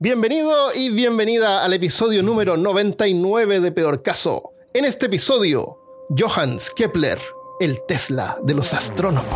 Bienvenido 0.00 0.72
y 0.72 0.90
bienvenida 0.90 1.64
al 1.64 1.72
episodio 1.72 2.22
número 2.22 2.56
99 2.56 3.58
de 3.58 3.72
Peor 3.72 4.00
Caso. 4.00 4.52
En 4.72 4.84
este 4.84 5.06
episodio, 5.06 5.76
Johannes 6.16 6.70
Kepler, 6.70 7.18
el 7.58 7.80
Tesla 7.88 8.38
de 8.44 8.54
los 8.54 8.74
astrónomos. 8.74 9.26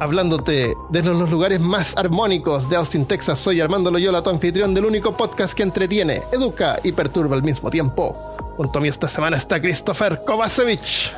Hablándote 0.00 0.72
desde 0.90 1.10
los 1.14 1.28
lugares 1.28 1.58
más 1.58 1.96
armónicos 1.96 2.70
de 2.70 2.76
Austin, 2.76 3.06
Texas, 3.06 3.40
soy 3.40 3.60
Armando 3.60 3.90
Loyola, 3.90 4.22
tu 4.22 4.30
anfitrión 4.30 4.72
del 4.72 4.84
único 4.84 5.16
podcast 5.16 5.54
que 5.54 5.64
entretiene, 5.64 6.22
educa 6.30 6.78
y 6.84 6.92
perturba 6.92 7.34
al 7.34 7.42
mismo 7.42 7.72
tiempo. 7.72 8.12
Junto 8.56 8.78
a 8.78 8.82
mí 8.82 8.86
esta 8.86 9.08
semana 9.08 9.36
está 9.36 9.60
Christopher 9.60 10.20
Kovacevic. 10.24 11.12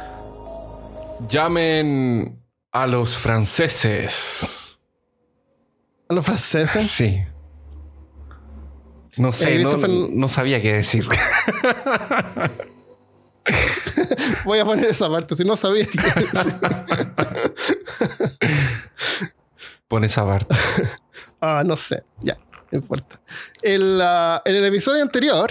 Llamen 1.28 2.42
a 2.72 2.86
los 2.86 3.10
franceses. 3.10 4.67
¿A 6.08 6.14
los 6.14 6.24
franceses? 6.24 6.90
Sí. 6.90 7.22
No 9.16 9.32
sé, 9.32 9.58
no, 9.58 9.76
no 9.76 10.28
sabía 10.28 10.62
qué 10.62 10.74
decir. 10.74 11.06
Voy 14.44 14.58
a 14.58 14.64
poner 14.64 14.86
esa 14.86 15.10
parte, 15.10 15.34
si 15.34 15.44
no 15.44 15.56
sabía 15.56 15.86
qué 15.86 15.98
decir. 16.20 16.54
Pon 19.88 20.04
esa 20.04 20.24
parte. 20.24 20.54
Ah, 21.40 21.62
no 21.64 21.76
sé. 21.76 22.04
Ya, 22.20 22.38
no 22.70 22.78
importa. 22.78 23.20
El, 23.62 24.00
ah, 24.02 24.40
en 24.44 24.56
el 24.56 24.64
episodio 24.66 25.02
anterior 25.02 25.50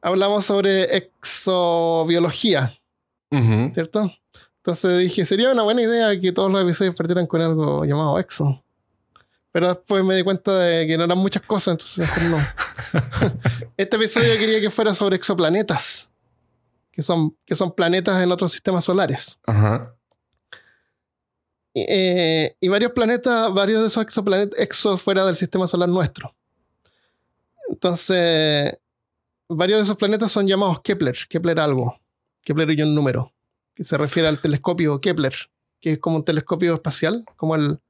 hablamos 0.00 0.44
sobre 0.44 0.96
exobiología. 0.96 2.72
¿cierto? 3.74 4.12
Entonces 4.58 4.98
dije, 4.98 5.24
sería 5.24 5.52
una 5.52 5.62
buena 5.62 5.82
idea 5.82 6.20
que 6.20 6.32
todos 6.32 6.50
los 6.50 6.62
episodios 6.62 6.94
partieran 6.94 7.26
con 7.26 7.40
algo 7.40 7.84
llamado 7.84 8.18
exo. 8.18 8.64
Pero 9.56 9.68
después 9.68 10.04
me 10.04 10.14
di 10.14 10.22
cuenta 10.22 10.58
de 10.58 10.86
que 10.86 10.98
no 10.98 11.04
eran 11.04 11.16
muchas 11.16 11.42
cosas, 11.42 11.72
entonces 11.72 11.96
mejor 11.96 12.22
no. 12.24 12.36
este 13.78 13.96
episodio 13.96 14.36
quería 14.38 14.60
que 14.60 14.68
fuera 14.68 14.94
sobre 14.94 15.16
exoplanetas, 15.16 16.10
que 16.92 17.00
son, 17.00 17.34
que 17.46 17.56
son 17.56 17.74
planetas 17.74 18.22
en 18.22 18.30
otros 18.30 18.52
sistemas 18.52 18.84
solares. 18.84 19.38
Ajá. 19.46 19.96
Eh, 21.72 22.54
y 22.60 22.68
varios 22.68 22.92
planetas, 22.92 23.50
varios 23.54 23.80
de 23.80 23.86
esos 23.86 24.02
exoplanetas, 24.02 24.60
exos 24.60 25.00
fuera 25.00 25.24
del 25.24 25.36
sistema 25.36 25.66
solar 25.66 25.88
nuestro. 25.88 26.36
Entonces, 27.70 28.76
varios 29.48 29.78
de 29.78 29.84
esos 29.84 29.96
planetas 29.96 30.32
son 30.32 30.46
llamados 30.46 30.82
Kepler, 30.82 31.16
Kepler 31.30 31.60
algo, 31.60 31.98
Kepler 32.42 32.72
y 32.72 32.82
un 32.82 32.94
número, 32.94 33.32
que 33.74 33.84
se 33.84 33.96
refiere 33.96 34.28
al 34.28 34.38
telescopio 34.38 35.00
Kepler, 35.00 35.34
que 35.80 35.92
es 35.92 35.98
como 35.98 36.16
un 36.16 36.26
telescopio 36.26 36.74
espacial, 36.74 37.24
como 37.36 37.54
el, 37.56 37.80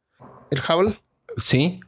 el 0.53 0.61
Hubble. 0.61 0.97
Sí. 1.37 1.81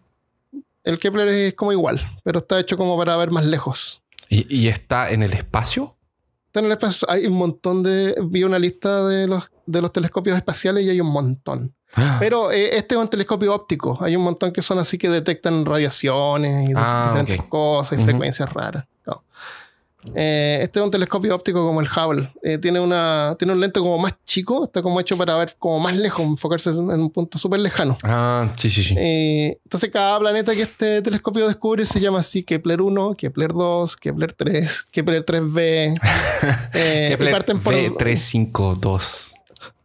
El 0.84 0.98
Kepler 0.98 1.28
es 1.28 1.54
como 1.54 1.72
igual, 1.72 2.00
pero 2.24 2.38
está 2.38 2.58
hecho 2.60 2.76
como 2.76 2.96
para 2.96 3.16
ver 3.16 3.30
más 3.30 3.44
lejos. 3.44 4.02
¿Y, 4.28 4.54
y 4.54 4.68
está 4.68 5.10
en 5.10 5.22
el 5.22 5.32
espacio? 5.32 5.96
Está 6.46 6.60
en 6.60 6.66
el 6.66 6.72
espacio- 6.72 7.08
hay 7.10 7.26
un 7.26 7.34
montón 7.34 7.82
de. 7.82 8.14
Vi 8.24 8.44
una 8.44 8.58
lista 8.58 9.06
de 9.06 9.26
los, 9.26 9.44
de 9.66 9.82
los 9.82 9.92
telescopios 9.92 10.36
espaciales 10.36 10.84
y 10.84 10.90
hay 10.90 11.00
un 11.00 11.10
montón. 11.10 11.74
Pero 12.18 12.52
eh, 12.52 12.76
este 12.76 12.94
es 12.94 13.00
un 13.00 13.08
telescopio 13.08 13.52
óptico. 13.54 13.98
Hay 14.02 14.14
un 14.14 14.22
montón 14.22 14.52
que 14.52 14.60
son 14.60 14.78
así 14.78 14.98
que 14.98 15.08
detectan 15.08 15.64
radiaciones 15.64 16.68
y 16.68 16.72
Ah, 16.76 17.06
diferentes 17.16 17.46
cosas 17.48 17.98
y 17.98 18.04
frecuencias 18.04 18.52
raras. 18.52 18.84
No. 19.06 19.24
Eh, 20.14 20.60
este 20.62 20.78
es 20.78 20.84
un 20.84 20.90
telescopio 20.90 21.34
óptico 21.34 21.66
como 21.66 21.80
el 21.80 21.88
Hubble. 21.88 22.32
Eh, 22.42 22.58
tiene, 22.58 22.78
una, 22.78 23.34
tiene 23.38 23.52
un 23.52 23.60
lente 23.60 23.80
como 23.80 23.98
más 23.98 24.14
chico. 24.24 24.64
Está 24.64 24.80
como 24.82 25.00
hecho 25.00 25.16
para 25.16 25.36
ver 25.36 25.56
como 25.58 25.78
más 25.80 25.96
lejos, 25.96 26.24
enfocarse 26.24 26.70
en 26.70 26.90
un 26.90 27.10
punto 27.10 27.38
súper 27.38 27.60
lejano. 27.60 27.98
Ah, 28.04 28.52
sí, 28.56 28.70
sí, 28.70 28.82
sí. 28.82 28.94
Eh, 28.96 29.58
entonces 29.64 29.90
cada 29.90 30.18
planeta 30.18 30.54
que 30.54 30.62
este 30.62 31.02
telescopio 31.02 31.46
descubre 31.46 31.84
se 31.84 32.00
llama 32.00 32.20
así 32.20 32.42
Kepler 32.42 32.80
1, 32.80 33.14
Kepler 33.16 33.52
2, 33.52 33.96
Kepler 33.96 34.32
3, 34.32 34.84
Kepler 34.90 35.24
3b. 35.24 35.98
eh, 36.74 37.06
y 37.06 37.10
Kepler 37.10 37.32
parten 37.32 37.60
por... 37.60 37.74
B352. 37.74 39.34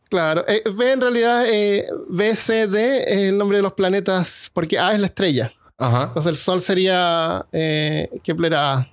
Claro, 0.09 0.45
B 0.45 0.91
en 0.91 1.01
realidad, 1.01 1.45
eh, 1.49 1.87
BCD 2.07 2.75
es 3.07 3.17
el 3.29 3.37
nombre 3.37 3.57
de 3.57 3.63
los 3.63 3.73
planetas, 3.73 4.51
porque 4.53 4.77
A 4.77 4.93
es 4.93 4.99
la 4.99 5.07
estrella. 5.07 5.51
Ajá. 5.75 6.03
Entonces 6.03 6.29
el 6.29 6.37
Sol 6.37 6.61
sería 6.61 7.47
Kepler 7.51 8.53
A. 8.53 8.92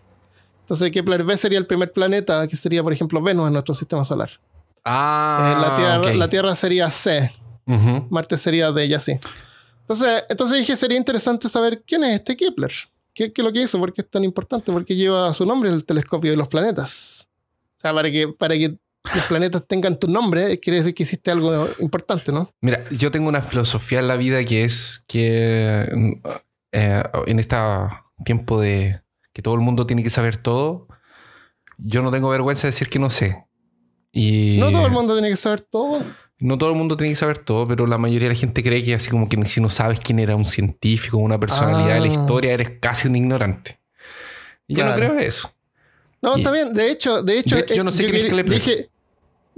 Entonces 0.70 0.92
Kepler 0.92 1.24
B 1.24 1.36
sería 1.36 1.58
el 1.58 1.66
primer 1.66 1.90
planeta, 1.90 2.46
que 2.46 2.54
sería, 2.54 2.80
por 2.80 2.92
ejemplo, 2.92 3.20
Venus 3.20 3.48
en 3.48 3.54
nuestro 3.54 3.74
sistema 3.74 4.04
solar. 4.04 4.30
Ah, 4.84 5.56
Eh, 5.56 5.60
la, 5.60 5.76
tierra, 5.76 6.14
la 6.14 6.28
Tierra 6.28 6.54
sería 6.54 6.88
C. 6.92 7.28
Marte 8.08 8.38
sería 8.38 8.70
D 8.70 8.86
y 8.86 8.94
así. 8.94 9.18
Entonces, 9.80 10.22
entonces 10.28 10.58
dije, 10.58 10.76
sería 10.76 10.96
interesante 10.96 11.48
saber 11.48 11.82
quién 11.84 12.04
es 12.04 12.14
este 12.14 12.36
Kepler. 12.36 12.70
¿Qué, 13.12 13.32
qué 13.32 13.42
es 13.42 13.44
lo 13.44 13.52
que 13.52 13.62
hizo? 13.62 13.80
¿Por 13.80 13.92
qué 13.92 14.02
es 14.02 14.10
tan 14.10 14.22
importante? 14.22 14.70
Porque 14.70 14.94
lleva 14.94 15.34
su 15.34 15.44
nombre 15.44 15.70
el 15.70 15.84
telescopio 15.84 16.30
de 16.30 16.36
los 16.36 16.46
planetas. 16.46 17.28
O 17.78 17.80
sea, 17.80 17.92
para 17.92 18.08
que, 18.08 18.28
para 18.28 18.54
que 18.54 18.76
los 19.12 19.24
planetas 19.24 19.66
tengan 19.66 19.98
tu 19.98 20.06
nombre, 20.06 20.60
quiere 20.60 20.78
decir 20.78 20.94
que 20.94 21.02
hiciste 21.02 21.32
algo 21.32 21.68
importante, 21.80 22.30
¿no? 22.30 22.48
Mira, 22.60 22.84
yo 22.90 23.10
tengo 23.10 23.28
una 23.28 23.42
filosofía 23.42 23.98
en 23.98 24.06
la 24.06 24.16
vida 24.16 24.44
que 24.44 24.62
es 24.62 25.02
que 25.08 25.88
eh, 26.70 27.02
en 27.26 27.38
este 27.40 27.56
tiempo 28.24 28.60
de 28.60 29.00
que 29.40 29.42
todo 29.42 29.54
el 29.54 29.60
mundo 29.60 29.86
tiene 29.86 30.02
que 30.02 30.10
saber 30.10 30.36
todo, 30.36 30.86
yo 31.78 32.02
no 32.02 32.10
tengo 32.10 32.28
vergüenza 32.28 32.66
de 32.66 32.72
decir 32.72 32.90
que 32.90 32.98
no 32.98 33.08
sé. 33.08 33.46
Y 34.12 34.58
No 34.60 34.70
todo 34.70 34.84
el 34.84 34.92
mundo 34.92 35.14
tiene 35.14 35.30
que 35.30 35.36
saber 35.36 35.62
todo. 35.62 36.04
no 36.38 36.58
todo 36.58 36.70
el 36.70 36.76
mundo 36.76 36.96
tiene 36.98 37.12
que 37.12 37.16
saber 37.16 37.38
todo, 37.38 37.66
pero 37.66 37.86
la 37.86 37.96
mayoría 37.96 38.28
de 38.28 38.34
la 38.34 38.38
gente 38.40 38.62
cree 38.62 38.82
que 38.84 38.94
así 38.94 39.08
como 39.10 39.28
que 39.30 39.42
si 39.46 39.60
no 39.62 39.70
sabes 39.70 39.98
quién 40.00 40.18
era 40.18 40.36
un 40.36 40.44
científico, 40.44 41.16
una 41.16 41.40
personalidad 41.40 41.94
de 41.94 42.00
la 42.00 42.06
Ah. 42.06 42.20
historia, 42.20 42.52
eres 42.52 42.72
casi 42.80 43.08
un 43.08 43.16
ignorante. 43.16 43.80
Y 44.66 44.74
yo 44.74 44.84
no 44.84 44.94
creo 44.94 45.18
eso. 45.18 45.50
No, 46.20 46.36
Y- 46.36 46.40
está 46.40 46.50
bien. 46.50 46.74
De 46.74 46.90
hecho, 46.90 47.22
de 47.22 47.38
hecho, 47.38 47.56
De 47.56 47.62
hecho, 47.62 47.74
yo 47.74 47.82
no 47.84 47.90
sé 47.92 48.04
quién 48.04 48.16
es 48.16 48.22
Kepler. 48.24 48.44
Dije, 48.50 48.89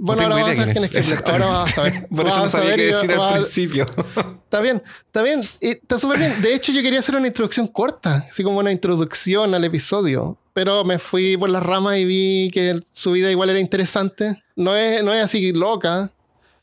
bueno, 0.05 0.21
ahora 0.23 0.35
vas 0.43 0.51
a 0.51 0.55
saber 0.55 0.73
quién 0.73 0.83
es. 0.85 0.91
Kepler. 0.91 1.23
Ahora 1.31 1.45
vas 1.45 1.71
a 1.71 1.75
saber. 1.75 2.07
Por 2.09 2.27
eso 2.27 2.39
no 2.39 2.49
sabía 2.49 2.75
qué 2.75 2.81
decir 2.87 3.11
al 3.13 3.33
principio. 3.33 3.85
Está 4.43 4.59
bien, 4.59 4.83
está 5.07 5.21
bien. 5.23 5.41
Está 5.59 5.97
súper 5.97 6.19
bien. 6.19 6.41
De 6.41 6.53
hecho, 6.53 6.71
yo 6.71 6.83
quería 6.83 6.99
hacer 6.99 7.15
una 7.15 7.25
introducción 7.25 7.65
corta, 7.67 8.27
así 8.29 8.43
como 8.43 8.59
una 8.59 8.71
introducción 8.71 9.55
al 9.55 9.63
episodio. 9.63 10.37
Pero 10.53 10.83
me 10.83 10.99
fui 10.99 11.35
por 11.37 11.49
las 11.49 11.63
ramas 11.63 11.97
y 11.97 12.05
vi 12.05 12.51
que 12.53 12.79
su 12.91 13.13
vida 13.13 13.31
igual 13.31 13.49
era 13.49 13.59
interesante. 13.59 14.43
No 14.55 14.75
es, 14.75 15.03
no 15.03 15.11
es 15.11 15.23
así 15.23 15.51
loca. 15.53 16.11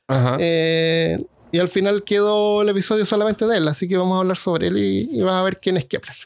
Ajá. 0.06 0.36
Eh, 0.38 1.18
y 1.50 1.58
al 1.58 1.68
final 1.68 2.04
quedó 2.04 2.62
el 2.62 2.68
episodio 2.68 3.04
solamente 3.04 3.44
de 3.46 3.56
él. 3.56 3.66
Así 3.66 3.88
que 3.88 3.96
vamos 3.96 4.16
a 4.16 4.20
hablar 4.20 4.36
sobre 4.36 4.68
él 4.68 4.78
y, 4.78 5.08
y 5.18 5.22
vas 5.22 5.34
a 5.34 5.42
ver 5.42 5.56
quién 5.58 5.76
es 5.76 5.86
Kepler. 5.86 6.16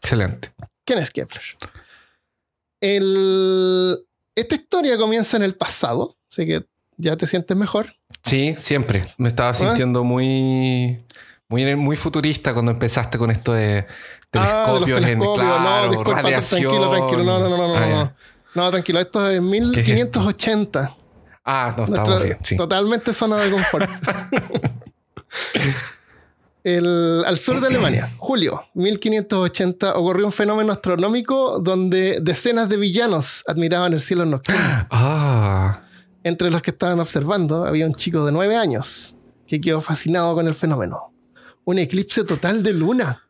Excelente. 0.00 0.52
¿Quién 0.84 1.00
es 1.00 1.10
Kepler? 1.10 1.42
El- 2.80 3.98
Esta 4.36 4.54
historia 4.54 4.96
comienza 4.96 5.36
en 5.36 5.42
el 5.42 5.54
pasado, 5.56 6.16
así 6.38 6.46
que 6.46 6.64
ya 6.96 7.16
te 7.16 7.26
sientes 7.26 7.56
mejor. 7.56 7.94
Sí, 8.24 8.54
siempre. 8.56 9.04
Me 9.18 9.28
estaba 9.28 9.50
¿Ah? 9.50 9.54
sintiendo 9.54 10.04
muy, 10.04 11.04
muy, 11.48 11.76
muy 11.76 11.96
futurista 11.96 12.52
cuando 12.52 12.72
empezaste 12.72 13.18
con 13.18 13.30
esto 13.30 13.52
de 13.52 13.86
Ah, 14.32 14.64
de 14.66 14.80
los 14.80 14.84
telescopios, 14.84 14.98
en 14.98 15.04
telescopios, 15.04 15.36
claro, 15.36 15.86
no, 15.86 16.02
tranquilo, 16.02 16.90
tranquilo, 16.90 17.24
no, 17.24 17.38
no, 17.38 17.48
no, 17.48 17.56
no, 17.56 17.74
Ah, 17.76 17.80
no, 17.80 17.88
no. 18.04 18.12
No, 18.54 18.70
tranquilo, 18.70 19.00
esto 19.00 19.30
es 19.30 19.40
1580. 19.40 20.94
Ah, 21.44 21.70
no, 21.76 21.86
Nuestra- 21.86 22.02
estamos 22.02 22.24
bien, 22.24 22.38
sí. 22.42 22.56
Totalmente 22.56 23.14
zona 23.14 23.36
de 23.38 23.50
confort. 23.50 23.88
El- 26.64 27.24
al 27.24 27.38
sur 27.38 27.60
de 27.60 27.68
Alemania, 27.68 28.10
julio 28.18 28.64
1580, 28.74 29.94
ocurrió 29.96 30.26
un 30.26 30.32
fenómeno 30.32 30.72
astronómico 30.72 31.60
donde 31.60 32.18
decenas 32.20 32.68
de 32.68 32.76
villanos 32.76 33.42
admiraban 33.46 33.92
el 33.94 34.00
cielo 34.02 34.24
nocturno. 34.26 34.60
Ah, 34.90 35.80
Entre 36.24 36.50
los 36.50 36.60
que 36.62 36.70
estaban 36.72 36.98
observando 37.00 37.64
había 37.64 37.86
un 37.86 37.94
chico 37.94 38.24
de 38.26 38.32
nueve 38.32 38.56
años 38.56 39.14
que 39.46 39.60
quedó 39.60 39.80
fascinado 39.80 40.34
con 40.34 40.46
el 40.46 40.54
fenómeno. 40.54 41.12
Un 41.64 41.78
eclipse 41.78 42.24
total 42.24 42.62
de 42.62 42.72
luna. 42.72 43.22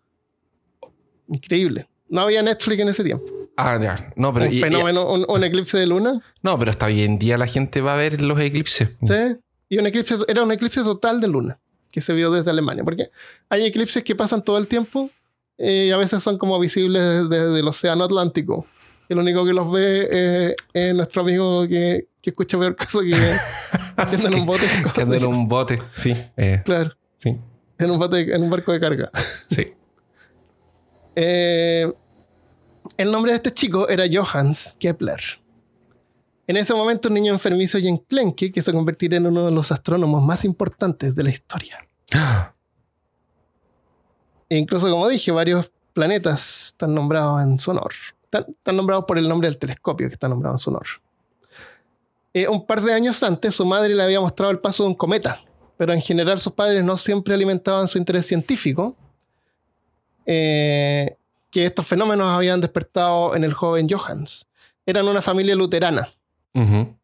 Increíble. 1.29 1.89
No 2.09 2.23
había 2.23 2.43
Netflix 2.43 2.81
en 2.81 2.89
ese 2.89 3.05
tiempo. 3.05 3.27
ah, 3.57 3.79
ya. 3.81 4.12
No, 4.17 4.33
pero, 4.33 4.47
un 4.47 4.53
y- 4.53 4.59
y- 4.59 4.61
fenómeno, 4.61 5.12
un, 5.12 5.27
un 5.29 5.45
eclipse 5.45 5.77
de 5.79 5.87
luna. 5.87 6.21
no, 6.43 6.59
pero 6.59 6.71
hasta 6.71 6.87
hoy 6.87 7.03
en 7.03 7.19
día 7.19 7.37
la 7.37 7.47
gente 7.47 7.81
va 7.81 7.95
a 7.95 7.97
ver 7.97 8.21
los 8.21 8.41
eclipses. 8.41 8.89
¿sí? 9.05 9.37
Y 9.69 9.79
un 9.79 9.87
eclipse, 9.87 10.17
era 10.27 10.43
un 10.43 10.51
eclipse 10.53 10.83
total 10.83 11.21
de 11.21 11.29
luna 11.29 11.59
que 11.91 12.01
se 12.01 12.12
vio 12.15 12.31
desde 12.31 12.51
Alemania. 12.51 12.83
Porque 12.85 13.11
hay 13.51 13.67
eclipses 13.67 14.03
que 14.03 14.15
pasan 14.17 14.43
todo 14.43 14.57
el 14.59 14.67
tiempo 14.69 15.11
eh, 15.59 15.87
y 15.89 15.91
a 15.91 15.97
veces 15.99 16.23
son 16.23 16.39
como 16.39 16.59
visibles 16.59 17.03
desde, 17.03 17.47
desde 17.47 17.61
el 17.61 17.69
océano 17.69 18.05
Atlántico. 18.05 18.67
El 19.09 19.19
único 19.19 19.45
que 19.45 19.53
los 19.53 19.71
ve 19.71 20.09
eh, 20.11 20.57
es 20.73 20.95
nuestro 20.95 21.23
amigo 21.23 21.67
que, 21.69 22.08
que 22.20 22.31
escucha 22.31 22.59
peor 22.59 22.75
caso 22.76 23.00
que, 23.00 23.11
que 23.11 24.17
anda 24.17 24.29
en 24.29 24.35
un 24.35 24.47
bote. 24.47 24.65
Que 24.94 25.03
anda 25.03 25.17
en 25.17 25.26
un 25.26 25.49
bote, 25.49 25.82
sí. 25.97 26.15
eh, 26.37 26.62
Claro, 26.65 26.97
sí, 27.19 27.37
en 27.79 27.91
un, 27.91 27.99
bote, 27.99 28.35
en 28.35 28.43
un 28.43 28.50
barco 28.50 28.73
de 28.73 28.81
carga. 28.81 29.11
sí. 29.50 29.75
Eh, 31.17 31.93
el 32.97 33.11
nombre 33.12 33.32
de 33.32 33.37
este 33.37 33.53
chico 33.53 33.88
era 33.88 34.05
Johannes 34.11 34.75
Kepler. 34.79 35.20
En 36.47 36.56
ese 36.56 36.73
momento, 36.75 37.09
un 37.09 37.15
niño 37.15 37.32
enfermizo 37.32 37.76
y 37.79 37.88
enclenque 37.88 38.50
que 38.50 38.62
se 38.62 38.73
convertiría 38.73 39.19
en 39.19 39.26
uno 39.26 39.44
de 39.44 39.50
los 39.53 39.71
astrónomos 39.71 40.23
más 40.25 40.44
importantes 40.44 41.14
de 41.14 41.23
la 41.25 41.31
historia. 41.31 41.87
E 44.49 44.56
incluso, 44.56 44.88
como 44.91 45.09
dije, 45.09 45.31
varios 45.31 45.71
planetas 45.93 46.69
están 46.69 46.94
nombrados 46.94 47.43
en 47.43 47.59
su 47.59 47.71
honor. 47.73 47.93
Están, 48.25 48.47
están 48.49 48.76
nombrados 48.76 49.05
por 49.06 49.19
el 49.19 49.29
nombre 49.29 49.49
del 49.49 49.59
telescopio 49.59 50.09
que 50.09 50.14
está 50.14 50.29
nombrado 50.29 50.55
en 50.55 50.59
su 50.59 50.71
honor. 50.71 50.87
Eh, 52.43 52.49
un 52.49 52.67
par 52.67 52.81
de 52.82 52.93
años 52.93 53.23
antes, 53.23 53.55
su 53.55 53.64
madre 53.64 53.94
le 53.94 54.02
había 54.02 54.20
mostrado 54.20 54.50
el 54.52 54.58
paso 54.58 54.82
de 54.85 54.90
un 54.90 54.94
cometa, 54.94 55.40
pero 55.76 55.93
en 55.93 56.00
general 56.02 56.38
sus 56.40 56.52
padres 56.52 56.85
no 56.85 56.96
siempre 56.96 57.35
alimentaban 57.35 57.88
su 57.88 57.99
interés 57.99 58.26
científico. 58.26 58.96
eh, 60.26 61.17
que 61.50 61.64
estos 61.64 61.87
fenómenos 61.87 62.31
habían 62.31 62.61
despertado 62.61 63.35
en 63.35 63.43
el 63.44 63.55
joven 63.55 63.88
Johannes. 63.88 64.46
Eran 64.85 65.08
una 65.08 65.23
familia 65.23 65.55
luterana. 65.55 66.06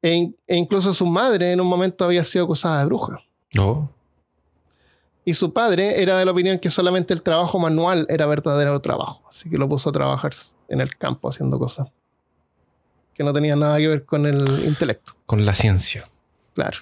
E, 0.02 0.12
in- 0.14 0.36
e 0.46 0.56
incluso 0.56 0.92
su 0.92 1.06
madre 1.06 1.52
en 1.52 1.60
un 1.60 1.66
momento 1.66 2.04
había 2.04 2.22
sido 2.25 2.44
acusada 2.44 2.81
de 2.81 2.86
bruja. 2.86 3.20
Oh. 3.58 3.88
Y 5.25 5.32
su 5.32 5.52
padre 5.54 6.02
era 6.02 6.19
de 6.19 6.25
la 6.26 6.32
opinión 6.32 6.58
que 6.58 6.69
solamente 6.70 7.14
el 7.14 7.22
trabajo 7.22 7.58
manual 7.58 8.04
era 8.10 8.26
verdadero 8.26 8.78
trabajo. 8.81 9.22
Así 9.31 9.48
que 9.48 9.56
lo 9.56 9.66
puso 9.69 9.88
a 9.88 9.92
trabajar 9.92 10.32
en 10.69 10.81
el 10.82 10.94
campo 10.96 11.28
haciendo 11.31 11.58
cosas 11.58 11.88
que 13.14 13.25
no 13.25 13.32
tenían 13.32 13.61
nada 13.61 13.78
que 13.78 13.88
ver 13.88 14.05
con 14.05 14.26
el 14.26 14.64
intelecto. 14.64 15.14
Con 15.26 15.46
la 15.46 15.55
ciencia. 15.55 16.05
Claro. 16.55 16.78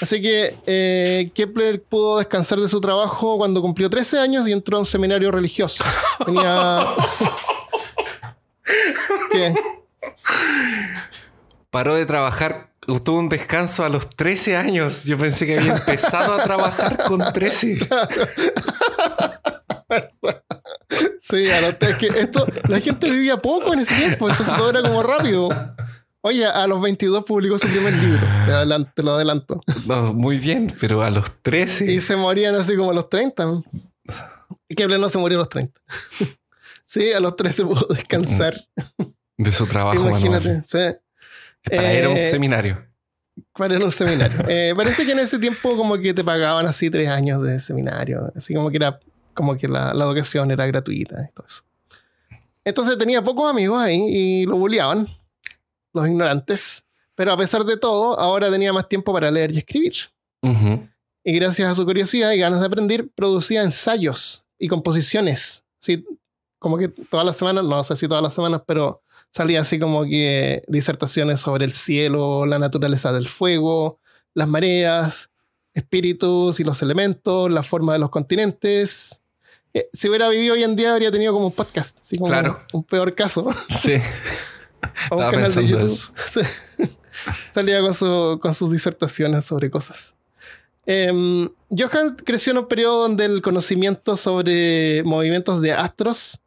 Así 0.00 0.22
que 0.22 0.56
eh, 0.66 1.30
Kepler 1.34 1.82
pudo 1.82 2.18
descansar 2.18 2.58
de 2.58 2.68
su 2.68 2.80
trabajo 2.80 3.36
cuando 3.36 3.60
cumplió 3.60 3.90
13 3.90 4.18
años 4.18 4.48
y 4.48 4.52
entró 4.52 4.78
a 4.78 4.80
un 4.80 4.86
seminario 4.86 5.30
religioso. 5.30 5.84
Tenía... 6.24 6.86
¿Qué? 9.32 9.54
Paró 11.70 11.94
de 11.94 12.06
trabajar, 12.06 12.70
tuvo 13.04 13.18
un 13.18 13.28
descanso 13.28 13.84
a 13.84 13.88
los 13.88 14.08
13 14.10 14.56
años. 14.56 15.04
Yo 15.04 15.18
pensé 15.18 15.46
que 15.46 15.58
había 15.58 15.74
empezado 15.74 16.34
a 16.34 16.42
trabajar 16.42 17.04
con 17.04 17.32
13. 17.32 17.88
Sí, 21.24 21.48
a 21.50 21.60
los 21.60 21.76
es 21.80 21.96
que 21.98 22.06
esto, 22.08 22.44
la 22.68 22.80
gente 22.80 23.08
vivía 23.08 23.36
poco 23.40 23.72
en 23.72 23.78
ese 23.78 23.94
tiempo, 23.94 24.28
entonces 24.28 24.56
todo 24.56 24.70
era 24.70 24.82
como 24.82 25.04
rápido. 25.04 25.48
Oye, 26.20 26.44
a 26.46 26.66
los 26.66 26.80
22 26.82 27.24
publicó 27.24 27.58
su 27.58 27.68
primer 27.68 27.92
libro, 27.94 28.20
te, 28.46 28.52
adelanto, 28.52 28.90
te 28.94 29.02
lo 29.04 29.12
adelanto. 29.14 29.60
No, 29.86 30.12
muy 30.14 30.38
bien, 30.38 30.74
pero 30.80 31.02
a 31.02 31.10
los 31.10 31.26
Y 31.28 31.32
13. 31.42 32.00
se 32.00 32.16
morían 32.16 32.56
así 32.56 32.76
como 32.76 32.90
a 32.90 32.94
los 32.94 33.08
30. 33.08 33.44
¿no? 33.44 33.64
Y 34.68 34.74
Kepler 34.74 34.98
no 34.98 35.08
se 35.08 35.18
murió 35.18 35.38
a 35.38 35.42
los 35.42 35.48
30. 35.48 35.80
Sí, 36.84 37.12
a 37.12 37.20
los 37.20 37.36
13 37.36 37.64
pudo 37.66 37.86
descansar. 37.90 38.54
De 39.36 39.52
su 39.52 39.66
trabajo 39.66 40.08
Imagínate. 40.08 40.62
Sí, 40.66 40.78
Para 41.70 41.94
ir 41.94 42.04
a 42.04 42.08
un 42.08 42.16
Eh, 42.16 42.30
seminario. 42.30 42.84
para 43.54 43.76
ir 43.76 43.82
a 43.82 43.84
un 43.84 43.92
seminario. 43.92 44.44
Eh, 44.48 44.72
parece 44.76 45.06
que 45.06 45.12
en 45.12 45.20
ese 45.20 45.38
tiempo 45.38 45.76
como 45.76 45.96
que 45.98 46.12
te 46.14 46.22
pagaban 46.24 46.66
así 46.66 46.90
tres 46.90 47.08
años 47.08 47.42
de 47.44 47.60
seminario. 47.60 48.30
Así 48.36 48.54
como 48.54 48.70
que 48.70 48.76
era 48.76 48.98
como 49.34 49.56
que 49.56 49.68
la, 49.68 49.94
la 49.94 50.04
educación 50.04 50.50
era 50.50 50.66
gratuita 50.66 51.16
y 51.28 51.32
todo 51.32 51.46
eso. 51.46 51.62
Entonces 52.64 52.96
tenía 52.98 53.22
pocos 53.22 53.50
amigos 53.50 53.80
ahí 53.80 54.00
y 54.00 54.46
lo 54.46 54.56
bulleaban, 54.56 55.08
los 55.92 56.06
ignorantes. 56.06 56.84
Pero 57.14 57.32
a 57.32 57.36
pesar 57.36 57.64
de 57.64 57.76
todo, 57.76 58.18
ahora 58.18 58.50
tenía 58.50 58.72
más 58.72 58.88
tiempo 58.88 59.12
para 59.12 59.30
leer 59.30 59.52
y 59.52 59.58
escribir. 59.58 59.94
Ujú. 60.42 60.88
Y 61.24 61.34
gracias 61.34 61.70
a 61.70 61.74
su 61.74 61.84
curiosidad 61.84 62.32
y 62.32 62.38
ganas 62.38 62.60
de 62.60 62.66
aprender, 62.66 63.08
producía 63.14 63.62
ensayos 63.62 64.44
y 64.58 64.68
composiciones. 64.68 65.64
Sí, 65.78 66.04
como 66.58 66.78
que 66.78 66.88
todas 66.88 67.26
las 67.26 67.36
semanas, 67.36 67.64
no 67.64 67.82
sé 67.84 67.96
si 67.96 68.08
todas 68.08 68.22
las 68.22 68.34
semanas, 68.34 68.62
pero 68.66 69.02
salía 69.30 69.60
así 69.60 69.78
como 69.78 70.04
que 70.04 70.62
disertaciones 70.68 71.40
sobre 71.40 71.64
el 71.64 71.72
cielo, 71.72 72.46
la 72.46 72.58
naturaleza 72.58 73.12
del 73.12 73.28
fuego, 73.28 73.98
las 74.34 74.48
mareas, 74.48 75.30
espíritus 75.74 76.60
y 76.60 76.64
los 76.64 76.82
elementos, 76.82 77.50
la 77.50 77.62
forma 77.62 77.94
de 77.94 77.98
los 77.98 78.10
continentes. 78.10 79.21
Eh, 79.74 79.88
si 79.92 80.08
hubiera 80.08 80.28
vivido 80.28 80.54
hoy 80.54 80.62
en 80.62 80.76
día, 80.76 80.92
habría 80.92 81.10
tenido 81.10 81.32
como 81.32 81.46
un 81.46 81.52
podcast, 81.52 81.96
así 82.00 82.16
como 82.18 82.28
Claro. 82.30 82.60
un 82.72 82.84
peor 82.84 83.14
caso. 83.14 83.46
Sí. 83.70 83.94
o 85.10 85.16
un 85.16 85.22
Estaba 85.22 85.30
canal 85.30 85.54
de 85.54 85.66
YouTube. 85.66 85.84
eso. 85.90 86.12
Sí. 86.28 86.40
Salía 87.52 87.80
con, 87.80 87.94
su- 87.94 88.38
con 88.42 88.52
sus 88.54 88.72
disertaciones 88.72 89.44
sobre 89.44 89.70
cosas. 89.70 90.14
Em, 90.86 91.48
Johann 91.70 92.16
creció 92.16 92.50
en 92.50 92.58
un 92.58 92.66
periodo 92.68 93.02
donde 93.02 93.24
el 93.26 93.40
conocimiento 93.42 94.16
sobre 94.16 95.02
movimientos 95.04 95.60
de 95.62 95.72
astros 95.72 96.40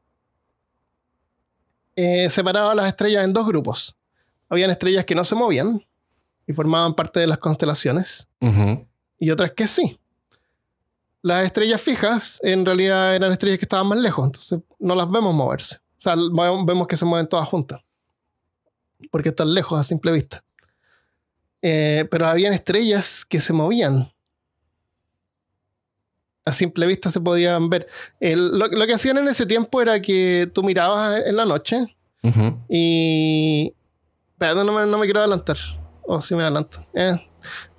eh, 1.95 2.29
separaba 2.29 2.71
a 2.71 2.75
las 2.75 2.87
estrellas 2.87 3.23
en 3.23 3.31
dos 3.33 3.47
grupos. 3.47 3.95
Habían 4.49 4.69
estrellas 4.71 5.05
que 5.05 5.15
no 5.15 5.23
se 5.23 5.35
movían 5.35 5.85
y 6.45 6.53
formaban 6.53 6.93
parte 6.93 7.19
de 7.19 7.27
las 7.27 7.37
constelaciones, 7.37 8.27
Ujú. 8.41 8.85
y 9.17 9.31
otras 9.31 9.51
que 9.53 9.67
sí. 9.67 9.97
Las 11.25 11.43
estrellas 11.43 11.81
fijas 11.81 12.39
en 12.43 12.63
realidad 12.67 13.15
eran 13.15 13.31
estrellas 13.31 13.57
que 13.57 13.65
estaban 13.65 13.87
más 13.87 13.97
lejos, 13.97 14.25
entonces 14.27 14.59
no 14.77 14.93
las 14.93 15.09
vemos 15.09 15.33
moverse. 15.33 15.77
O 15.97 16.01
sea, 16.01 16.15
mo- 16.15 16.63
vemos 16.65 16.85
que 16.87 16.97
se 16.97 17.03
mueven 17.05 17.27
todas 17.27 17.47
juntas, 17.47 17.81
porque 19.09 19.29
están 19.29 19.51
lejos 19.51 19.79
a 19.79 19.83
simple 19.83 20.11
vista. 20.11 20.43
Eh, 21.63 22.07
pero 22.11 22.27
habían 22.27 22.53
estrellas 22.53 23.25
que 23.25 23.41
se 23.41 23.53
movían. 23.53 24.11
A 26.45 26.53
simple 26.53 26.85
vista 26.85 27.09
se 27.09 27.19
podían 27.19 27.71
ver. 27.71 27.87
El- 28.19 28.59
lo, 28.59 28.67
lo 28.67 28.85
que 28.85 28.93
hacían 28.93 29.17
en 29.17 29.27
ese 29.27 29.47
tiempo 29.47 29.81
era 29.81 29.99
que 29.99 30.47
tú 30.53 30.61
mirabas 30.61 31.23
en 31.25 31.35
la 31.35 31.45
noche 31.45 31.97
y. 32.69 33.73
Espérate, 34.33 34.63
no 34.63 34.73
me, 34.73 34.85
no 34.85 34.97
me 34.99 35.05
quiero 35.05 35.21
adelantar. 35.21 35.57
O 36.03 36.21
si 36.21 36.35
me 36.35 36.43
adelanto. 36.43 36.85
Eh, 36.93 37.17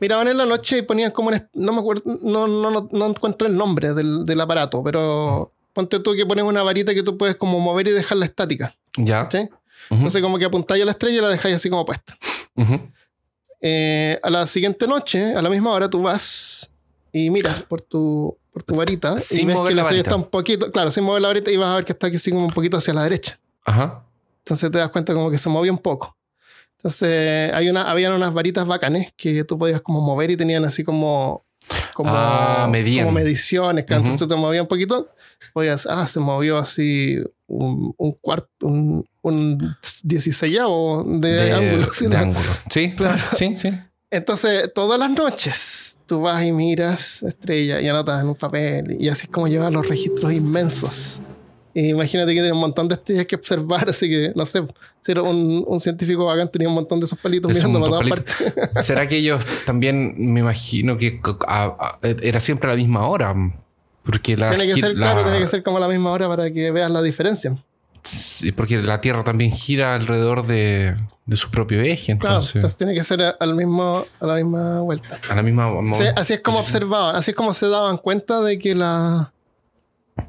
Miraban 0.01 0.29
en 0.29 0.37
la 0.37 0.47
noche 0.47 0.79
y 0.79 0.83
ponían 0.83 1.11
como 1.11 1.31
un. 1.31 1.49
No 1.55 1.73
me 1.73 1.81
acuerdo. 1.81 2.03
No, 2.23 2.47
no, 2.47 2.71
no, 2.71 2.89
no 2.91 3.07
encuentro 3.07 3.47
el 3.47 3.57
nombre 3.57 3.95
del, 3.95 4.25
del 4.25 4.41
aparato, 4.41 4.83
pero. 4.83 5.53
Ponte 5.73 6.01
tú 6.01 6.15
que 6.15 6.25
pones 6.25 6.43
una 6.43 6.63
varita 6.63 6.95
que 6.95 7.03
tú 7.03 7.19
puedes 7.19 7.37
como 7.37 7.61
mover 7.61 7.89
y 7.89 7.91
dejarla 7.91 8.25
estática. 8.25 8.75
Ya. 8.97 9.29
Entonces, 9.91 10.23
como 10.23 10.39
que 10.39 10.47
apuntáis 10.47 10.83
a 10.83 10.87
la 10.87 10.93
estrella 10.93 11.19
y 11.19 11.21
la 11.21 11.29
dejáis 11.29 11.57
así 11.57 11.69
como 11.69 11.85
puesta. 11.85 12.17
Eh, 13.61 14.19
a 14.23 14.31
la 14.31 14.47
siguiente 14.47 14.87
noche, 14.87 15.35
a 15.35 15.43
la 15.43 15.51
misma 15.51 15.73
hora, 15.73 15.91
tú 15.91 16.03
vas 16.03 16.71
y 17.13 17.31
miras 17.31 17.61
por 17.61 17.81
tu, 17.83 18.37
por 18.53 18.63
tu 18.63 18.75
varita 18.77 19.17
y 19.31 19.45
ves 19.45 19.57
mover 19.57 19.71
que 19.71 19.75
la 19.75 19.83
la 19.83 19.83
estrella 19.83 19.85
varita. 19.85 19.99
está 19.99 20.17
un 20.17 20.25
poquito. 20.25 20.73
Claro, 20.73 20.91
sin 20.91 21.05
mover 21.05 21.21
la 21.21 21.29
varita 21.29 21.51
y 21.51 21.57
vas 21.57 21.69
a 21.69 21.75
ver 21.77 21.85
que 21.85 21.93
está 21.93 22.07
aquí 22.07 22.17
así 22.17 22.31
como 22.31 22.47
un 22.47 22.53
poquito 22.53 22.79
hacia 22.79 22.95
la 22.95 23.03
derecha. 23.03 23.39
Ajá. 23.65 24.03
Entonces 24.39 24.71
te 24.71 24.79
das 24.79 24.91
cuenta 24.91 25.13
como 25.13 25.31
que 25.31 25.37
se 25.37 25.49
movió 25.51 25.73
un 25.73 25.79
poco. 25.79 26.16
Entonces 26.79 27.53
hay 27.53 27.69
una, 27.69 27.91
habían 27.91 28.13
unas 28.13 28.33
varitas 28.33 28.67
bacanes 28.67 29.13
que 29.17 29.45
tú 29.45 29.59
podías 29.59 29.81
como 29.81 30.01
mover 30.01 30.31
y 30.31 30.37
tenían 30.37 30.65
así 30.65 30.85
como, 30.85 31.45
como, 31.95 32.11
Ah, 32.13 32.59
como 32.61 32.73
mediciones. 33.13 33.85
que. 33.87 33.95
Entonces 33.95 34.17
tú 34.19 34.29
te 34.29 34.37
movías 34.37 34.63
un 34.63 34.69
poquito, 34.69 35.09
podías, 35.53 35.87
ah, 35.91 36.07
se 36.07 36.21
movió 36.21 36.59
así 36.59 37.19
un, 37.49 37.95
un 37.97 38.13
cuarto, 38.21 38.49
un, 38.67 39.05
un 39.23 39.77
16 40.05 40.53
de, 41.07 41.29
De, 41.29 41.53
ángulo. 41.53 41.93
¿sí? 41.95 42.07
de 42.07 42.17
ángulo. 42.17 42.49
Sí, 42.71 42.91
Claro. 42.97 43.23
Sí, 43.37 43.57
sí. 43.57 43.71
Entonces 44.09 44.73
todas 44.73 45.01
las 45.01 45.11
noches 45.11 45.99
tú 46.07 46.23
vas 46.23 46.45
y 46.45 46.53
miras 46.53 47.25
estrella 47.25 47.81
y 47.81 47.89
anotas 47.89 48.23
en 48.23 48.29
un 48.29 48.37
papel 48.37 48.97
y 49.01 49.09
así 49.09 49.25
es 49.27 49.33
como 49.33 49.49
llevas 49.49 49.73
los 49.73 49.89
registros 49.89 50.33
inmensos. 50.33 51.21
Y 51.79 51.91
imagínate 51.91 52.29
que 52.33 52.41
tiene 52.41 52.53
un 52.53 52.61
montón 52.61 52.89
de 52.89 52.95
estrellas 52.95 53.27
que 53.27 53.37
observar, 53.37 53.87
así 53.91 54.09
que 54.09 54.33
no 54.35 54.47
sé, 54.47 54.67
si 55.03 55.13
era 55.13 55.21
un, 55.23 55.63
un 55.67 55.79
científico 55.79 56.25
bacán 56.25 56.49
tenía 56.51 56.69
un 56.69 56.75
montón 56.75 56.99
de 57.01 57.05
esos 57.05 57.19
palitos 57.19 57.53
mirando 57.53 57.79
para 57.81 57.91
todas 57.91 58.09
partes. 58.09 58.85
¿Será 58.87 59.07
que 59.07 59.17
ellos 59.19 59.45
también, 59.67 60.15
me 60.17 60.41
imagino 60.41 60.97
que 60.97 61.21
a- 61.47 61.65
a- 61.65 61.99
era 62.23 62.41
siempre 62.41 62.71
a 62.71 62.73
la 62.73 62.79
misma 62.79 63.07
hora? 63.07 63.35
Porque 64.05 64.39
la, 64.39 64.49
tiene 64.57 64.73
que 64.75 64.81
ser, 64.81 64.97
la- 64.97 65.13
claro, 65.13 65.23
tiene 65.25 65.39
que 65.41 65.49
ser 65.49 65.63
como 65.63 65.77
a 65.77 65.81
la 65.81 65.89
misma 65.89 66.13
hora 66.13 66.29
para 66.29 66.51
que 66.51 66.71
veas 66.71 66.91
la 66.91 67.03
diferencia. 67.03 67.55
sí, 68.05 68.53
porque 68.53 68.79
la 68.83 69.03
Tierra 69.03 69.23
también 69.23 69.51
gira 69.51 69.95
alrededor 69.97 70.47
de, 70.47 70.97
de 71.27 71.37
su 71.37 71.51
propio 71.51 71.83
eje, 71.83 72.17
Claro, 72.17 72.37
entonces, 72.37 72.55
entonces 72.55 72.79
tiene 72.79 72.95
que 72.95 73.05
ser 73.05 73.21
a- 73.21 73.37
al 73.39 73.55
mismo, 73.55 74.07
a 74.19 74.27
la 74.27 74.37
misma 74.37 74.81
vuelta. 74.81 75.19
a 75.29 75.35
la 75.35 75.43
misma 75.43 75.69
así 76.17 76.33
es 76.33 76.41
como 76.41 76.59
observaban, 76.61 77.17
así 77.17 77.33
es 77.33 77.37
como 77.37 77.53
se 77.53 77.69
daban 77.69 77.99
cuenta 77.99 78.41
de 78.41 78.59
que 78.59 78.75
la, 78.75 79.33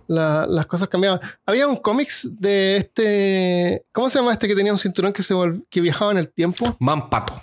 la- 0.07 0.45
las 0.47 0.65
cosas 0.65 0.87
cambiaban. 0.89 1.19
Había 1.45 1.67
un 1.67 1.77
cómics 1.77 2.27
de 2.39 2.77
este. 2.77 3.85
¿Cómo 3.91 4.09
se 4.09 4.19
llama 4.19 4.33
este 4.33 4.47
que 4.47 4.55
tenía 4.55 4.71
un 4.73 4.79
cinturón 4.79 5.13
que, 5.13 5.23
se 5.23 5.33
que 5.69 5.81
viajaba 5.81 6.11
en 6.11 6.17
el 6.17 6.29
tiempo? 6.29 6.75
Mampato. 6.79 7.33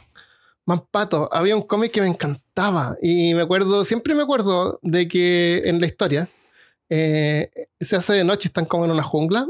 Mampato. 0.66 1.28
Había 1.32 1.56
un 1.56 1.62
cómic 1.62 1.92
que 1.92 2.00
me 2.00 2.08
encantaba. 2.08 2.96
Y 3.02 3.34
me 3.34 3.42
acuerdo, 3.42 3.84
siempre 3.84 4.14
me 4.14 4.22
acuerdo 4.22 4.78
de 4.82 5.06
que 5.08 5.62
en 5.66 5.80
la 5.80 5.86
historia 5.86 6.28
eh, 6.88 7.50
se 7.80 7.96
hace 7.96 8.14
de 8.14 8.24
noche, 8.24 8.48
están 8.48 8.64
como 8.66 8.84
en 8.84 8.90
una 8.90 9.02
jungla 9.02 9.46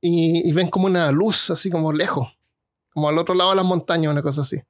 y, 0.00 0.46
y 0.48 0.52
ven 0.52 0.68
como 0.68 0.86
una 0.86 1.10
luz, 1.12 1.50
así 1.50 1.70
como 1.70 1.92
lejos, 1.92 2.28
como 2.92 3.08
al 3.08 3.18
otro 3.18 3.34
lado 3.34 3.50
de 3.50 3.56
las 3.56 3.64
montañas, 3.64 4.12
una 4.12 4.22
cosa 4.22 4.42
así. 4.42 4.60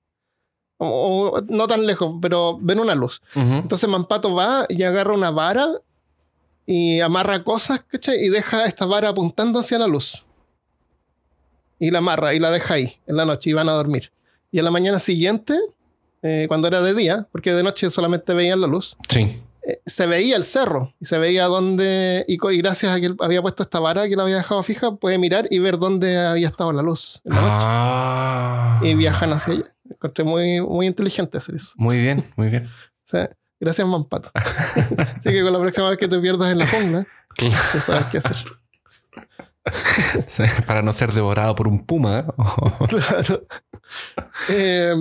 O- 0.79 1.31
o 1.37 1.41
no 1.43 1.67
tan 1.69 1.87
lejos, 1.87 2.17
pero 2.21 2.59
ven 2.61 2.81
una 2.81 2.95
luz. 2.95 3.23
Entonces 3.35 3.89
Mampato 3.89 4.35
va 4.35 4.67
y 4.69 4.83
agarra 4.83 5.15
una 5.15 5.31
vara 5.31 5.69
y 6.73 7.01
amarra 7.01 7.45
cosas, 7.45 7.81
¿cachai? 7.87 8.17
Y 8.25 8.29
deja 8.29 8.65
esta 8.65 8.87
vara 8.87 9.09
apuntando 9.11 9.59
hacia 9.59 9.79
la 9.79 9.87
luz. 9.87 10.25
Y 11.79 11.91
la 11.91 11.99
amarra 11.99 12.33
y 12.35 12.39
la 12.39 12.51
deja 12.51 12.75
ahí 12.75 12.97
en 13.07 13.17
la 13.17 13.25
noche 13.25 13.51
y 13.51 13.53
van 13.53 13.69
a 13.69 13.73
dormir. 13.73 14.11
Y 14.51 14.59
a 14.59 14.63
la 14.63 14.71
mañana 14.71 14.99
siguiente, 14.99 15.55
eh, 16.23 16.47
cuando 16.49 16.69
era 16.69 16.81
de 16.81 16.95
día, 16.95 17.27
porque 17.33 17.53
de 17.53 17.63
noche 17.63 17.91
solamente 17.91 18.33
veían 18.35 18.61
la 18.61 18.67
luz, 18.69 18.97
Sí. 19.09 19.41
eh, 19.67 19.81
se 19.87 20.07
veía 20.07 20.37
el 20.37 20.45
cerro 20.45 20.95
y 21.01 21.05
se 21.07 21.19
veía 21.19 21.47
dónde, 21.47 22.25
y, 22.29 22.35
y 22.35 22.59
gracias 22.59 22.97
a 22.97 23.01
que 23.01 23.07
él 23.07 23.17
había 23.21 23.43
puesto 23.43 23.63
esta 23.65 23.81
vara 23.81 24.09
que 24.09 24.17
la 24.17 24.23
había 24.23 24.37
dejado 24.37 24.63
fija, 24.63 24.95
puede 24.97 25.19
mirar 25.19 25.47
y 25.51 25.59
ver 25.59 25.79
dónde 25.79 26.17
había 26.19 26.49
estado 26.49 26.73
la 26.73 26.83
luz 26.83 27.21
en 27.25 27.35
la 27.35 27.41
noche. 27.41 27.55
Ah. 27.59 28.81
Y 28.83 28.95
viajan 28.95 29.33
hacia 29.33 29.55
allá. 29.55 29.75
Encontré 29.91 30.25
muy, 30.25 30.61
muy 30.61 30.87
inteligente 30.87 31.37
hacer 31.39 31.57
eso. 31.57 31.73
Muy 31.77 32.01
bien, 32.01 32.25
muy 32.37 32.49
bien. 32.49 32.65
O 32.67 33.05
sea, 33.13 33.31
gracias, 33.63 33.87
Mampato. 33.87 34.31
Así 34.35 35.31
que 35.31 35.43
con 35.43 35.53
la 35.53 35.61
próxima 35.61 35.89
vez 35.89 35.99
que 35.99 36.09
te 36.09 36.19
pierdas 36.19 36.51
en 36.51 36.59
la 36.59 36.67
jungla, 36.67 37.07
ya 37.39 37.81
sabes 37.81 38.07
qué 38.07 38.19
hacer. 38.19 38.37
Para 40.67 40.83
no 40.83 40.93
ser 40.93 41.13
devorado 41.13 41.55
por 41.55 41.69
un 41.69 41.87
puma. 41.87 42.27
Claro. 42.89 43.47
Eh, 44.49 44.95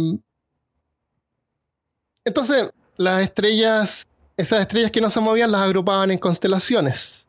entonces, 2.23 2.71
las 2.97 3.23
estrellas, 3.23 4.07
esas 4.37 4.61
estrellas 4.61 4.91
que 4.91 5.01
no 5.01 5.09
se 5.09 5.19
movían, 5.19 5.51
las 5.51 5.61
agrupaban 5.61 6.11
en 6.11 6.19
constelaciones 6.19 7.25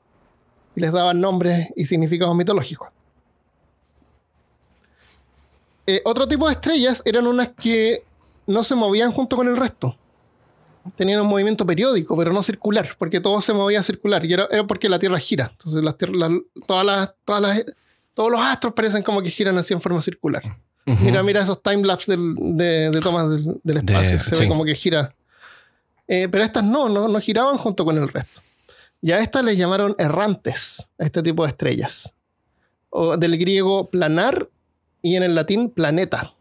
y 0.74 0.80
les 0.80 0.92
daban 0.92 1.20
nombres 1.20 1.68
y 1.76 1.86
significados 1.86 2.36
mitológicos. 2.36 2.88
Eh, 5.86 6.02
otro 6.04 6.28
tipo 6.28 6.46
de 6.46 6.54
estrellas 6.54 7.02
eran 7.04 7.26
unas 7.26 7.52
que 7.52 8.04
no 8.46 8.62
se 8.62 8.74
movían 8.74 9.12
junto 9.12 9.36
con 9.36 9.48
el 9.48 9.56
resto. 9.56 9.96
Tenían 10.96 11.20
un 11.20 11.28
movimiento 11.28 11.64
periódico, 11.64 12.16
pero 12.16 12.32
no 12.32 12.42
circular, 12.42 12.88
porque 12.98 13.20
todo 13.20 13.40
se 13.40 13.52
movía 13.52 13.82
circular. 13.82 14.24
Y 14.24 14.32
era, 14.32 14.46
era 14.50 14.64
porque 14.66 14.88
la 14.88 14.98
Tierra 14.98 15.18
gira. 15.18 15.48
Entonces, 15.52 15.84
las 15.84 15.96
tier- 15.96 16.14
las- 16.16 16.66
todas 16.66 16.84
las, 16.84 17.14
todas 17.24 17.40
las, 17.42 17.64
todos 18.14 18.30
los 18.30 18.40
astros 18.40 18.72
parecen 18.74 19.02
como 19.02 19.22
que 19.22 19.30
giran 19.30 19.56
así 19.58 19.72
en 19.74 19.80
forma 19.80 20.02
circular. 20.02 20.42
Ujú. 20.86 21.04
Mira, 21.04 21.22
mira 21.22 21.40
esos 21.42 21.62
timelapse 21.62 22.16
de, 22.16 22.90
de 22.90 23.00
tomas 23.00 23.30
del, 23.30 23.60
del 23.62 23.76
espacio. 23.78 24.10
De- 24.12 24.18
se 24.18 24.34
sí. 24.34 24.40
ve 24.42 24.48
como 24.48 24.64
que 24.64 24.74
gira. 24.74 25.14
Eh, 26.08 26.28
pero 26.28 26.42
estas 26.42 26.64
no, 26.64 26.88
no, 26.88 27.06
no 27.08 27.20
giraban 27.20 27.56
junto 27.58 27.84
con 27.84 27.96
el 27.96 28.08
resto. 28.08 28.40
Y 29.00 29.12
a 29.12 29.18
estas 29.20 29.44
les 29.44 29.56
llamaron 29.56 29.94
errantes, 29.98 30.86
a 30.98 31.04
este 31.04 31.22
tipo 31.22 31.44
de 31.44 31.50
estrellas. 31.50 32.12
O 32.90 33.16
del 33.16 33.38
griego 33.38 33.88
planar 33.88 34.48
y 35.00 35.14
en 35.16 35.22
el 35.22 35.34
latín 35.34 35.70
planeta. 35.70 36.32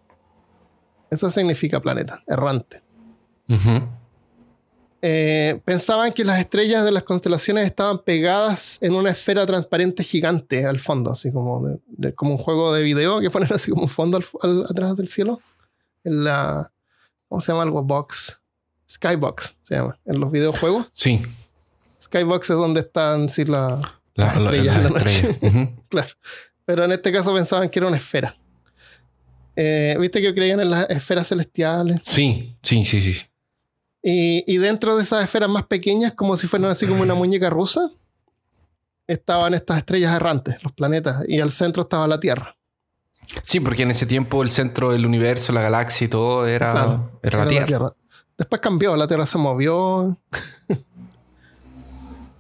Eso 1.10 1.29
significa 1.29 1.79
planeta, 1.79 2.24
errante. 2.27 2.81
Ujú. 3.48 3.88
Eh, 5.03 5.60
pensaban 5.65 6.13
que 6.13 6.24
las 6.24 6.39
estrellas 6.39 6.86
de 6.86 6.91
las 6.91 7.01
constelaciones 7.03 7.65
estaban 7.65 8.00
pegadas 8.03 8.77
en 8.81 8.93
una 8.93 9.10
esfera 9.10 9.46
transparente 9.48 10.03
gigante 10.03 10.65
al 10.65 10.79
fondo, 10.79 11.12
así 11.12 11.31
como, 11.31 11.67
de- 11.67 11.79
de- 11.88 12.13
como 12.13 12.34
un 12.34 12.38
juego 12.38 12.72
de 12.74 12.84
video 12.84 13.20
que 13.20 13.31
ponen 13.31 13.50
así 13.53 13.72
como 13.72 13.84
un 13.84 13.89
fondo 13.89 14.17
al- 14.17 14.25
al- 14.43 14.65
atrás 14.70 14.96
del 14.96 15.08
cielo. 15.08 15.41
En 16.03 16.24
la. 16.24 16.72
¿Cómo 17.27 17.41
se 17.41 17.51
llama 17.51 17.63
algo? 17.63 17.81
Box. 17.84 18.39
Skybox 18.89 19.55
se 19.63 19.75
llama. 19.75 19.98
En 20.05 20.20
los 20.20 20.31
videojuegos. 20.31 20.89
Sí. 20.93 21.22
Skybox 22.03 22.50
es 22.50 22.55
donde 22.58 22.81
están 22.81 23.29
sí, 23.29 23.46
la- 23.46 24.00
La, 24.15 24.25
las 24.36 24.38
la- 24.39 24.43
estrellas 24.51 24.75
la 24.75 24.88
en 24.88 24.93
la 24.93 25.00
noche. 25.00 25.75
Claro. 25.89 26.10
Pero 26.65 26.84
en 26.86 26.91
este 26.91 27.12
caso 27.12 27.34
pensaban 27.34 27.70
que 27.70 27.79
era 27.79 27.88
una 27.88 27.98
esfera. 27.98 28.36
Eh, 29.55 29.98
Viste 30.00 30.22
que 30.22 30.34
creían 30.34 30.60
en 30.60 30.70
las 30.70 30.89
esferas 30.89 31.27
celestiales. 31.27 32.00
Sí, 32.03 32.55
sí, 32.62 32.86
sí, 32.86 33.01
sí. 33.01 33.22
Y, 34.03 34.43
y 34.51 34.58
dentro 34.58 34.96
de 34.98 35.03
esas 35.03 35.24
esferas 35.24 35.50
más 35.50 35.65
pequeñas, 35.67 36.13
como 36.13 36.36
si 36.38 36.48
fueran 36.48 36.72
así 36.72 36.88
como 36.88 37.03
una 37.03 37.13
muñeca 37.13 37.50
rusa, 37.50 37.91
estaban 39.08 39.53
estas 39.53 39.77
estrellas 39.77 40.15
errantes, 40.15 40.55
los 40.63 40.72
planetas, 40.74 41.24
y 41.27 41.39
al 41.39 41.51
centro 41.51 41.84
estaba 41.84 42.08
la 42.08 42.20
Tierra. 42.20 42.55
Sí, 43.43 43.60
porque 43.60 43.84
en 43.84 43.91
ese 43.91 44.05
tiempo 44.05 44.41
el 44.43 44.50
centro 44.50 44.91
del 44.91 45.05
universo, 45.05 45.53
la 45.53 45.62
galaxia 45.62 46.05
y 46.05 46.08
todo 46.08 46.48
era, 46.48 46.72
Claro, 46.72 47.20
era 47.22 47.46
la 47.46 47.51
Era 47.51 47.65
Tierra. 47.65 47.93
Después 48.38 48.60
cambió, 48.62 48.96
la 48.96 49.08
Tierra 49.08 49.25
se 49.25 49.38
movió. 49.38 50.17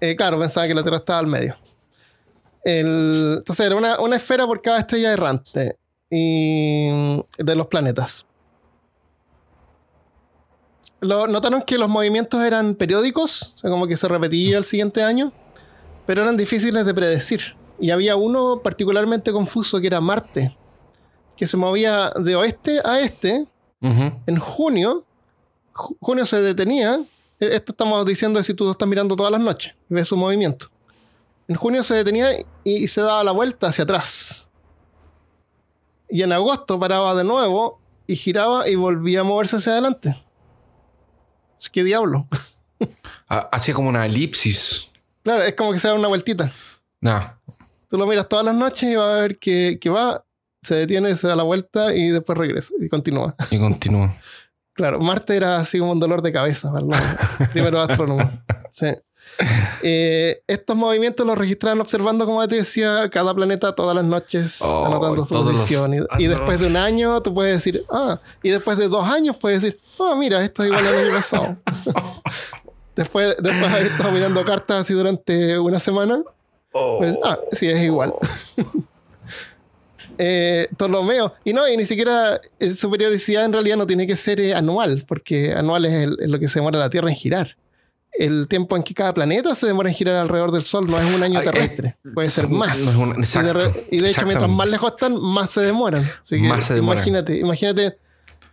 Eh, 0.03 0.15
claro, 0.15 0.39
pensaba 0.39 0.65
que 0.65 0.73
la 0.73 0.81
Tierra 0.81 0.97
estaba 0.97 1.19
al 1.19 1.27
medio. 1.27 1.55
El- 2.63 3.35
entonces 3.37 3.63
era 3.67 3.75
una, 3.75 3.99
una 3.99 4.15
esfera 4.15 4.47
por 4.47 4.59
cada 4.59 4.79
estrella 4.79 5.13
errante 5.13 5.77
y, 6.09 6.89
de 7.37 7.55
los 7.55 7.67
planetas. 7.67 8.25
Lo- 11.01 11.27
notaron 11.27 11.61
que 11.63 11.77
los 11.77 11.89
movimientos 11.89 12.41
eran 12.43 12.75
periódicos, 12.75 13.53
o 13.55 13.57
sea, 13.57 13.69
como 13.69 13.87
que 13.87 13.97
se 13.97 14.07
repetía 14.07 14.57
el 14.57 14.63
siguiente 14.63 15.01
año, 15.03 15.33
pero 16.05 16.21
eran 16.23 16.37
difíciles 16.37 16.85
de 16.85 16.93
predecir. 16.93 17.41
Y 17.79 17.89
había 17.91 18.15
uno 18.15 18.61
particularmente 18.63 19.31
confuso 19.31 19.79
que 19.81 19.87
era 19.87 19.99
Marte, 19.99 20.55
que 21.35 21.47
se 21.47 21.57
movía 21.57 22.11
de 22.19 22.35
oeste 22.35 22.79
a 22.85 22.99
este 22.99 23.47
en 24.27 24.37
junio, 24.37 25.03
ju- 25.73 25.95
junio 25.99 26.23
se 26.27 26.39
detenía. 26.39 26.99
eh, 27.39 27.49
Esto 27.53 27.71
estamos 27.71 28.05
diciendo 28.05 28.41
si 28.43 28.53
tú 28.53 28.65
lo 28.65 28.71
estás 28.71 28.87
mirando 28.87 29.15
todas 29.15 29.31
las 29.31 29.41
noches 29.41 29.73
ves 29.89 30.07
su 30.07 30.15
movimiento. 30.15 30.67
En 31.47 31.55
junio 31.55 31.81
se 31.81 31.95
detenía 31.95 32.39
y, 32.39 32.45
y 32.63 32.87
se 32.87 33.01
daba 33.01 33.23
la 33.23 33.31
vuelta 33.31 33.67
hacia 33.67 33.83
atrás. 33.85 34.47
Y 36.09 36.21
en 36.21 36.31
agosto 36.31 36.79
paraba 36.79 37.15
de 37.15 37.23
nuevo 37.23 37.79
y 38.05 38.15
giraba 38.15 38.67
y 38.69 38.75
volvía 38.75 39.21
a 39.21 39.23
moverse 39.23 39.55
hacia 39.55 39.71
adelante. 39.71 40.15
Es 41.61 41.69
que 41.69 41.83
diablo. 41.83 42.27
Ha- 43.29 43.49
Hacía 43.51 43.73
como 43.73 43.89
una 43.89 44.05
elipsis. 44.05 44.87
Claro, 45.23 45.43
es 45.43 45.53
como 45.55 45.71
que 45.71 45.79
se 45.79 45.87
da 45.87 45.93
una 45.93 46.07
vueltita. 46.07 46.51
Nah. 46.99 47.33
Tú 47.89 47.97
lo 47.97 48.07
miras 48.07 48.27
todas 48.27 48.45
las 48.45 48.55
noches 48.55 48.89
y 48.89 48.95
va 48.95 49.11
a 49.13 49.21
ver 49.21 49.37
que, 49.37 49.77
que 49.79 49.89
va, 49.89 50.23
se 50.63 50.75
detiene, 50.75 51.13
se 51.15 51.27
da 51.27 51.35
la 51.35 51.43
vuelta 51.43 51.93
y 51.93 52.09
después 52.09 52.37
regresa 52.37 52.73
y 52.79 52.87
continúa. 52.89 53.35
Y 53.51 53.59
continúa. 53.59 54.11
Claro, 54.73 54.99
Marte 54.99 55.35
era 55.35 55.57
así 55.57 55.77
como 55.77 55.91
un 55.91 55.99
dolor 55.99 56.21
de 56.21 56.31
cabeza 56.31 56.71
para 56.71 56.85
los 56.85 56.97
primeros 57.51 57.87
astrónomos. 57.89 58.25
Sí. 58.71 58.87
Eh, 59.83 60.43
estos 60.45 60.77
movimientos 60.77 61.25
los 61.25 61.35
registraban 61.35 61.81
observando, 61.81 62.25
como 62.27 62.47
te 62.47 62.57
decía, 62.57 63.09
cada 63.09 63.33
planeta 63.33 63.73
todas 63.73 63.95
las 63.95 64.05
noches, 64.05 64.61
Oh, 64.61 64.85
anotando 64.85 65.25
su 65.25 65.33
los- 65.33 65.43
posición. 65.51 66.07
Y, 66.19 66.27
después 66.27 66.59
de 66.59 66.67
un 66.67 66.77
año, 66.77 67.19
tú 67.23 67.33
puedes 67.33 67.55
decir, 67.63 67.83
ah, 67.89 68.19
y 68.43 68.49
después 68.51 68.77
de 68.77 68.87
dos 68.87 69.03
años, 69.07 69.37
puedes 69.37 69.63
decir, 69.63 69.79
ah, 69.99 70.13
mira, 70.15 70.43
esto 70.43 70.61
es 70.61 70.69
igual 70.69 70.85
al 70.85 70.95
año 70.95 71.13
pasado. 71.15 71.57
después, 72.95 73.35
después 73.39 73.59
de 73.59 73.65
haber 73.77 73.91
estado 73.91 74.11
mirando 74.11 74.45
cartas 74.45 74.81
así 74.83 74.93
durante 74.93 75.57
una 75.57 75.79
semana, 75.79 76.21
pues, 76.71 77.17
ah, 77.23 77.39
sí, 77.51 77.67
es 77.67 77.81
igual. 77.81 78.13
eh, 80.17 80.67
Ptolomeo. 80.77 81.33
Y 81.43 81.53
no, 81.53 81.67
y 81.67 81.77
ni 81.77 81.85
siquiera 81.85 82.39
eh, 82.59 82.73
su 82.73 82.89
periodicidad 82.91 83.45
en 83.45 83.53
realidad 83.53 83.77
no 83.77 83.87
tiene 83.87 84.05
que 84.07 84.15
ser 84.15 84.39
eh, 84.39 84.53
anual, 84.53 85.05
porque 85.07 85.53
anual 85.53 85.85
es, 85.85 85.93
el- 85.93 86.17
es 86.21 86.29
lo 86.29 86.39
que 86.39 86.47
se 86.47 86.59
demora 86.59 86.79
la 86.79 86.89
Tierra 86.89 87.09
en 87.09 87.15
girar. 87.15 87.55
El 88.13 88.47
tiempo 88.47 88.75
en 88.75 88.83
que 88.83 88.93
cada 88.93 89.13
planeta 89.13 89.55
se 89.55 89.67
demora 89.67 89.89
en 89.89 89.95
girar 89.95 90.15
alrededor 90.15 90.51
del 90.51 90.63
Sol 90.63 90.85
no 90.89 90.97
es 90.99 91.15
un 91.15 91.23
año 91.23 91.39
eh, 91.39 91.43
terrestre, 91.43 91.97
puede 92.13 92.27
ser 92.29 92.49
más. 92.49 92.77
no 92.79 92.91
es 92.91 93.35
un- 93.35 93.45
y, 93.89 93.97
de 93.99 94.07
y 94.07 94.11
hecho, 94.11 94.25
mientras 94.25 94.49
más 94.49 94.67
lejos 94.69 94.91
están, 94.91 95.19
más 95.21 95.49
se 95.51 95.61
demoran. 95.61 96.03
Así 96.21 96.41
que 96.41 96.47
Más 96.47 96.65
se 96.65 96.73
demoran. 96.75 96.97
Imagínate, 96.97 97.37
imagínate, 97.39 97.97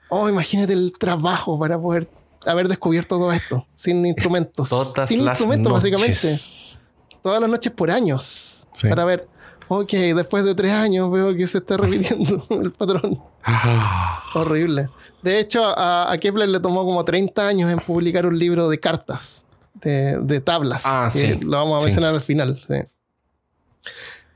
oh, 0.09 0.29
imagínate 0.29 0.73
el 0.73 0.93
trabajo 0.99 1.59
para 1.59 1.79
poder 1.79 2.07
haber 2.47 2.69
descubierto 2.69 3.17
todo 3.19 3.33
esto 3.33 3.67
sin 3.75 4.07
instrumentos. 4.07 4.69
Todas 4.69 5.09
sin 5.09 5.25
las 5.25 5.41
instrumentos, 5.41 5.73
noches. 5.73 5.93
básicamente 5.93 7.19
todas 7.23 7.41
las 7.41 7.51
noches 7.51 7.73
por 7.73 7.91
años 7.91 8.67
Sí. 8.75 8.89
para 8.89 9.05
ver, 9.05 9.27
ok, 9.67 9.91
después 9.91 10.45
de 10.45 10.55
tres 10.55 10.73
años 10.73 11.11
veo 11.11 11.35
que 11.35 11.47
se 11.49 11.59
está 11.59 11.77
repitiendo 11.77 12.47
el 12.51 12.71
patrón. 12.71 13.21
Ah. 13.45 14.23
Horrible. 14.35 14.89
De 15.21 15.41
hecho, 15.41 15.65
a, 15.65 16.13
a 16.13 16.19
Kepler 16.19 16.49
le 16.49 16.61
tomó 16.61 16.85
como 16.85 17.05
30 17.05 17.47
años 17.49 17.71
en 17.73 17.81
publicar 17.81 18.25
un 18.25 18.39
libro 18.39 18.69
de 18.69 18.79
cartas, 18.79 19.45
de, 19.83 20.19
de 20.21 20.41
tablas. 20.41 20.83
Ah, 20.85 21.09
que 21.13 21.19
sí. 21.35 21.41
Lo 21.41 21.57
vamos 21.59 21.79
a 21.79 21.81
Sí. 21.81 21.85
mencionar 21.87 22.15
al 22.15 22.21
final. 22.21 22.61
sí. 22.67 22.75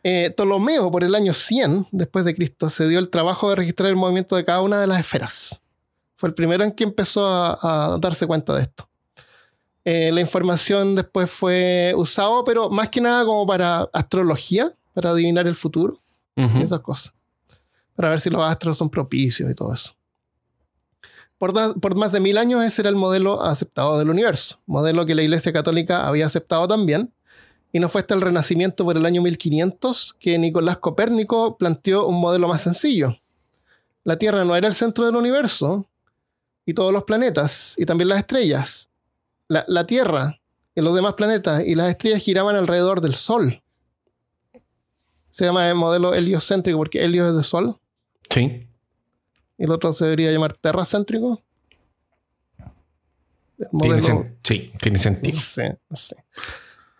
Eh, 0.04 0.30
Ptolomeo, 0.30 0.90
por 0.90 1.04
el 1.04 1.14
año 1.14 1.32
100 1.32 1.86
después 1.92 2.24
de 2.24 2.34
Cristo, 2.34 2.68
se 2.70 2.88
dio 2.88 2.98
el 2.98 3.08
trabajo 3.08 3.50
de 3.50 3.56
registrar 3.56 3.88
el 3.88 3.96
movimiento 3.96 4.34
de 4.34 4.44
cada 4.44 4.60
una 4.60 4.80
de 4.80 4.86
las 4.88 4.98
esferas. 4.98 5.60
Fue 6.16 6.28
el 6.28 6.34
primero 6.34 6.64
en 6.64 6.72
que 6.72 6.82
empezó 6.84 7.24
a, 7.26 7.94
a 7.94 7.98
darse 7.98 8.26
cuenta 8.26 8.54
de 8.54 8.62
esto. 8.62 8.88
Eh, 9.84 10.10
la 10.12 10.20
información 10.20 10.94
después 10.94 11.30
fue 11.30 11.92
usado, 11.96 12.44
pero 12.44 12.68
más 12.70 12.88
que 12.88 13.00
nada 13.00 13.24
como 13.24 13.46
para 13.46 13.88
astrología, 13.92 14.72
para 14.94 15.10
adivinar 15.10 15.46
el 15.46 15.56
futuro 15.56 16.00
Ujú. 16.36 16.58
y 16.58 16.62
esas 16.62 16.80
cosas. 16.80 17.12
Para 17.94 18.10
ver 18.10 18.20
si 18.20 18.30
los 18.30 18.42
astros 18.42 18.78
son 18.78 18.90
propicios 18.90 19.50
y 19.50 19.54
todo 19.54 19.72
eso. 19.74 19.94
Por, 21.42 21.96
más 21.96 22.12
de 22.12 22.20
mil 22.20 22.38
años 22.38 22.62
ese 22.62 22.82
era 22.82 22.88
el 22.88 22.94
modelo 22.94 23.42
aceptado 23.42 23.98
del 23.98 24.10
universo, 24.10 24.60
modelo 24.64 25.04
que 25.04 25.16
la 25.16 25.22
Iglesia 25.22 25.52
Católica 25.52 26.06
había 26.06 26.26
aceptado 26.26 26.68
también, 26.68 27.12
y 27.72 27.80
no 27.80 27.88
fue 27.88 28.02
hasta 28.02 28.14
el 28.14 28.20
Renacimiento 28.20 28.84
por 28.84 28.96
el 28.96 29.04
año 29.04 29.22
1500 29.22 30.14
que 30.20 30.38
Nicolás 30.38 30.78
Copérnico 30.78 31.56
planteó 31.56 32.06
un 32.06 32.20
modelo 32.20 32.46
más 32.46 32.62
sencillo. 32.62 33.16
La 34.04 34.20
Tierra 34.20 34.44
no 34.44 34.54
era 34.54 34.68
el 34.68 34.74
centro 34.76 35.04
del 35.04 35.16
universo, 35.16 35.84
y 36.64 36.74
todos 36.74 36.92
los 36.92 37.02
planetas, 37.02 37.74
y 37.76 37.86
también 37.86 38.10
las 38.10 38.20
estrellas. 38.20 38.88
La, 39.48 39.84
Tierra 39.84 40.38
y 40.76 40.80
los 40.80 40.94
demás 40.94 41.14
planetas 41.14 41.64
y 41.66 41.74
las 41.74 41.90
estrellas 41.90 42.22
giraban 42.22 42.54
alrededor 42.54 43.00
del 43.00 43.14
Sol. 43.14 43.60
Se 45.32 45.44
llama 45.44 45.68
el 45.68 45.74
modelo 45.74 46.14
heliocéntrico 46.14 46.78
porque 46.78 47.04
helio 47.04 47.26
es 47.26 47.34
de 47.34 47.42
Sol. 47.42 47.78
Sí. 48.30 48.68
Y 49.62 49.64
el 49.64 49.70
otro 49.70 49.92
se 49.92 50.06
debería 50.06 50.32
llamar 50.32 50.54
terracéntrico. 50.54 51.40
El 53.58 53.68
modelo, 53.70 53.96
Tiene 54.02 54.36
sí, 54.42 54.72
tiene 54.80 54.96
no 54.98 55.02
sentido. 55.04 55.38
sé, 55.38 55.78
no 55.88 55.96
sé. 55.96 56.16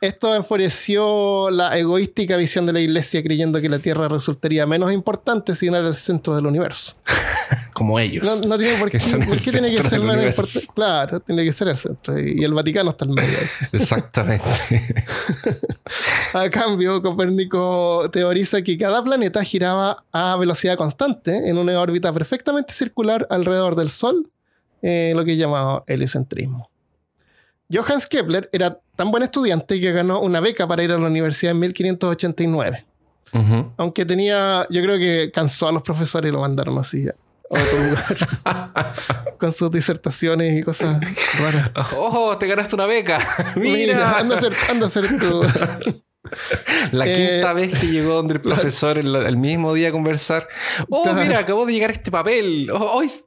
Esto 0.03 0.35
enfureció 0.35 1.49
la 1.51 1.79
egoística 1.79 2.37
visión 2.37 2.67
de 2.67 2.73
la 2.73 2.81
iglesia 2.81 3.23
creyendo 3.23 3.61
que 3.61 3.69
la 3.69 3.79
Tierra 3.79 4.09
resultaría 4.09 4.67
menos 4.67 4.93
importante 4.93 5.55
si 5.55 5.71
no 5.71 5.77
era 5.77 5.87
el 5.87 5.95
centro 5.95 6.35
del 6.35 6.45
universo. 6.45 6.95
Como 7.73 8.01
ellos. 8.01 8.27
No, 8.27 8.49
no 8.49 8.59
tiene 8.59 8.79
por 8.81 8.91
qué, 8.91 8.99
¿por 8.99 9.39
qué 9.39 9.53
tiene 9.53 9.73
que 9.73 9.81
ser 9.85 10.01
menos 10.01 10.25
importante. 10.27 10.67
Claro, 10.75 11.21
tiene 11.21 11.45
que 11.45 11.53
ser 11.53 11.69
el 11.69 11.77
centro. 11.77 12.19
Y 12.19 12.43
el 12.43 12.53
Vaticano 12.53 12.91
está 12.91 13.05
al 13.05 13.13
medio. 13.13 13.39
Exactamente. 13.73 14.45
A 16.33 16.51
cambio, 16.51 17.01
Copérnico 17.01 18.11
teoriza 18.11 18.61
que 18.63 18.77
cada 18.77 19.05
planeta 19.05 19.45
giraba 19.45 20.03
a 20.11 20.37
velocidad 20.37 20.77
constante 20.77 21.49
en 21.49 21.59
una 21.59 21.79
órbita 21.79 22.13
perfectamente 22.13 22.75
circular 22.75 23.29
alrededor 23.31 23.77
del 23.77 23.91
Sol, 23.91 24.29
eh, 24.83 25.13
lo 25.15 25.25
que 25.25 25.35
es 25.35 25.39
llamado 25.39 25.85
heliocentrismo. 25.87 26.72
Johannes 27.73 28.07
Kepler 28.07 28.49
era 28.53 28.79
tan 28.97 29.11
buen 29.11 29.23
estudiante 29.23 29.81
que 29.81 29.93
ganó 29.93 30.21
una 30.21 30.41
beca 30.41 30.67
para 30.69 30.83
ir 30.83 30.93
a 30.93 30.99
la 30.99 31.07
universidad 31.07 31.53
en 31.53 31.61
1589. 31.61 32.85
Ujú. 33.35 33.73
Aunque 33.79 34.05
tenía, 34.05 34.67
yo 34.69 34.83
creo 34.83 34.99
que 34.99 35.31
cansó 35.33 35.69
a 35.69 35.73
los 35.73 35.83
profesores 35.83 36.31
y 36.31 36.33
lo 36.35 36.41
mandaron 36.41 36.77
así 36.79 37.09
a 37.09 37.15
otro 37.49 37.79
lugar. 37.79 38.95
Con 39.39 39.53
sus 39.53 39.71
disertaciones 39.71 40.59
y 40.59 40.63
cosas 40.63 41.01
raras. 41.41 41.71
¡Oh, 41.97 42.37
te 42.39 42.47
ganaste 42.47 42.75
una 42.75 42.87
beca! 42.87 43.19
Mira, 43.57 43.77
¡Mira! 43.95 44.19
anda 44.19 44.35
a 44.35 44.39
hacer, 44.39 44.53
anda 44.71 44.87
a 44.87 44.91
tu... 44.91 45.43
La 46.93 47.07
Eh, 47.07 47.15
quinta 47.15 47.53
vez 47.53 47.79
que 47.79 47.89
llegó 47.89 48.15
donde 48.15 48.35
el 48.35 48.41
profesor 48.41 48.97
el, 48.99 49.15
el 49.17 49.37
mismo 49.37 49.75
día 49.75 49.89
a 49.89 49.93
conversar. 49.93 50.49
¡Oh, 50.89 51.03
Claro. 51.03 51.21
mira, 51.21 51.39
acabó 51.41 51.67
de 51.67 51.73
llegar 51.75 51.91
este 51.91 52.11
papel! 52.11 52.71
¡Oh, 52.73 52.77
oh, 52.95 53.03
es- 53.03 53.25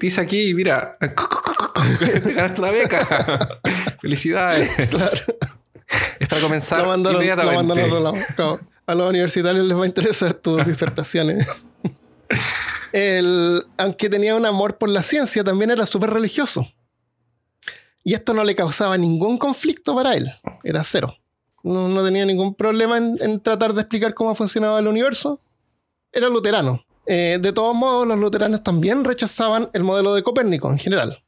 dice 0.00 0.20
aquí, 0.20 0.54
mira! 0.54 0.96
Te 0.98 2.20
ganaste 2.34 2.60
una 2.60 2.70
beca. 2.70 3.60
¡Felicidades! 4.00 4.70
Es 6.18 6.28
para 6.28 6.40
comenzar 6.40 6.80
lo 6.80 6.88
mandaron, 6.88 7.18
lo 7.18 7.22
inmediatamente. 7.24 7.88
mandaron. 7.88 8.24
Claro, 8.34 8.60
a 8.86 8.94
los 8.94 9.08
universitarios 9.10 9.66
les 9.66 9.76
va 9.78 9.84
a 9.84 9.86
interesar 9.86 10.34
tus 10.34 10.64
disertaciones. 10.66 11.46
El- 12.92 13.64
aunque 13.76 14.08
tenía 14.08 14.34
un 14.34 14.46
amor 14.46 14.78
por 14.78 14.88
la 14.88 15.02
ciencia, 15.02 15.44
también 15.44 15.70
era 15.70 15.86
súper 15.86 16.10
religioso. 16.10 16.66
Y 18.02 18.14
esto 18.14 18.32
no 18.34 18.44
le 18.44 18.54
causaba 18.54 18.96
ningún 18.96 19.36
conflicto 19.36 19.94
para 19.94 20.14
él. 20.14 20.30
Era 20.62 20.84
cero. 20.84 21.16
No, 21.64 21.88
no 21.88 22.04
tenía 22.04 22.24
ningún 22.24 22.54
problema 22.54 22.96
en, 22.96 23.18
en 23.20 23.40
tratar 23.40 23.74
de 23.74 23.80
explicar 23.82 24.14
cómo 24.14 24.34
funcionaba 24.36 24.78
el 24.78 24.86
universo. 24.86 25.40
Era 26.12 26.28
luterano. 26.28 26.84
Eh, 27.06 27.38
de 27.40 27.52
todos 27.52 27.74
modos, 27.74 28.06
los 28.06 28.18
luteranos 28.18 28.62
también 28.62 29.04
rechazaban 29.04 29.70
el 29.72 29.84
modelo 29.84 30.14
de 30.14 30.22
Copérnico 30.22 30.70
en 30.70 30.78
general. 30.78 31.22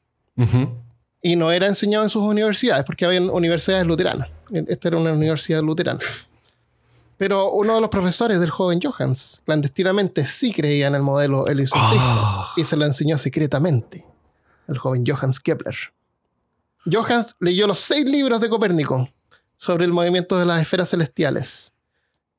Y 1.20 1.34
no 1.36 1.50
era 1.50 1.66
enseñado 1.66 2.04
en 2.04 2.10
sus 2.10 2.22
universidades, 2.22 2.84
porque 2.84 3.04
había 3.04 3.20
universidades 3.20 3.86
luteranas. 3.86 4.28
Esta 4.52 4.88
era 4.88 4.98
una 4.98 5.12
universidad 5.12 5.62
luterana. 5.62 6.00
Pero 7.16 7.50
uno 7.50 7.74
de 7.74 7.80
los 7.80 7.90
profesores 7.90 8.38
del 8.38 8.50
joven 8.50 8.80
Johannes, 8.80 9.42
clandestinamente, 9.44 10.24
sí 10.26 10.52
creía 10.52 10.86
en 10.86 10.94
el 10.94 11.02
modelo 11.02 11.46
heliocentrista 11.48 12.14
Oh. 12.16 12.46
y 12.56 12.62
se 12.64 12.76
lo 12.76 12.84
enseñó 12.84 13.18
secretamente 13.18 14.06
al 14.68 14.78
joven 14.78 15.04
Johannes 15.04 15.40
Kepler. 15.40 15.74
Johannes 16.90 17.34
leyó 17.40 17.66
los 17.66 17.80
seis 17.80 18.04
libros 18.04 18.40
de 18.40 18.48
Copérnico 18.48 19.08
sobre 19.56 19.84
el 19.84 19.92
movimiento 19.92 20.38
de 20.38 20.46
las 20.46 20.62
esferas 20.62 20.90
celestiales. 20.90 21.72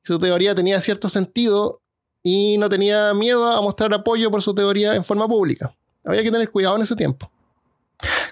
Su 0.02 0.18
teoría 0.18 0.54
tenía 0.54 0.80
cierto 0.80 1.10
sentido 1.10 1.82
y 2.22 2.58
no 2.58 2.68
tenía 2.68 3.12
miedo 3.14 3.46
a 3.50 3.60
mostrar 3.62 3.92
apoyo 3.94 4.30
por 4.30 4.42
su 4.42 4.54
teoría 4.54 4.94
en 4.94 5.04
forma 5.04 5.26
pública. 5.28 5.72
Había 6.04 6.22
que 6.22 6.30
tener 6.30 6.50
cuidado 6.50 6.76
en 6.76 6.82
ese 6.82 6.96
tiempo. 6.96 7.30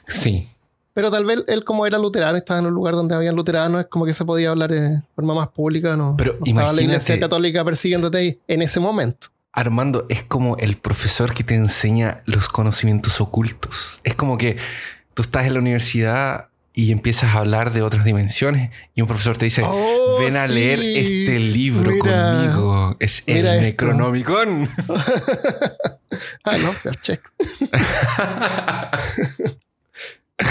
Sí. 0.07 0.49
Pero 0.95 1.11
tal 1.11 1.25
vez 1.25 1.45
él, 1.47 1.62
como 1.64 1.87
era 1.87 1.99
luterano, 1.99 2.37
estaba 2.37 2.59
en 2.59 2.66
un 2.66 2.75
lugar 2.75 2.95
donde 2.95 3.14
habían 3.14 3.37
luteranos, 3.37 3.83
es 3.83 3.87
como 3.87 4.04
que 4.04 4.14
se 4.14 4.25
podía 4.25 4.50
hablar 4.50 4.71
de 4.71 5.00
forma 5.14 5.33
más 5.35 5.49
pública. 5.49 5.97
No, 5.97 6.16
Pero 6.16 6.37
no 6.40 6.47
estaba 6.47 6.73
la 6.73 6.83
iglesia 6.83 7.14
imagínate- 7.14 7.20
católica 7.20 7.64
persiguiéndote 7.64 8.18
ahí 8.18 8.40
en 8.48 8.62
ese 8.62 8.81
momento. 8.81 9.29
Armando 9.53 10.07
es 10.09 10.22
como 10.24 10.57
el 10.57 10.77
profesor 10.77 11.35
que 11.35 11.44
te 11.44 11.55
enseña 11.55 12.22
los 12.27 12.48
conocimientos 12.48 13.20
ocultos. 13.20 14.01
Es 14.05 14.14
como 14.14 14.38
que 14.38 14.57
tú 15.14 15.22
estás 15.22 15.46
en 15.46 15.55
la 15.55 15.61
universidad 15.61 16.48
y 16.79 16.93
empiezas 16.93 17.35
a 17.35 17.38
hablar 17.41 17.73
de 17.73 17.83
otras 17.83 18.05
dimensiones 18.05 18.71
y 18.95 19.01
un 19.01 19.09
profesor 19.09 19.37
te 19.37 19.47
dice, 19.47 19.64
Oh, 19.67 20.17
ven 20.21 20.37
a 20.37 20.47
sí. 20.47 20.55
leer 20.55 20.79
este 20.79 21.41
libro 21.41 21.91
Mira. 21.91 22.35
conmigo. 22.37 22.97
Es 23.01 23.25
el 23.27 23.47
esto. 23.47 23.61
Necronomicon. 23.62 24.71
Ah, 26.45 26.57
no, 26.57 26.73
check. 27.03 27.21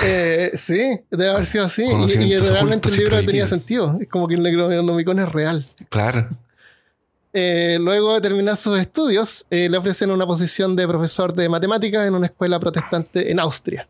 Eh, 0.03 0.51
sí, 0.55 0.99
debe 1.09 1.29
haber 1.29 1.45
sido 1.45 1.63
así. 1.63 1.83
Y, 1.83 2.37
realmente 2.37 2.89
el 2.89 2.97
libro 2.97 3.25
tenía 3.25 3.47
sentido. 3.47 3.97
Es 4.01 4.09
como 4.09 4.27
que 4.27 4.35
el 4.35 4.43
Necronomicon 4.43 5.19
es 5.19 5.29
real. 5.29 5.65
claro. 5.89 6.29
Eh, 7.31 7.77
luego 7.79 8.13
de 8.15 8.21
terminar 8.21 8.57
sus 8.57 8.77
estudios, 8.77 9.45
eh, 9.49 9.69
le 9.69 9.77
ofrecen 9.77 10.11
una 10.11 10.25
posición 10.25 10.75
de 10.75 10.87
profesor 10.87 11.33
de 11.33 11.47
matemáticas 11.47 12.05
en 12.05 12.15
una 12.15 12.25
escuela 12.25 12.59
protestante 12.59 13.31
en 13.31 13.39
Austria. 13.39 13.87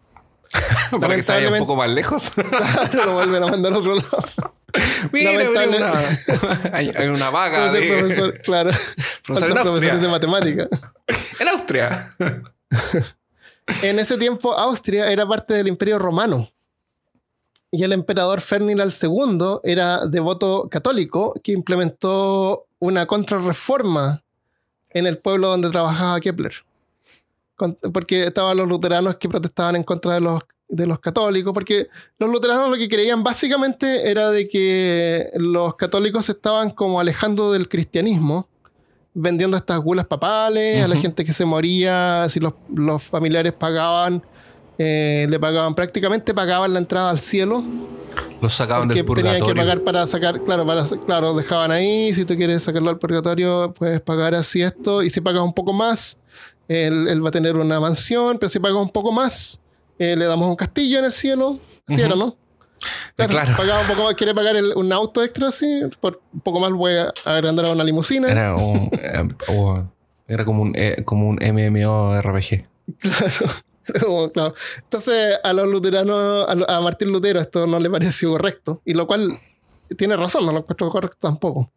Para 1.00 1.16
que 1.16 1.24
se 1.24 1.32
vaya 1.34 1.50
un 1.52 1.60
poco 1.60 1.76
más 1.76 1.90
lejos. 1.90 2.32
Claro, 2.32 3.06
lo 3.06 3.14
vuelven 3.14 3.44
a 3.44 3.48
mandar 3.48 3.74
a 3.74 3.78
otro 3.78 3.96
lado. 3.96 4.24
Mira, 5.12 5.32
Lamentable- 5.34 5.78
una, 5.78 6.72
hay, 6.78 6.92
hay 6.96 7.08
una 7.08 7.30
vaga 7.30 7.72
de 7.72 8.00
profesor, 8.00 8.38
claro. 8.40 8.72
profesor 9.26 9.52
en 9.52 9.64
profesores 9.64 10.02
de 10.02 10.08
matemática. 10.08 10.68
En 11.40 11.48
Austria. 11.48 12.10
En 13.82 14.00
ese 14.00 14.18
tiempo, 14.18 14.54
Austria 14.54 15.10
era 15.10 15.26
parte 15.28 15.54
del 15.54 15.68
Imperio 15.68 16.00
Romano. 16.00 16.50
Y 17.72 17.84
el 17.84 17.94
emperador 17.94 18.42
Ferdinand 18.42 18.92
II 19.02 19.60
era 19.64 20.06
devoto 20.06 20.68
católico 20.70 21.34
que 21.44 21.52
implementó 21.52 22.66
una 22.80 23.06
contrarreforma 23.06 24.22
en 24.90 25.06
el 25.06 25.18
pueblo 25.18 25.50
donde 25.50 25.70
trabajaba 25.70 26.20
Kepler. 26.20 26.54
Porque 27.94 28.28
estaban 28.28 28.58
los 28.58 28.68
luteranos 28.68 29.16
que 29.18 29.28
protestaban 29.28 29.76
en 29.76 29.84
contra 29.84 30.14
de 30.16 30.22
los, 30.22 30.42
de 30.68 30.86
los 30.86 31.00
católicos, 31.00 31.54
porque 31.54 31.88
los 32.20 32.30
luteranos 32.30 32.70
lo 32.70 32.78
que 32.78 32.88
creían 32.88 33.24
básicamente 33.24 34.10
era 34.10 34.30
de 34.32 34.48
que 34.48 35.30
los 35.36 35.76
católicos 35.76 36.30
estaban 36.30 36.72
como 36.72 37.00
alejando 37.00 37.52
del 37.54 37.68
cristianismo, 37.70 38.48
vendiendo 39.14 39.58
estas 39.58 39.80
gulas 39.80 40.06
papales 40.06 40.84
a 40.84 40.88
la 40.88 40.96
gente 40.96 41.26
que 41.26 41.34
se 41.34 41.46
moría, 41.46 42.28
si 42.30 42.40
los, 42.40 42.54
los 42.74 43.02
familiares 43.02 43.54
pagaban, 43.54 44.22
eh, 44.78 45.26
le 45.28 45.40
pagaban 45.40 45.74
prácticamente, 45.74 46.34
pagaban 46.36 46.74
la 46.74 46.80
entrada 46.80 47.10
al 47.10 47.18
cielo, 47.18 47.64
Los 48.42 48.54
sacaban 48.54 48.88
del 48.88 48.98
tenían 48.98 49.06
purgatorio. 49.08 49.48
que 49.48 49.56
pagar 49.56 49.82
para 49.82 50.06
sacar, 50.06 50.44
claro, 50.44 50.68
para, 50.68 50.86
claro, 51.06 51.34
dejaban 51.36 51.72
ahí, 51.72 52.14
si 52.14 52.26
tú 52.26 52.36
quieres 52.36 52.62
sacarlo 52.62 52.92
al 52.92 53.00
purgatorio, 53.00 53.74
puedes 53.74 54.02
pagar 54.02 54.36
así 54.36 54.62
esto, 54.62 55.02
y 55.02 55.10
si 55.10 55.20
pagas 55.22 55.42
un 55.42 55.54
poco 55.54 55.74
más, 55.74 56.20
él, 56.68 57.08
él 57.08 57.24
va 57.24 57.30
a 57.30 57.32
tener 57.32 57.56
una 57.56 57.80
mansión, 57.80 58.38
pero 58.40 58.50
si 58.50 58.60
pagas 58.60 58.78
un 58.82 58.90
poco 58.90 59.12
más, 59.12 59.60
eh, 60.00 60.16
le 60.16 60.26
damos 60.26 60.48
un 60.48 60.56
castillo 60.56 61.00
en 61.00 61.06
el 61.06 61.12
cielo, 61.12 61.60
¿sí 61.88 61.96
Ujú. 61.96 62.04
era, 62.06 62.16
no? 62.16 62.36
Claro, 63.16 63.32
Claro. 63.32 63.58
pagaba 63.58 63.82
un 63.82 63.88
poco 63.88 64.04
más, 64.04 64.14
quiere 64.14 64.34
pagar 64.36 64.56
el- 64.56 64.74
un 64.76 64.92
auto 64.94 65.24
extra, 65.24 65.50
sí, 65.50 65.82
por 66.00 66.22
un 66.32 66.42
poco 66.42 66.60
más 66.60 66.72
voy 66.72 66.94
a 66.94 67.12
agrandar 67.26 67.66
a 67.66 67.72
una 67.72 67.84
limusina. 67.84 68.30
Era, 68.30 68.56
un, 68.56 68.90
eh, 69.02 69.28
o- 69.48 69.84
era 70.28 70.46
como 70.46 70.62
un, 70.62 70.74
eh, 70.76 71.02
como 71.06 71.28
un 71.30 71.40
MMORPG. 71.42 72.66
Como, 74.02 74.30
claro. 74.34 74.54
Entonces, 74.84 75.38
a 75.42 75.54
los 75.54 75.66
luteranos, 75.68 76.46
a, 76.50 76.76
a 76.78 76.82
Martín 76.82 77.10
Lutero, 77.10 77.40
esto 77.40 77.66
no 77.68 77.80
le 77.80 77.90
pareció 77.90 78.32
correcto. 78.32 78.82
Y 78.84 78.94
lo 78.94 79.08
cual 79.08 79.40
tiene 79.98 80.18
razón, 80.18 80.46
no 80.46 80.52
lo 80.52 80.58
encuentro 80.60 80.90
correcto 80.90 81.18
tampoco. 81.22 81.72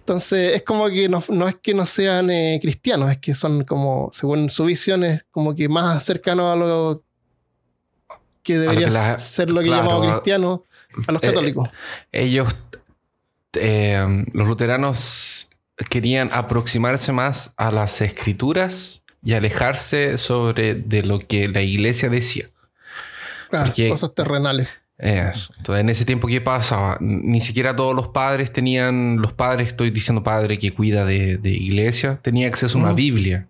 Entonces, 0.00 0.54
es 0.56 0.62
como 0.64 0.88
que 0.88 1.08
no, 1.08 1.22
no 1.28 1.46
es 1.48 1.54
que 1.56 1.72
no 1.72 1.86
sean 1.86 2.30
eh, 2.30 2.58
cristianos, 2.60 3.10
es 3.10 3.18
que 3.18 3.34
son 3.34 3.64
como, 3.64 4.10
según 4.12 4.50
su 4.50 4.64
visión, 4.64 5.04
es 5.04 5.24
como 5.30 5.54
que 5.54 5.68
más 5.68 6.04
cercanos 6.04 6.52
a 6.52 6.56
lo 6.56 7.04
que 8.42 8.58
debería 8.58 8.86
que 8.88 8.92
la- 8.94 9.18
ser 9.18 9.50
lo 9.50 9.60
que 9.60 9.66
claro, 9.68 9.84
llamamos 9.88 10.12
cristiano 10.14 10.64
a 11.06 11.12
los 11.12 11.22
eh, 11.22 11.26
católicos. 11.26 11.68
Ellos, 12.10 12.52
eh, 13.52 14.24
los 14.32 14.48
luteranos, 14.48 15.48
querían 15.90 16.28
aproximarse 16.32 17.12
más 17.12 17.52
a 17.56 17.70
las 17.70 18.00
escrituras 18.00 19.02
y 19.22 19.34
alejarse 19.34 20.18
sobre 20.18 20.74
de 20.74 21.02
lo 21.04 21.20
que 21.20 21.48
la 21.48 21.62
iglesia 21.62 22.08
decía. 22.08 22.46
Claro, 23.50 23.66
porque- 23.66 23.88
cosas 23.90 24.14
terrenales. 24.14 24.68
Eso. 25.02 25.52
Entonces, 25.56 25.80
en 25.80 25.88
ese 25.88 26.04
tiempo, 26.04 26.28
¿qué 26.28 26.40
pasaba? 26.42 26.98
Ni 27.00 27.40
siquiera 27.40 27.74
todos 27.74 27.94
los 27.96 28.08
padres 28.08 28.52
tenían, 28.52 29.16
los 29.16 29.32
padres, 29.32 29.68
estoy 29.68 29.90
diciendo 29.90 30.22
padre 30.22 30.58
que 30.58 30.74
cuida 30.74 31.06
de, 31.06 31.38
de 31.38 31.50
iglesia, 31.50 32.18
tenía 32.22 32.46
acceso 32.48 32.78
a 32.78 32.82
una. 32.82 32.92
Biblia. 32.92 33.48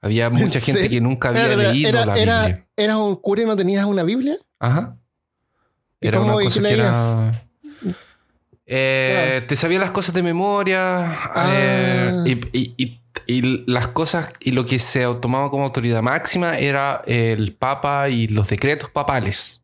Había 0.00 0.30
mucha 0.30 0.58
¿En 0.60 0.64
gente 0.64 0.88
que 0.88 1.00
nunca 1.00 1.30
había 1.30 1.48
Espérate, 1.48 1.72
leído 1.72 1.88
era, 1.88 2.06
la 2.06 2.16
era- 2.18 2.40
Biblia. 2.46 2.66
¿Eras 2.76 2.96
un 2.98 3.16
cura 3.16 3.42
y 3.42 3.46
no 3.46 3.56
tenías 3.56 3.84
una 3.84 4.02
Biblia? 4.04 4.36
Ajá. 4.60 4.96
¿Y 6.00 6.06
Era 6.08 6.20
una 6.20 6.34
cosa 6.34 6.62
que 6.62 6.72
era. 6.72 7.42
Eh, 8.66 9.42
Te 9.46 9.56
sabías 9.56 9.80
las 9.80 9.92
cosas 9.92 10.14
de 10.14 10.22
memoria. 10.22 11.10
Ah. 11.34 11.52
eh, 11.52 12.40
y, 12.52 12.58
y- 12.58 12.74
y- 12.76 13.00
y 13.28 13.64
las 13.66 13.88
cosas 13.88 14.28
y 14.40 14.50
lo 14.52 14.66
que 14.66 14.78
se 14.78 15.02
tomaba 15.20 15.50
como 15.50 15.64
autoridad 15.64 16.02
máxima 16.02 16.58
era 16.58 17.02
el 17.06 17.54
Papa 17.54 18.08
y 18.10 18.28
los 18.28 18.46
decretos 18.46 18.90
papales. 18.90 19.62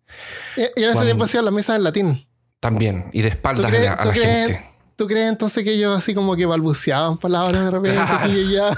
Y, 0.56 0.60
y 0.60 0.64
en 0.64 0.70
ese 0.76 0.84
Cuando- 0.84 1.04
tiempo 1.04 1.24
hacían 1.24 1.44
las 1.44 1.54
mesas 1.54 1.76
en 1.76 1.84
latín. 1.84 2.26
También. 2.60 3.06
Y 3.12 3.22
de 3.22 3.28
espaldas 3.28 3.72
a 3.72 3.76
la, 3.78 3.92
a 3.92 4.02
tú 4.02 4.08
la 4.08 4.14
crees- 4.14 4.46
gente. 4.48 4.68
¿Tú 4.94 5.06
crees 5.08 5.28
entonces 5.30 5.64
que 5.64 5.72
ellos 5.72 5.96
así 5.98 6.14
como 6.14 6.36
que 6.36 6.46
balbuceaban 6.46 7.16
palabras 7.16 7.64
de 7.64 7.70
repente 7.70 7.96
Claro. 7.96 8.14
aquí 8.20 8.30
y 8.32 8.56
allá? 8.56 8.76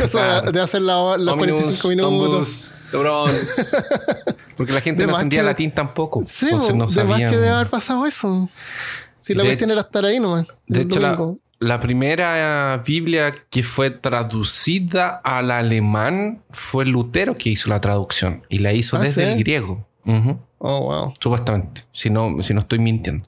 Cosa 0.00 0.08
Claro. 0.10 0.52
de 0.52 0.60
hacer 0.60 0.80
la- 0.82 1.16
los 1.18 1.34
45 1.36 1.88
minutos. 1.88 2.72
tombus, 2.90 3.74
Porque 4.56 4.72
la 4.72 4.80
gente 4.80 5.02
De 5.02 5.06
no 5.08 5.14
entendía 5.14 5.40
que- 5.40 5.46
latín 5.46 5.70
tampoco. 5.72 6.22
Sí, 6.26 6.46
entonces 6.46 6.74
no 6.74 6.86
de 6.86 7.04
más 7.04 7.18
que 7.18 7.26
debe 7.26 7.48
haber 7.48 7.66
pasado 7.66 8.06
eso. 8.06 8.48
Si 9.20 9.34
la 9.34 9.42
De- 9.42 9.48
cuestión 9.48 9.70
era 9.72 9.80
estar 9.82 10.04
ahí 10.04 10.20
nomás. 10.20 10.46
De 10.66 10.82
hecho, 10.82 11.00
la, 11.58 11.80
primera 11.80 12.76
Biblia 12.86 13.34
que 13.50 13.62
fue 13.62 13.90
traducida 13.90 15.20
al 15.24 15.50
alemán 15.50 16.42
fue 16.50 16.86
Lutero 16.86 17.36
que 17.36 17.50
hizo 17.50 17.68
la 17.68 17.80
traducción. 17.80 18.44
Y 18.48 18.58
la 18.60 18.72
hizo 18.72 18.96
Ah, 18.96 19.00
desde 19.00 19.24
¿sí? 19.26 19.32
el 19.32 19.38
griego. 19.40 19.86
Ujú. 20.04 20.38
Oh, 20.58 20.80
wow. 20.80 21.12
Supuestamente. 21.20 21.84
Si 21.92 22.10
no, 22.10 22.42
si 22.42 22.54
no 22.54 22.60
estoy 22.60 22.78
mintiendo. 22.78 23.26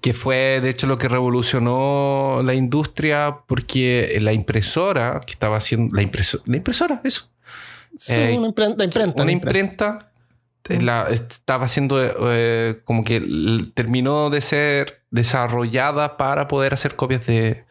Que 0.00 0.12
fue, 0.12 0.60
de 0.60 0.70
hecho, 0.70 0.86
lo 0.86 0.98
que 0.98 1.08
revolucionó 1.08 2.42
la 2.44 2.54
industria 2.54 3.38
porque 3.46 4.18
la 4.20 4.32
impresora 4.32 5.20
que 5.24 5.32
estaba 5.32 5.56
haciendo... 5.56 5.94
La, 5.96 6.02
impreso- 6.02 6.42
la 6.44 6.56
impresora, 6.56 7.00
eso. 7.04 7.28
Sí, 7.98 8.12
Eh, 8.12 8.34
una 8.36 8.48
imprenta. 8.48 8.78
La 8.78 8.84
imprenta 8.84 9.14
Una 9.16 9.24
la 9.24 9.32
imprenta 9.32 10.10
eh, 10.68 10.80
la, 10.82 11.08
estaba 11.10 11.66
haciendo 11.66 11.96
eh, 12.32 12.80
como 12.84 13.04
que 13.04 13.22
terminó 13.74 14.30
de 14.30 14.40
ser 14.40 15.00
desarrollada 15.10 16.16
para 16.16 16.48
poder 16.48 16.74
hacer 16.74 16.96
copias 16.96 17.24
de... 17.26 17.64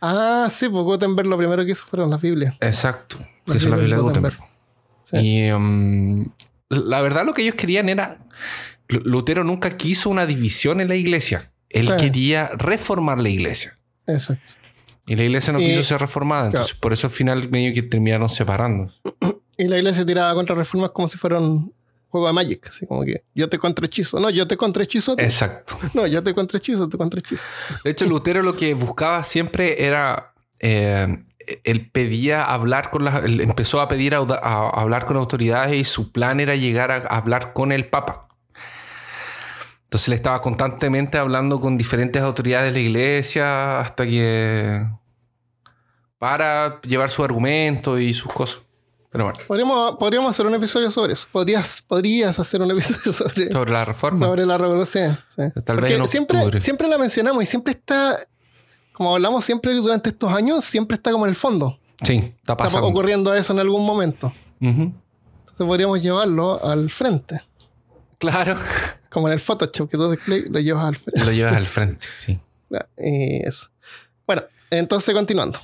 Ah, 0.00 0.48
sí, 0.50 0.68
pues 0.68 0.82
Gutenberg 0.84 1.28
lo 1.28 1.36
primero 1.38 1.64
que 1.64 1.70
hizo 1.72 1.84
fueron 1.86 2.10
las 2.10 2.20
Biblias. 2.20 2.54
Exacto. 2.60 3.18
Las 3.46 3.56
Eso 3.58 3.66
es 3.66 3.70
la 3.70 3.76
Biblia 3.76 3.96
de 3.96 4.02
Gutenberg. 4.02 4.36
Sí. 5.04 5.16
Y 5.18 5.50
um, 5.52 6.28
la 6.72 7.00
verdad 7.02 7.24
lo 7.24 7.34
que 7.34 7.42
ellos 7.42 7.54
querían 7.54 7.88
era... 7.88 8.16
Lu- 8.88 9.00
Lutero 9.04 9.44
nunca 9.44 9.76
quiso 9.76 10.10
una 10.10 10.26
división 10.26 10.80
en 10.80 10.88
la 10.88 10.96
iglesia. 10.96 11.52
Él 11.70 11.86
Sí. 11.86 11.92
quería 11.98 12.50
reformar 12.56 13.18
la 13.20 13.28
iglesia. 13.28 13.78
Exacto. 14.06 14.54
Y 15.06 15.16
la 15.16 15.22
iglesia 15.24 15.52
no 15.52 15.60
Y- 15.60 15.66
quiso 15.66 15.82
ser 15.82 16.00
reformada. 16.00 16.46
Entonces, 16.46 16.74
por 16.74 16.92
eso 16.92 17.06
al 17.06 17.12
final 17.12 17.48
medio 17.50 17.72
que 17.72 17.82
terminaron 17.82 18.28
separando. 18.28 18.92
Y 19.56 19.68
la 19.68 19.78
iglesia 19.78 20.04
tiraba 20.04 20.34
contra 20.34 20.54
reformas 20.54 20.90
como 20.90 21.08
si 21.08 21.16
fuera 21.18 21.38
un 21.38 21.72
juego 22.08 22.26
de 22.26 22.32
Magic. 22.34 22.66
Así 22.68 22.86
como 22.86 23.02
que 23.04 23.22
yo 23.34 23.48
te 23.48 23.58
contrahechizo. 23.58 24.20
No, 24.20 24.28
yo 24.30 24.46
te 24.46 24.56
contrahechizo. 24.56 25.14
Exacto. 25.18 25.76
No, 25.94 26.06
yo 26.06 26.22
te 26.22 26.34
contrahechizo, 26.34 26.88
te 26.88 26.98
contrahechizo. 26.98 27.48
De 27.84 27.90
hecho, 27.90 28.04
Lutero 28.06 28.42
lo 28.42 28.54
que 28.54 28.74
buscaba 28.74 29.24
siempre 29.24 29.84
era. 29.84 30.34
eh, 30.60 31.08
él 31.64 31.90
pedía 31.90 32.44
hablar 32.44 32.90
con 32.90 33.04
las. 33.04 33.22
él 33.24 33.40
empezó 33.40 33.80
a 33.80 33.88
pedir 33.88 34.14
a, 34.14 34.18
a 34.18 34.68
hablar 34.80 35.06
con 35.06 35.16
autoridades 35.16 35.74
y 35.74 35.84
su 35.84 36.12
plan 36.12 36.40
era 36.40 36.56
llegar 36.56 36.90
a, 36.90 36.96
a 36.96 37.18
hablar 37.18 37.52
con 37.52 37.72
el 37.72 37.88
Papa. 37.88 38.28
Entonces 39.84 40.08
él 40.08 40.14
estaba 40.14 40.40
constantemente 40.40 41.18
hablando 41.18 41.60
con 41.60 41.76
diferentes 41.76 42.22
autoridades 42.22 42.72
de 42.72 42.72
la 42.72 42.78
iglesia 42.78 43.80
hasta 43.80 44.06
que. 44.06 44.86
para 46.18 46.80
llevar 46.80 47.10
su 47.10 47.22
argumento 47.22 47.98
y 47.98 48.14
sus 48.14 48.32
cosas. 48.32 48.60
Pero 49.10 49.24
bueno, 49.24 49.38
Podríamos, 49.46 49.96
podríamos 49.98 50.30
hacer 50.30 50.46
un 50.46 50.54
episodio 50.54 50.90
sobre 50.90 51.12
eso. 51.12 51.28
Podrías, 51.30 51.82
podrías 51.86 52.38
hacer 52.38 52.62
un 52.62 52.70
episodio 52.70 53.12
sobre, 53.12 53.52
sobre 53.52 53.70
la 53.70 53.84
reforma. 53.84 54.26
sobre 54.26 54.46
la 54.46 54.56
revolución. 54.56 55.18
sí. 55.28 55.42
Tal 55.62 55.82
vez 55.82 56.10
siempre, 56.10 56.62
siempre 56.62 56.88
la 56.88 56.96
mencionamos 56.96 57.42
y 57.42 57.46
siempre 57.46 57.74
está, 57.74 58.16
como 58.92 59.14
hablamos 59.14 59.44
siempre 59.44 59.74
durante 59.74 60.10
estos 60.10 60.32
años, 60.32 60.64
siempre 60.64 60.96
está 60.96 61.10
como 61.12 61.26
en 61.26 61.30
el 61.30 61.36
fondo. 61.36 61.78
Sí, 62.02 62.14
está 62.16 62.28
Está 62.36 62.56
pasando. 62.56 62.88
ocurriendo 62.88 63.34
eso 63.34 63.52
en 63.52 63.58
algún 63.60 63.84
momento. 63.84 64.32
Entonces 64.60 65.66
podríamos 65.66 66.00
llevarlo 66.02 66.64
al 66.64 66.90
frente. 66.90 67.42
Claro. 68.18 68.56
Como 69.10 69.28
en 69.28 69.34
el 69.34 69.40
Photoshop, 69.40 69.90
que 69.90 69.96
tú 69.96 70.16
clic, 70.24 70.48
lo 70.50 70.60
llevas 70.60 70.86
al 70.86 70.96
frente. 70.96 71.24
Lo 71.24 71.32
llevas 71.32 71.56
al 71.56 71.66
frente, 71.66 72.06
sí. 72.20 72.38
Y 72.98 73.46
eso. 73.46 73.68
Bueno, 74.26 74.42
entonces 74.70 75.14
continuando. 75.14 75.58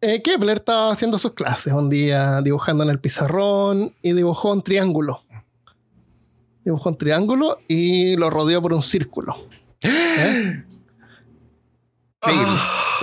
Eh, 0.00 0.22
Kepler 0.22 0.58
estaba 0.58 0.92
haciendo 0.92 1.18
sus 1.18 1.34
clases 1.34 1.72
un 1.74 1.90
día 1.90 2.40
dibujando 2.42 2.84
en 2.84 2.90
el 2.90 3.00
pizarrón 3.00 3.94
y 4.00 4.12
dibujó 4.12 4.52
un 4.52 4.62
triángulo. 4.62 5.22
Dibujó 6.64 6.90
un 6.90 6.96
triángulo 6.98 7.58
y 7.68 8.16
lo 8.16 8.30
rodeó 8.30 8.62
por 8.62 8.72
un 8.72 8.82
círculo. 8.82 9.34
¿Eh? 9.82 10.64
Increíble. 12.22 12.56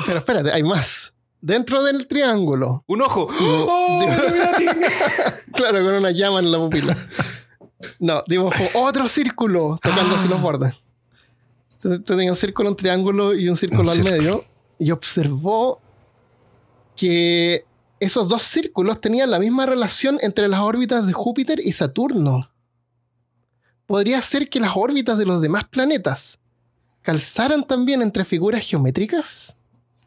Pero 0.05 0.19
espérate, 0.19 0.51
hay 0.51 0.63
más. 0.63 1.13
Dentro 1.41 1.83
del 1.83 2.07
triángulo, 2.07 2.83
¡Un 2.87 3.01
ojo! 3.01 3.27
¡Oh, 3.39 4.03
Illuminati! 4.03 4.65
claro, 5.53 5.83
con 5.83 5.93
una 5.93 6.11
llama 6.11 6.39
en 6.39 6.51
la 6.51 6.57
pupila. 6.57 6.97
No, 7.99 8.23
dibujó 8.27 8.63
otro 8.73 9.07
círculo 9.07 9.79
tocando 9.81 10.15
así 10.15 10.27
los 10.27 10.41
bordes. 10.41 10.73
Entonces 11.73 12.03
tenía 12.03 12.31
un 12.31 12.35
círculo, 12.35 12.69
un 12.69 12.75
triángulo 12.75 13.35
y 13.35 13.49
un 13.49 13.55
círculo 13.55 13.83
Un 13.83 13.89
al 13.89 13.95
círculo. 13.97 14.17
medio. 14.17 14.43
Y 14.79 14.91
observó 14.91 15.79
que 16.95 17.65
esos 17.99 18.27
dos 18.27 18.41
círculos 18.41 18.99
tenían 18.99 19.29
la 19.29 19.39
misma 19.39 19.65
relación 19.67 20.17
entre 20.21 20.47
las 20.47 20.59
órbitas 20.61 21.05
de 21.05 21.13
Júpiter 21.13 21.59
y 21.63 21.71
Saturno. 21.73 22.49
Podría 23.85 24.21
ser 24.21 24.49
que 24.49 24.59
las 24.59 24.73
órbitas 24.75 25.17
de 25.17 25.25
los 25.25 25.39
demás 25.41 25.65
planetas 25.69 26.39
calzaran 27.07 27.65
también 27.65 28.01
entre 28.01 28.25
figuras 28.25 28.65
geométricas. 28.65 29.55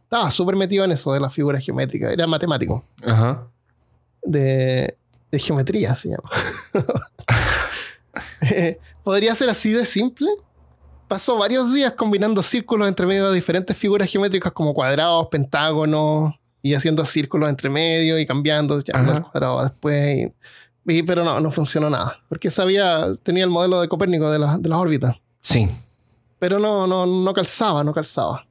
Estaba 0.03 0.31
súper 0.31 0.55
metido 0.55 0.85
en 0.85 0.93
eso 0.93 1.15
de 1.15 1.21
las 1.21 1.33
figuras 1.33 1.65
geométricas. 1.65 2.13
Era 2.13 2.27
matemático 2.27 2.85
Ajá. 3.03 3.47
de, 4.23 4.95
de 5.31 5.39
geometría, 5.39 5.95
se 5.95 6.11
llama. 6.11 6.31
Eh, 8.43 8.79
Podría 9.05 9.35
ser 9.35 9.49
así 9.49 9.73
de 9.73 9.87
simple. 9.87 10.29
Pasó 11.09 11.37
varios 11.39 11.73
días 11.73 11.93
combinando 11.95 12.43
círculos 12.43 12.87
entre 12.89 13.07
medio 13.07 13.29
de 13.31 13.35
diferentes 13.35 13.75
figuras 13.77 14.11
geométricas 14.11 14.53
como 14.53 14.75
cuadrados, 14.75 15.29
pentágonos, 15.31 16.35
y 16.63 16.75
haciendo 16.75 17.07
círculos 17.07 17.49
entre 17.49 17.71
medio 17.71 18.19
y 18.19 18.27
cambiando, 18.27 18.79
ya 18.83 18.95
Ajá. 18.99 19.17
el 19.17 19.23
cuadrado 19.23 19.63
después. 19.65 20.19
y- 20.19 20.93
y- 20.93 21.03
pero 21.05 21.25
no, 21.25 21.41
no 21.41 21.51
funcionó 21.51 21.89
nada. 21.89 22.19
Porque 22.29 22.51
sabía, 22.51 23.07
tenía 23.23 23.45
el 23.45 23.51
modelo 23.51 23.81
de 23.81 23.89
Copérnico 23.89 24.31
de, 24.31 24.39
la- 24.39 24.59
de 24.59 24.69
las 24.69 24.79
órbitas. 24.79 25.17
Sí. 25.41 25.69
Pero 26.41 26.59
no, 26.59 26.87
no, 26.89 27.07
no 27.07 27.33
calzaba, 27.33 27.85
no 27.85 27.93
calzaba. 27.95 28.45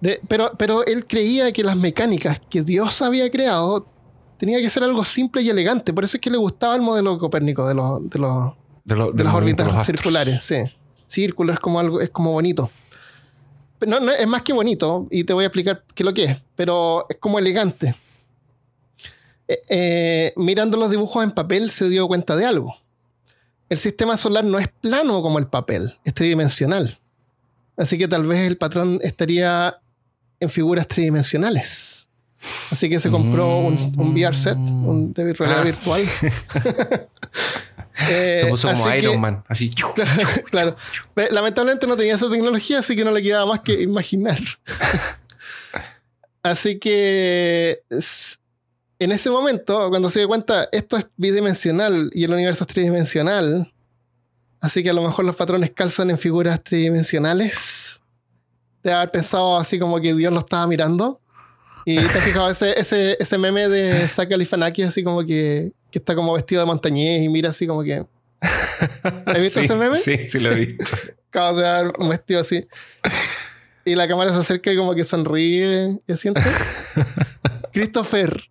De- 0.00 0.20
pero, 0.28 0.52
pero 0.56 0.84
él 0.86 1.06
creía 1.06 1.52
que 1.52 1.64
las 1.64 1.76
mecánicas 1.76 2.40
que 2.48 2.62
Dios 2.62 3.02
había 3.02 3.28
creado 3.30 3.86
tenía 4.36 4.60
que 4.60 4.70
ser 4.70 4.84
algo 4.84 5.04
simple 5.04 5.42
y 5.42 5.48
elegante. 5.48 5.92
Por 5.92 6.04
eso 6.04 6.16
es 6.16 6.20
que 6.20 6.30
le 6.30 6.36
gustaba 6.36 6.76
el 6.76 6.82
modelo 6.82 7.18
copérnico 7.18 7.66
de, 7.66 7.74
los, 7.74 8.08
de, 8.10 8.18
los, 8.20 8.52
De, 8.84 8.94
lo- 8.96 9.10
de 9.12 9.16
del 9.16 9.26
las 9.26 9.34
órbitas 9.34 9.86
circulares. 9.86 10.44
Sí. 10.44 10.56
Círculo 11.08 11.52
es 11.52 11.58
como 11.58 11.80
algo, 11.80 12.00
es 12.00 12.10
como 12.10 12.32
bonito. 12.32 12.70
Pero 13.78 13.90
no, 13.92 14.00
no, 14.00 14.12
es 14.12 14.26
más 14.28 14.42
que 14.42 14.52
bonito, 14.52 15.08
y 15.10 15.24
te 15.24 15.32
voy 15.32 15.44
a 15.44 15.48
explicar 15.48 15.82
qué 15.94 16.02
es 16.02 16.06
lo 16.06 16.14
que 16.14 16.24
es, 16.24 16.38
pero 16.54 17.04
es 17.08 17.16
como 17.18 17.38
elegante. 17.38 17.94
Eh, 19.48 19.60
eh, 19.68 20.32
mirando 20.36 20.76
los 20.76 20.90
dibujos 20.90 21.22
en 21.24 21.32
papel 21.32 21.70
se 21.70 21.88
dio 21.88 22.06
cuenta 22.06 22.36
de 22.36 22.46
algo. 22.46 22.74
El 23.72 23.78
sistema 23.78 24.18
solar 24.18 24.44
no 24.44 24.58
es 24.58 24.68
plano 24.68 25.22
como 25.22 25.38
el 25.38 25.46
papel, 25.46 25.94
es 26.04 26.12
tridimensional. 26.12 26.98
Así 27.74 27.96
que 27.96 28.06
tal 28.06 28.24
vez 28.26 28.40
el 28.40 28.58
patrón 28.58 28.98
estaría 29.02 29.78
en 30.40 30.50
figuras 30.50 30.86
tridimensionales. 30.86 32.06
Así 32.70 32.90
que 32.90 33.00
se 33.00 33.10
compró 33.10 33.60
un, 33.60 33.78
un 33.96 34.12
VR 34.12 34.36
set, 34.36 34.58
un 34.58 35.14
de 35.14 35.32
realidad 35.32 35.60
Ah, 35.60 35.64
virtual. 35.64 36.02
Eh, 38.10 38.40
Se 38.44 38.46
puso 38.48 38.68
como 38.72 38.94
Iron 38.94 39.12
que- 39.14 39.18
Man. 39.20 39.44
Así. 39.48 39.70
claro. 40.50 40.76
Lamentablemente 41.30 41.86
no 41.86 41.96
tenía 41.96 42.14
esa 42.16 42.28
tecnología, 42.28 42.78
así 42.80 42.96
que 42.96 43.04
no 43.04 43.10
le 43.10 43.22
quedaba 43.22 43.46
más 43.46 43.60
que 43.60 43.80
imaginar. 43.82 44.38
así 46.42 46.78
que 46.78 47.82
en 49.02 49.12
ese 49.12 49.30
momento, 49.30 49.88
cuando 49.90 50.08
se 50.08 50.20
dio 50.20 50.28
cuenta, 50.28 50.68
esto 50.70 50.96
es 50.96 51.06
bidimensional 51.16 52.10
y 52.14 52.24
el 52.24 52.32
universo 52.32 52.64
es 52.64 52.68
tridimensional, 52.68 53.72
así 54.60 54.82
que 54.82 54.90
a 54.90 54.92
lo 54.92 55.02
mejor 55.02 55.24
los 55.24 55.34
patrones 55.34 55.70
calzan 55.70 56.10
en 56.10 56.18
figuras 56.18 56.62
tridimensionales. 56.62 58.00
De 58.82 58.92
haber 58.92 59.10
pensado 59.10 59.56
así 59.58 59.78
como 59.78 60.00
que 60.00 60.14
Dios 60.14 60.32
lo 60.32 60.40
estaba 60.40 60.66
mirando. 60.66 61.20
Y 61.84 61.96
te 61.96 62.18
has 62.18 62.24
fijado 62.24 62.50
ese, 62.50 62.78
ese, 62.78 63.16
ese 63.18 63.38
meme 63.38 63.68
de 63.68 64.08
Saka 64.08 64.36
Lifanaki, 64.36 64.82
así 64.82 65.02
como 65.02 65.24
que, 65.24 65.72
que 65.90 65.98
está 65.98 66.14
como 66.14 66.32
vestido 66.34 66.60
de 66.60 66.66
montañés 66.66 67.22
y 67.22 67.28
mira 67.28 67.50
así 67.50 67.66
como 67.66 67.82
que. 67.82 68.04
¿Has 68.40 69.38
visto 69.38 69.60
Sí, 69.60 69.66
ese 69.66 69.74
meme? 69.74 69.96
Sí, 69.96 70.24
sí 70.24 70.38
lo 70.38 70.52
he 70.52 70.54
visto. 70.54 70.96
Acabo 71.28 71.58
de 71.58 71.62
dar 71.64 71.92
un 71.98 72.08
vestido 72.08 72.40
así. 72.40 72.66
Y 73.84 73.94
la 73.96 74.06
cámara 74.06 74.32
se 74.32 74.38
acerca 74.38 74.72
y 74.72 74.76
como 74.76 74.94
que 74.94 75.04
sonríe 75.04 75.98
y 76.06 76.12
asiente. 76.12 76.42
Christopher, 77.72 78.42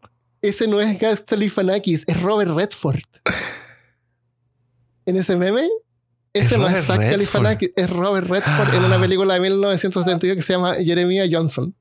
ese 0.42 0.68
no 0.68 0.80
es 0.82 1.00
Gaz 1.00 1.24
Galifianakis, 1.26 2.04
es 2.08 2.22
Robert 2.22 2.52
Redford. 2.56 3.02
En 5.06 5.18
ese 5.18 5.36
meme, 5.36 5.68
ese 6.34 6.56
Es 6.56 6.62
no 6.62 6.68
es 6.68 6.86
Zach. 6.86 7.00
Galifianakis, 7.00 7.72
es 7.76 7.90
Robert 7.90 8.28
Redford 8.28 8.74
en 8.74 8.84
una 8.86 9.00
película 9.00 9.34
de 9.34 9.42
1972 9.42 10.36
que 10.36 10.42
se 10.42 10.54
llama 10.54 10.76
Jeremiah 10.76 11.26
Johnson. 11.30 11.76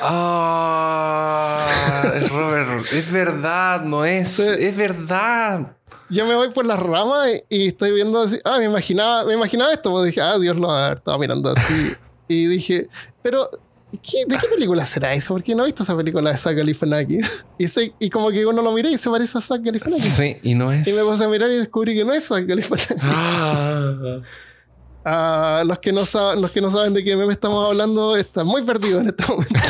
Ah, 0.00 1.66
es 2.14 2.28
Robert. 2.30 2.86
Es 2.92 3.10
verdad, 3.10 3.82
no 3.82 4.04
es. 4.04 4.38
Es 4.38 4.76
verdad. 4.76 5.74
Yo 6.08 6.26
me 6.26 6.34
voy 6.34 6.50
por 6.50 6.66
las 6.66 6.78
ramas 6.78 7.30
y, 7.48 7.68
estoy 7.68 7.92
viendo 7.92 8.20
así. 8.20 8.38
Ah, 8.44 8.58
me 8.58 8.66
imaginaba, 8.66 9.24
me 9.24 9.32
imaginaba 9.34 9.72
esto. 9.72 9.90
Pues 9.90 10.04
dije, 10.06 10.20
ah, 10.20 10.38
Dios 10.38 10.56
lo 10.56 10.68
va 10.68 10.82
a 10.82 10.86
haber 10.86 10.98
estado 10.98 11.18
mirando 11.18 11.50
así. 11.50 11.94
y 12.28 12.46
dije, 12.46 12.88
pero, 13.22 13.48
¿qué- 14.02 14.24
¿de 14.26 14.38
qué 14.38 14.48
película 14.48 14.84
será 14.86 15.14
eso? 15.14 15.34
Porque 15.34 15.54
no 15.54 15.62
he 15.62 15.66
visto 15.66 15.82
esa 15.82 15.96
película 15.96 16.30
de 16.30 16.36
Zach 16.36 16.56
Galifianakis. 16.56 17.46
Y, 17.98 18.10
como 18.10 18.30
que 18.30 18.44
uno 18.44 18.62
lo 18.62 18.72
miré 18.72 18.90
y 18.90 18.98
se 18.98 19.10
parece 19.10 19.38
a 19.38 19.40
Zach 19.40 19.60
Galifianakis. 19.62 20.12
Sí, 20.12 20.36
y 20.42 20.54
no 20.54 20.72
es. 20.72 20.86
Y 20.86 20.92
me 20.92 21.02
puse 21.02 21.24
a 21.24 21.28
mirar 21.28 21.50
y 21.50 21.56
descubrí 21.56 21.94
que 21.94 22.04
no 22.04 22.12
es 22.12 22.26
Zach 22.26 22.44
Galifianakis. 22.44 22.96
Ah. 23.02 24.20
Ah, 25.08 25.62
los, 25.64 25.78
que 25.78 25.92
no 25.92 26.04
saben, 26.04 26.42
los 26.42 26.50
que 26.50 26.60
no 26.60 26.68
saben 26.68 26.92
de 26.92 27.04
qué 27.04 27.16
meme 27.16 27.32
estamos 27.32 27.68
hablando 27.68 28.16
están 28.16 28.44
muy 28.44 28.62
perdidos 28.62 29.02
en 29.02 29.08
este 29.10 29.24
momento. 29.24 29.54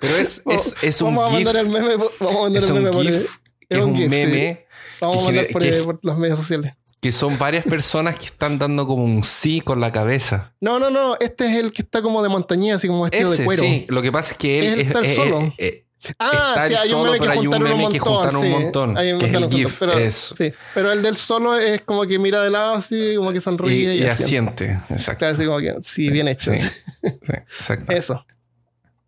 Pero 0.00 0.16
es, 0.16 0.40
es, 0.46 0.74
es 0.80 1.02
un 1.02 1.14
vamos 1.14 1.30
a 1.30 1.34
mandar 1.34 1.56
el 1.56 1.68
meme, 1.68 1.96
vamos 2.20 2.36
a 2.36 2.40
mandar 2.40 2.62
el 2.62 2.72
meme 2.72 2.90
por, 2.90 3.06
es 3.06 3.28
un 3.70 3.96
sí. 3.98 4.08
meme. 4.08 4.64
vamos 4.98 5.18
a 5.18 5.24
mandar 5.26 5.46
por, 5.48 5.62
las 6.02 6.18
medias 6.18 6.38
sociales. 6.38 6.72
Que 7.04 7.12
son 7.12 7.36
varias 7.38 7.66
personas 7.66 8.16
que 8.18 8.24
están 8.24 8.58
dando 8.58 8.86
como 8.86 9.04
un 9.04 9.22
sí 9.24 9.60
con 9.60 9.78
la 9.78 9.92
cabeza. 9.92 10.54
No, 10.62 10.78
no, 10.78 10.88
no, 10.88 11.16
este 11.20 11.44
es 11.44 11.58
el 11.58 11.70
que 11.70 11.82
está 11.82 12.00
como 12.00 12.22
de 12.22 12.30
montañía, 12.30 12.76
así 12.76 12.88
como 12.88 13.02
vestido 13.02 13.30
Ese, 13.30 13.42
de 13.42 13.44
cuero. 13.44 13.62
sí. 13.62 13.84
Lo 13.90 14.00
que 14.00 14.10
pasa 14.10 14.32
es 14.32 14.38
que 14.38 14.58
él 14.72 14.80
es- 14.80 15.14
solo. 15.14 15.40
eh, 15.42 15.54
eh, 15.58 15.80
Ah, 16.18 16.52
Está 16.54 16.68
sí, 16.68 16.74
hay 16.76 16.88
un 16.94 17.00
solo, 17.00 17.12
meme 17.12 17.26
que 17.26 17.30
hay 17.32 17.46
un 17.46 17.62
meme 17.62 17.88
que 17.90 18.00
montón. 18.00 18.00
juntaron 18.00 18.36
un 18.36 18.50
montón, 18.50 18.96
Hay 18.96 19.12
un 19.12 19.18
que 19.18 19.26
es 19.26 19.34
el 19.34 19.50
GIF, 19.50 19.76
Pero, 19.78 19.92
eso. 19.98 20.34
sí, 20.36 20.52
pero 20.72 20.92
el 20.92 21.02
del 21.02 21.16
solo 21.16 21.58
es 21.58 21.82
como 21.82 22.06
que 22.06 22.18
mira 22.18 22.42
de 22.42 22.48
lado 22.50 22.72
así, 22.74 23.16
como 23.18 23.30
que 23.32 23.36
y, 23.36 23.40
sonríe 23.42 23.94
y, 23.96 23.98
y 24.02 24.06
asiente. 24.06 24.64
asiente. 24.70 24.94
Exacto. 24.94 25.18
Claro, 25.18 25.34
así 25.34 25.44
como 25.44 25.58
que, 25.58 25.74
sí, 25.82 26.08
bien 26.10 26.28
hecho. 26.28 26.52
Sí, 26.56 26.68
exacto. 27.02 27.92
Eso. 27.92 28.24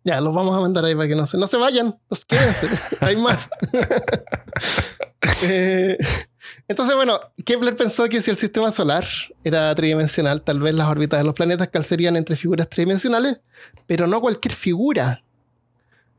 Ya, 0.03 0.21
los 0.21 0.35
vamos 0.35 0.55
a 0.55 0.59
mandar 0.59 0.85
ahí 0.85 0.93
para 0.93 1.07
que 1.07 1.15
no 1.15 1.25
se, 1.25 1.35
no 1.39 1.47
se 1.47 1.57
vayan, 1.57 1.97
los 2.11 2.25
quédense. 2.25 2.67
Hay 3.01 3.17
más. 3.17 3.49
Eh, 5.43 5.97
entonces, 6.67 6.95
bueno, 6.95 7.19
Kepler 7.45 7.75
pensó 7.75 8.07
que 8.09 8.21
si 8.21 8.31
el 8.31 8.37
sistema 8.37 8.71
solar 8.71 9.05
era 9.43 9.73
tridimensional, 9.75 10.41
tal 10.41 10.59
vez 10.59 10.75
las 10.75 10.87
órbitas 10.87 11.19
de 11.19 11.23
los 11.23 11.33
planetas 11.33 11.69
calcerían 11.69 12.15
entre 12.15 12.35
figuras 12.35 12.69
tridimensionales, 12.69 13.39
pero 13.85 14.07
no 14.07 14.19
cualquier 14.21 14.53
figura. 14.53 15.23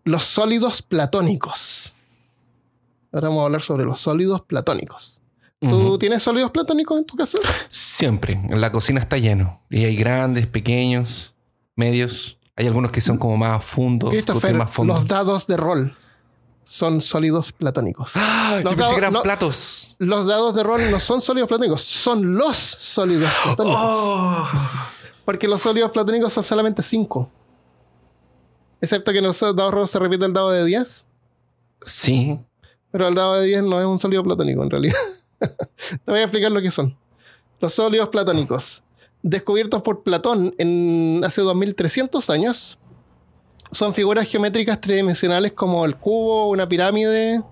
Los 0.04 0.24
sólidos 0.24 0.80
platónicos. 0.82 1.92
Ahora 3.12 3.28
vamos 3.28 3.42
a 3.42 3.44
hablar 3.46 3.62
sobre 3.62 3.84
los 3.84 4.00
sólidos 4.00 4.42
platónicos. 4.42 5.20
¿Tú 5.60 5.98
tienes 5.98 6.22
sólidos 6.22 6.52
platónicos 6.52 6.98
en 6.98 7.04
tu 7.04 7.16
casa? 7.16 7.38
Siempre. 7.68 8.34
En 8.34 8.60
la 8.60 8.70
cocina 8.70 9.00
está 9.00 9.18
lleno. 9.18 9.60
Y 9.68 9.84
hay 9.84 9.96
grandes, 9.96 10.46
pequeños, 10.46 11.34
medios. 11.74 12.38
Hay 12.54 12.66
algunos 12.66 12.92
que 12.92 13.00
son 13.00 13.18
como 13.18 13.36
más 13.36 13.64
fundos. 13.64 14.10
Christopher, 14.10 14.54
más 14.54 14.70
fondos. 14.70 15.00
los 15.00 15.08
dados 15.08 15.46
de 15.46 15.56
rol 15.56 15.96
son 16.70 17.00
sólidos 17.00 17.50
platónicos. 17.52 18.12
¡Ah! 18.14 18.60
Yo 18.62 18.64
los 18.64 18.74
pensé 18.74 18.76
dados- 18.82 18.92
que 18.92 18.98
eran 18.98 19.12
no. 19.14 19.22
platos. 19.22 19.96
Los 19.98 20.26
dados 20.26 20.54
de 20.54 20.62
rol 20.62 20.90
no 20.90 21.00
son 21.00 21.20
sólidos 21.22 21.48
platónicos, 21.48 21.80
son 21.82 22.36
los 22.36 22.56
sólidos 22.56 23.30
platónicos. 23.44 23.80
¡Oh! 23.82 24.48
Porque 25.24 25.48
los 25.48 25.62
sólidos 25.62 25.90
platónicos 25.90 26.32
son 26.32 26.44
solamente 26.44 26.82
5. 26.82 27.30
Excepto 28.80 29.12
que 29.12 29.18
en 29.18 29.24
los 29.24 29.40
dados 29.40 29.56
de 29.56 29.70
rol 29.70 29.88
se 29.88 29.98
repite 29.98 30.24
el 30.26 30.32
dado 30.32 30.50
de 30.50 30.64
10. 30.64 31.06
Sí. 31.86 32.38
Pero 32.90 33.08
el 33.08 33.14
dado 33.14 33.34
de 33.36 33.46
10 33.46 33.62
no 33.64 33.80
es 33.80 33.86
un 33.86 33.98
sólido 33.98 34.22
platónico 34.22 34.62
en 34.62 34.70
realidad. 34.70 34.96
Te 35.40 36.10
voy 36.10 36.20
a 36.20 36.22
explicar 36.24 36.50
lo 36.52 36.60
que 36.60 36.70
son. 36.70 36.96
Los 37.60 37.74
sólidos 37.74 38.08
platónicos, 38.10 38.82
descubiertos 39.22 39.82
por 39.82 40.02
Platón 40.02 40.54
en 40.58 41.22
hace 41.24 41.40
2300 41.40 42.30
años, 42.30 42.78
son 43.70 43.94
figuras 43.94 44.26
geométricas 44.28 44.80
tridimensionales 44.80 45.52
como 45.52 45.84
el 45.84 45.96
cubo, 45.96 46.48
una 46.48 46.68
pirámide. 46.68 47.42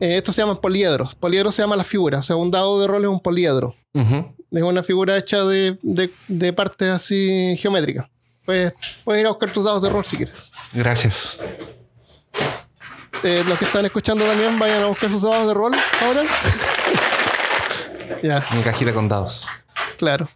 Eh, 0.00 0.18
estos 0.18 0.34
se 0.34 0.42
llaman 0.42 0.58
poliedros. 0.58 1.14
Poliedro 1.14 1.50
se 1.50 1.62
llama 1.62 1.76
la 1.76 1.84
figura. 1.84 2.18
O 2.18 2.22
sea, 2.22 2.36
un 2.36 2.50
dado 2.50 2.80
de 2.80 2.86
rol 2.86 3.04
es 3.04 3.10
un 3.10 3.20
poliedro. 3.20 3.74
Es 3.94 4.62
una 4.62 4.82
figura 4.82 5.16
hecha 5.16 5.42
de, 5.44 5.78
de- 5.82 6.10
de 6.28 6.52
partes 6.52 6.90
así 6.90 7.56
geométricas. 7.58 8.06
Puedes, 8.44 8.74
puedes 9.04 9.20
ir 9.22 9.26
a 9.26 9.30
buscar 9.30 9.50
tus 9.52 9.64
dados 9.64 9.82
de 9.82 9.88
rol 9.88 10.04
si 10.04 10.16
quieres. 10.18 10.52
Gracias. 10.72 11.38
Eh, 13.22 13.42
los 13.48 13.58
que 13.58 13.64
están 13.64 13.84
escuchando 13.86 14.24
también 14.26 14.58
vayan 14.58 14.82
a 14.82 14.86
buscar 14.86 15.10
sus 15.10 15.22
dados 15.22 15.48
de 15.48 15.54
rol 15.54 15.72
ahora. 16.02 16.22
ya, 18.22 18.44
Mi 18.54 18.62
cajita 18.62 18.92
con 18.92 19.08
dados. 19.08 19.46
claro. 19.96 20.28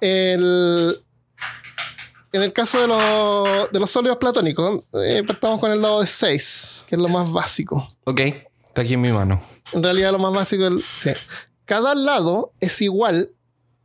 El- 0.00 0.96
en 2.32 2.42
el 2.42 2.52
caso 2.52 2.80
de, 2.80 2.88
los- 2.88 3.70
de 3.72 3.78
los 3.80 3.90
sólidos 3.90 4.16
platónicos, 4.18 4.84
eh, 5.04 5.22
partamos 5.26 5.58
con 5.60 5.70
el 5.70 5.80
dado 5.80 6.00
de 6.00 6.06
6, 6.06 6.84
que 6.88 6.94
es 6.96 7.00
lo 7.00 7.08
más 7.08 7.30
básico. 7.30 7.86
Ok. 8.04 8.20
Está 8.20 8.82
aquí 8.82 8.94
en 8.94 9.00
mi 9.02 9.12
mano. 9.12 9.40
En 9.72 9.82
realidad 9.82 10.12
lo 10.12 10.18
más 10.18 10.32
básico 10.32 10.66
es... 10.66 10.84
sí. 10.84 11.10
Cada 11.64 11.94
lado 11.94 12.52
es 12.60 12.80
igual 12.82 13.30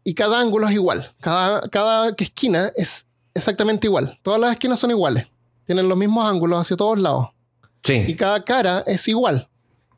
y 0.03 0.13
cada 0.13 0.39
ángulo 0.39 0.67
es 0.67 0.73
igual. 0.73 1.11
Cada, 1.19 1.61
cada 1.69 2.09
esquina 2.17 2.71
es 2.75 3.05
exactamente 3.33 3.87
igual. 3.87 4.17
Todas 4.23 4.39
las 4.39 4.51
esquinas 4.51 4.79
son 4.79 4.91
iguales. 4.91 5.27
Tienen 5.65 5.87
los 5.89 5.97
mismos 5.97 6.25
ángulos 6.27 6.59
hacia 6.61 6.75
todos 6.77 6.97
lados. 6.99 7.27
y 7.83 8.05
Sí. 8.05 8.15
cada 8.15 8.43
cara 8.43 8.83
es 8.87 9.07
igual. 9.07 9.47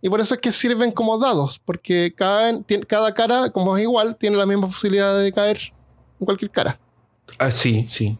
Y 0.02 0.10
por 0.10 0.22
eso 0.22 0.34
es 0.36 0.42
que 0.42 0.52
sirven 0.52 0.92
como 0.92 1.18
dados, 1.18 1.60
porque 1.60 2.14
cada, 2.16 2.52
cada 2.88 3.14
cara, 3.14 3.50
como 3.52 3.76
es 3.78 3.84
igual, 3.84 4.16
tiene 4.16 4.38
la 4.38 4.46
misma 4.46 4.68
posibilidad 4.68 5.18
de 5.20 5.32
caer 5.34 5.60
en 6.20 6.26
cualquier 6.26 6.52
cara. 6.52 6.80
Ah, 7.38 7.52
sí, 7.52 7.86
sí. 7.88 8.18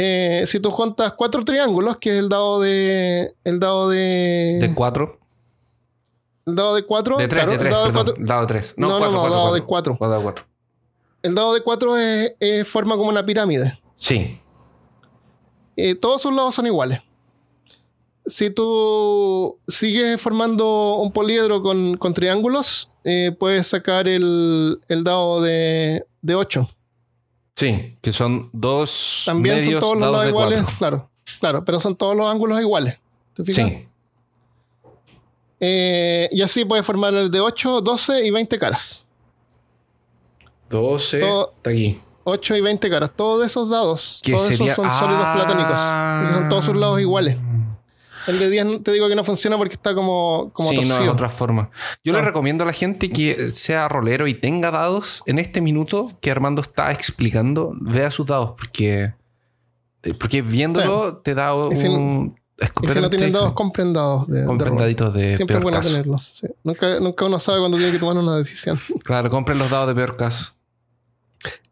Eh, 0.00 0.44
si 0.46 0.60
tú 0.60 0.70
juntas 0.70 1.14
cuatro 1.14 1.44
triángulos, 1.44 1.96
que 1.96 2.10
es 2.10 2.18
el 2.20 2.28
dado 2.28 2.60
de. 2.60 3.34
El 3.42 3.58
dado 3.58 3.88
de. 3.88 4.58
De 4.60 4.72
cuatro. 4.74 5.18
el 6.46 6.54
dado 6.54 6.76
de 6.76 6.84
cuatro. 6.84 7.16
De 7.16 7.26
tres, 7.26 7.42
claro, 7.44 7.52
de 7.52 7.58
tres, 7.58 7.66
el 7.66 7.72
dado 7.72 7.86
de 7.86 7.92
cuatro. 7.92 8.14
Dado 8.18 8.46
tres. 8.46 8.74
No, 8.76 8.86
no, 8.88 8.98
cuatro, 8.98 9.12
no, 9.12 9.18
cuatro, 9.20 9.34
dado 9.36 9.50
cuatro. 9.66 9.92
de 9.92 9.98
cuatro. 9.98 10.08
Dado 10.08 10.22
cuatro. 10.22 10.44
El 11.22 11.34
dado 11.34 11.52
de 11.54 11.62
cuatro 11.62 11.96
es, 11.96 12.32
es- 12.38 12.68
forma 12.68 12.96
como 12.96 13.08
una 13.10 13.26
pirámide. 13.26 13.76
Sí. 13.96 14.38
Eh, 15.76 15.96
todos 15.96 16.22
sus 16.22 16.32
lados 16.34 16.54
son 16.54 16.66
iguales. 16.66 17.00
Si 18.26 18.50
tú 18.50 19.58
sigues 19.66 20.20
formando 20.20 20.96
un 20.96 21.10
poliedro 21.12 21.60
con, 21.62 21.96
con 21.96 22.12
triángulos, 22.14 22.90
eh, 23.02 23.34
puedes 23.36 23.66
sacar 23.66 24.06
el, 24.06 24.78
el 24.86 25.02
dado 25.02 25.40
de, 25.40 26.04
de 26.20 26.34
8. 26.36 26.68
Sí. 27.58 27.96
Que 28.00 28.12
son 28.12 28.50
dos 28.52 29.24
También 29.26 29.56
son 29.56 29.64
medios 29.64 29.80
todos 29.80 29.94
los 29.94 30.00
dados 30.00 30.12
lados 30.12 30.24
de 30.24 30.30
iguales. 30.30 30.58
cuatro. 30.64 30.78
Claro, 30.78 31.10
claro, 31.40 31.64
pero 31.64 31.80
son 31.80 31.96
todos 31.96 32.14
los 32.16 32.30
ángulos 32.30 32.60
iguales. 32.60 32.98
¿Te 33.34 33.44
fijas? 33.44 33.66
Sí. 33.68 33.88
Eh, 35.60 36.28
y 36.30 36.40
así 36.42 36.64
puedes 36.64 36.86
formar 36.86 37.12
el 37.14 37.30
de 37.30 37.40
8, 37.40 37.80
12 37.80 38.24
y 38.24 38.30
20 38.30 38.58
caras. 38.58 39.06
12. 40.70 41.20
Todo- 41.20 41.52
Está 41.56 41.70
aquí. 41.70 42.00
8 42.24 42.56
y 42.56 42.60
20 42.60 42.90
caras. 42.90 43.10
Todos 43.16 43.44
esos 43.46 43.68
dados, 43.70 44.20
todos 44.22 44.42
sería- 44.42 44.72
esos 44.72 44.76
son 44.76 44.94
sólidos 44.94 45.24
Ah. 45.24 45.32
platónicos. 45.34 45.80
Porque 46.22 46.34
son 46.34 46.48
todos 46.48 46.64
sus 46.64 46.76
lados 46.76 47.00
iguales. 47.00 47.36
El 48.26 48.38
de 48.38 48.50
10 48.50 48.66
no- 48.66 48.80
te 48.82 48.92
digo 48.92 49.08
que 49.08 49.14
no 49.14 49.24
funciona 49.24 49.56
porque 49.56 49.74
está 49.74 49.94
como, 49.94 50.50
como 50.52 50.70
sí, 50.70 50.76
no, 50.76 50.82
torcido. 50.82 51.04
es 51.04 51.08
otra 51.10 51.28
forma. 51.30 51.70
Yo 52.04 52.12
le 52.12 52.18
Ah. 52.18 52.22
recomiendo 52.22 52.64
a 52.64 52.66
la 52.66 52.72
gente 52.72 53.08
que 53.08 53.48
sea 53.50 53.88
rolero 53.88 54.26
y 54.26 54.34
tenga 54.34 54.70
dados 54.70 55.22
en 55.26 55.38
este 55.38 55.60
minuto 55.60 56.10
que 56.20 56.30
Armando 56.30 56.62
está 56.62 56.90
explicando, 56.92 57.72
vea 57.80 58.10
sus 58.10 58.26
dados, 58.26 58.54
porque, 58.58 59.14
porque 60.18 60.42
viéndolo 60.42 61.18
te 61.18 61.34
da 61.34 61.54
un... 61.54 61.72
Y 61.72 61.76
si 61.76 61.86
es 61.86 61.92
no- 61.92 62.34
Y 62.82 62.88
si 62.90 63.00
no 63.00 63.08
tienen 63.08 63.30
dados, 63.32 63.52
compren 63.54 63.92
dados 63.92 64.26
de, 64.26 64.40
de 64.40 64.46
Compren 64.46 64.70
rol. 64.70 64.78
daditos 64.80 65.14
de 65.14 65.36
Siempre 65.36 65.56
es 65.58 65.62
bueno 65.62 65.78
caso. 65.78 65.90
tenerlos. 65.90 66.32
sí. 66.40 66.48
Nunca, 66.64 66.98
nunca 66.98 67.24
uno 67.24 67.38
sabe 67.38 67.60
cuando 67.60 67.76
tiene 67.76 67.92
que 67.92 67.98
tomar 68.00 68.16
una 68.16 68.36
decisión. 68.36 68.80
Claro, 69.04 69.30
compren 69.30 69.58
los 69.58 69.70
dados 69.70 69.86
de 69.88 69.94
peor 69.94 70.16
caso. 70.16 70.52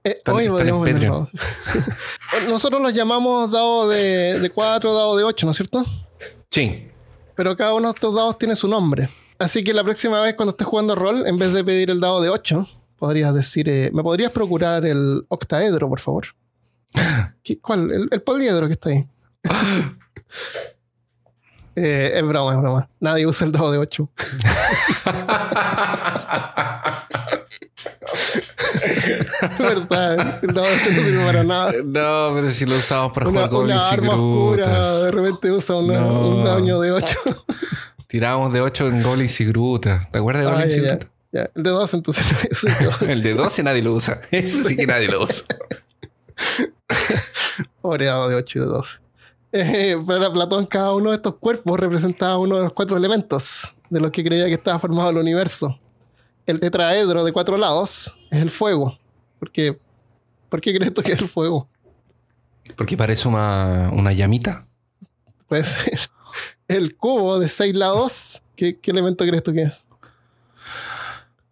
Eh, 0.04 0.22
hoy 0.28 0.48
podríamos. 0.48 1.28
Nosotros 2.48 2.80
los 2.80 2.92
llamamos 2.94 3.50
dados 3.50 3.90
de, 3.90 4.38
de 4.38 4.50
4, 4.50 4.94
dados 4.94 5.18
de 5.18 5.24
8, 5.24 5.46
¿no 5.46 5.50
es 5.50 5.56
cierto? 5.56 5.84
Sí. 6.56 6.88
Pero 7.34 7.54
cada 7.54 7.74
uno 7.74 7.88
de 7.88 7.94
estos 7.94 8.14
dados 8.14 8.38
tiene 8.38 8.56
su 8.56 8.66
nombre. 8.66 9.10
Así 9.38 9.62
que 9.62 9.74
la 9.74 9.84
próxima 9.84 10.22
vez 10.22 10.34
cuando 10.36 10.52
estés 10.52 10.66
jugando 10.66 10.94
rol, 10.94 11.26
en 11.26 11.36
vez 11.36 11.52
de 11.52 11.62
pedir 11.62 11.90
el 11.90 12.00
dado 12.00 12.22
de 12.22 12.30
8, 12.30 12.66
podrías 12.98 13.34
decir, 13.34 13.68
eh, 13.68 13.90
¿me 13.92 14.02
podrías 14.02 14.32
procurar 14.32 14.86
el 14.86 15.26
octaedro, 15.28 15.86
por 15.88 16.00
favor? 16.00 16.28
¿Qué- 17.42 17.60
¿Cuál? 17.60 17.90
El, 17.92 18.08
el 18.10 18.22
poliedro 18.22 18.66
que 18.68 18.72
está 18.72 18.88
ahí. 18.88 19.06
Eh, 21.76 22.12
es 22.14 22.22
broma, 22.26 22.52
es 22.54 22.58
broma. 22.60 22.88
Nadie 23.00 23.26
usa 23.26 23.46
el 23.46 23.52
dado 23.52 23.70
de 23.70 23.78
8. 23.78 24.08
verdad, 29.58 30.38
el 30.42 30.54
dado 30.54 30.66
de 30.68 30.74
8 30.74 30.90
no 30.92 31.00
sirve 31.02 31.24
para 31.24 31.44
nada. 31.44 31.72
No, 31.84 32.32
pero 32.34 32.50
si 32.52 32.64
lo 32.66 32.76
usamos 32.76 33.12
para 33.12 33.28
Una, 33.28 33.46
jugar 33.46 33.50
goblins 33.50 33.82
una 33.82 33.90
y 33.90 33.94
arma 33.94 34.12
oscura, 34.14 34.94
de 35.02 35.10
repente 35.10 35.50
usa 35.50 35.76
una- 35.76 36.00
No. 36.00 36.20
un 36.28 36.44
daño 36.44 36.80
de 36.80 36.92
8. 36.92 37.16
Tirábamos 38.06 38.52
de 38.52 38.60
8 38.60 38.88
en 38.88 39.02
goblins 39.02 39.40
y 39.40 39.44
grutas. 39.46 40.10
¿Te 40.10 40.18
acuerdas 40.18 40.44
de 40.44 40.50
Ah, 40.50 40.52
goblins 40.52 40.72
ya, 40.74 40.78
y 40.78 40.82
grutas? 40.86 41.08
El 41.54 41.62
de 41.62 41.70
2 41.70 41.94
entonces. 41.94 42.24
el 42.64 42.74
de 42.78 42.84
12. 42.86 43.12
El 43.12 43.22
de 43.22 43.34
12 43.34 43.62
nadie 43.62 43.82
lo 43.82 43.92
usa. 43.92 44.20
Ese 44.30 44.64
sí 44.64 44.76
que 44.76 44.86
nadie 44.86 45.08
lo 45.08 45.24
usa. 45.24 45.44
Pobre 47.82 48.06
dado 48.06 48.28
de 48.28 48.36
8 48.36 48.58
y 48.58 48.60
de 48.62 48.66
2. 48.66 49.00
Eh, 49.52 49.96
para 50.06 50.32
Platón, 50.32 50.66
cada 50.66 50.92
uno 50.94 51.10
de 51.10 51.16
estos 51.16 51.36
cuerpos 51.36 51.78
representaba 51.78 52.38
uno 52.38 52.56
de 52.56 52.64
los 52.64 52.72
cuatro 52.72 52.96
elementos 52.96 53.74
de 53.88 54.00
los 54.00 54.10
que 54.10 54.24
creía 54.24 54.46
que 54.46 54.54
estaba 54.54 54.78
formado 54.78 55.10
el 55.10 55.18
universo. 55.18 55.78
El 56.44 56.60
tetraedro 56.60 57.24
de 57.24 57.32
cuatro 57.32 57.56
lados 57.56 58.16
es 58.30 58.42
el 58.42 58.50
fuego. 58.50 58.98
¿Por 59.38 59.50
qué, 59.50 59.78
¿Por 60.48 60.60
qué 60.60 60.74
crees 60.76 60.94
tú 60.94 61.02
que 61.02 61.12
es 61.12 61.20
el 61.20 61.28
fuego? 61.28 61.68
Porque 62.76 62.96
parece 62.96 63.28
una, 63.28 63.90
una 63.92 64.12
llamita. 64.12 64.66
Puede 65.48 65.64
ser. 65.64 66.00
El 66.68 66.96
cubo 66.96 67.38
de 67.38 67.48
seis 67.48 67.74
lados, 67.74 68.42
¿qué, 68.56 68.78
qué 68.78 68.90
elemento 68.90 69.24
crees 69.24 69.42
tú 69.42 69.52
que 69.52 69.62
es? 69.62 69.84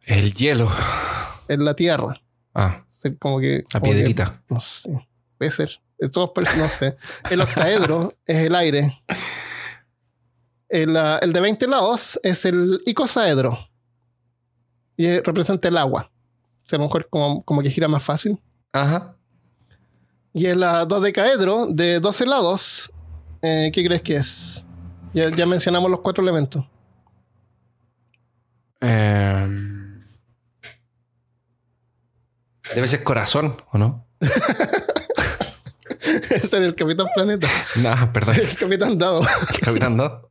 El 0.02 0.34
hielo. 0.34 0.70
Es 1.48 1.58
la 1.58 1.74
tierra. 1.74 2.20
Ah, 2.54 2.84
como 3.18 3.38
que. 3.40 3.64
la 3.72 3.80
piedrita. 3.80 4.42
no 4.48 4.60
sé. 4.60 5.06
Puede 5.38 5.50
ser. 5.50 5.80
De 5.98 6.08
todos 6.08 6.32
no 6.56 6.68
sé. 6.68 6.96
El 7.30 7.40
octaedro 7.40 8.14
es 8.26 8.36
el 8.38 8.54
aire. 8.54 9.02
El, 10.68 10.96
ah, 10.96 11.18
el 11.22 11.32
de 11.32 11.40
20 11.40 11.66
lados 11.68 12.18
es 12.22 12.44
el 12.44 12.80
icosaedro. 12.86 13.58
Y 14.96 15.06
eh, 15.06 15.22
representa 15.24 15.68
el 15.68 15.76
agua. 15.76 16.10
O 16.64 16.68
sea, 16.68 16.76
a 16.76 16.80
lo 16.80 16.86
mejor 16.86 17.08
como, 17.08 17.44
como 17.44 17.62
que 17.62 17.70
gira 17.70 17.88
más 17.88 18.02
fácil. 18.02 18.40
Ajá. 18.72 19.16
Y 20.32 20.46
el 20.46 20.58
uh, 20.58 20.84
dodecaedro 20.86 21.66
de 21.66 22.00
12 22.00 22.26
lados, 22.26 22.92
eh, 23.40 23.70
¿qué 23.72 23.84
crees 23.84 24.02
que 24.02 24.16
es? 24.16 24.64
Ya, 25.12 25.30
ya 25.30 25.46
mencionamos 25.46 25.90
los 25.90 26.00
cuatro 26.00 26.24
elementos. 26.24 26.64
Em, 28.80 30.04
debe 32.74 32.88
ser 32.88 33.04
corazón, 33.04 33.56
¿o 33.70 33.78
no? 33.78 34.06
Ese 36.54 36.58
era 36.58 36.66
el 36.66 36.74
Capitán 36.74 37.06
Planeta. 37.14 37.48
No, 37.76 38.12
perdón. 38.12 38.36
El 38.36 38.56
Capitán 38.56 38.98
Dado. 38.98 39.22
Capitán 39.60 39.96
no. 39.96 40.28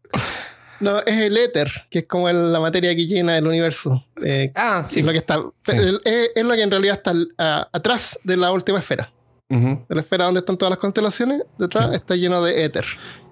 No, 0.79 0.99
es 0.99 1.17
el 1.17 1.37
éter, 1.37 1.71
que 1.89 1.99
es 1.99 2.05
como 2.07 2.27
el- 2.29 2.51
la 2.51 2.59
materia 2.59 2.93
que 2.95 3.05
llena 3.05 3.37
el 3.37 3.47
universo. 3.47 4.05
Eh, 4.23 4.51
Ah, 4.55 4.83
sí. 4.85 4.99
es, 4.99 5.05
lo 5.05 5.11
que 5.11 5.17
está, 5.19 5.35
el- 5.67 6.01
es, 6.03 6.29
es 6.35 6.43
lo 6.45 6.53
que 6.55 6.61
en 6.61 6.71
realidad 6.71 6.95
está 6.97 7.11
al- 7.11 7.29
a- 7.37 7.69
atrás 7.71 8.19
de 8.23 8.37
la 8.37 8.51
última 8.51 8.79
esfera. 8.79 9.11
De 9.49 9.77
la 9.89 10.01
esfera 10.01 10.25
donde 10.25 10.39
están 10.39 10.57
todas 10.57 10.71
las 10.71 10.79
constelaciones, 10.79 11.43
detrás 11.59 11.89
Sí. 11.89 11.95
está 11.95 12.15
lleno 12.15 12.43
de 12.43 12.65
éter. 12.65 12.85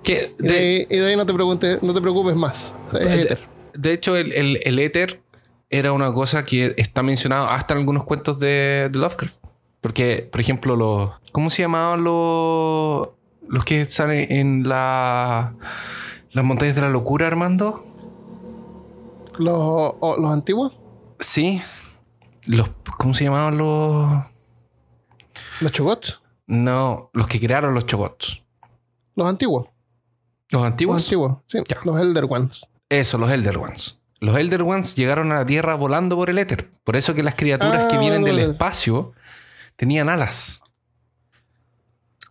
Que 0.03 0.35
Y 0.39 0.43
de, 0.47 0.53
ahí, 0.59 0.87
y 0.89 0.97
de 0.97 1.07
ahí 1.07 1.15
no 1.15 1.25
te 1.25 1.33
preguntes, 1.33 1.81
no 1.81 1.93
te 1.95 2.01
preocupes 2.01 2.35
más. 2.35 2.75
Es 2.93 2.99
de- 2.99 3.21
éter. 3.21 3.39
de 3.73 3.93
hecho, 3.93 4.15
el, 4.15 4.31
el, 4.33 4.59
el 4.63 4.77
éter 4.79 5.19
era 5.71 5.93
una 5.93 6.13
cosa 6.13 6.45
que 6.45 6.75
está 6.77 7.01
mencionado 7.01 7.47
hasta 7.49 7.73
en 7.73 7.79
algunos 7.79 8.03
cuentos 8.03 8.37
de, 8.39 8.89
de 8.91 8.99
Lovecraft. 8.99 9.35
Porque, 9.81 10.27
por 10.31 10.39
ejemplo, 10.41 10.75
los. 10.75 11.11
¿Cómo 11.31 11.49
se 11.49 11.63
llamaban 11.63 12.03
los. 12.03 13.09
los 13.47 13.65
que 13.65 13.85
salen 13.87 14.31
en 14.31 14.69
la. 14.69 15.55
las 16.31 16.45
montañas 16.45 16.75
de 16.75 16.81
la 16.81 16.89
locura, 16.89 17.27
Armando? 17.27 17.83
Los, 19.37 19.55
o- 19.57 20.15
los 20.19 20.31
antiguos, 20.33 20.77
Sí. 21.19 21.61
Los. 22.47 22.69
¿Cómo 22.97 23.13
se 23.13 23.23
llamaban 23.25 23.57
los. 23.57 24.23
los 25.61 25.71
chogots, 25.71 26.21
No, 26.47 27.09
los 27.13 27.27
que 27.27 27.39
crearon 27.39 27.73
los 27.73 27.85
chogots. 27.85 28.43
los 29.15 29.27
antiguos, 29.27 29.67
Los 30.49 30.61
los 30.61 30.63
antiguos. 30.71 31.03
antiguos, 31.03 31.37
sí, 31.47 31.59
Ya. 31.67 31.77
los 31.83 31.99
Elder 31.99 32.25
Ones. 32.29 32.67
Eso, 32.89 33.17
los 33.17 33.31
Elder 33.31 33.57
Ones. 33.57 33.99
Los 34.19 34.37
Elder 34.37 34.61
Ones 34.61 34.95
llegaron 34.95 35.31
a 35.31 35.35
la 35.39 35.45
Tierra 35.45 35.73
volando 35.75 36.15
por 36.15 36.29
el 36.29 36.37
éter. 36.37 36.69
Por 36.83 36.95
eso 36.95 37.13
que 37.15 37.23
las 37.23 37.35
criaturas 37.35 37.85
Ah, 37.85 37.87
que 37.87 37.97
vienen 37.97 38.23
del 38.23 38.37
espacio 38.39 39.13
tenían 39.81 40.09
alas. 40.09 40.59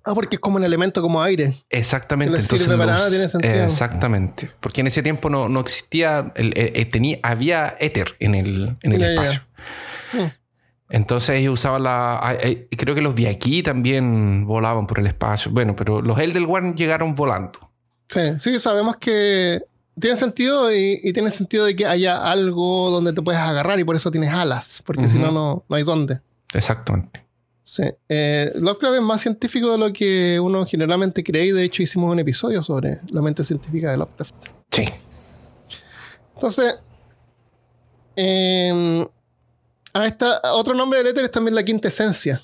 Ah, 0.04 0.14
porque 0.14 0.36
es 0.36 0.40
como 0.40 0.56
un 0.56 0.62
elemento 0.64 1.02
como 1.02 1.20
aire. 1.20 1.52
Exactamente. 1.68 2.36
Entonces 2.36 2.62
sirve 2.62 2.78
para 2.78 2.92
los- 2.92 3.00
nada, 3.00 3.10
tiene 3.10 3.28
sentido. 3.28 3.64
exactamente. 3.64 4.50
Porque 4.60 4.80
en 4.82 4.86
ese 4.86 5.02
tiempo 5.02 5.28
no, 5.28 5.48
no 5.48 5.58
existía, 5.60 6.32
el, 6.36 6.56
el- 6.56 6.72
el- 6.76 6.88
tenía, 6.88 7.18
había 7.24 7.76
éter 7.80 8.14
en 8.20 8.36
el, 8.36 8.76
en 8.82 8.92
el 8.92 9.00
Ya, 9.00 9.06
ya, 9.08 9.14
ya. 9.14 9.22
espacio. 9.24 9.42
Mm. 10.14 10.26
Entonces 10.90 11.30
ellos 11.40 11.54
usaban 11.54 11.82
la... 11.82 12.36
eh, 12.40 12.68
Creo 12.76 12.94
que 12.94 13.00
los 13.02 13.14
de 13.16 13.28
aquí 13.28 13.62
también 13.64 14.46
volaban 14.46 14.86
por 14.86 15.00
el 15.00 15.06
espacio. 15.08 15.50
Bueno, 15.52 15.74
pero 15.76 16.00
los 16.00 16.16
One 16.16 16.74
llegaron 16.76 17.14
volando. 17.16 17.58
Sí, 18.08 18.20
sí, 18.38 18.58
sabemos 18.60 18.96
que 18.96 19.60
tiene 19.98 20.16
sentido 20.16 20.72
y, 20.72 21.00
y 21.02 21.12
tiene 21.12 21.30
sentido 21.30 21.64
de 21.66 21.74
que 21.76 21.84
haya 21.86 22.22
algo 22.30 22.90
donde 22.90 23.12
te 23.12 23.20
puedes 23.22 23.40
agarrar 23.40 23.78
y 23.80 23.84
por 23.84 23.96
eso 23.96 24.10
tienes 24.10 24.30
alas, 24.32 24.82
porque 24.86 25.08
si 25.08 25.16
Ujú. 25.16 25.26
no, 25.26 25.32
no, 25.32 25.64
no 25.68 25.76
hay 25.76 25.82
dónde. 25.82 26.20
Exactamente. 26.54 27.24
Sí. 27.70 27.84
Eh, 28.08 28.50
Lovecraft 28.56 28.96
es 28.96 29.02
más 29.02 29.20
científico 29.20 29.70
de 29.70 29.78
lo 29.78 29.92
que 29.92 30.40
uno 30.40 30.66
generalmente 30.66 31.22
cree 31.22 31.46
y 31.46 31.52
de 31.52 31.62
hecho 31.62 31.84
hicimos 31.84 32.10
un 32.10 32.18
episodio 32.18 32.64
sobre 32.64 32.98
la 33.10 33.22
mente 33.22 33.44
científica 33.44 33.92
de 33.92 33.96
Lovecraft. 33.96 34.34
Sí. 34.72 34.86
Entonces, 36.34 36.80
eh, 38.16 39.06
a 39.92 40.04
esta, 40.04 40.40
otro 40.52 40.74
nombre 40.74 40.98
del 40.98 41.12
éter 41.12 41.26
es 41.26 41.30
también 41.30 41.54
la 41.54 41.62
quinta 41.62 41.86
esencia. 41.86 42.42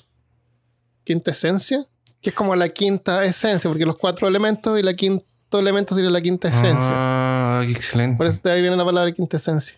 Quinta 1.03 1.31
esencia, 1.31 1.85
que 2.21 2.29
es 2.29 2.35
como 2.35 2.55
la 2.55 2.69
quinta 2.69 3.25
esencia, 3.25 3.69
porque 3.69 3.85
los 3.85 3.97
cuatro 3.97 4.29
elementos 4.29 4.79
y 4.79 4.81
la 4.81 4.93
quinto 4.93 5.59
elemento 5.59 5.93
sería 5.93 6.09
la 6.09 6.21
quinta 6.21 6.47
esencia. 6.47 6.93
Ah, 6.93 7.65
excelente. 7.67 8.15
Por 8.15 8.27
eso 8.27 8.39
de 8.41 8.51
ahí 8.53 8.61
viene 8.61 8.77
la 8.77 8.85
palabra 8.85 9.11
quinta 9.11 9.35
esencia. 9.35 9.77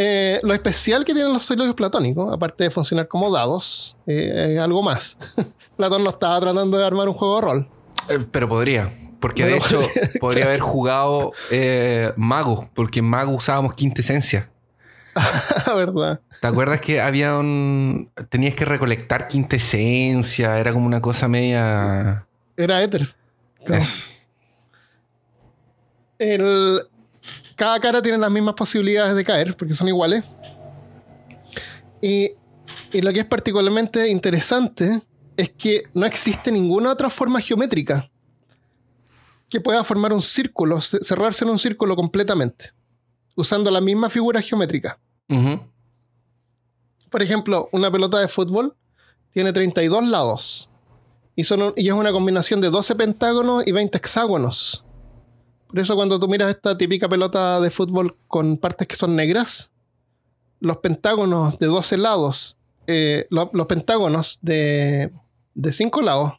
Eh, 0.00 0.38
lo 0.44 0.54
especial 0.54 1.04
que 1.04 1.12
tienen 1.12 1.32
los 1.32 1.42
soliloquios 1.42 1.74
platónicos, 1.74 2.32
aparte 2.32 2.62
de 2.62 2.70
funcionar 2.70 3.08
como 3.08 3.32
dados, 3.32 3.96
eh, 4.06 4.52
es 4.54 4.60
algo 4.60 4.80
más. 4.80 5.18
Platón 5.76 6.04
no 6.04 6.10
estaba 6.10 6.40
tratando 6.40 6.78
de 6.78 6.86
armar 6.86 7.08
un 7.08 7.14
juego 7.14 7.34
de 7.34 7.40
rol. 7.40 7.68
Eh, 8.08 8.24
Pero 8.30 8.48
podría. 8.48 8.90
Porque 9.20 9.44
de 9.44 9.56
hecho 9.56 9.80
podría, 9.80 10.10
podría 10.20 10.44
haber 10.44 10.60
jugado 10.60 11.32
mago. 12.14 12.70
Porque 12.74 13.00
en 13.00 13.06
mago 13.06 13.32
usábamos 13.32 13.74
quinta 13.74 14.00
esencia. 14.00 14.50
¿Verdad? 15.74 16.20
¿Te 16.40 16.46
acuerdas 16.46 16.80
que 16.80 17.00
había 17.00 17.36
un... 17.36 18.12
Tenías 18.28 18.54
que 18.54 18.64
recolectar 18.64 19.26
quinta 19.26 19.56
esencia? 19.56 20.60
Era 20.60 20.72
como 20.72 20.86
una 20.86 21.00
cosa 21.02 21.26
media... 21.26 22.24
Era 22.56 22.84
éter. 22.84 23.16
El- 26.20 26.82
cada 27.58 27.78
cara 27.80 28.00
tiene 28.00 28.16
las 28.18 28.30
mismas 28.30 28.54
posibilidades 28.54 29.14
de 29.14 29.24
caer, 29.24 29.56
porque 29.56 29.74
son 29.74 29.88
iguales. 29.88 30.24
Y, 32.00 32.30
y 32.92 33.02
lo 33.02 33.12
que 33.12 33.20
es 33.20 33.26
particularmente 33.26 34.08
interesante 34.08 35.02
es 35.36 35.50
que 35.50 35.82
no 35.94 36.06
existe 36.06 36.50
ninguna 36.52 36.90
otra 36.92 37.10
forma 37.10 37.40
geométrica 37.40 38.08
que 39.48 39.60
pueda 39.60 39.82
formar 39.82 40.12
un 40.12 40.22
círculo, 40.22 40.80
ce- 40.80 41.02
cerrarse 41.02 41.44
en 41.44 41.50
un 41.50 41.58
círculo 41.58 41.96
completamente, 41.96 42.72
usando 43.34 43.70
la 43.70 43.80
misma 43.80 44.08
figura 44.10 44.40
geométrica. 44.42 44.98
Por 47.10 47.22
ejemplo, 47.22 47.68
una 47.72 47.90
pelota 47.90 48.18
de 48.18 48.28
fútbol 48.28 48.74
tiene 49.32 49.52
32 49.52 50.06
lados 50.08 50.68
y, 51.34 51.44
son, 51.44 51.72
y 51.76 51.88
es 51.88 51.94
una 51.94 52.12
combinación 52.12 52.60
de 52.60 52.68
12 52.70 52.94
pentágonos 52.94 53.66
y 53.66 53.72
20 53.72 53.96
hexágonos. 53.98 54.84
Por 55.68 55.78
eso 55.78 55.94
cuando 55.96 56.18
tú 56.18 56.28
miras 56.28 56.50
esta 56.50 56.76
típica 56.78 57.08
pelota 57.08 57.60
de 57.60 57.70
fútbol 57.70 58.16
con 58.26 58.56
partes 58.56 58.88
que 58.88 58.96
son 58.96 59.14
negras, 59.16 59.70
los 60.60 60.78
pentágonos 60.78 61.58
de 61.58 61.66
12 61.66 61.98
lados, 61.98 62.56
eh, 62.86 63.26
lo- 63.30 63.50
los 63.52 63.66
pentágonos 63.66 64.38
de, 64.42 65.10
de 65.54 65.72
5 65.72 66.00
lados 66.02 66.32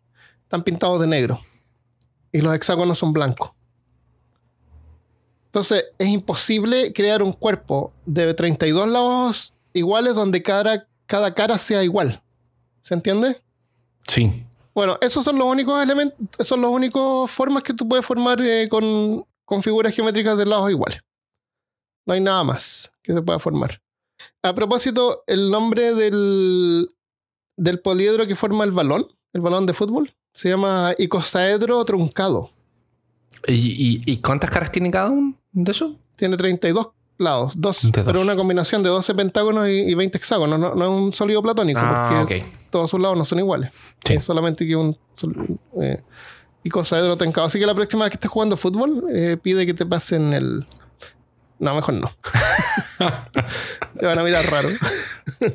están 0.44 0.64
pintados 0.64 1.00
de 1.00 1.08
negro 1.08 1.40
y 2.32 2.42
los 2.42 2.54
hexágonos 2.56 2.98
son 2.98 3.14
blancos. 3.14 3.52
Entonces 5.46 5.86
es 5.98 6.08
imposible 6.08 6.94
crear 6.94 7.24
un 7.24 7.34
cuerpo 7.34 7.94
de 8.06 8.34
32 8.34 8.88
lados 8.88 9.54
iguales 9.74 10.16
donde 10.16 10.44
cada, 10.44 10.88
cada 11.06 11.34
cara 11.34 11.58
sea 11.58 11.84
igual. 11.84 12.22
¿Se 12.84 12.94
entiende? 12.94 13.42
Sí. 14.08 14.46
Bueno, 14.80 14.98
esos 15.02 15.26
son 15.26 15.38
los 15.38 15.46
únicos 15.46 15.84
elementos, 15.84 16.48
son 16.48 16.62
las 16.62 16.72
únicas 16.72 17.30
formas 17.30 17.64
que 17.64 17.74
tú 17.74 17.86
puedes 17.86 18.06
formar 18.06 18.40
eh, 18.40 18.70
con, 18.70 19.26
con 19.44 19.62
figuras 19.62 19.94
geométricas 19.94 20.38
de 20.38 20.46
lados 20.46 20.72
iguales. 20.72 21.02
No 22.06 22.14
hay 22.14 22.22
nada 22.22 22.46
más 22.46 22.90
que 23.04 23.12
se 23.12 23.22
pueda 23.22 23.40
formar. 23.40 23.82
A 24.42 24.56
propósito, 24.56 25.26
el 25.28 25.52
nombre 25.52 25.94
del, 25.94 26.92
del 27.58 27.82
poliedro 27.82 28.26
que 28.26 28.38
forma 28.38 28.64
el 28.64 28.72
balón, 28.72 29.06
el 29.34 29.42
balón 29.42 29.66
de 29.66 29.74
fútbol, 29.74 30.16
se 30.34 30.48
llama 30.48 30.94
icosaedro 30.98 31.84
truncado. 31.84 32.50
¿Y, 33.48 33.56
y, 33.56 34.02
y 34.06 34.22
cuántas 34.22 34.50
caras 34.50 34.72
tiene 34.72 34.92
cada 34.92 35.10
uno 35.10 35.38
de 35.52 35.72
eso? 35.74 35.98
Tiene 36.16 36.38
32 36.38 36.88
lados, 37.20 37.54
dos, 37.56 37.80
32. 37.82 38.06
pero 38.12 38.22
una 38.24 38.36
combinación 38.36 38.82
de 38.82 38.90
12 38.90 39.14
pentágonos 39.14 39.68
y, 39.68 39.72
y 39.82 39.94
20 39.94 40.18
hexágonos. 40.18 40.60
No, 40.60 40.74
no 40.74 40.84
es 40.86 40.90
un 40.92 41.14
sólido 41.14 41.42
platónico, 41.44 41.80
Ah, 41.84 42.16
porque 42.20 42.44
todos 42.72 42.90
sus 42.90 43.00
lados 43.00 43.18
no 43.18 43.26
son 43.26 43.40
iguales. 43.40 43.72
Sí. 44.06 44.14
Es 44.14 44.24
solamente 44.24 44.66
que 44.66 44.76
un 44.76 44.98
eh, 45.82 46.02
icosaedro 46.64 47.16
truncado. 47.18 47.48
Así 47.48 47.60
que 47.60 47.66
la 47.66 47.76
próxima 47.76 48.06
vez 48.06 48.12
que 48.12 48.16
estés 48.16 48.32
jugando 48.32 48.58
fútbol, 48.58 49.04
eh, 49.14 49.38
pide 49.42 49.66
que 49.66 49.74
te 49.74 49.86
pasen 49.86 50.34
el. 50.34 50.66
No, 51.60 51.76
mejor 51.76 51.96
no. 51.96 52.10
te 54.00 54.06
van 54.06 54.18
a 54.20 54.24
mirar 54.24 54.46
raro. 54.50 54.70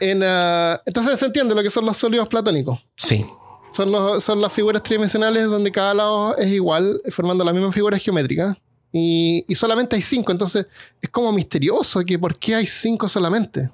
En, 0.00 0.22
ah, 0.22 0.80
entonces 0.84 1.18
se 1.18 1.26
entiende 1.26 1.54
lo 1.54 1.62
que 1.62 1.70
son 1.70 1.86
los 1.86 1.96
sólidos 1.96 2.28
platónicos. 2.28 2.84
Sí. 2.96 3.24
Son, 3.72 3.90
los- 3.90 4.22
son 4.22 4.40
las 4.40 4.52
figuras 4.52 4.82
tridimensionales 4.82 5.46
donde 5.46 5.72
cada 5.72 5.94
lado 5.94 6.36
es 6.36 6.48
igual, 6.52 7.00
formando 7.10 7.44
la 7.44 7.52
misma 7.52 7.72
figura 7.72 7.98
geométrica. 7.98 8.56
Y, 8.96 9.44
y 9.48 9.54
solamente 9.56 9.96
hay 9.96 10.02
cinco, 10.02 10.30
entonces 10.30 10.66
es 11.02 11.10
como 11.10 11.32
misterioso 11.32 12.04
que 12.04 12.16
por 12.16 12.38
qué 12.38 12.54
hay 12.54 12.66
cinco 12.66 13.08
solamente. 13.08 13.68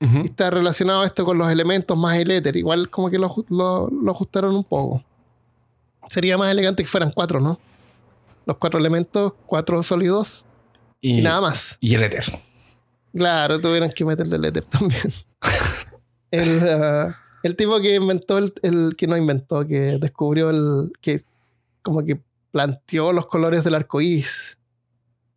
Y 0.00 0.26
está 0.26 0.50
relacionado 0.50 1.02
esto 1.02 1.24
con 1.24 1.38
los 1.38 1.50
elementos 1.50 1.96
más 1.96 2.16
el 2.18 2.30
éter. 2.30 2.54
Igual 2.56 2.90
como 2.90 3.08
que 3.10 3.18
lo, 3.18 3.34
lo- 3.48 3.88
lo 3.90 4.10
ajustaron 4.12 4.54
un 4.54 4.62
poco. 4.62 5.02
Sería 6.10 6.36
más 6.36 6.50
elegante 6.50 6.82
que 6.82 6.88
fueran 6.88 7.10
cuatro, 7.10 7.40
¿no? 7.40 7.58
Los 8.44 8.58
cuatro 8.58 8.78
elementos, 8.78 9.32
cuatro 9.46 9.82
sólidos 9.82 10.44
y, 11.00 11.20
Y, 11.20 11.22
nada 11.22 11.40
más. 11.40 11.78
y 11.80 11.94
el 11.94 12.02
éter. 12.02 12.24
Claro, 13.14 13.58
tuvieron 13.60 13.90
que 13.92 14.04
meterle 14.04 14.36
el 14.36 14.44
éter 14.44 14.62
también. 14.64 15.00
el, 16.30 16.68
ah, 16.68 17.16
el 17.42 17.56
tipo 17.56 17.80
que 17.80 17.94
inventó, 17.94 18.36
el, 18.38 18.52
el 18.62 18.94
que 18.96 19.06
no 19.06 19.16
inventó, 19.16 19.66
que 19.66 19.98
descubrió 19.98 20.50
el. 20.50 20.92
que 21.00 21.24
como 21.82 22.04
que 22.04 22.20
planteó 22.54 23.12
los 23.12 23.26
colores 23.26 23.64
del 23.64 23.74
arco 23.74 24.00
iris. 24.00 24.56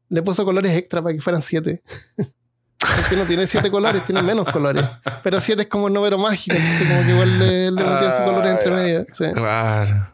Le 0.09 0.21
puso 0.21 0.45
colores 0.45 0.71
extra 0.77 1.01
para 1.01 1.15
que 1.15 1.19
fueran 1.21 1.41
siete. 1.41 1.81
Porque 2.15 3.15
no 3.17 3.23
tiene 3.25 3.47
siete 3.47 3.71
colores, 3.71 4.05
tiene 4.05 4.21
menos 4.21 4.47
colores. 4.51 4.85
Pero 5.23 5.39
siete 5.41 5.63
es 5.63 5.67
como 5.67 5.87
el 5.87 5.93
número 5.95 6.19
mágico, 6.19 6.55
entonces 6.55 6.87
como 6.87 7.01
que 7.03 7.09
igual 7.09 7.39
le, 7.39 7.71
le 7.71 7.83
metió 7.83 8.11
sus 8.11 8.19
colores 8.21 8.51
entre 8.51 8.71
Ah, 8.71 8.75
medio. 8.75 9.05
sí. 9.11 9.25
Claro. 9.33 10.05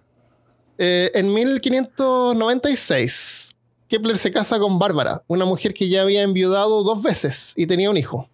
Eh, 0.78 1.12
en 1.14 1.34
1596, 1.34 3.54
Kepler 3.89 4.18
se 4.18 4.32
casa 4.32 4.58
con 4.60 4.80
Bárbara, 4.80 5.24
una 5.28 5.43
mujer 5.43 5.74
que 5.74 5.89
ya 5.89 6.04
había 6.04 6.22
enviudado 6.24 6.84
dos 6.84 7.01
veces 7.04 7.51
y 7.58 7.68
tenía 7.68 7.89
un 7.89 7.97
hijo. 7.97 8.30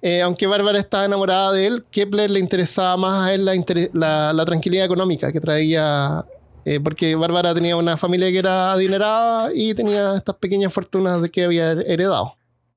Eh, 0.00 0.22
aunque 0.22 0.46
Bárbara 0.46 0.78
estaba 0.78 1.06
enamorada 1.06 1.50
de 1.52 1.66
él, 1.66 1.84
Kepler 1.90 2.30
le 2.30 2.38
interesaba 2.38 2.96
más 2.96 3.26
a 3.26 3.34
él 3.34 3.44
la- 3.92 4.32
la 4.32 4.44
tranquilidad 4.44 4.84
económica 4.84 5.32
que 5.32 5.40
traía, 5.40 6.24
eh, 6.66 6.80
porque 6.80 7.14
Bárbara 7.14 7.54
tenía 7.54 7.76
una 7.76 7.96
familia 7.96 8.28
que 8.30 8.38
era 8.40 8.72
adinerada 8.72 9.50
y 9.54 9.72
tenía 9.72 10.16
estas 10.16 10.34
pequeñas 10.34 10.72
fortunas 10.72 11.22
de 11.22 11.30
que 11.30 11.44
había 11.44 11.70
heredado. 11.72 12.34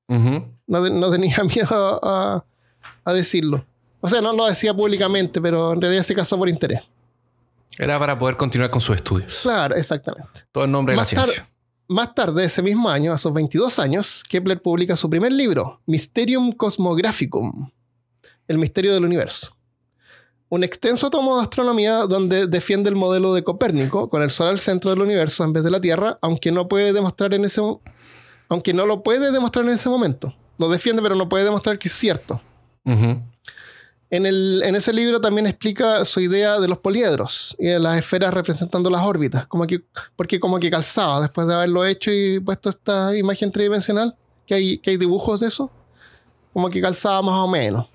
No, 0.08 0.82
te- 0.84 0.90
no 0.90 1.10
tenía 1.10 1.36
miedo 1.54 2.00
a, 2.02 2.44
a 3.04 3.12
decirlo. 3.12 3.64
O 4.00 4.08
sea, 4.08 4.20
no 4.20 4.32
lo 4.32 4.46
decía 4.46 4.72
públicamente, 4.72 5.40
pero 5.42 5.72
en 5.74 5.80
realidad 5.80 6.04
se 6.04 6.14
casó 6.14 6.38
por 6.38 6.48
interés. 6.48 6.88
Era 7.78 7.98
para 7.98 8.18
poder 8.18 8.36
continuar 8.36 8.70
con 8.70 8.80
sus 8.80 8.96
estudios. 8.96 9.40
Claro, 9.42 9.74
exactamente. 9.76 10.44
Todo 10.52 10.64
en 10.64 10.72
nombre 10.72 10.92
de 10.92 10.96
la 10.96 11.02
Más 11.02 11.08
ciencia. 11.08 11.46
Más 11.88 12.14
tarde, 12.14 12.44
ese 12.44 12.62
mismo 12.62 12.88
año, 12.88 13.12
a 13.12 13.18
sus 13.18 13.32
22 13.32 13.78
años, 13.80 14.22
Kepler 14.28 14.62
publica 14.62 14.96
su 14.96 15.10
primer 15.10 15.32
libro, 15.32 15.80
Mysterium 15.86 16.52
Cosmographicum, 16.52 17.68
El 18.46 18.58
misterio 18.58 18.94
del 18.94 19.04
universo. 19.04 19.56
Un 20.52 20.64
extenso 20.64 21.10
tomo 21.10 21.36
de 21.36 21.42
astronomía 21.42 21.98
donde 22.06 22.46
defiende 22.48 22.90
el 22.90 22.96
modelo 22.96 23.32
de 23.32 23.44
Copérnico, 23.44 24.10
con 24.10 24.20
el 24.22 24.30
Sol 24.32 24.48
al 24.48 24.58
centro 24.58 24.90
del 24.90 25.00
universo 25.00 25.44
en 25.44 25.52
vez 25.52 25.62
de 25.62 25.70
la 25.70 25.80
Tierra, 25.80 26.18
aunque 26.22 26.50
no 26.50 26.66
puede 26.68 26.92
demostrar 26.92 27.32
en 27.34 27.44
ese 27.44 27.62
aunque 28.48 28.74
no 28.74 28.84
lo 28.84 29.04
puede 29.04 29.30
demostrar 29.30 29.64
en 29.64 29.70
ese 29.70 29.88
momento. 29.88 30.34
Lo 30.58 30.68
defiende, 30.68 31.00
pero 31.02 31.14
no 31.14 31.28
puede 31.28 31.44
demostrar 31.44 31.78
que 31.78 31.86
es 31.86 31.94
cierto. 31.94 32.40
En, 34.12 34.26
el- 34.26 34.62
en 34.64 34.74
ese 34.74 34.92
libro 34.92 35.20
también 35.20 35.46
explica 35.46 36.04
su 36.04 36.20
idea 36.20 36.58
de 36.58 36.66
los 36.66 36.78
poliedros 36.78 37.54
y 37.60 37.66
de 37.66 37.78
las 37.78 37.96
esferas 37.96 38.34
representando 38.34 38.90
las 38.90 39.06
órbitas, 39.06 39.46
como 39.46 39.68
que, 39.68 39.84
porque 40.16 40.40
como 40.40 40.58
que 40.58 40.68
calzaba 40.68 41.20
después 41.20 41.46
de 41.46 41.54
haberlo 41.54 41.84
hecho 41.86 42.10
y 42.10 42.40
puesto 42.40 42.70
esta 42.70 43.16
imagen 43.16 43.52
tridimensional, 43.52 44.16
que 44.48 44.54
hay, 44.54 44.78
que 44.78 44.90
hay 44.90 44.96
dibujos 44.96 45.38
de 45.38 45.46
eso, 45.46 45.70
como 46.52 46.68
que 46.70 46.80
calzaba 46.80 47.22
más 47.22 47.36
o 47.36 47.46
menos. 47.46 47.86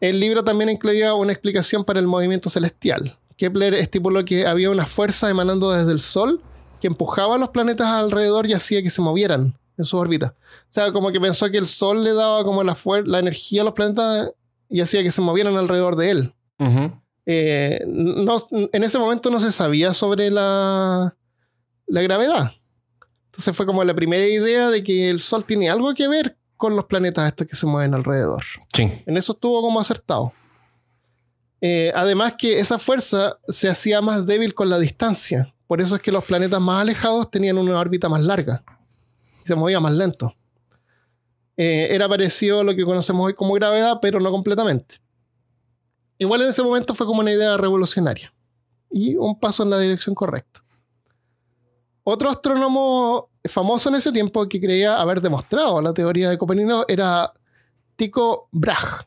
El 0.00 0.20
libro 0.20 0.44
también 0.44 0.70
incluía 0.70 1.14
una 1.14 1.32
explicación 1.32 1.84
para 1.84 1.98
el 1.98 2.06
movimiento 2.06 2.50
celestial. 2.50 3.18
Kepler 3.36 3.74
estipuló 3.74 4.24
que 4.24 4.46
había 4.46 4.70
una 4.70 4.86
fuerza 4.86 5.30
emanando 5.30 5.70
desde 5.70 5.92
el 5.92 6.00
Sol 6.00 6.40
que 6.80 6.86
empujaba 6.86 7.34
a 7.34 7.38
los 7.38 7.50
planetas 7.50 7.86
alrededor 7.86 8.46
y 8.46 8.52
hacía 8.52 8.82
que 8.82 8.90
se 8.90 9.00
movieran 9.00 9.56
en 9.76 9.84
su 9.84 9.96
órbita. 9.96 10.34
O 10.70 10.72
sea, 10.72 10.92
como 10.92 11.10
que 11.10 11.20
pensó 11.20 11.50
que 11.50 11.58
el 11.58 11.66
Sol 11.66 12.04
le 12.04 12.12
daba 12.12 12.42
como 12.44 12.62
la, 12.62 12.76
la 13.04 13.18
energía 13.18 13.62
a 13.62 13.64
los 13.64 13.74
planetas 13.74 14.30
y 14.68 14.80
hacía 14.80 15.02
que 15.02 15.10
se 15.10 15.20
movieran 15.20 15.56
alrededor 15.56 15.96
de 15.96 16.10
él. 16.10 16.34
Eh, 17.26 17.84
no, 17.86 18.38
en 18.50 18.84
ese 18.84 18.98
momento 18.98 19.30
no 19.30 19.40
se 19.40 19.52
sabía 19.52 19.94
sobre 19.94 20.30
la, 20.30 21.14
la 21.86 22.02
gravedad. 22.02 22.52
Entonces 23.26 23.56
fue 23.56 23.66
como 23.66 23.84
la 23.84 23.94
primera 23.94 24.26
idea 24.26 24.68
de 24.68 24.82
que 24.82 25.10
el 25.10 25.20
Sol 25.20 25.44
tiene 25.44 25.70
algo 25.70 25.94
que 25.94 26.08
ver 26.08 26.36
con 26.58 26.76
los 26.76 26.84
planetas 26.84 27.28
estos 27.28 27.46
que 27.46 27.56
se 27.56 27.66
mueven 27.66 27.94
alrededor. 27.94 28.44
Sí. 28.74 28.90
En 29.06 29.16
eso 29.16 29.32
estuvo 29.32 29.62
como 29.62 29.80
acertado. 29.80 30.32
Eh, 31.60 31.92
además 31.94 32.34
que 32.36 32.58
esa 32.58 32.78
fuerza 32.78 33.38
se 33.48 33.68
hacía 33.68 34.00
más 34.02 34.26
débil 34.26 34.54
con 34.54 34.68
la 34.68 34.78
distancia. 34.78 35.54
Por 35.66 35.80
eso 35.80 35.96
es 35.96 36.02
que 36.02 36.12
los 36.12 36.24
planetas 36.24 36.60
más 36.60 36.82
alejados 36.82 37.30
tenían 37.30 37.58
una 37.58 37.78
órbita 37.78 38.08
más 38.08 38.20
larga. 38.20 38.62
Y 39.44 39.46
se 39.46 39.54
movía 39.54 39.80
más 39.80 39.92
lento. 39.92 40.34
Eh, 41.56 41.88
era 41.90 42.08
parecido 42.08 42.60
a 42.60 42.64
lo 42.64 42.74
que 42.74 42.84
conocemos 42.84 43.26
hoy 43.26 43.34
como 43.34 43.54
gravedad, 43.54 43.98
pero 44.02 44.20
no 44.20 44.30
completamente. 44.30 44.96
Igual 46.18 46.42
en 46.42 46.48
ese 46.48 46.62
momento 46.62 46.94
fue 46.94 47.06
como 47.06 47.20
una 47.20 47.32
idea 47.32 47.56
revolucionaria. 47.56 48.32
Y 48.90 49.16
un 49.16 49.38
paso 49.38 49.62
en 49.62 49.70
la 49.70 49.78
dirección 49.78 50.14
correcta. 50.14 50.62
Otro 52.02 52.30
astrónomo 52.30 53.27
famoso 53.44 53.88
en 53.88 53.94
ese 53.96 54.12
tiempo 54.12 54.48
que 54.48 54.60
creía 54.60 55.00
haber 55.00 55.20
demostrado 55.20 55.80
la 55.80 55.92
teoría 55.94 56.28
de 56.30 56.38
Copérnico 56.38 56.84
era 56.88 57.32
Tycho 57.96 58.48
Brahe, 58.52 59.04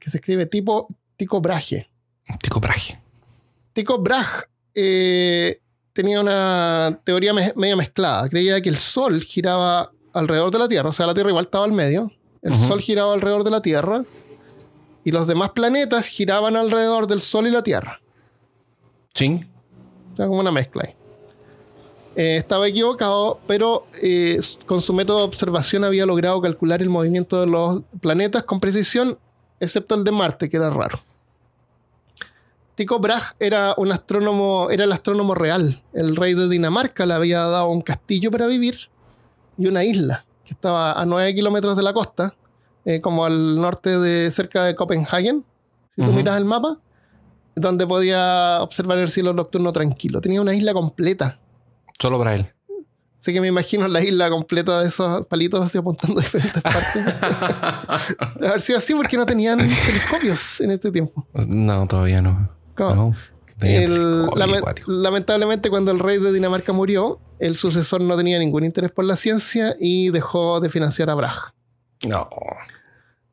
que 0.00 0.10
se 0.10 0.18
escribe 0.18 0.46
tipo 0.46 0.88
Tycho 1.16 1.40
Brahe. 1.40 1.86
Tico 2.40 2.58
Brahe. 2.60 3.00
Tycho 3.72 3.98
Brahe 3.98 4.44
eh, 4.74 5.60
tenía 5.92 6.20
una 6.20 6.98
teoría 7.04 7.32
me- 7.32 7.52
medio 7.56 7.76
mezclada. 7.76 8.28
Creía 8.28 8.60
que 8.60 8.68
el 8.68 8.76
Sol 8.76 9.22
giraba 9.22 9.92
alrededor 10.12 10.50
de 10.50 10.58
la 10.58 10.68
Tierra, 10.68 10.88
o 10.88 10.92
sea, 10.92 11.06
la 11.06 11.14
Tierra 11.14 11.30
igual 11.30 11.44
estaba 11.44 11.64
al 11.64 11.72
medio. 11.72 12.10
El. 12.42 12.56
Sol 12.58 12.80
giraba 12.80 13.12
alrededor 13.14 13.44
de 13.44 13.50
la 13.50 13.62
Tierra 13.62 14.04
y 15.04 15.10
los 15.12 15.26
demás 15.28 15.50
planetas 15.50 16.06
giraban 16.08 16.56
alrededor 16.56 17.06
del 17.06 17.20
Sol 17.20 17.46
y 17.46 17.50
la 17.50 17.62
Tierra. 17.62 18.00
Sí. 19.14 19.40
O 20.12 20.16
sea, 20.16 20.26
como 20.26 20.40
una 20.40 20.50
mezcla 20.52 20.82
ahí. 20.86 20.94
Eh, 22.16 22.38
estaba 22.38 22.66
equivocado, 22.66 23.40
pero 23.46 23.86
eh, 24.02 24.40
con 24.64 24.80
su 24.80 24.94
método 24.94 25.18
de 25.18 25.24
observación 25.24 25.84
había 25.84 26.06
logrado 26.06 26.40
calcular 26.40 26.80
el 26.80 26.88
movimiento 26.88 27.38
de 27.38 27.46
los 27.46 27.82
planetas 28.00 28.44
con 28.44 28.58
precisión, 28.58 29.18
excepto 29.60 29.94
el 29.94 30.02
de 30.02 30.12
Marte, 30.12 30.48
que 30.48 30.56
era 30.56 30.70
raro. 30.70 30.98
Tycho 32.74 32.98
Brahe 32.98 33.34
era 33.38 33.74
un 33.76 33.92
astrónomo, 33.92 34.68
era 34.70 34.84
el 34.84 34.92
astrónomo 34.92 35.34
real. 35.34 35.82
El 35.92 36.16
rey 36.16 36.34
de 36.34 36.48
Dinamarca 36.48 37.04
le 37.04 37.14
había 37.14 37.40
dado 37.40 37.68
un 37.68 37.82
castillo 37.82 38.30
para 38.30 38.46
vivir 38.46 38.90
y 39.58 39.66
una 39.66 39.84
isla 39.84 40.24
que 40.44 40.54
estaba 40.54 40.92
a 40.92 41.04
9 41.04 41.34
kilómetros 41.34 41.76
de 41.76 41.82
la 41.82 41.92
costa, 41.92 42.34
eh, 42.84 43.00
como 43.00 43.26
al 43.26 43.56
norte 43.56 43.98
de 43.98 44.30
cerca 44.30 44.64
de 44.64 44.74
Copenhagen. 44.74 45.44
Si 45.94 46.02
tú 46.02 46.12
miras 46.12 46.36
el 46.36 46.44
mapa, 46.44 46.78
donde 47.54 47.86
podía 47.86 48.62
observar 48.62 48.98
el 48.98 49.08
cielo 49.08 49.32
nocturno 49.32 49.72
tranquilo. 49.72 50.20
Tenía 50.20 50.40
una 50.40 50.54
isla 50.54 50.74
completa. 50.74 51.40
Solo 52.00 52.18
para 52.18 52.34
él. 52.34 52.52
Así 53.18 53.32
que 53.32 53.40
me 53.40 53.48
imagino 53.48 53.88
la 53.88 54.02
isla 54.02 54.30
completa 54.30 54.80
de 54.82 54.88
esos 54.88 55.26
palitos 55.26 55.60
así 55.64 55.78
apuntando 55.78 56.20
a 56.20 56.22
diferentes 56.22 56.62
partes. 56.62 57.04
De 58.38 58.46
haber 58.48 58.60
sido 58.60 58.78
así 58.78 58.94
porque 58.94 59.16
no 59.16 59.26
tenían 59.26 59.58
telescopios 59.86 60.60
en 60.60 60.70
este 60.72 60.92
tiempo. 60.92 61.26
no, 61.34 61.86
todavía 61.88 62.22
no. 62.22 62.48
No. 62.78 63.14
El- 63.60 64.26
lame- 64.26 64.60
lamentablemente, 64.86 65.70
cuando 65.70 65.90
el 65.90 65.98
rey 65.98 66.18
de 66.20 66.30
Dinamarca 66.32 66.72
murió, 66.74 67.18
el 67.38 67.56
sucesor 67.56 68.02
no 68.02 68.16
tenía 68.16 68.38
ningún 68.38 68.64
interés 68.64 68.90
por 68.92 69.04
la 69.06 69.16
ciencia 69.16 69.74
y 69.80 70.10
dejó 70.10 70.60
de 70.60 70.68
financiar 70.68 71.08
a 71.10 71.14
Brahe. 71.14 71.38
No. 72.06 72.28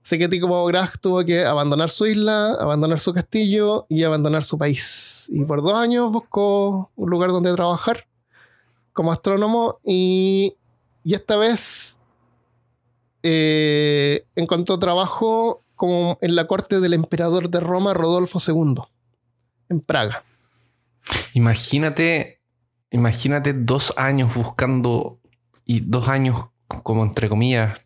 Así 0.04 0.18
que 0.18 0.28
Tycho 0.30 0.48
Brahe 0.66 0.90
tuvo 1.02 1.24
que 1.26 1.46
abandonar 1.46 1.90
su 1.90 2.06
isla, 2.08 2.54
abandonar 2.60 3.00
su 3.02 3.14
castillo 3.14 3.86
y 3.90 4.04
abandonar 4.04 4.44
su 4.46 4.58
país. 4.58 5.28
Y 5.30 5.44
por 5.46 5.62
dos 5.62 5.74
años 5.76 6.12
buscó 6.12 6.90
un 6.96 7.10
lugar 7.10 7.30
donde 7.32 7.54
trabajar 7.54 8.06
como 8.94 9.12
astrónomo 9.12 9.80
y, 9.84 10.56
y 11.04 11.14
esta 11.16 11.36
vez 11.38 12.00
eh, 13.24 14.26
encontró 14.36 14.80
trabajo 14.80 15.64
como 15.76 16.18
en 16.22 16.36
la 16.36 16.48
corte 16.48 16.80
del 16.80 16.94
emperador 16.94 17.50
de 17.50 17.60
Roma, 17.60 17.94
Rodolfo 17.94 18.40
II, 18.46 18.76
en 19.70 19.80
Praga. 19.82 20.24
Imagínate, 21.34 22.40
imagínate 22.92 23.54
dos 23.54 23.94
años 23.98 24.34
buscando 24.34 25.20
y 25.66 25.82
dos 25.82 26.08
años 26.08 26.46
como 26.84 27.04
entre 27.04 27.30
comillas, 27.30 27.82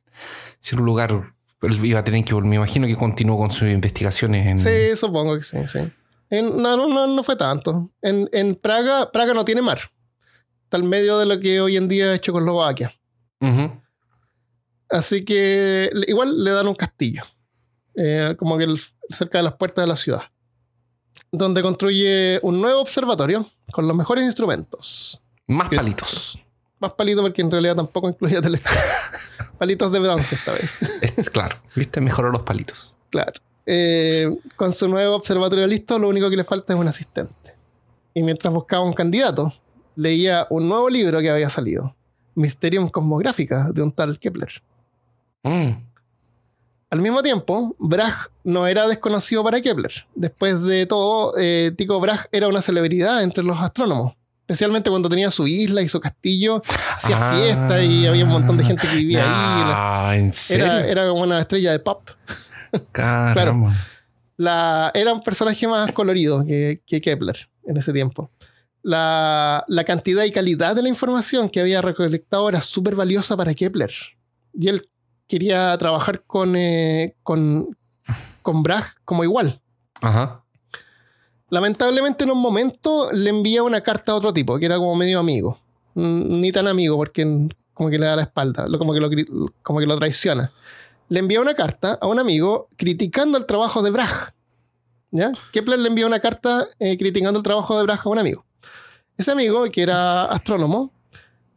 ser 0.60 0.80
un 0.80 0.86
lugar. 0.86 1.34
Él 1.62 1.86
iba 1.86 2.00
a 2.00 2.04
tener 2.04 2.24
que, 2.24 2.34
me 2.36 2.56
imagino 2.56 2.88
que 2.88 2.96
continuó 2.96 3.38
con 3.38 3.52
sus 3.52 3.68
investigaciones 3.70 4.46
en. 4.48 4.58
Sí, 4.60 4.96
supongo 4.96 5.38
que 5.38 5.44
sí, 5.44 5.58
sí. 5.68 5.80
En- 6.30 6.62
no, 6.62 6.78
no, 6.78 6.88
no, 6.88 7.08
no 7.08 7.24
fue 7.24 7.36
tanto. 7.36 7.90
En, 8.02 8.30
en 8.32 8.56
Praga, 8.56 9.12
Praga 9.12 9.34
no 9.34 9.44
tiene 9.44 9.62
mar. 9.62 9.80
Está 10.68 10.76
al 10.76 10.84
medio 10.84 11.18
de 11.18 11.26
lo 11.26 11.40
que 11.40 11.62
hoy 11.62 11.78
en 11.78 11.88
día 11.88 12.14
es 12.14 12.20
Checoslovaquia. 12.20 12.94
Ujú. 13.40 13.72
Así 14.90 15.24
que 15.24 15.90
igual 16.08 16.44
le 16.44 16.52
dan 16.52 16.68
un 16.68 16.76
castillo, 16.76 17.24
eh, 17.96 18.36
como 18.38 18.58
que 18.58 18.66
el- 18.66 18.80
cerca 19.10 19.38
de 19.38 19.46
las 19.46 19.54
puertas 19.54 19.84
de 19.84 19.88
la 19.88 19.96
ciudad, 19.96 20.24
donde 21.32 21.62
construye 21.62 22.40
un 22.44 22.60
nuevo 22.60 22.82
observatorio 22.82 23.46
con 23.72 23.88
los 23.88 23.96
mejores 23.96 24.26
instrumentos. 24.26 25.22
Más 25.48 25.70
palitos. 25.70 26.38
Más 26.80 26.92
palitos 26.92 27.22
porque 27.24 27.42
en 27.42 27.50
realidad 27.52 27.76
tampoco 27.78 28.10
incluía 28.10 28.42
telescopio. 28.42 28.78
palitos 29.58 29.90
de 29.90 30.00
danza 30.02 30.36
esta 30.36 30.52
vez. 30.52 30.78
Es- 31.18 31.30
claro, 31.30 31.58
¿viste? 31.76 32.02
Mejoró 32.02 32.30
los 32.30 32.42
palitos. 32.42 32.98
Claro. 33.10 33.40
Eh, 33.66 34.38
con 34.58 34.74
su 34.74 34.90
nuevo 34.90 35.16
observatorio 35.16 35.66
listo, 35.66 35.98
lo 35.98 36.10
único 36.10 36.30
que 36.30 36.36
le 36.36 36.44
falta 36.44 36.74
es 36.74 36.80
un 36.80 36.90
asistente. 36.90 37.56
Y 38.14 38.22
mientras 38.24 38.54
buscaba 38.54 38.84
un 38.84 38.94
candidato, 38.94 39.54
leía 39.98 40.48
un 40.50 40.70
nuevo 40.70 40.90
libro 40.90 41.20
que 41.20 41.30
había 41.30 41.50
salido, 41.50 41.94
Mysterium 42.36 42.88
Cosmográfica, 42.88 43.72
de 43.74 43.82
un 43.82 43.92
tal 43.92 44.18
Kepler. 44.20 44.62
Mm. 45.44 45.72
Al 46.90 47.02
mismo 47.02 47.22
tiempo, 47.22 47.76
Bragg 47.80 48.30
no 48.46 48.66
era 48.66 48.88
desconocido 48.88 49.44
para 49.44 49.60
Kepler. 49.60 49.92
Después 50.16 50.62
de 50.62 50.86
todo, 50.86 51.34
eh, 51.38 51.74
Tycho 51.76 52.00
Bragg 52.00 52.30
era 52.32 52.48
una 52.48 52.62
celebridad 52.62 53.24
entre 53.24 53.44
los 53.44 53.60
astrónomos. 53.60 54.14
Especialmente 54.42 54.90
cuando 54.90 55.10
tenía 55.10 55.30
su 55.30 55.46
isla 55.48 55.82
y 55.82 55.90
su 55.90 56.00
castillo, 56.00 56.62
hacía 56.96 57.18
Ah. 57.20 57.38
fiesta 57.38 57.84
y 57.84 58.08
había 58.08 58.24
un 58.24 58.30
montón 58.32 58.56
de 58.56 58.64
gente 58.64 58.88
que 58.88 58.96
vivía 58.96 59.20
ahí. 59.24 59.64
Ah, 59.66 60.16
¿en 60.16 60.32
serio? 60.32 60.66
Era, 60.66 60.88
era 60.88 61.10
como 61.10 61.24
una 61.24 61.40
estrella 61.42 61.72
de 61.74 61.80
pop. 61.80 62.10
Caramba. 62.94 63.76
La, 64.38 64.92
era 64.94 65.12
un 65.14 65.22
personaje 65.24 65.68
más 65.68 65.92
colorido 65.92 66.46
que, 66.46 66.82
que 66.86 67.02
Kepler 67.02 67.50
en 67.66 67.76
ese 67.76 67.92
tiempo. 67.92 68.30
La, 68.84 69.66
la 69.68 69.84
cantidad 69.84 70.24
y 70.24 70.32
calidad 70.32 70.76
de 70.76 70.84
la 70.84 70.90
información 70.90 71.50
que 71.50 71.60
había 71.60 71.82
recolectado 71.82 72.48
era 72.48 72.62
súper 72.62 72.96
valiosa 72.96 73.36
para 73.36 73.54
Kepler. 73.54 73.92
Y 74.54 74.70
él 74.70 74.90
quería 75.28 75.78
trabajar 75.78 76.24
con, 76.26 76.56
eh, 76.56 77.16
con, 77.24 77.78
con 78.42 78.64
Bragg 78.64 78.96
como 79.04 79.24
igual. 79.24 79.60
Ajá. 80.02 80.44
Lamentablemente 81.50 82.24
en 82.24 82.32
un 82.32 82.42
momento 82.42 83.12
le 83.12 83.30
envía 83.30 83.64
una 83.64 83.82
carta 83.82 84.12
a 84.12 84.16
otro 84.16 84.34
tipo, 84.34 84.58
que 84.60 84.66
era 84.66 84.78
como 84.78 84.96
medio 84.96 85.20
amigo. 85.20 85.58
Mm, 85.94 86.42
Ni 86.42 86.52
tan 86.52 86.68
amigo, 86.68 86.98
porque 86.98 87.24
como 87.74 87.90
que 87.90 88.00
le 88.00 88.06
da 88.06 88.16
la 88.16 88.24
espalda, 88.24 88.68
como 88.78 88.94
que 88.94 89.00
lo, 89.00 89.10
como 89.62 89.80
que 89.80 89.86
lo 89.86 89.98
traiciona. 89.98 90.52
Le 91.10 91.20
envía 91.20 91.40
una 91.40 91.54
carta 91.54 91.98
a 92.02 92.08
un 92.08 92.20
amigo 92.20 92.70
criticando 92.76 93.38
el 93.38 93.46
trabajo 93.46 93.82
de 93.82 93.92
Bragg. 93.92 94.34
¿Ya? 95.12 95.32
Kepler 95.54 95.80
le 95.80 95.88
envía 95.88 96.06
una 96.06 96.20
carta 96.20 96.68
eh, 96.80 96.98
criticando 96.98 97.40
el 97.40 97.44
trabajo 97.44 97.78
de 97.78 97.84
Bragg 97.84 98.02
a 98.04 98.10
un 98.10 98.20
amigo. 98.20 98.44
Ese 99.18 99.32
amigo, 99.32 99.70
que 99.72 99.82
era 99.82 100.26
astrónomo, 100.26 100.92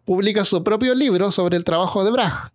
publica 0.05 0.45
su 0.45 0.65
propio 0.65 0.95
libro 0.95 1.31
sobre 1.31 1.57
el 1.57 1.65
trabajo 1.65 2.03
de 2.05 2.11
Bragg. 2.11 2.51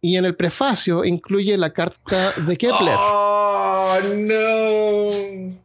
Y 0.00 0.16
en 0.16 0.24
el 0.24 0.36
prefacio 0.36 1.04
incluye 1.04 1.56
la 1.56 1.72
carta 1.72 2.32
de 2.32 2.56
Kepler. 2.56 2.96
¡Oh, 2.98 3.96
no! 4.16 5.58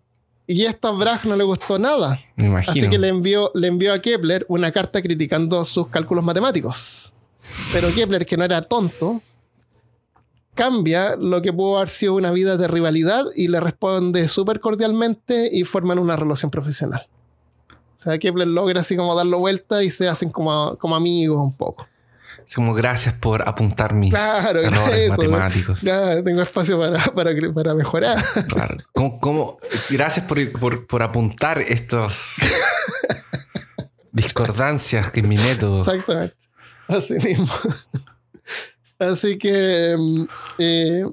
Y 0.47 0.65
esto 0.65 0.87
a 0.87 0.91
Bragg 0.91 1.25
no 1.25 1.35
le 1.35 1.43
gustó 1.43 1.77
nada. 1.77 2.17
Me 2.35 2.47
imagino. 2.47 2.71
Así 2.71 2.89
que 2.89 2.97
le 2.97 3.09
envió, 3.09 3.51
le 3.53 3.67
envió 3.67 3.93
a 3.93 4.01
Kepler 4.01 4.45
una 4.49 4.71
carta 4.71 5.01
criticando 5.01 5.63
sus 5.65 5.87
cálculos 5.87 6.23
matemáticos. 6.23 7.13
Pero 7.73 7.93
Kepler, 7.93 8.25
que 8.25 8.37
no 8.37 8.45
era 8.45 8.61
tonto, 8.61 9.21
cambia 10.53 11.15
lo 11.15 11.41
que 11.41 11.53
pudo 11.53 11.77
haber 11.77 11.89
sido 11.89 12.15
una 12.15 12.31
vida 12.31 12.57
de 12.57 12.67
rivalidad 12.67 13.25
y 13.35 13.49
le 13.49 13.59
responde 13.59 14.27
súper 14.29 14.59
cordialmente 14.59 15.49
y 15.51 15.63
forman 15.63 15.99
una 15.99 16.15
relación 16.15 16.49
profesional. 16.49 17.07
O 18.03 18.09
sea, 18.09 18.19
Kepler 18.19 18.47
logra 18.47 18.81
así 18.81 18.97
como 18.97 19.15
darlo 19.15 19.39
vuelta 19.39 19.81
y 19.81 19.89
se 19.89 20.09
hacen 20.09 20.29
como, 20.29 20.75
como 20.77 20.95
amigos 20.95 21.41
un 21.41 21.55
poco. 21.55 21.87
Es 22.45 22.53
como 22.55 22.73
gracias 22.73 23.13
por 23.13 23.47
apuntar 23.47 23.93
mis 23.93 24.13
Claro, 24.13 24.59
errores 24.59 24.99
eso. 24.99 25.11
matemáticos. 25.11 25.81
Ya 25.81 26.21
tengo 26.21 26.41
espacio 26.41 26.77
para, 26.77 26.99
para, 27.05 27.31
para 27.53 27.73
mejorar. 27.73 28.21
Claro. 28.49 28.75
¿Cómo, 28.91 29.19
cómo- 29.19 29.57
Gracias 29.89 30.25
por, 30.25 30.51
por, 30.51 30.85
por 30.85 31.01
apuntar 31.01 31.61
estos 31.61 32.35
discordancias 34.11 35.09
que 35.11 35.21
en 35.21 35.29
mi 35.29 35.37
método. 35.37 35.79
Exactamente. 35.79 36.35
Así 36.87 37.13
mismo. 37.13 37.47
Así 38.99 39.37
que 39.37 39.95
mm, 39.97 40.23
eh, 40.59 41.05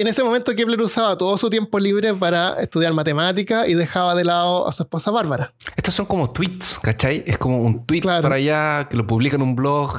en 0.00 0.08
ese 0.08 0.24
momento 0.24 0.54
Kepler 0.54 0.80
usaba 0.80 1.16
todo 1.18 1.36
su 1.36 1.50
tiempo 1.50 1.78
libre 1.78 2.14
para 2.14 2.54
estudiar 2.60 2.92
matemática 2.94 3.66
y 3.68 3.74
dejaba 3.74 4.14
de 4.14 4.24
lado 4.24 4.66
a 4.66 4.72
su 4.72 4.82
esposa 4.82 5.10
Bárbara. 5.10 5.52
Estos 5.76 5.94
son 5.94 6.06
como 6.06 6.30
tweets, 6.30 6.78
¿cachai? 6.82 7.22
Es 7.26 7.36
como 7.38 7.58
un 7.58 7.84
tweet 7.86 8.00
Claro. 8.00 8.22
para 8.22 8.36
allá 8.36 8.88
que 8.88 8.96
lo 8.96 9.06
publica 9.06 9.36
en 9.36 9.42
un 9.42 9.54
blog, 9.54 9.98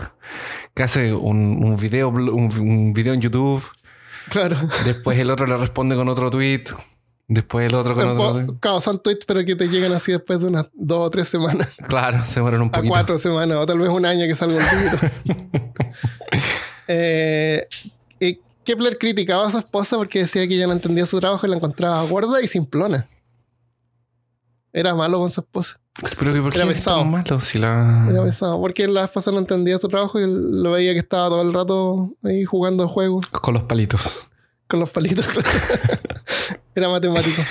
que 0.73 0.83
hace 0.83 1.13
un, 1.13 1.63
un 1.63 1.77
video, 1.77 2.09
un, 2.09 2.19
un 2.59 2.93
video 2.93 3.13
en 3.13 3.21
YouTube. 3.21 3.63
Claro. 4.29 4.57
Después 4.85 5.19
el 5.19 5.29
otro 5.29 5.45
le 5.45 5.55
responde 5.57 5.95
con 5.95 6.09
otro 6.09 6.31
tweet. 6.31 6.63
Después 7.27 7.67
el 7.69 7.75
otro 7.75 7.93
con 7.95 8.07
otro. 8.09 8.57
Claro, 8.59 8.81
son 8.81 9.01
tweets, 9.01 9.25
pero 9.25 9.45
que 9.45 9.55
te 9.55 9.67
llegan 9.69 9.93
así 9.93 10.11
después 10.11 10.39
de 10.41 10.47
unas 10.47 10.65
dos 10.73 11.07
o 11.07 11.09
tres 11.11 11.27
semanas, 11.29 11.75
Claro, 11.87 12.25
se 12.25 12.41
mueren 12.41 12.61
un 12.61 12.67
a 12.69 12.71
poquito. 12.71 12.89
cuatro 12.91 13.17
semanas, 13.17 13.57
o 13.57 13.65
tal 13.65 13.79
vez 13.79 13.89
un 13.89 14.05
año 14.05 14.25
que 14.25 14.35
salga 14.35 14.57
el 14.57 14.79
libro. 14.81 14.99
Eh, 16.87 17.67
Kepler 18.71 18.97
criticaba 18.97 19.47
a 19.47 19.51
su 19.51 19.57
esposa 19.59 19.97
porque 19.97 20.19
decía 20.19 20.47
que 20.47 20.55
ella 20.55 20.67
no 20.67 20.73
entendía 20.73 21.05
su 21.05 21.19
trabajo 21.19 21.45
y 21.45 21.49
la 21.49 21.57
encontraba 21.57 22.01
gorda 22.03 22.41
y 22.41 22.47
simplona. 22.47 23.05
Era 24.73 24.95
malo 24.95 25.19
con 25.19 25.29
su 25.31 25.41
esposa. 25.41 25.77
Pero 26.17 26.33
que 26.33 26.41
por 26.41 26.53
qué 26.53 26.59
Era 26.61 26.71
es 26.71 26.77
pesado. 26.77 27.03
malo 27.03 27.39
si 27.41 27.59
la. 27.59 28.07
Era 28.09 28.23
pesado, 28.23 28.59
porque 28.61 28.87
la 28.87 29.03
esposa 29.03 29.29
no 29.31 29.39
entendía 29.39 29.77
su 29.77 29.87
trabajo 29.89 30.19
y 30.19 30.25
lo 30.25 30.71
veía 30.71 30.93
que 30.93 30.99
estaba 30.99 31.27
todo 31.29 31.41
el 31.41 31.51
rato 31.53 32.15
ahí 32.23 32.45
jugando 32.45 32.87
juegos 32.87 33.27
Con 33.27 33.53
los 33.55 33.63
palitos. 33.63 34.27
con 34.67 34.79
los 34.79 34.89
palitos. 34.89 35.25
Era 36.75 36.87
matemático. 36.87 37.41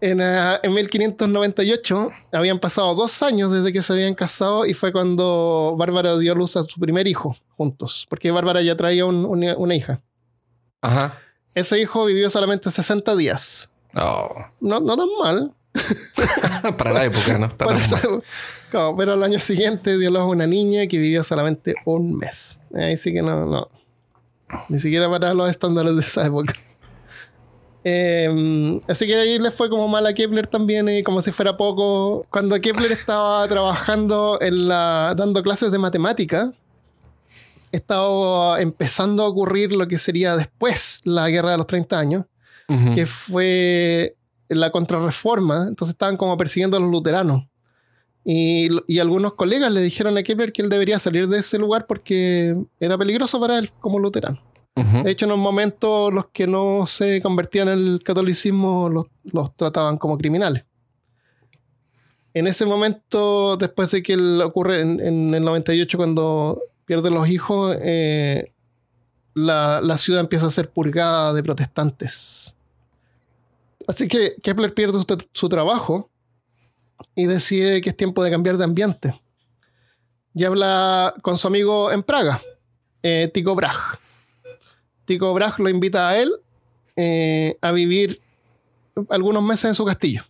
En, 0.00 0.20
ah, 0.20 0.60
en 0.62 0.74
1598 0.74 2.10
habían 2.32 2.58
pasado 2.60 2.94
dos 2.94 3.20
años 3.22 3.50
desde 3.50 3.72
que 3.72 3.80
se 3.82 3.92
habían 3.94 4.14
casado 4.14 4.64
y 4.66 4.74
fue 4.74 4.92
cuando 4.92 5.74
Bárbara 5.78 6.16
dio 6.18 6.34
luz 6.34 6.56
a 6.56 6.64
su 6.64 6.78
primer 6.78 7.08
hijo 7.08 7.34
juntos, 7.56 8.06
porque 8.10 8.30
Bárbara 8.30 8.60
ya 8.62 8.76
traía 8.76 9.06
un- 9.06 9.24
una, 9.24 9.56
una 9.56 9.74
hija. 9.74 10.00
Ajá. 10.80 11.18
Ese 11.54 11.80
hijo 11.80 12.04
vivió 12.04 12.30
solamente 12.30 12.70
60 12.70 13.16
días. 13.16 13.68
Oh. 13.94 14.28
No, 14.60 14.80
no 14.80 14.96
tan 14.96 15.08
mal, 15.20 15.54
Para 16.76 16.92
la 16.92 17.04
época, 17.04 17.38
¿no? 17.38 17.48
Para 17.50 17.78
esa- 17.78 18.00
pero 18.70 19.12
al 19.12 19.22
año 19.22 19.38
siguiente 19.38 19.96
dio 19.98 20.08
a 20.08 20.12
luz 20.12 20.20
a 20.20 20.24
una 20.24 20.46
niña 20.46 20.86
que 20.86 20.98
vivió 20.98 21.22
solamente 21.24 21.74
un 21.84 22.18
mes. 22.18 22.58
Ahí 22.74 22.96
sí 22.96 23.12
que 23.12 23.22
no, 23.22 23.46
no. 23.46 23.68
Ni 24.68 24.78
siquiera 24.78 25.08
para 25.08 25.34
los 25.34 25.48
estándares 25.50 25.94
de 25.96 26.00
esa 26.02 26.26
época. 26.26 26.54
Eh, 27.84 28.80
así 28.88 29.06
que 29.06 29.14
ahí 29.14 29.38
le 29.38 29.50
fue 29.50 29.70
como 29.70 29.88
mal 29.88 30.06
a 30.06 30.12
Kepler 30.12 30.46
también, 30.46 30.88
y 30.88 31.02
como 31.02 31.22
si 31.22 31.32
fuera 31.32 31.56
poco. 31.56 32.26
Cuando 32.30 32.60
Kepler 32.60 32.92
estaba 32.92 33.46
trabajando 33.48 34.38
en 34.40 34.68
la. 34.68 35.14
dando 35.16 35.42
clases 35.42 35.70
de 35.72 35.78
matemática, 35.78 36.52
estaba 37.72 38.60
empezando 38.60 39.22
a 39.22 39.28
ocurrir 39.28 39.72
lo 39.72 39.86
que 39.86 39.98
sería 39.98 40.36
después 40.36 41.00
la 41.04 41.28
guerra 41.28 41.52
de 41.52 41.58
los 41.58 41.66
30 41.66 41.98
años 41.98 42.24
que 42.94 43.06
fue 43.06 44.14
la 44.48 44.70
contrarreforma, 44.70 45.68
entonces 45.68 45.94
estaban 45.94 46.18
como 46.18 46.36
persiguiendo 46.36 46.76
a 46.76 46.80
los 46.80 46.90
luteranos. 46.90 47.46
Y, 48.24 48.68
y 48.86 48.98
algunos 48.98 49.34
colegas 49.34 49.72
le 49.72 49.80
dijeron 49.80 50.18
a 50.18 50.22
Kepler 50.22 50.52
que 50.52 50.60
él 50.60 50.68
debería 50.68 50.98
salir 50.98 51.28
de 51.28 51.38
ese 51.38 51.58
lugar 51.58 51.86
porque 51.86 52.54
era 52.78 52.98
peligroso 52.98 53.40
para 53.40 53.58
él 53.58 53.70
como 53.80 53.98
luterano. 53.98 54.42
De 55.02 55.10
hecho, 55.10 55.26
en 55.26 55.32
un 55.32 55.40
momento 55.40 56.08
los 56.10 56.26
que 56.26 56.46
no 56.46 56.86
se 56.86 57.20
convertían 57.20 57.68
al 57.68 58.00
catolicismo 58.04 58.88
los, 58.88 59.06
los 59.24 59.56
trataban 59.56 59.98
como 59.98 60.16
criminales. 60.16 60.66
En 62.32 62.46
ese 62.46 62.64
momento, 62.64 63.56
después 63.56 63.90
de 63.90 64.04
que 64.04 64.12
él 64.12 64.40
ocurre 64.40 64.82
en, 64.82 65.00
en 65.00 65.34
el 65.34 65.42
98, 65.42 65.98
cuando 65.98 66.62
pierde 66.88 67.10
los 67.10 67.28
hijos, 67.28 67.76
eh, 67.82 68.54
la, 69.34 69.82
la 69.82 69.98
ciudad 69.98 70.22
empieza 70.22 70.46
a 70.46 70.50
ser 70.50 70.70
purgada 70.70 71.34
de 71.34 71.42
protestantes. 71.42 72.54
Así 73.86 74.08
que 74.08 74.36
Kepler 74.42 74.72
pierde 74.72 75.00
su, 75.32 75.48
trabajo 75.50 76.10
y 77.14 77.26
decide 77.26 77.82
que 77.82 77.90
es 77.90 77.96
tiempo 77.96 78.24
de 78.24 78.30
cambiar 78.30 78.56
de 78.56 78.64
ambiente. 78.64 79.20
Y 80.34 80.44
habla 80.44 81.14
con 81.20 81.36
su 81.36 81.46
amigo 81.46 81.92
en 81.92 82.02
Praga, 82.02 82.40
eh, 83.02 83.30
Tycho 83.32 83.54
Brahe. 83.54 83.98
Tycho 85.04 85.34
Brahe 85.34 85.54
lo 85.58 85.68
invita 85.68 86.08
a 86.08 86.18
él 86.18 86.32
eh, 86.96 87.58
a 87.60 87.70
vivir 87.70 88.20
algunos 89.10 89.42
meses 89.42 89.66
en 89.66 89.74
su 89.74 89.84
castillo. 89.84 90.22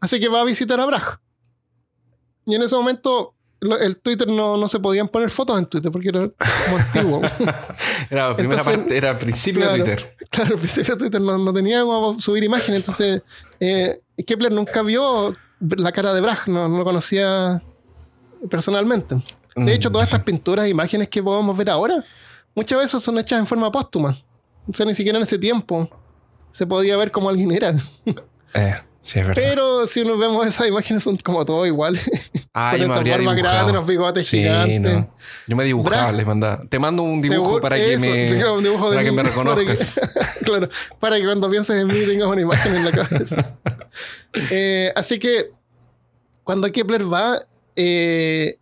Así 0.00 0.18
que 0.18 0.28
va 0.28 0.40
a 0.40 0.44
visitar 0.44 0.80
a 0.80 0.86
Brahe. 0.86 1.18
Y 2.46 2.54
en 2.54 2.62
ese 2.62 2.74
momento 2.76 3.33
el 3.80 3.96
Twitter 3.98 4.28
no, 4.28 4.56
no 4.56 4.68
se 4.68 4.78
podían 4.80 5.08
poner 5.08 5.30
fotos 5.30 5.58
en 5.58 5.66
Twitter 5.66 5.90
porque 5.90 6.08
era 6.08 6.20
como 6.20 6.78
antiguo. 6.78 7.22
Era 8.10 8.28
la 8.28 8.36
primera 8.36 8.60
Entonces, 8.60 8.78
parte, 8.78 8.96
era 8.96 9.18
principio 9.18 9.62
claro. 9.62 9.76
de 9.76 9.84
Twitter. 9.84 10.16
Claro, 10.30 10.54
al 10.54 10.58
principio 10.58 10.96
Twitter 10.98 11.20
no, 11.20 11.38
no 11.38 11.52
tenía 11.52 11.82
cómo 11.82 12.20
subir 12.20 12.44
imágenes, 12.44 12.80
entonces 12.80 13.22
eh, 13.60 14.00
Kepler 14.26 14.52
nunca 14.52 14.82
vio 14.82 15.34
la 15.60 15.92
cara 15.92 16.12
de 16.12 16.20
Bragg, 16.20 16.48
no, 16.48 16.68
no 16.68 16.78
lo 16.78 16.84
conocía 16.84 17.62
personalmente. 18.50 19.16
De 19.56 19.74
hecho, 19.74 19.88
Mm, 19.88 19.92
todas 19.92 20.08
estas 20.08 20.24
pinturas 20.24 20.66
e 20.66 20.70
imágenes 20.70 21.08
que 21.08 21.22
podemos 21.22 21.56
ver 21.56 21.70
ahora, 21.70 22.04
muchas 22.54 22.78
veces 22.78 23.02
son 23.02 23.18
hechas 23.18 23.38
en 23.38 23.46
forma 23.46 23.70
póstuma. 23.70 24.16
O 24.66 24.72
sea, 24.72 24.86
ni 24.86 24.94
siquiera 24.94 25.18
en 25.18 25.22
ese 25.22 25.38
tiempo 25.38 25.88
se 26.52 26.66
podía 26.66 26.96
ver 26.96 27.10
como 27.10 27.28
alguien 27.28 27.52
era. 27.52 27.74
Eh, 28.54 28.74
sí, 29.04 29.18
es 29.20 29.26
verdad. 29.28 29.42
Pero 29.42 29.86
si 29.86 30.02
nos 30.04 30.18
vemos 30.18 30.46
esas 30.46 30.66
imágenes 30.68 31.02
son 31.02 31.16
como 31.18 31.44
todos 31.44 31.66
iguales. 31.66 32.04
ah, 32.54 32.70
con 32.72 32.80
yo 32.80 32.88
me 32.88 32.94
habría 32.94 33.18
dibujado. 33.18 33.42
grandes, 33.42 33.74
los 33.74 33.86
bigotes 33.86 34.26
Sí, 34.26 34.38
gigantes. 34.38 34.80
no. 34.80 35.14
Yo 35.46 35.56
me 35.56 35.64
dibujaba, 35.64 36.10
les 36.12 36.26
mandaba. 36.26 36.62
Te 36.68 36.78
mando 36.78 37.02
un 37.02 37.20
dibujo 37.20 37.60
para 37.60 37.76
que 37.76 37.96
me, 37.98 38.28
sí, 38.28 38.34
claro, 38.36 38.54
un 38.54 38.64
dibujo 38.64 38.90
de 38.90 38.96
para 38.96 39.04
que 39.04 39.10
mí, 39.10 39.16
me 39.16 39.22
para 39.30 39.34
que- 39.34 39.40
reconozcas. 39.66 40.00
claro, 40.44 40.68
para 40.98 41.16
que 41.18 41.24
cuando 41.24 41.50
pienses 41.50 41.80
en 41.80 41.86
mí 41.88 42.00
tengas 42.06 42.28
una 42.28 42.40
imagen 42.40 42.74
en 42.76 42.84
la 42.84 42.90
cabeza. 42.92 43.56
Eh, 44.50 44.92
así 44.96 45.18
que 45.18 45.50
cuando 46.42 46.70
Kepler 46.72 47.12
va, 47.12 47.38
eh, 47.76 48.58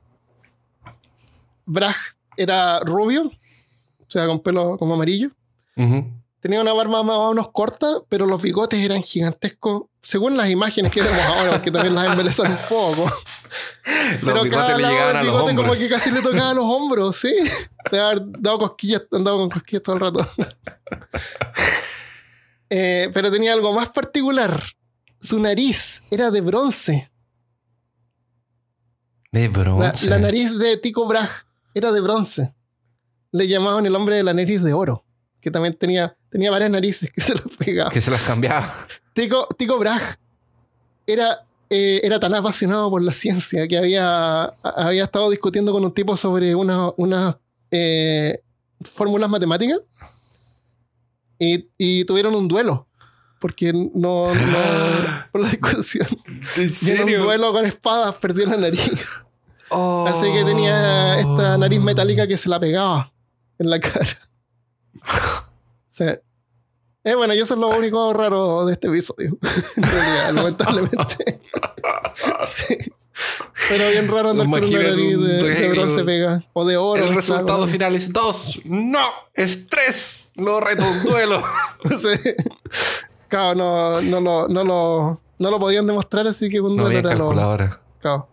era 2.36 2.80
rubio, 2.80 3.26
o 3.26 4.10
sea, 4.10 4.26
con 4.26 4.40
pelo 4.40 4.76
como 4.78 4.94
amarillo. 4.94 5.30
Tenía 6.40 6.60
una 6.60 6.72
barba 6.72 7.02
más 7.04 7.16
o 7.16 7.30
menos 7.30 7.50
corta, 7.52 7.86
pero 8.08 8.26
los 8.26 8.42
bigotes 8.42 8.78
eran 8.80 9.02
gigantescos, 9.02 9.84
según 10.02 10.36
las 10.36 10.50
imágenes 10.50 10.92
que 10.92 11.00
vemos 11.00 11.20
ahora, 11.20 11.52
porque 11.52 11.70
también 11.70 11.94
las 11.94 12.10
embelezan 12.10 12.50
un 12.50 12.58
poco. 12.68 13.04
Los 13.04 14.20
Pero 14.24 14.42
bigotes 14.42 14.76
le 14.76 14.88
llegaban 14.88 15.16
a 15.16 15.22
los 15.22 15.42
hombros. 15.42 15.56
como 15.56 15.72
que 15.78 15.88
casi 15.88 16.10
le 16.10 16.22
tocaba 16.22 16.50
a 16.50 16.54
los 16.54 16.64
hombros, 16.64 17.16
sí. 17.16 17.34
De 17.90 18.00
haber 18.00 18.22
dado 18.38 18.58
cosquillas, 18.58 19.02
andado 19.12 19.38
con 19.38 19.50
cosquillas 19.50 19.82
todo 19.82 19.96
el 19.96 20.00
rato. 20.00 20.28
Eh, 22.74 23.10
pero 23.12 23.30
tenía 23.30 23.52
algo 23.52 23.70
más 23.74 23.90
particular. 23.90 24.62
Su 25.20 25.38
nariz 25.38 26.04
era 26.10 26.30
de 26.30 26.40
bronce. 26.40 27.12
De 29.30 29.48
bronce. 29.48 30.06
la 30.08 30.18
nariz 30.18 30.58
de 30.58 30.78
Tico 30.78 31.06
Bragg 31.06 31.28
era 31.74 31.92
de 31.92 32.00
bronce. 32.00 32.54
Le 33.30 33.46
llamaban 33.46 33.84
el 33.84 33.94
hombre 33.94 34.16
de 34.16 34.22
la 34.22 34.32
nariz 34.32 34.62
de 34.62 34.72
oro, 34.72 35.04
que 35.42 35.50
también 35.50 35.76
tenía, 35.76 36.16
tenía 36.30 36.50
varias 36.50 36.70
narices 36.70 37.12
que 37.12 37.20
se 37.20 37.34
las 37.34 37.44
pegaba. 37.58 37.90
Que 37.90 38.00
se 38.00 38.10
las 38.10 38.22
cambiaba. 38.22 38.74
Tico, 39.14 39.46
Tico 39.58 39.78
Bragg 39.78 40.18
era, 41.06 41.44
eh, 41.70 42.00
era 42.02 42.18
tan 42.20 42.34
apasionado 42.34 42.90
por 42.90 43.02
la 43.02 43.12
ciencia 43.12 43.66
que 43.68 43.76
había, 43.78 44.44
había 44.62 45.04
estado 45.04 45.30
discutiendo 45.30 45.72
con 45.72 45.84
un 45.84 45.92
tipo 45.92 46.16
sobre 46.16 46.54
una- 46.54 46.90
unas 46.96 47.36
eh, 47.70 48.40
fórmulas 48.82 49.28
matemáticas 49.30 49.80
y, 51.38 51.68
y 51.78 52.04
tuvieron 52.04 52.34
un 52.34 52.48
duelo. 52.48 52.86
Porque 53.40 53.72
no, 53.72 54.32
no 54.32 54.32
por 55.32 55.40
la 55.40 55.48
discusión. 55.48 56.06
¿En 56.56 56.70
Y 56.80 56.90
en 56.90 57.20
un 57.20 57.24
duelo 57.26 57.52
con 57.52 57.66
espadas 57.66 58.14
perdió 58.16 58.46
la 58.46 58.56
nariz. 58.56 58.92
Oh. 59.68 60.06
Así 60.06 60.30
que 60.32 60.44
tenía 60.44 61.18
esta 61.18 61.58
nariz 61.58 61.80
metálica 61.80 62.26
que 62.28 62.36
se 62.36 62.48
la 62.48 62.60
pegaba 62.60 63.12
en 63.58 63.70
la 63.70 63.80
cara. 63.80 64.06
O 65.92 65.94
sea, 65.94 66.18
eh, 67.04 67.14
bueno, 67.14 67.34
y 67.34 67.40
eso 67.40 67.54
es 67.54 67.60
lo 67.60 67.68
único 67.68 68.12
raro 68.12 68.64
de 68.66 68.74
este 68.74 68.88
episodio. 68.88 69.36
Realidad, 69.76 70.32
lamentablemente. 70.34 71.40
Sí. 72.44 72.76
Pero 73.68 73.90
bien 73.90 74.08
raro 74.08 74.30
andar 74.30 74.48
con 74.48 74.64
una 74.64 74.78
de, 74.78 75.16
de 75.16 75.68
bronce 75.70 76.04
pega. 76.04 76.42
O 76.52 76.64
de 76.64 76.76
oro. 76.76 77.04
El 77.04 77.14
resultado 77.14 77.58
claro. 77.58 77.66
final 77.66 77.94
es 77.96 78.12
2. 78.12 78.62
No, 78.64 79.06
es 79.34 79.66
3. 79.66 80.32
No 80.36 80.60
reto 80.60 80.84
un 80.84 81.02
duelo. 81.04 81.42
Sí. 81.98 82.34
Claro, 83.28 83.54
no, 83.54 84.00
no, 84.00 84.20
lo, 84.20 84.48
no, 84.48 84.64
lo, 84.64 85.20
no 85.38 85.50
lo 85.50 85.58
podían 85.58 85.86
demostrar, 85.86 86.26
así 86.26 86.48
que 86.50 86.60
un 86.60 86.76
No 86.76 86.84
duelo 86.84 86.98
había 86.98 87.12
era 87.12 87.18
lo. 87.18 87.78
Claro. 88.00 88.28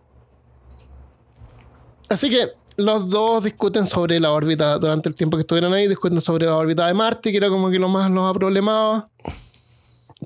Así 2.08 2.28
que 2.28 2.48
los 2.84 3.08
dos 3.08 3.44
discuten 3.44 3.86
sobre 3.86 4.18
la 4.20 4.32
órbita 4.32 4.78
durante 4.78 5.08
el 5.08 5.14
tiempo 5.14 5.36
que 5.36 5.42
estuvieron 5.42 5.72
ahí, 5.72 5.86
discuten 5.88 6.20
sobre 6.20 6.46
la 6.46 6.56
órbita 6.56 6.86
de 6.86 6.94
Marte, 6.94 7.30
que 7.30 7.36
era 7.36 7.48
como 7.48 7.70
que 7.70 7.78
lo 7.78 7.88
más 7.88 8.10
los 8.10 8.32
problemaba. 8.34 9.08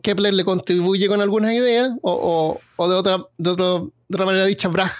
Kepler 0.03 0.35
le 0.35 0.45
contribuye 0.45 1.07
con 1.09 1.21
algunas 1.21 1.53
ideas, 1.53 1.91
o 2.03 2.59
de, 2.79 2.95
otra, 2.95 3.19
de, 3.39 3.51
otro- 3.51 3.93
de 4.09 4.15
otra 4.17 4.27
manera 4.27 4.47
dicha, 4.47 4.69
Bragg 4.69 4.93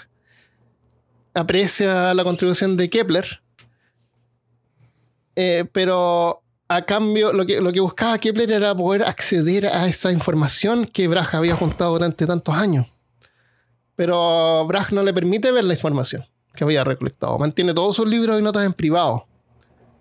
aprecia 1.33 2.13
la 2.13 2.23
contribución 2.23 2.77
de 2.77 2.89
Kepler, 2.89 3.41
Eh, 5.37 5.65
pero 5.73 6.41
a 6.69 6.81
cambio 6.85 7.33
lo 7.33 7.45
que, 7.45 7.59
lo 7.59 7.73
que 7.73 7.81
buscaba 7.81 8.17
Kepler 8.17 8.49
era 8.53 8.73
poder 8.73 9.03
acceder 9.03 9.65
a 9.67 9.85
esa 9.85 10.09
información 10.13 10.85
que 10.85 11.09
Bragg 11.09 11.35
había 11.35 11.57
juntado 11.57 11.91
durante 11.91 12.25
tantos 12.25 12.55
años. 12.55 12.85
Pero 13.97 14.65
Bragg 14.65 14.93
no 14.93 15.03
le 15.03 15.13
permite 15.13 15.51
ver 15.51 15.65
la 15.65 15.73
información 15.73 16.25
que 16.55 16.63
había 16.63 16.83
recolectado. 16.83 17.37
Mantiene 17.37 17.73
todos 17.73 17.95
sus 17.95 18.07
libros 18.07 18.39
y 18.39 18.43
notas 18.43 18.65
en 18.65 18.73
privado. 18.73 19.25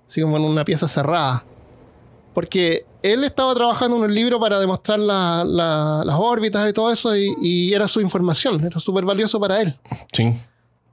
Así 0.08 0.20
como 0.22 0.36
en 0.36 0.44
una 0.44 0.64
pieza 0.64 0.86
cerrada. 0.88 1.44
Porque 2.32 2.84
él 3.02 3.22
estaba 3.24 3.54
trabajando 3.54 3.96
en 3.96 4.02
un 4.04 4.14
libro 4.14 4.40
para 4.40 4.58
demostrar 4.58 4.98
la- 4.98 5.44
la- 5.46 6.02
las 6.04 6.16
órbitas 6.18 6.68
y 6.68 6.72
todo 6.72 6.90
eso 6.90 7.16
y, 7.16 7.34
y 7.40 7.74
era 7.74 7.86
su 7.86 8.00
información. 8.00 8.64
Era 8.64 8.78
súper 8.80 9.04
valioso 9.04 9.38
para 9.38 9.60
él. 9.62 9.78
Sí. 10.12 10.32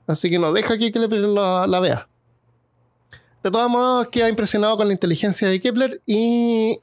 Así 0.06 0.30
que 0.30 0.38
no 0.38 0.52
deja 0.52 0.76
que 0.78 0.92
Kepler 0.92 1.20
la, 1.20 1.66
la 1.66 1.80
vea. 1.80 2.08
De 3.42 3.50
todos 3.50 3.68
modos, 3.70 4.08
queda 4.08 4.28
impresionado 4.28 4.76
con 4.76 4.86
la 4.86 4.92
inteligencia 4.92 5.48
de 5.48 5.60
Kepler 5.60 6.00
y, 6.06 6.78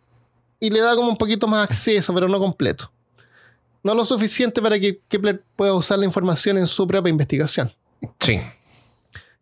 y 0.60 0.70
le 0.70 0.82
da 0.82 0.96
como 0.96 1.10
un 1.10 1.18
poquito 1.18 1.48
más 1.48 1.64
acceso, 1.64 2.14
pero 2.14 2.28
no 2.28 2.38
completo. 2.40 2.92
No 3.82 3.94
lo 3.94 4.04
suficiente 4.04 4.62
para 4.62 4.78
que 4.78 5.00
Kepler 5.08 5.42
pueda 5.56 5.74
usar 5.74 6.00
la 6.00 6.06
información 6.06 6.58
en 6.58 6.68
su 6.68 6.86
propia 6.86 7.10
investigación. 7.10 7.72
Sí. 8.20 8.42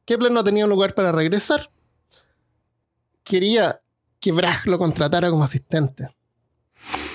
Kepler 0.08 0.32
no 0.32 0.42
tenía 0.42 0.64
un 0.64 0.70
lugar 0.70 0.96
para 0.96 1.12
regresar. 1.12 1.70
Quería 3.26 3.82
que 4.22 4.32
Bragg 4.32 4.66
lo 4.66 4.80
contratara 4.80 5.30
como 5.30 5.44
asistente. 5.44 6.08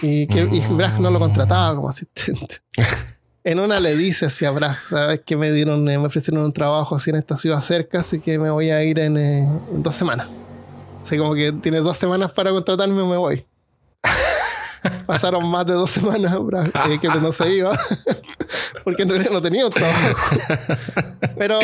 Y 0.03 0.27
que 0.27 0.41
y 0.41 0.61
Bragg 0.61 1.01
no 1.01 1.11
lo 1.11 1.19
contrataba 1.19 1.75
como 1.75 1.89
asistente. 1.89 2.61
En 3.45 3.59
una 3.59 3.81
le 3.81 3.97
dice 3.97 4.27
hacia 4.27 4.53
Bragg, 4.53 4.87
sabes 4.87 5.23
que 5.27 5.37
me 5.37 5.51
dieron, 5.51 5.83
me 5.83 5.97
ofrecieron 5.97 6.45
un 6.45 6.53
trabajo 6.53 6.95
así 6.95 7.11
en 7.11 7.17
esta 7.17 7.37
ciudad 7.37 7.61
cerca, 7.61 7.99
así 7.99 8.21
que 8.21 8.39
me 8.39 8.51
voy 8.51 8.71
a 8.71 8.85
ir 8.85 9.01
en, 9.01 9.17
eh, 9.17 9.41
en 9.41 9.83
dos 9.83 9.97
semanas. 9.97 10.29
Así 11.03 11.19
como 11.19 11.35
que 11.35 11.51
tienes 11.51 11.83
dos 11.83 11.99
semanas 11.99 12.31
para 12.31 12.53
contratarme 12.53 13.03
o 13.03 13.07
me 13.09 13.17
voy. 13.17 13.45
Pasaron 15.07 15.49
más 15.49 15.67
de 15.67 15.75
dos 15.75 15.91
semanas, 15.91 16.37
eh, 16.89 16.99
que 17.01 17.09
no 17.09 17.33
se 17.33 17.57
iba, 17.57 17.79
porque 18.85 19.03
en 19.03 19.11
realidad 19.11 19.31
no 19.31 19.43
tenía 19.43 19.67
un 19.67 19.73
trabajo. 19.73 20.19
Pero, 21.39 21.59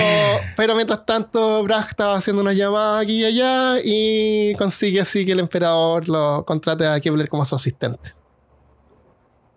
pero 0.56 0.74
mientras 0.74 1.04
tanto, 1.04 1.62
Bragg 1.62 1.88
estaba 1.90 2.16
haciendo 2.16 2.42
una 2.42 2.52
llamada 2.52 2.98
aquí 3.00 3.20
y 3.20 3.24
allá 3.24 3.76
y 3.84 4.52
consigue 4.54 5.00
así 5.00 5.24
que 5.24 5.32
el 5.32 5.40
emperador 5.40 6.08
lo 6.08 6.44
contrate 6.44 6.86
a 6.86 6.98
Kepler 6.98 7.28
como 7.28 7.44
su 7.44 7.54
asistente. 7.54 8.14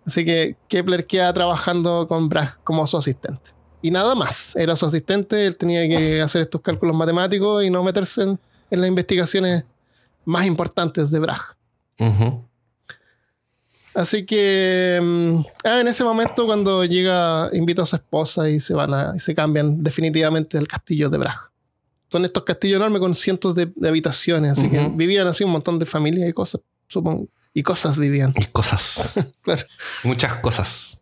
Así 0.06 0.24
que 0.24 0.56
Kepler 0.68 1.06
queda 1.06 1.32
trabajando 1.32 2.06
con 2.06 2.28
Bragg 2.28 2.58
como 2.62 2.86
su 2.86 2.96
asistente. 2.96 3.50
Y 3.80 3.90
nada 3.90 4.14
más. 4.14 4.54
Era 4.54 4.76
su 4.76 4.86
asistente, 4.86 5.46
él 5.46 5.56
tenía 5.56 5.88
que 5.88 6.20
hacer 6.20 6.42
estos 6.42 6.60
cálculos 6.60 6.94
matemáticos 6.94 7.64
y 7.64 7.70
no 7.70 7.82
meterse 7.82 8.22
en, 8.22 8.40
en 8.70 8.80
las 8.80 8.88
investigaciones 8.88 9.64
más 10.24 10.46
importantes 10.46 11.10
de 11.10 11.18
Bragg. 11.18 11.56
Ujú. 11.98 12.44
Así 13.94 14.24
que 14.24 14.98
mm, 15.02 15.40
ah, 15.64 15.80
en 15.80 15.88
ese 15.88 16.04
momento 16.04 16.46
cuando 16.46 16.84
llega, 16.84 17.48
invita 17.52 17.82
a 17.82 17.86
su 17.86 17.96
esposa 17.96 18.48
y 18.48 18.60
se 18.60 18.74
van 18.74 18.94
a, 18.94 19.12
y 19.14 19.20
se 19.20 19.34
cambian 19.34 19.82
definitivamente 19.82 20.56
del 20.56 20.68
castillo 20.68 21.10
de 21.10 21.18
Bragg. 21.18 21.50
Son 22.10 22.24
estos 22.24 22.44
castillos 22.44 22.76
enormes 22.76 23.00
con 23.00 23.14
cientos 23.14 23.54
de, 23.54 23.72
de 23.74 23.88
habitaciones, 23.88 24.58
así 24.58 24.68
que 24.68 24.90
vivían 24.94 25.26
así 25.26 25.44
un 25.44 25.50
montón 25.50 25.78
de 25.78 25.86
familias 25.86 26.28
y 26.28 26.32
cosas, 26.32 26.60
supongo. 26.88 27.26
Y 27.54 27.62
cosas 27.62 27.98
vivían. 27.98 28.32
Y 28.36 28.44
cosas. 28.46 29.14
Claro. 29.42 29.66
Muchas 30.04 30.36
cosas. 30.36 31.00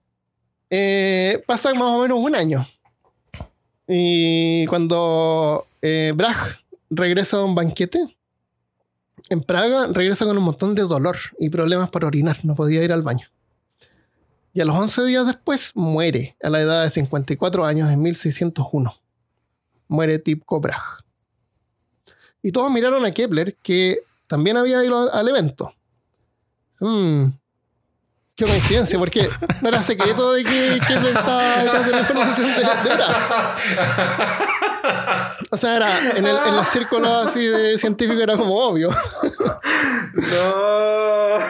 Eh, 0.70 1.42
pasa 1.46 1.74
más 1.74 1.90
o 1.90 2.02
menos 2.02 2.18
un 2.18 2.34
año. 2.34 2.66
Y 3.86 4.64
cuando 4.66 5.66
eh, 5.82 6.12
Bragg 6.14 6.58
regresa 6.88 7.38
a 7.38 7.44
un 7.44 7.54
banquete 7.54 7.98
en 9.30 9.40
Praga, 9.42 9.86
regresa 9.86 10.26
con 10.26 10.36
un 10.36 10.44
montón 10.44 10.74
de 10.74 10.82
dolor 10.82 11.16
y 11.38 11.48
problemas 11.48 11.88
para 11.88 12.06
orinar. 12.06 12.36
No 12.42 12.54
podía 12.54 12.82
ir 12.84 12.92
al 12.92 13.02
baño. 13.02 13.28
Y 14.52 14.60
a 14.60 14.64
los 14.64 14.76
11 14.76 15.04
días 15.04 15.26
después 15.26 15.72
muere 15.76 16.36
a 16.42 16.50
la 16.50 16.60
edad 16.60 16.82
de 16.82 16.90
54 16.90 17.64
años 17.64 17.88
en 17.90 18.02
1601. 18.02 18.94
Muere 19.88 20.18
Tycho 20.18 20.60
Bragg. 20.60 20.82
Y 22.42 22.52
todos 22.52 22.70
miraron 22.72 23.04
a 23.04 23.12
Kepler, 23.12 23.56
que 23.62 23.98
también 24.26 24.56
había 24.56 24.84
ido 24.84 25.12
al 25.12 25.28
evento. 25.28 25.72
Mm, 26.80 27.26
Qué 28.34 28.46
coincidencia, 28.46 28.98
porque 28.98 29.28
no 29.60 29.68
era 29.68 29.82
secreto 29.82 30.32
de 30.32 30.44
que 30.44 30.80
Kepler 30.88 31.14
estaba 31.14 31.82
de 31.84 31.90
la 31.90 32.00
información 32.00 32.48
de, 32.48 32.54
de 32.54 32.94
Bragg. 32.96 33.56
O 35.52 35.56
sea, 35.56 35.76
era 35.76 36.10
en, 36.16 36.24
el, 36.26 36.36
en 36.46 36.56
los 36.56 36.68
círculos 36.68 37.26
así 37.26 37.44
de 37.44 37.76
científicos 37.76 38.22
era 38.22 38.36
como 38.36 38.54
obvio. 38.56 38.88
No. 40.14 41.40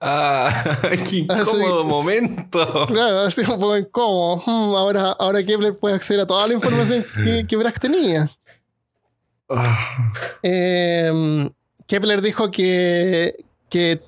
Ah, 0.00 0.64
qué 0.82 1.26
Así- 1.28 1.50
incómodo 1.56 1.84
momento. 1.84 2.86
Claro, 2.86 3.20
así 3.20 3.40
un 3.42 3.46
poco 3.60 3.76
incómodo. 3.76 4.42
Hmm, 4.46 4.74
ahora, 4.76 5.12
ahora 5.18 5.44
Kepler 5.44 5.76
puede 5.78 5.94
acceder 5.94 6.20
a 6.22 6.26
toda 6.26 6.46
la 6.46 6.54
información 6.54 7.04
que, 7.24 7.46
que 7.46 7.56
Bragg 7.56 7.78
tenía. 7.80 8.30
Ah, 9.48 9.78
Eh, 10.42 11.50
Kepler 11.86 12.22
dijo 12.22 12.50
que, 12.50 13.44
que, 13.68 14.00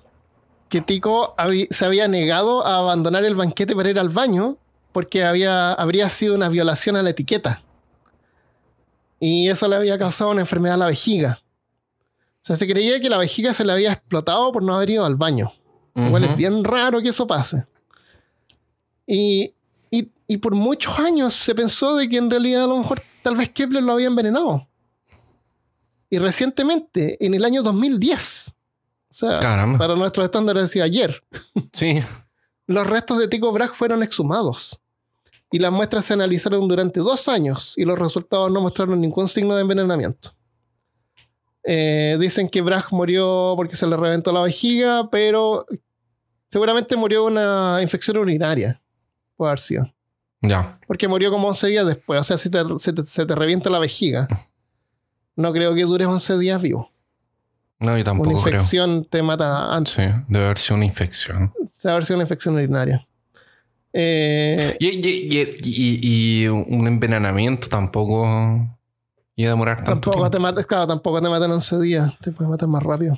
que 0.69 0.81
Tico 0.81 1.35
se 1.71 1.85
había 1.85 2.09
negado 2.09 2.67
a 2.67 2.79
abandonar 2.79 3.25
el 3.25 3.35
banquete 3.35 3.77
para 3.77 3.91
ir 3.91 3.99
al 3.99 4.09
baño 4.09 4.57
porque 4.95 5.25
había, 5.25 5.73
habría 5.73 6.09
sido 6.09 6.37
una 6.37 6.49
violación 6.49 6.95
a 6.95 7.03
la 7.03 7.11
etiqueta. 7.11 7.61
Y 9.19 9.49
eso 9.49 9.67
le 9.67 9.75
había 9.75 9.99
causado 9.99 10.31
una 10.31 10.43
enfermedad 10.43 10.77
a 10.77 10.79
la 10.79 10.87
vejiga. 10.87 11.41
O 12.43 12.47
sea, 12.47 12.57
se 12.57 12.67
creía 12.69 13.01
que 13.01 13.11
la 13.11 13.19
vejiga 13.19 13.53
se 13.53 13.65
le 13.65 13.73
había 13.73 13.93
explotado 13.93 14.53
por 14.53 14.63
no 14.63 14.77
haber 14.77 14.91
ido 14.91 15.05
al 15.05 15.17
baño. 15.17 15.53
Igual 15.97 16.25
es 16.25 16.37
bien 16.37 16.63
raro 16.63 17.03
que 17.03 17.09
eso 17.09 17.27
pase. 17.27 17.67
Y, 19.07 19.53
y, 19.91 20.11
y 20.29 20.37
por 20.37 20.55
muchos 20.55 20.97
años 20.99 21.35
se 21.35 21.55
pensó 21.57 21.97
de 21.97 22.09
que 22.09 22.17
en 22.19 22.31
realidad 22.31 22.65
a 22.65 22.69
lo 22.69 22.79
mejor 22.79 23.03
tal 23.23 23.37
vez 23.37 23.51
Kepler 23.51 23.83
lo 23.83 23.93
había 23.95 24.07
envenenado. 24.07 24.69
Y 26.09 26.19
recientemente, 26.19 27.25
en 27.25 27.35
el 27.35 27.45
año 27.45 27.63
2010, 27.65 28.55
o 29.11 29.15
sea, 29.15 29.41
Caramba. 29.41 29.79
para 29.79 29.97
nuestros 29.97 30.25
estándares 30.27 30.65
decía 30.65 30.85
ayer, 30.85 31.25
Sí. 31.73 32.01
los 32.67 32.87
restos 32.87 33.19
de 33.19 33.27
Tycho 33.29 33.51
Brahe 33.53 33.71
fueron 33.75 34.03
exhumados. 34.03 34.81
Y 35.51 35.59
las 35.59 35.71
muestras 35.73 36.05
se 36.05 36.15
analizaron 36.15 36.67
durante 36.67 37.01
dos 37.01 37.29
años 37.29 37.75
y 37.77 37.85
los 37.85 37.99
resultados 37.99 38.51
no 38.51 38.61
mostraron 38.61 39.01
ningún 39.01 39.29
signo 39.29 39.55
de 39.55 39.63
envenenamiento. 39.63 40.31
Eh, 41.63 42.17
dicen 42.21 42.49
que 42.49 42.61
Bragg 42.61 42.87
murió 42.93 43.55
porque 43.57 43.77
se 43.77 43.87
le 43.87 43.97
reventó 43.97 44.33
la 44.33 44.43
vejiga, 44.43 45.09
pero 45.11 45.65
seguramente 46.51 46.97
murió 46.97 47.23
de 47.23 47.27
una 47.33 47.79
infección 47.83 48.17
urinaria. 48.19 48.81
Puede 49.37 49.51
haber 49.51 49.61
sido. 49.61 49.95
Ya. 50.43 50.79
Porque 50.87 51.09
murió 51.09 51.31
como 51.31 51.49
11 51.49 51.69
días 51.69 51.87
después. 51.87 52.21
O 52.21 52.25
sea, 52.25 52.37
si 52.37 52.51
te- 52.51 52.63
se, 52.79 52.93
te, 52.93 53.05
se 53.07 53.25
te 53.25 53.35
revienta 53.35 53.71
la 53.71 53.79
vejiga, 53.79 54.29
no 55.37 55.53
creo 55.53 55.75
que 55.75 55.83
dures 55.85 56.07
11 56.09 56.39
días 56.39 56.61
vivo. 56.61 56.91
No, 57.81 57.89
yo 57.91 57.95
Una 57.95 58.05
tampoco 58.05 58.43
creo. 58.43 58.55
infección 58.57 59.05
te 59.05 59.23
mata 59.23 59.75
antes. 59.75 59.95
Sí, 59.95 60.03
debe 60.29 60.45
haber 60.45 60.59
sido 60.59 60.77
una 60.77 60.85
infección. 60.85 61.53
Se 61.73 61.89
haber 61.91 62.05
sido 62.05 62.17
una 62.17 62.25
infección 62.25 62.55
urinaria. 62.57 63.07
Eh, 63.97 64.77
Y, 64.81 64.87
y- 64.89 65.57
y- 65.63 65.99
y- 66.43 66.49
un 66.49 66.87
envenenamiento 66.89 67.69
tampoco 67.69 68.25
iba 69.37 69.49
a 69.49 69.53
demorar 69.53 69.77
tanto 69.79 69.93
Tampoco 69.93 70.17
tiempo. 70.17 70.31
te 70.31 70.39
matan, 70.41 70.65
claro, 70.65 70.87
tampoco 70.89 71.23
te 71.23 71.29
matan 71.29 71.45
en 71.45 71.53
11 71.53 71.79
días. 71.81 72.13
Te 72.21 72.33
puedes 72.33 72.51
matar 72.51 72.69
más 72.69 72.83
rápido. 72.83 73.17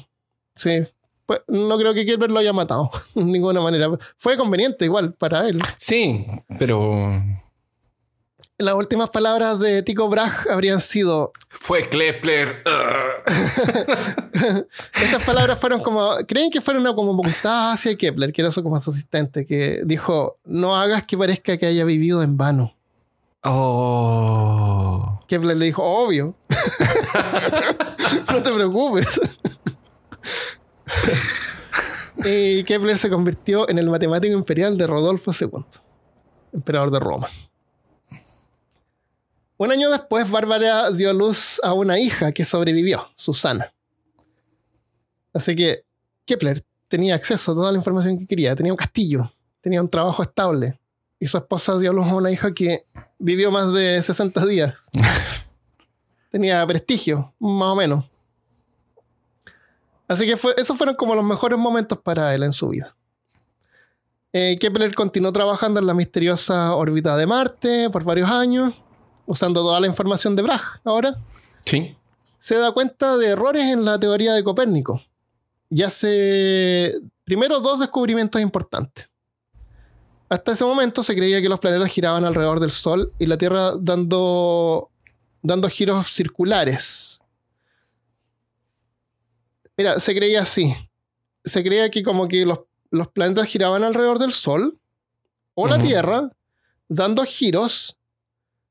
Sí. 0.55 0.87
Pues, 1.25 1.41
no 1.49 1.77
creo 1.79 1.93
que 1.95 2.05
Kepler 2.07 2.31
lo 2.31 2.39
haya 2.41 2.53
matado. 2.53 2.91
De 3.15 3.25
ninguna 3.25 3.61
manera. 3.63 3.89
Fue 4.19 4.37
conveniente 4.37 4.85
igual 4.85 5.15
para 5.15 5.49
él. 5.49 5.61
Sí, 5.79 6.27
pero 6.59 7.23
Las 8.59 8.75
últimas 8.75 9.11
palabras 9.11 9.61
de 9.61 9.83
Tycho 9.83 10.09
Brahe 10.09 10.51
habrían 10.51 10.81
sido... 10.81 11.31
fue 11.51 11.87
Kepler. 11.91 12.63
Estas 14.95 15.23
palabras 15.25 15.59
fueron 15.59 15.83
como... 15.83 16.15
¿Creen 16.27 16.51
que 16.51 16.63
fueron 16.63 16.81
una 16.81 16.95
como 16.95 17.21
puntada 17.21 17.73
hacia 17.73 17.95
Kepler? 17.95 18.33
Que 18.33 18.41
era 18.41 18.49
eso 18.49 18.63
como 18.63 18.81
su 18.81 18.93
asistente. 18.93 19.45
Que 19.45 19.83
dijo, 19.85 20.39
no 20.45 20.75
hagas 20.75 21.05
que 21.05 21.19
parezca 21.19 21.59
que 21.59 21.67
haya 21.67 21.85
vivido 21.85 22.23
en 22.23 22.39
vano. 22.39 22.75
Oh. 23.45 25.21
Kepler 25.29 25.59
le 25.59 25.67
dijo, 25.67 25.83
obvio. 25.83 26.35
no 28.33 28.43
te 28.43 28.53
preocupes. 28.53 29.21
y 32.25 32.65
Kepler 32.65 32.97
se 32.97 33.11
convirtió 33.11 33.69
en 33.69 33.79
el 33.79 33.91
matemático 33.91 34.33
imperial 34.33 34.79
de 34.79 34.87
Rodolfo 34.87 35.33
II, 35.39 35.63
emperador 36.55 36.91
de 36.91 37.01
Roma. 37.01 37.29
Un 39.59 39.73
año 39.73 39.91
después, 39.91 40.31
Bárbara 40.31 40.91
dio 40.91 41.11
a 41.11 41.13
luz 41.15 41.61
a 41.63 41.73
una 41.73 41.99
hija 41.99 42.33
que 42.33 42.45
sobrevivió, 42.45 43.09
Susana. 43.17 43.73
Así 45.33 45.57
que 45.57 45.85
Kepler 46.27 46.63
tenía 46.89 47.15
acceso 47.15 47.53
a 47.53 47.55
toda 47.55 47.73
la 47.73 47.79
información 47.79 48.19
que 48.19 48.27
quería, 48.27 48.55
tenía 48.55 48.73
un 48.73 48.77
castillo, 48.77 49.33
tenía 49.61 49.81
un 49.81 49.89
trabajo 49.89 50.23
estable. 50.23 50.79
Y 51.19 51.27
su 51.27 51.39
esposa 51.39 51.79
dio 51.79 51.91
a 51.91 51.95
luz 51.95 52.07
a 52.07 52.15
una 52.15 52.31
hija 52.31 52.53
que 52.53 52.85
vivió 53.19 53.51
más 53.51 53.73
de 53.73 54.03
60 54.03 54.45
días. 54.45 54.91
tenía 56.31 56.67
prestigio, 56.67 57.33
más 57.39 57.71
o 57.71 57.77
menos. 57.77 58.05
Así 60.07 60.27
que 60.27 60.37
fue, 60.37 60.55
esos 60.59 60.77
fueron 60.77 60.95
como 60.95 61.15
los 61.15 61.25
mejores 61.25 61.59
momentos 61.59 61.99
para 61.99 62.35
él 62.35 62.43
en 62.43 62.53
su 62.53 62.69
vida. 62.69 62.95
Eh, 64.33 64.59
Kepler 64.61 64.95
continuó 64.95 65.33
trabajando 65.33 65.81
en 65.81 65.87
la 65.87 65.95
misteriosa 65.95 66.75
órbita 66.75 67.17
de 67.17 67.27
Marte 67.27 67.89
por 67.91 68.05
varios 68.05 68.31
años, 68.31 68.83
usando 69.27 69.61
toda 69.61 69.81
la 69.81 69.87
información 69.87 70.35
de 70.37 70.43
Bragg. 70.43 70.63
Ahora 70.85 71.17
Sí. 71.65 71.97
se 72.39 72.57
da 72.57 72.73
cuenta 72.73 73.17
de 73.17 73.29
errores 73.29 73.65
en 73.65 73.85
la 73.85 73.99
teoría 73.99 74.33
de 74.35 74.45
Copérnico 74.45 75.01
y 75.69 75.83
hace 75.83 76.95
primero 77.25 77.61
dos 77.61 77.81
descubrimientos 77.81 78.41
importantes. 78.41 79.09
Hasta 80.29 80.53
ese 80.53 80.65
momento 80.65 81.03
se 81.03 81.15
creía 81.15 81.41
que 81.41 81.49
los 81.49 81.61
planetas 81.61 81.89
giraban 81.91 82.25
alrededor 82.25 82.59
del 82.61 82.71
Sol 82.73 83.13
y 83.19 83.27
la 83.27 83.39
Tierra 83.39 83.73
dando, 83.79 84.91
dando 85.43 85.69
giros 85.69 86.09
circulares. 86.13 87.21
Mira, 89.77 89.99
se 90.01 90.15
creía 90.15 90.43
así. 90.43 90.75
Se 91.45 91.63
creía 91.63 91.91
que 91.91 92.03
como 92.03 92.27
que 92.29 92.45
los, 92.45 92.61
los 92.91 93.09
planetas 93.09 93.47
giraban 93.47 93.85
alrededor 93.85 94.19
del 94.19 94.33
Sol 94.33 94.79
o 95.55 95.69
la. 95.69 95.81
Tierra 95.81 96.31
dando 96.89 97.25
giros, 97.25 97.97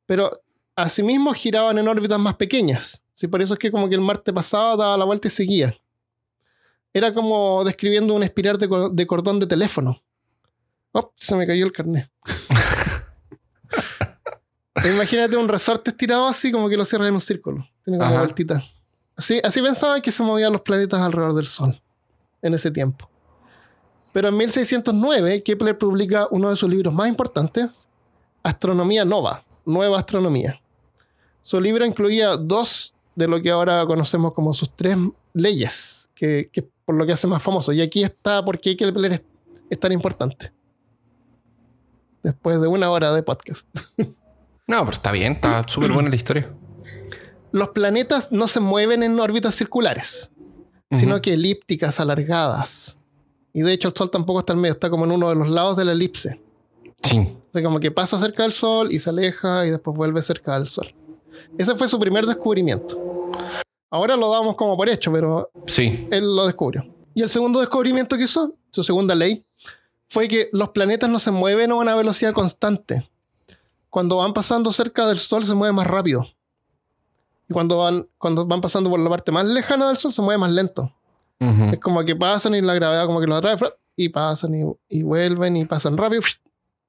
pero 0.06 0.42
asimismo 0.76 1.34
giraban 1.34 1.78
en 1.78 1.88
órbitas 1.88 2.20
más 2.20 2.36
pequeñas. 2.36 3.02
Sí, 3.14 3.28
por 3.28 3.42
eso 3.42 3.54
es 3.54 3.60
que 3.60 3.72
como 3.72 3.88
que 3.88 3.96
el 3.96 4.02
Marte 4.02 4.34
pasaba, 4.34 4.76
daba 4.76 4.98
la 4.98 5.06
vuelta 5.06 5.28
y 5.28 5.32
seguía. 5.32 5.76
Era 6.94 7.12
como 7.14 7.64
describiendo 7.64 8.14
una 8.14 8.26
espiral 8.26 8.58
de, 8.58 8.68
co- 8.70 8.90
de 8.90 9.08
cordón 9.08 9.40
de 9.40 9.48
teléfono. 9.48 10.02
Oh, 10.92 11.12
se 11.18 11.36
me 11.36 11.46
cayó 11.48 11.66
el 11.66 11.72
carnet. 11.72 12.10
Imagínate 14.84 15.38
un 15.38 15.48
resorte 15.48 15.92
estirado 15.92 16.28
así 16.28 16.52
como 16.52 16.68
que 16.70 16.78
lo 16.78 16.86
cierras 16.86 17.08
en 17.08 17.14
un 17.16 17.22
círculo. 17.22 17.68
Tiene 17.84 17.98
como 17.98 18.10
Ajá. 18.12 18.20
vueltita. 18.20 18.64
Así, 19.16 19.40
así 19.44 19.62
pensaban 19.62 20.02
que 20.02 20.12
se 20.12 20.22
movían 20.24 20.52
los 20.52 20.62
planetas 20.62 21.02
alrededor 21.02 21.34
del 21.36 21.46
Sol 21.48 21.80
en 22.42 22.54
ese 22.54 22.70
tiempo. 22.72 23.10
Pero 24.12 24.30
en 24.30 24.38
1609 24.38 25.44
Kepler 25.44 25.78
publica 25.78 26.28
uno 26.32 26.50
de 26.50 26.56
sus 26.56 26.70
libros 26.70 26.94
más 26.94 27.08
importantes, 27.08 27.88
Astronomía 28.44 29.06
Nova, 29.06 29.44
Nueva 29.66 30.00
Astronomía. 30.00 30.60
Su 31.46 31.62
libro 31.62 31.86
incluía 31.86 32.38
dos 32.38 32.96
de 33.14 33.28
lo 33.28 33.40
que 33.40 33.52
ahora 33.52 33.86
conocemos 33.86 34.34
como 34.34 34.52
sus 34.56 34.76
tres 34.76 34.98
leyes, 35.32 36.10
que, 36.16 36.50
que 36.52 36.68
por 36.84 36.96
lo 36.96 37.06
que 37.06 37.12
hace 37.12 37.28
más 37.28 37.44
famoso. 37.44 37.72
Y 37.72 37.82
aquí 37.82 38.04
está 38.04 38.44
por 38.44 38.60
qué 38.60 38.76
Kepler 38.76 39.14
es, 39.14 39.22
es 39.70 39.80
tan 39.80 39.92
importante. 39.92 40.52
Después 42.24 42.60
de 42.60 42.68
una 42.68 42.90
hora 42.90 43.14
de 43.14 43.22
podcast. 43.22 43.68
No, 44.68 44.80
pero 44.80 44.94
está 44.94 45.12
bien, 45.12 45.34
está 45.34 45.64
súper 45.68 45.92
buena 45.92 46.10
la 46.10 46.16
historia. 46.16 46.52
Los 47.52 47.70
planetas 47.70 48.32
no 48.32 48.48
se 48.48 48.60
mueven 48.60 49.04
en 49.04 49.20
órbitas 49.20 49.54
circulares, 49.54 50.32
sino 50.90 51.22
que 51.22 51.34
elípticas, 51.34 52.00
alargadas. 52.00 52.98
Y 53.54 53.62
de 53.62 53.74
hecho 53.74 53.90
el 53.90 53.94
Sol 53.96 54.10
tampoco 54.10 54.40
está 54.40 54.54
en 54.54 54.62
medio, 54.62 54.74
está 54.74 54.90
como 54.90 55.06
en 55.06 55.12
uno 55.12 55.30
de 55.30 55.36
los 55.36 55.50
lados 55.50 55.78
de 55.78 55.86
la 55.86 55.92
elipse. 55.92 56.42
Sí. 57.04 57.20
O 57.20 57.54
sea, 57.54 57.62
como 57.62 57.80
que 57.80 57.92
pasa 57.92 58.18
cerca 58.18 58.42
del 58.42 58.54
Sol 58.54 58.92
y 58.92 58.98
se 58.98 59.12
aleja 59.12 59.68
y 59.68 59.70
después 59.70 59.96
vuelve 59.96 60.24
cerca 60.24 60.56
del 60.56 60.66
Sol. 60.66 60.92
Ese 61.58 61.76
fue 61.76 61.88
su 61.88 62.00
primer 62.00 62.26
descubrimiento. 62.26 63.32
Ahora 63.90 64.16
lo 64.16 64.30
damos 64.32 64.56
como 64.56 64.76
por 64.76 64.90
hecho, 64.90 65.12
pero 65.12 65.50
Sí. 65.68 66.08
él 66.12 66.36
lo 66.36 66.46
descubrió. 66.46 66.86
Y 67.14 67.22
el 67.22 67.30
segundo 67.30 67.60
descubrimiento 67.60 68.18
que 68.18 68.24
hizo, 68.24 68.54
su 68.72 68.84
segunda 68.84 69.16
ley, 69.16 69.46
fue 70.08 70.28
que 70.28 70.50
los 70.52 70.70
planetas 70.70 71.10
no 71.10 71.20
se 71.20 71.32
mueven 71.32 71.72
a 71.72 71.76
una 71.76 71.96
velocidad 71.96 72.34
constante. 72.34 73.10
Cuando 73.90 74.18
van 74.18 74.34
pasando 74.34 74.72
cerca 74.72 75.08
del 75.08 75.18
Sol 75.18 75.46
se 75.46 75.54
mueve 75.54 75.74
más 75.74 75.88
rápido. 75.88 76.26
Y 77.48 77.54
cuando 77.54 77.78
van, 77.78 78.08
cuando 78.18 78.46
van 78.46 78.60
pasando 78.60 78.90
por 78.90 79.00
la 79.00 79.10
parte 79.10 79.32
más 79.32 79.46
lejana 79.46 79.88
del 79.88 79.98
Sol 79.98 80.12
se 80.12 80.22
mueve 80.22 80.38
más 80.40 80.52
lento. 80.52 80.92
Es 81.40 81.80
como 81.80 82.04
que 82.04 82.16
pasan 82.16 82.56
y 82.56 82.62
la 82.62 82.74
gravedad 82.74 83.06
como 83.06 83.20
que 83.20 83.28
los 83.28 83.38
atrae, 83.38 83.58
y 83.96 84.10
pasan 84.10 84.56
y, 84.56 84.64
y 84.90 85.04
vuelven 85.04 85.56
y 85.58 85.66
pasan 85.66 85.96
rápido 85.98 86.22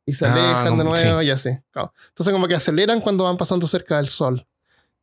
y 0.06 0.12
se 0.12 0.24
Ah, 0.24 0.32
alejan 0.32 0.78
de 0.78 0.84
nuevo 0.84 1.20
sí. 1.20 1.26
y 1.26 1.30
así. 1.30 1.48
Entonces 1.50 2.32
como 2.32 2.46
que 2.48 2.54
aceleran 2.54 3.00
cuando 3.00 3.24
van 3.24 3.36
pasando 3.36 3.66
cerca 3.66 3.96
del 3.98 4.08
Sol 4.08 4.46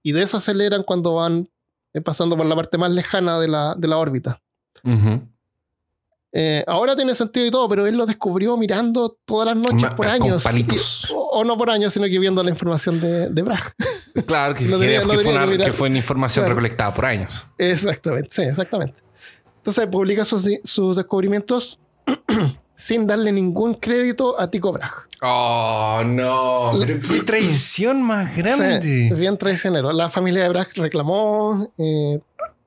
y 0.03 0.11
desaceleran 0.11 0.83
cuando 0.83 1.15
van 1.15 1.47
eh, 1.93 2.01
pasando 2.01 2.37
por 2.37 2.45
la 2.45 2.55
parte 2.55 2.77
más 2.77 2.91
lejana 2.91 3.39
de 3.39 3.47
la, 3.47 3.73
de 3.75 3.87
la 3.87 3.97
órbita. 3.97 4.39
Eh, 6.35 6.63
ahora 6.67 6.95
tiene 6.95 7.13
sentido 7.13 7.45
y 7.45 7.51
todo, 7.51 7.69
pero 7.69 7.85
él 7.85 7.95
lo 7.95 8.07
descubrió 8.07 8.57
mirando 8.57 9.15
todas 9.25 9.47
las 9.47 9.55
noches 9.57 9.83
Ma- 9.91 9.95
por 9.95 10.07
años. 10.07 10.43
Y- 10.51 10.65
o, 11.13 11.17
o 11.29 11.43
no 11.43 11.55
por 11.57 11.69
años, 11.69 11.93
sino 11.93 12.07
que 12.07 12.17
viendo 12.17 12.41
la 12.43 12.49
información 12.49 12.99
de, 12.99 13.29
de 13.29 13.41
Bragg. 13.41 13.73
Claro, 14.27 14.53
que, 14.53 14.65
No 14.65 14.77
que- 14.77 14.85
tenía- 14.85 14.99
que 15.01 15.07
no 15.07 15.13
fue 15.19 15.31
una, 15.33 15.45
que 15.45 15.51
mirar. 15.51 15.67
que 15.67 15.73
fue 15.73 15.89
una 15.89 15.97
información 15.97 16.43
Claro. 16.45 16.55
recolectada 16.55 16.93
por 16.93 17.05
años. 17.07 17.47
Exactamente, 17.57 18.29
sí, 18.31 18.41
exactamente. 18.43 19.01
Entonces 19.57 19.87
publica 19.87 20.23
sus, 20.23 20.47
sus 20.63 20.95
descubrimientos 20.97 21.79
sin 22.83 23.07
darle 23.07 23.31
ningún 23.31 23.75
crédito 23.75 24.37
a 24.39 24.49
Tico 24.51 24.73
Braj. 24.73 24.91
Oh, 25.21 26.01
no. 26.05 26.71
Pero 26.85 26.99
qué 26.99 27.23
traición 27.23 28.01
más 28.01 28.35
grande. 28.35 28.81
Sí, 29.09 29.15
bien 29.17 29.37
traicionero. 29.37 29.93
La 29.93 30.09
familia 30.09 30.43
de 30.43 30.49
Braj 30.49 30.67
reclamó, 30.75 31.71
eh, 31.77 32.19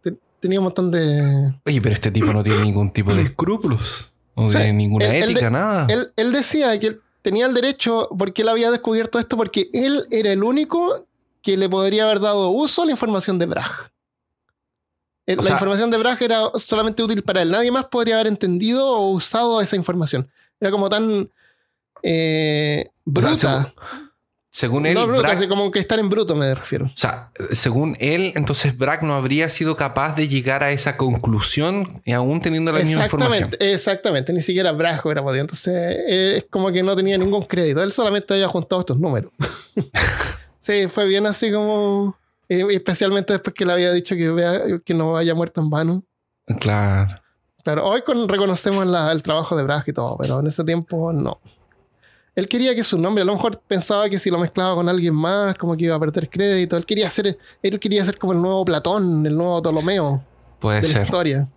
te- 0.03 0.15
tenía 0.41 0.59
un 0.61 0.65
montón 0.65 0.91
de... 0.91 1.55
Oye, 1.67 1.83
pero 1.83 1.95
este 1.95 2.11
tipo 2.11 2.33
no 2.33 2.43
tiene 2.43 2.65
ningún 2.65 2.91
tipo 2.93 3.13
de 3.15 3.23
escrúpulos. 3.23 4.15
No 4.35 4.49
Sí, 4.51 4.57
tiene 4.57 4.73
ninguna 4.73 5.05
él- 5.07 5.17
él 5.17 5.31
ética, 5.31 5.45
de- 5.47 5.51
nada. 5.51 5.87
Él, 5.91 6.13
él 6.17 6.33
decía 6.33 6.79
que 6.81 6.99
tenía 7.21 7.45
el 7.45 7.53
derecho, 7.53 8.09
porque 8.19 8.41
él 8.41 8.49
había 8.49 8.71
descubierto 8.71 9.19
esto, 9.19 9.37
porque 9.37 9.69
él 9.75 10.07
era 10.11 10.33
el 10.33 10.43
único 10.43 11.05
que 11.43 11.59
le 11.59 11.69
podría 11.69 12.05
haber 12.05 12.21
dado 12.21 12.49
uso 12.51 12.83
a 12.83 12.87
la 12.87 12.93
información 12.93 13.39
de 13.39 13.47
Braj. 13.47 13.91
Eh, 15.27 15.37
la 15.37 15.43
sea, 15.43 15.55
información 15.55 15.91
de 15.91 15.99
Braj 15.99 16.23
era 16.23 16.51
solamente 16.55 17.03
útil 17.03 17.23
para 17.23 17.43
él. 17.43 17.51
Nadie 17.51 17.71
más 17.71 17.87
podría 17.87 18.15
haber 18.15 18.29
entendido 18.29 18.87
o 18.87 19.11
usado 19.11 19.61
esa 19.61 19.75
información. 19.77 20.31
Era 20.61 20.71
como 20.71 20.89
tan 20.89 21.29
eh, 22.03 22.85
O 23.05 23.21
sea, 23.21 23.31
bruta. 23.31 23.35
según, 23.35 23.67
según 24.51 24.87
él, 24.87 24.95
no 24.95 25.07
bruta, 25.07 25.33
así 25.33 25.49
como 25.49 25.71
que 25.71 25.81
estar 25.81 25.99
en 25.99 26.09
bruto 26.09 26.37
me 26.37 26.55
refiero. 26.55 26.87
o 26.87 26.91
sea, 26.95 27.31
según 27.51 27.97
él, 27.99 28.33
entonces 28.37 28.77
Brack 28.79 29.03
no 29.03 29.15
habría 29.15 29.49
sido 29.49 29.77
capaz 29.77 30.15
de 30.15 30.29
llegar 30.29 30.63
a 30.63 30.71
esa 30.71 30.97
conclusión 30.97 32.01
y 32.05 32.13
aún 32.13 32.41
teniendo 32.41 32.71
la 32.71 32.81
misma 32.81 33.05
información. 33.05 33.51
Exactamente. 33.59 34.33
Ni 34.33 34.43
siquiera 34.43 34.73
Braj 34.73 35.05
hubiera 35.05 35.23
podido. 35.23 35.43
Entonces, 35.43 35.75
eh, 35.75 36.37
es 36.39 36.45
como 36.49 36.71
que 36.71 36.83
no 36.83 36.95
tenía 36.95 37.19
ningún 37.19 37.43
crédito. 37.43 37.83
Él 37.83 37.91
solamente 37.91 38.33
había 38.33 38.49
juntado 38.49 38.81
estos 38.81 39.01
números. 39.01 39.33
sí, 40.61 40.87
fue 40.89 41.07
bien 41.07 41.27
así 41.27 41.51
como. 41.51 42.17
Eh, 42.49 42.65
especialmente 42.71 43.33
después 43.33 43.55
que 43.55 43.65
le 43.65 43.73
había 43.73 43.93
dicho 43.93 44.15
que, 44.17 44.31
vea, 44.31 44.63
que 44.85 44.95
no 44.95 45.17
haya 45.17 45.35
muerto 45.35 45.61
en 45.61 45.71
vano. 45.71 46.05
Claro. 46.61 47.21
Claro, 47.65 47.87
hoy 47.89 48.03
con- 48.03 48.29
reconocemos 48.29 48.87
la- 48.87 49.11
el 49.13 49.23
trabajo 49.23 49.57
de 49.57 49.63
Braj 49.65 49.85
y 49.89 49.93
todo, 49.93 50.17
pero 50.17 50.41
en 50.41 50.47
ese 50.47 50.63
tiempo 50.65 51.13
no. 51.13 51.41
Él 52.37 52.49
quería 52.49 52.75
que 52.75 52.85
su 52.85 52.99
nombre, 52.99 53.23
a 53.23 53.25
lo 53.25 53.33
mejor 53.33 53.61
pensaba 53.67 54.09
que 54.11 54.19
si 54.19 54.31
lo 54.31 54.39
mezclaba 54.39 54.75
con 54.75 54.89
alguien 54.89 55.15
más, 55.15 55.57
como 55.57 55.75
que 55.77 55.85
iba 55.87 55.97
a 55.97 55.99
perder 56.01 56.29
crédito. 56.29 56.77
Él 56.77 56.85
quería 56.85 57.09
ser, 57.09 57.39
él 57.63 57.81
quería 57.81 58.05
ser 58.05 58.19
como 58.19 58.35
el 58.35 58.43
nuevo 58.43 58.65
Platón, 58.65 59.25
el 59.27 59.35
nuevo 59.37 59.63
Ptolomeo 59.63 60.23
Puede 60.61 60.83
de 60.83 60.89
la 60.89 60.93
ser. 60.93 61.03
historia. 61.05 61.49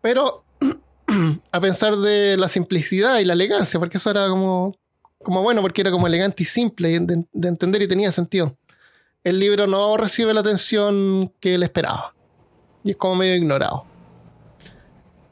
Pero 0.00 0.44
a 1.52 1.60
pensar 1.60 1.96
de 1.96 2.36
la 2.36 2.48
simplicidad 2.48 3.18
y 3.18 3.24
la 3.24 3.34
elegancia, 3.34 3.78
porque 3.78 3.98
eso 3.98 4.10
era 4.10 4.28
como, 4.28 4.74
como 5.22 5.42
bueno, 5.42 5.60
porque 5.62 5.82
era 5.82 5.90
como 5.90 6.06
elegante 6.06 6.42
y 6.42 6.46
simple 6.46 6.98
de, 7.00 7.24
de 7.32 7.48
entender 7.48 7.82
y 7.82 7.88
tenía 7.88 8.10
sentido. 8.12 8.56
El 9.26 9.40
libro 9.40 9.66
no 9.66 9.96
recibe 9.96 10.32
la 10.32 10.38
atención 10.40 11.32
que 11.40 11.56
él 11.56 11.64
esperaba. 11.64 12.14
Y 12.84 12.92
es 12.92 12.96
como 12.96 13.16
medio 13.16 13.34
ignorado. 13.34 13.84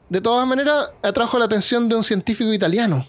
De 0.09 0.19
todas 0.19 0.45
maneras, 0.45 0.89
atrajo 1.01 1.39
la 1.39 1.45
atención 1.45 1.87
de 1.87 1.95
un 1.95 2.03
científico 2.03 2.51
italiano 2.51 3.05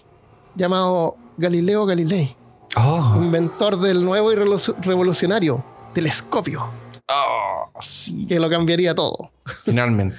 llamado 0.55 1.17
Galileo 1.37 1.85
Galilei, 1.85 2.37
Oh. 2.77 3.15
inventor 3.17 3.77
del 3.81 4.01
nuevo 4.03 4.31
y 4.31 4.37
revolu- 4.37 4.75
revolucionario 4.81 5.61
telescopio, 5.93 6.63
Oh, 7.09 7.69
sí. 7.81 8.25
que 8.25 8.39
lo 8.39 8.49
cambiaría 8.49 8.95
todo. 8.95 9.31
Finalmente. 9.65 10.17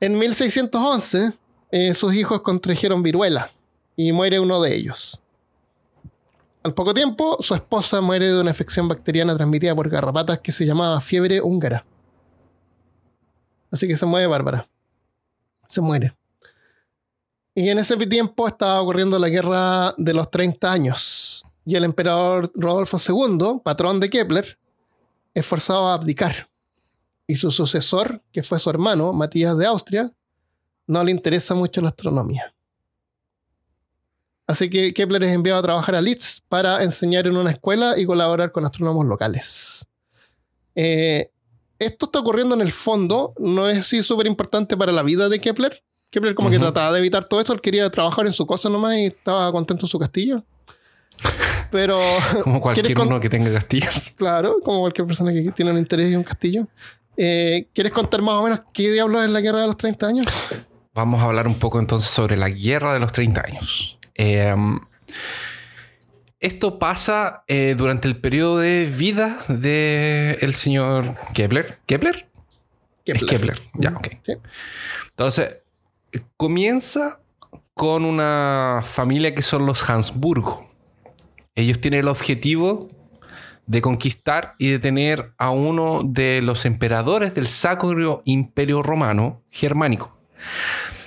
En 0.00 0.18
1611, 0.18 1.32
eh, 1.70 1.92
sus 1.92 2.14
hijos 2.14 2.40
contrajeron 2.40 3.02
viruela 3.02 3.50
y 3.94 4.10
muere 4.12 4.40
uno 4.40 4.62
de 4.62 4.74
ellos. 4.74 5.20
Al 6.64 6.74
poco 6.74 6.94
tiempo, 6.94 7.36
su 7.40 7.54
esposa 7.54 8.00
muere 8.00 8.32
de 8.32 8.40
una 8.40 8.50
infección 8.50 8.88
bacteriana 8.88 9.36
transmitida 9.36 9.74
por 9.74 9.88
garrapatas 9.88 10.40
que 10.40 10.50
se 10.50 10.64
llamaba 10.64 11.00
fiebre 11.00 11.40
húngara. 11.40 11.84
Así 13.70 13.86
que 13.86 13.96
se 13.96 14.06
muere 14.06 14.26
Bárbara. 14.26 14.66
Se 15.68 15.80
muere. 15.80 16.16
Y 17.54 17.68
en 17.68 17.78
ese 17.78 17.96
tiempo 18.06 18.48
estaba 18.48 18.80
ocurriendo 18.80 19.18
la 19.18 19.28
guerra 19.28 19.94
de 19.98 20.14
los 20.14 20.30
30 20.30 20.72
años. 20.72 21.44
Y 21.66 21.76
el 21.76 21.84
emperador 21.84 22.50
Rodolfo 22.54 22.96
II, 22.98 23.60
patrón 23.62 24.00
de 24.00 24.10
Kepler, 24.10 24.58
es 25.34 25.46
forzado 25.46 25.88
a 25.88 25.94
abdicar 25.94 26.48
y 27.26 27.36
su 27.36 27.50
sucesor, 27.50 28.22
que 28.32 28.42
fue 28.42 28.58
su 28.58 28.70
hermano, 28.70 29.12
Matías 29.12 29.56
de 29.56 29.66
Austria, 29.66 30.10
no 30.86 31.02
le 31.02 31.10
interesa 31.10 31.54
mucho 31.54 31.80
la 31.80 31.88
astronomía. 31.88 32.54
Así 34.46 34.68
que 34.68 34.92
Kepler 34.92 35.22
es 35.24 35.32
enviado 35.32 35.58
a 35.60 35.62
trabajar 35.62 35.94
a 35.94 36.00
Leeds 36.00 36.42
para 36.48 36.82
enseñar 36.82 37.26
en 37.26 37.36
una 37.36 37.50
escuela 37.50 37.98
y 37.98 38.04
colaborar 38.04 38.52
con 38.52 38.64
astrónomos 38.64 39.06
locales. 39.06 39.86
Eh, 40.74 41.30
esto 41.78 42.06
está 42.06 42.18
ocurriendo 42.18 42.54
en 42.54 42.60
el 42.60 42.72
fondo, 42.72 43.32
no 43.38 43.68
es 43.68 43.78
así 43.78 44.02
súper 44.02 44.26
importante 44.26 44.76
para 44.76 44.92
la 44.92 45.02
vida 45.02 45.28
de 45.28 45.40
Kepler. 45.40 45.82
Kepler 46.10 46.34
como 46.34 46.50
que 46.50 46.58
trataba 46.58 46.92
de 46.92 46.98
evitar 47.00 47.24
todo 47.24 47.40
eso, 47.40 47.52
él 47.52 47.60
quería 47.60 47.90
trabajar 47.90 48.26
en 48.26 48.32
su 48.32 48.46
cosa 48.46 48.68
nomás 48.68 48.96
y 48.98 49.06
estaba 49.06 49.50
contento 49.50 49.86
en 49.86 49.90
su 49.90 49.98
castillo. 49.98 50.44
Pero 51.70 51.98
Como 52.44 52.60
cualquier 52.60 52.86
¿Quieres 52.86 52.98
con- 53.00 53.08
uno 53.08 53.20
que 53.20 53.28
tenga 53.28 53.52
castillos. 53.52 54.12
Claro, 54.16 54.58
como 54.62 54.80
cualquier 54.80 55.06
persona 55.06 55.32
que 55.32 55.50
tiene 55.52 55.72
un 55.72 55.78
interés 55.78 56.12
en 56.12 56.18
un 56.18 56.24
castillo. 56.24 56.68
Eh, 57.16 57.68
¿Quieres 57.72 57.92
contar 57.92 58.22
más 58.22 58.34
o 58.36 58.42
menos 58.44 58.60
qué 58.72 58.90
diablos 58.92 59.24
es 59.24 59.30
la 59.30 59.40
guerra 59.40 59.60
de 59.62 59.66
los 59.68 59.76
30 59.76 60.06
años? 60.06 60.26
Vamos 60.92 61.20
a 61.20 61.24
hablar 61.24 61.48
un 61.48 61.54
poco 61.56 61.80
entonces 61.80 62.08
sobre 62.10 62.36
la 62.36 62.48
guerra 62.50 62.92
de 62.92 63.00
los 63.00 63.10
30 63.10 63.40
años. 63.44 63.98
Eh, 64.14 64.54
esto 66.40 66.78
pasa 66.78 67.42
eh, 67.48 67.74
durante 67.76 68.06
el 68.06 68.20
periodo 68.20 68.58
de 68.58 68.84
vida 68.84 69.38
del 69.48 70.54
señor 70.54 71.14
Kepler. 71.32 71.78
¿Kepler? 71.86 72.28
Es 73.06 73.24
Kepler, 73.24 73.60
ya, 73.74 73.90
ok. 73.90 74.08
Sí. 74.24 74.32
Entonces, 75.10 75.58
comienza 76.36 77.20
con 77.74 78.04
una 78.04 78.80
familia 78.82 79.34
que 79.34 79.42
son 79.42 79.66
los 79.66 79.88
Habsburgo. 79.88 80.68
Ellos 81.54 81.80
tienen 81.80 82.00
el 82.00 82.08
objetivo 82.08 82.88
de 83.66 83.80
conquistar 83.80 84.54
y 84.58 84.68
de 84.68 84.78
tener 84.78 85.32
a 85.38 85.50
uno 85.50 86.00
de 86.04 86.42
los 86.42 86.66
emperadores 86.66 87.34
del 87.34 87.46
Sacro 87.46 88.22
Imperio 88.24 88.82
Romano 88.82 89.42
Germánico. 89.50 90.16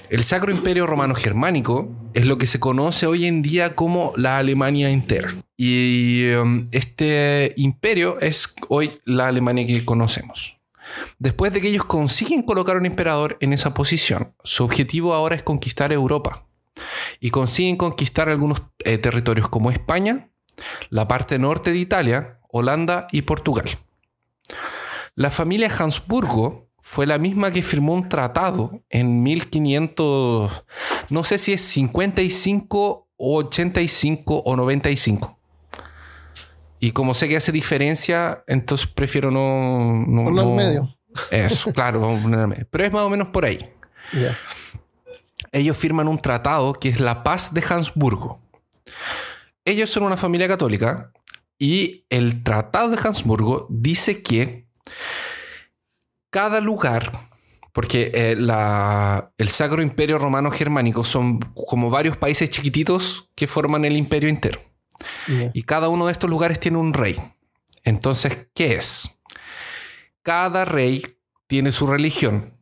El 0.09 0.23
Sacro 0.23 0.53
Imperio 0.53 0.87
Romano 0.87 1.15
Germánico 1.15 1.89
es 2.13 2.25
lo 2.25 2.37
que 2.37 2.47
se 2.47 2.61
conoce 2.61 3.05
hoy 3.07 3.25
en 3.25 3.41
día 3.41 3.75
como 3.75 4.13
la 4.15 4.37
Alemania 4.37 4.89
entera. 4.89 5.33
Y 5.57 6.31
um, 6.31 6.63
este 6.71 7.53
imperio 7.57 8.17
es 8.21 8.55
hoy 8.69 8.99
la 9.03 9.27
Alemania 9.27 9.67
que 9.67 9.83
conocemos. 9.83 10.57
Después 11.19 11.51
de 11.51 11.59
que 11.59 11.67
ellos 11.67 11.83
consiguen 11.83 12.43
colocar 12.43 12.77
un 12.77 12.85
emperador 12.85 13.37
en 13.41 13.51
esa 13.51 13.73
posición, 13.73 14.33
su 14.43 14.63
objetivo 14.63 15.13
ahora 15.13 15.35
es 15.35 15.43
conquistar 15.43 15.91
Europa. 15.91 16.45
Y 17.19 17.29
consiguen 17.29 17.75
conquistar 17.75 18.29
algunos 18.29 18.63
eh, 18.85 18.97
territorios 18.97 19.49
como 19.49 19.71
España, 19.71 20.29
la 20.89 21.09
parte 21.09 21.37
norte 21.37 21.71
de 21.71 21.79
Italia, 21.79 22.39
Holanda 22.49 23.07
y 23.11 23.23
Portugal. 23.23 23.77
La 25.15 25.31
familia 25.31 25.69
Habsburgo 25.77 26.66
fue 26.89 27.05
la 27.05 27.17
misma 27.17 27.51
que 27.51 27.61
firmó 27.61 27.93
un 27.93 28.07
tratado 28.07 28.79
en 28.89 29.21
1500, 29.21 30.63
no 31.09 31.23
sé 31.25 31.37
si 31.37 31.51
es 31.51 31.61
55 31.61 33.07
o 33.17 33.37
85 33.39 34.43
o 34.45 34.55
95. 34.55 35.37
Y 36.79 36.91
como 36.91 37.13
sé 37.13 37.27
que 37.27 37.35
hace 37.35 37.51
diferencia, 37.51 38.41
entonces 38.47 38.87
prefiero 38.87 39.31
no... 39.31 40.05
no 40.07 40.23
Ponlo 40.23 40.41
en 40.43 40.47
no- 40.47 40.55
medio. 40.55 40.97
Eso, 41.29 41.73
claro, 41.73 41.99
vamos 41.99 42.19
a 42.19 42.23
poner 42.23 42.47
medio. 42.47 42.67
Pero 42.71 42.85
es 42.85 42.93
más 42.93 43.01
o 43.01 43.09
menos 43.09 43.29
por 43.31 43.43
ahí. 43.43 43.69
Ya. 44.13 44.37
Ellos 45.51 45.75
firman 45.75 46.07
un 46.07 46.17
tratado 46.19 46.71
que 46.73 46.87
es 46.87 47.01
la 47.01 47.21
paz 47.21 47.53
de 47.53 47.63
Habsburgo. 47.67 48.39
Ellos 49.65 49.89
son 49.89 50.03
una 50.03 50.15
familia 50.15 50.47
católica 50.47 51.11
y 51.59 52.05
el 52.09 52.43
tratado 52.43 52.89
de 52.91 52.97
Habsburgo 53.03 53.67
dice 53.69 54.23
que 54.23 54.67
cada 56.29 56.61
lugar, 56.61 57.11
porque 57.73 58.11
eh, 58.13 58.35
la- 58.37 59.31
el 59.37 59.49
Sacro 59.49 59.81
Imperio 59.81 60.17
Romano 60.19 60.51
Germánico 60.51 61.03
son 61.03 61.39
como 61.67 61.89
varios 61.89 62.17
países 62.17 62.49
chiquititos 62.49 63.29
que 63.35 63.47
forman 63.47 63.85
el 63.85 63.95
imperio 63.97 64.29
entero. 64.29 64.59
Y 65.53 65.61
cada 65.63 65.89
uno 65.89 66.07
de 66.07 66.11
estos 66.11 66.29
lugares 66.29 66.59
tiene 66.59 66.77
un 66.79 66.93
rey. 66.93 67.15
Entonces, 67.83 68.47
¿qué 68.55 68.73
es? 68.75 69.17
Cada 70.23 70.65
rey 70.65 71.17
tiene 71.47 71.71
su 71.71 71.85
religión. 71.87 72.57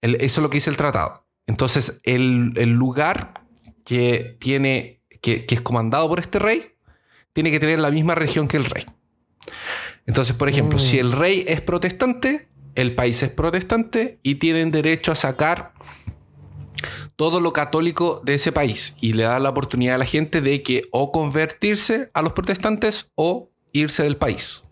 El- 0.00 0.14
eso 0.16 0.40
es 0.40 0.42
lo 0.42 0.48
que 0.50 0.58
dice 0.58 0.70
el 0.70 0.76
tratado. 0.76 1.26
Entonces, 1.46 2.00
el, 2.04 2.52
el 2.56 2.70
lugar 2.72 3.42
que 3.84 4.36
tiene, 4.40 5.02
que, 5.20 5.44
que 5.44 5.54
es 5.56 5.60
comandado 5.60 6.08
por 6.08 6.20
este 6.20 6.38
rey, 6.38 6.72
tiene 7.32 7.50
que 7.50 7.60
tener 7.60 7.78
la 7.80 7.90
misma 7.90 8.14
religión 8.14 8.48
que 8.48 8.56
el 8.56 8.64
rey. 8.64 8.86
Entonces, 10.06 10.34
por 10.36 10.48
ejemplo, 10.48 10.78
Mm. 10.78 10.80
si 10.80 10.98
el 10.98 11.12
rey 11.12 11.44
es 11.48 11.60
protestante, 11.60 12.48
el 12.76 12.94
país 12.94 13.22
es 13.22 13.30
protestante 13.30 14.18
y 14.22 14.36
tienen 14.36 14.70
derecho 14.70 15.12
a 15.12 15.16
sacar 15.16 15.72
todo 17.16 17.40
lo 17.40 17.52
católico 17.52 18.20
de 18.24 18.34
ese 18.34 18.52
país 18.52 18.94
y 19.00 19.14
le 19.14 19.24
da 19.24 19.38
la 19.40 19.48
oportunidad 19.50 19.96
a 19.96 19.98
la 19.98 20.04
gente 20.04 20.40
de 20.40 20.62
que 20.62 20.82
o 20.92 21.10
convertirse 21.10 22.10
a 22.12 22.22
los 22.22 22.32
protestantes 22.34 23.10
o 23.14 23.50
irse 23.72 24.02
del 24.02 24.16
país, 24.16 24.62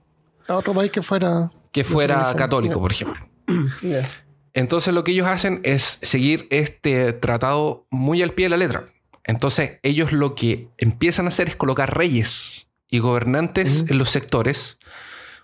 A 0.46 0.56
otro 0.56 0.74
país 0.74 0.92
que 0.92 1.02
fuera. 1.02 1.50
que 1.72 1.84
fuera 1.84 2.34
católico, 2.36 2.80
por 2.80 2.92
ejemplo. 2.92 3.26
Entonces 4.54 4.94
lo 4.94 5.02
que 5.02 5.12
ellos 5.12 5.26
hacen 5.26 5.60
es 5.64 5.98
seguir 6.02 6.46
este 6.50 7.12
tratado 7.12 7.86
muy 7.90 8.22
al 8.22 8.32
pie 8.32 8.46
de 8.46 8.50
la 8.50 8.56
letra. 8.56 8.84
Entonces 9.24 9.80
ellos 9.82 10.12
lo 10.12 10.34
que 10.34 10.68
empiezan 10.78 11.24
a 11.24 11.28
hacer 11.28 11.48
es 11.48 11.56
colocar 11.56 11.96
reyes 11.96 12.68
y 12.88 13.00
gobernantes 13.00 13.84
en 13.88 13.98
los 13.98 14.10
sectores 14.10 14.78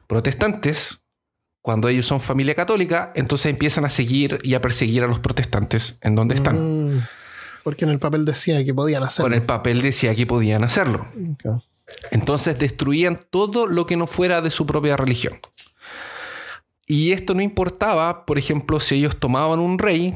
protestantes. 0.07 1.03
Cuando 1.63 1.89
ellos 1.89 2.07
son 2.07 2.21
familia 2.21 2.55
católica, 2.55 3.13
entonces 3.15 3.47
empiezan 3.47 3.85
a 3.85 3.91
seguir 3.91 4.39
y 4.43 4.55
a 4.55 4.63
perseguir 4.63 5.05
a 5.05 5.07
los 5.07 5.19
protestantes 5.19 5.99
en 6.01 6.15
donde 6.15 6.35
están. 6.35 6.95
Mm, 6.95 7.03
porque 7.63 7.85
en 7.85 7.91
el 7.91 7.99
papel 7.99 8.25
decía 8.25 8.65
que 8.65 8.73
podían 8.73 9.03
hacerlo. 9.03 9.25
Con 9.25 9.35
el 9.35 9.43
papel 9.43 9.83
decía 9.83 10.15
que 10.15 10.27
podían 10.27 10.65
hacerlo. 10.65 11.07
Entonces 12.11 12.59
destruían 12.59 13.21
todo 13.31 13.67
lo 13.67 13.87
que 13.87 13.97
no 13.97 14.07
fuera 14.07 14.41
de 14.41 14.51
su 14.51 14.65
propia 14.67 14.97
religión. 14.97 15.35
Y 16.87 17.13
esto 17.13 17.35
no 17.35 17.43
importaba, 17.43 18.25
por 18.27 18.39
ejemplo, 18.39 18.81
si 18.81 18.97
ellos 18.97 19.19
tomaban 19.19 19.61
un 19.61 19.79
rey 19.79 20.15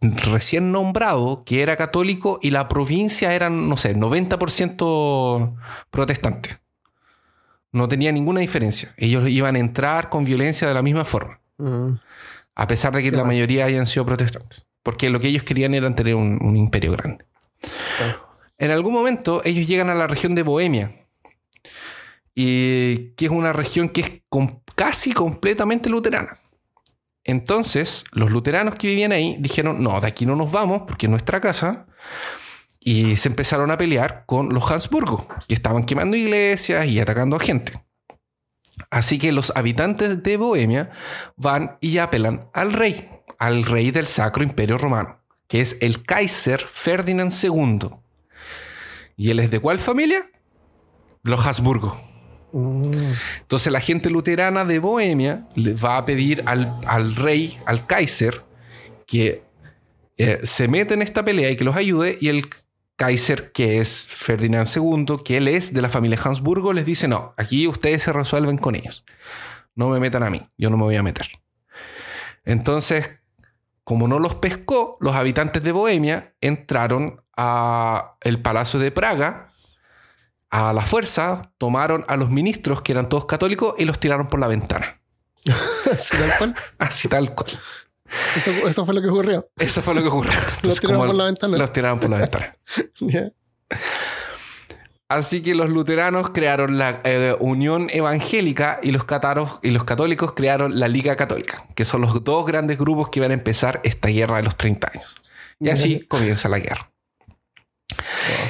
recién 0.00 0.72
nombrado 0.72 1.42
que 1.44 1.62
era 1.62 1.76
católico 1.76 2.38
y 2.42 2.50
la 2.50 2.68
provincia 2.68 3.34
eran, 3.34 3.68
no 3.68 3.76
sé, 3.76 3.96
90% 3.96 5.54
protestante. 5.90 6.58
No 7.72 7.88
tenía 7.88 8.12
ninguna 8.12 8.40
diferencia. 8.40 8.94
Ellos 8.96 9.28
iban 9.28 9.56
a 9.56 9.58
entrar 9.58 10.08
con 10.08 10.24
violencia 10.24 10.66
de 10.68 10.74
la 10.74 10.82
misma 10.82 11.04
forma, 11.04 11.40
a 12.54 12.66
pesar 12.66 12.92
de 12.94 13.02
que 13.02 13.10
la 13.10 13.24
mayoría 13.24 13.64
hayan 13.66 13.86
sido 13.86 14.06
protestantes. 14.06 14.64
Porque 14.82 15.10
lo 15.10 15.20
que 15.20 15.28
ellos 15.28 15.42
querían 15.42 15.74
era 15.74 15.92
tener 15.94 16.14
un, 16.14 16.38
un 16.42 16.56
imperio 16.56 16.92
grande. 16.92 17.24
En 18.58 18.70
algún 18.70 18.92
momento 18.94 19.42
ellos 19.44 19.66
llegan 19.66 19.90
a 19.90 19.94
la 19.94 20.06
región 20.06 20.34
de 20.34 20.42
Bohemia, 20.42 21.06
y 22.34 23.10
que 23.16 23.26
es 23.26 23.30
una 23.30 23.52
región 23.52 23.88
que 23.88 24.00
es 24.02 24.12
com- 24.28 24.60
casi 24.74 25.12
completamente 25.12 25.88
luterana. 25.88 26.38
Entonces, 27.24 28.04
los 28.12 28.30
luteranos 28.30 28.76
que 28.76 28.86
vivían 28.88 29.10
ahí 29.12 29.36
dijeron, 29.40 29.82
no, 29.82 30.00
de 30.00 30.06
aquí 30.06 30.26
no 30.26 30.36
nos 30.36 30.52
vamos 30.52 30.82
porque 30.86 31.06
es 31.06 31.10
nuestra 31.10 31.40
casa. 31.40 31.86
Y 32.88 33.16
se 33.16 33.28
empezaron 33.28 33.72
a 33.72 33.76
pelear 33.76 34.22
con 34.26 34.54
los 34.54 34.70
Habsburgo, 34.70 35.26
que 35.48 35.54
estaban 35.54 35.84
quemando 35.84 36.16
iglesias 36.16 36.86
y 36.86 37.00
atacando 37.00 37.34
a 37.34 37.40
gente. 37.40 37.72
Así 38.90 39.18
que 39.18 39.32
los 39.32 39.52
habitantes 39.56 40.22
de 40.22 40.36
Bohemia 40.36 40.90
van 41.34 41.78
y 41.80 41.98
apelan 41.98 42.48
al 42.52 42.72
rey, 42.72 43.10
al 43.40 43.64
rey 43.64 43.90
del 43.90 44.06
Sacro 44.06 44.44
Imperio 44.44 44.78
Romano, 44.78 45.18
que 45.48 45.60
es 45.60 45.78
el 45.80 46.04
Kaiser 46.04 46.60
Ferdinand 46.60 47.32
II. 47.32 47.90
¿Y 49.16 49.30
él 49.30 49.40
es 49.40 49.50
de 49.50 49.58
cuál 49.58 49.80
familia? 49.80 50.20
Los 51.24 51.44
Habsburgo. 51.44 52.00
Entonces 52.52 53.72
la 53.72 53.80
gente 53.80 54.10
luterana 54.10 54.64
de 54.64 54.78
Bohemia 54.78 55.48
le 55.56 55.74
va 55.74 55.96
a 55.96 56.04
pedir 56.04 56.44
al, 56.46 56.72
al 56.86 57.16
rey, 57.16 57.58
al 57.66 57.84
Kaiser, 57.84 58.42
que 59.08 59.42
eh, 60.18 60.38
se 60.44 60.68
meta 60.68 60.94
en 60.94 61.02
esta 61.02 61.24
pelea 61.24 61.50
y 61.50 61.56
que 61.56 61.64
los 61.64 61.74
ayude. 61.74 62.16
Y 62.20 62.28
el 62.28 62.48
Kaiser, 62.96 63.52
que 63.52 63.80
es 63.80 64.06
Ferdinand 64.06 64.68
II, 64.74 65.18
que 65.24 65.36
él 65.36 65.48
es 65.48 65.72
de 65.72 65.82
la 65.82 65.88
familia 65.88 66.18
Habsburgo, 66.22 66.72
les 66.72 66.86
dice, 66.86 67.08
no, 67.08 67.34
aquí 67.36 67.66
ustedes 67.68 68.02
se 68.02 68.12
resuelven 68.12 68.58
con 68.58 68.74
ellos. 68.74 69.04
No 69.74 69.88
me 69.88 70.00
metan 70.00 70.22
a 70.22 70.30
mí, 70.30 70.48
yo 70.56 70.70
no 70.70 70.76
me 70.76 70.84
voy 70.84 70.96
a 70.96 71.02
meter. 71.02 71.28
Entonces, 72.44 73.10
como 73.84 74.08
no 74.08 74.18
los 74.18 74.36
pescó, 74.36 74.96
los 75.00 75.14
habitantes 75.14 75.62
de 75.62 75.72
Bohemia 75.72 76.34
entraron 76.40 77.22
a 77.36 78.16
el 78.22 78.40
Palacio 78.40 78.80
de 78.80 78.90
Praga 78.90 79.52
a 80.50 80.72
la 80.72 80.82
fuerza, 80.82 81.52
tomaron 81.58 82.04
a 82.08 82.16
los 82.16 82.30
ministros, 82.30 82.80
que 82.80 82.92
eran 82.92 83.08
todos 83.08 83.26
católicos, 83.26 83.74
y 83.78 83.84
los 83.84 84.00
tiraron 84.00 84.28
por 84.28 84.40
la 84.40 84.48
ventana. 84.48 85.00
Así 85.92 86.16
tal 86.16 86.38
cual. 86.38 86.54
Así 86.78 87.08
tal 87.08 87.34
cual. 87.34 87.50
Eso, 88.36 88.50
eso 88.68 88.84
fue 88.84 88.94
lo 88.94 89.02
que 89.02 89.08
ocurrió. 89.08 89.48
Eso 89.58 89.82
fue 89.82 89.94
lo 89.94 90.02
que 90.02 90.08
ocurrió. 90.08 90.32
Entonces, 90.56 90.80
tiraron 90.80 91.06
por 91.06 91.14
la 91.14 91.24
ventana. 91.24 91.58
Los 91.58 91.72
tiraron 91.72 92.00
por 92.00 92.10
la 92.10 92.18
ventana. 92.18 92.56
Así 95.08 95.40
que 95.40 95.54
los 95.54 95.70
luteranos 95.70 96.30
crearon 96.30 96.78
la 96.78 97.00
eh, 97.04 97.36
Unión 97.38 97.88
Evangélica 97.90 98.80
y 98.82 98.90
los, 98.90 99.04
cataros, 99.04 99.60
y 99.62 99.70
los 99.70 99.84
católicos 99.84 100.32
crearon 100.32 100.80
la 100.80 100.88
Liga 100.88 101.14
Católica, 101.14 101.64
que 101.76 101.84
son 101.84 102.00
los 102.00 102.24
dos 102.24 102.44
grandes 102.44 102.76
grupos 102.76 103.10
que 103.10 103.20
van 103.20 103.30
a 103.30 103.34
empezar 103.34 103.80
esta 103.84 104.08
guerra 104.08 104.38
de 104.38 104.42
los 104.42 104.56
30 104.56 104.90
años. 104.92 105.16
Y 105.60 105.68
así 105.68 106.00
comienza 106.00 106.48
la 106.48 106.58
guerra. 106.58 106.90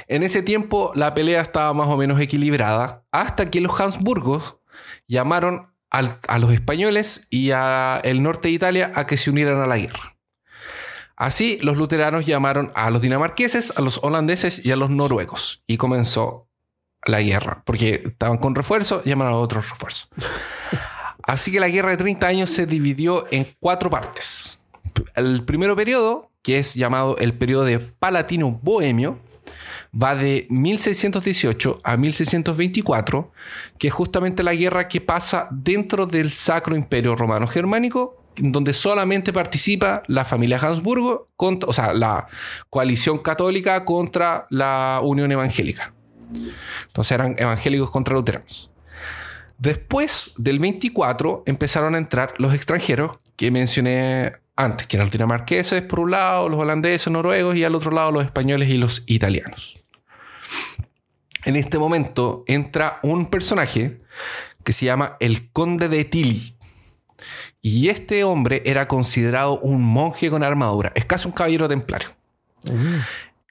En 0.09 0.22
ese 0.22 0.42
tiempo 0.42 0.92
la 0.94 1.12
pelea 1.12 1.42
estaba 1.42 1.74
más 1.74 1.88
o 1.88 1.96
menos 1.98 2.18
equilibrada 2.20 3.04
hasta 3.12 3.50
que 3.50 3.61
los 3.61 3.78
Habsburgos 3.78 4.57
llamaron 5.07 5.75
al- 5.91 6.16
a 6.28 6.39
los 6.39 6.53
españoles 6.53 7.26
y 7.30 7.51
al 7.53 8.22
norte 8.22 8.49
de 8.49 8.55
Italia 8.55 8.93
a 8.95 9.07
que 9.07 9.16
se 9.16 9.30
unieran 9.30 9.61
a 9.61 9.66
la 9.66 9.78
guerra. 9.78 10.16
Así 11.16 11.59
los 11.62 11.76
luteranos 11.76 12.26
llamaron 12.26 12.72
a 12.74 12.91
los 12.91 13.01
dinamarqueses, 13.01 13.72
a 13.76 13.80
los 13.80 14.01
holandeses 14.03 14.64
y 14.64 14.70
a 14.72 14.76
los 14.76 14.91
noruegos 14.91 15.62
y 15.66 15.78
comenzó 15.78 16.49
la 17.07 17.22
guerra 17.22 17.62
porque 17.64 18.03
estaban 18.07 18.37
con 18.39 18.55
refuerzo, 18.55 19.03
llamaron 19.05 19.32
a 19.34 19.37
otros 19.39 19.70
refuerzos. 19.70 20.09
Así 21.22 21.51
que 21.51 21.61
la 21.61 21.68
guerra 21.68 21.91
de 21.91 21.97
30 21.97 22.26
años 22.26 22.51
se 22.51 22.66
dividió 22.66 23.26
en 23.30 23.47
cuatro 23.59 23.89
partes. 23.91 24.59
El 25.14 25.45
primero 25.45 25.74
periodo, 25.74 26.30
que 26.43 26.59
es 26.59 26.74
llamado 26.74 27.16
el 27.18 27.34
periodo 27.34 27.64
de 27.64 27.78
Palatino 27.80 28.61
Bohemio, 28.62 29.18
va 30.01 30.14
de 30.14 30.47
1618 30.51 31.80
a 31.82 31.97
1624, 31.97 33.32
que 33.78 33.88
es 33.88 33.94
justamente 33.94 34.42
la 34.42 34.55
guerra 34.55 34.88
que 34.88 35.01
pasa 35.01 35.49
dentro 35.51 36.07
del 36.07 36.30
Sacro 36.30 36.76
Imperio 36.76 37.16
Romano 37.16 37.47
Germánico, 37.47 38.22
donde 38.36 38.74
solamente 38.74 39.32
participa 39.32 40.03
la 40.09 40.24
familia 40.24 40.59
Habsburgo, 40.59 41.28
contra, 41.36 41.68
o 41.68 41.72
sea, 41.72 41.94
la 41.94 42.26
coalición 42.68 43.18
católica 43.18 43.84
contra 43.84 44.47
la 44.51 45.01
Unión 45.03 45.32
Evangélica. 45.32 45.94
Entonces 46.86 47.12
eran 47.12 47.34
evangélicos 47.38 47.90
contra 47.90 48.14
luteranos. 48.14 48.70
Después 49.59 50.34
del 50.36 50.59
24 50.59 51.44
empezaron 51.47 51.94
a 51.94 51.99
entrar 51.99 52.34
los 52.36 52.53
extranjeros 52.53 53.18
que 53.36 53.51
mencioné 53.51 54.34
antes, 54.55 54.86
que 54.86 54.97
eran 54.97 55.07
los 55.07 55.12
dinamarqueses 55.12 55.82
por 55.82 56.01
un 56.01 56.11
lado, 56.11 56.49
los 56.49 56.61
holandeses, 56.61 57.11
noruegos 57.11 57.57
y 57.57 57.64
al 57.64 57.74
otro 57.74 57.90
lado 57.90 58.11
los 58.12 58.24
españoles 58.24 58.68
y 58.68 58.76
los 58.76 59.03
italianos. 59.07 59.78
En 61.44 61.57
este 61.57 61.78
momento 61.78 62.42
entra 62.47 62.99
un 63.03 63.26
personaje 63.26 63.99
que 64.64 64.72
se 64.72 64.84
llama 64.86 65.16
el 65.20 65.51
Conde 65.53 65.88
de 65.88 66.05
Tilly. 66.05 66.57
Y 67.62 67.88
este 67.88 68.24
hombre 68.24 68.62
era 68.64 68.88
considerado 68.88 69.59
un 69.61 69.82
monje 69.82 70.30
con 70.30 70.42
armadura, 70.42 70.92
es 70.94 71.05
casi 71.05 71.26
un 71.26 71.32
caballero 71.32 71.68
templario. 71.68 72.09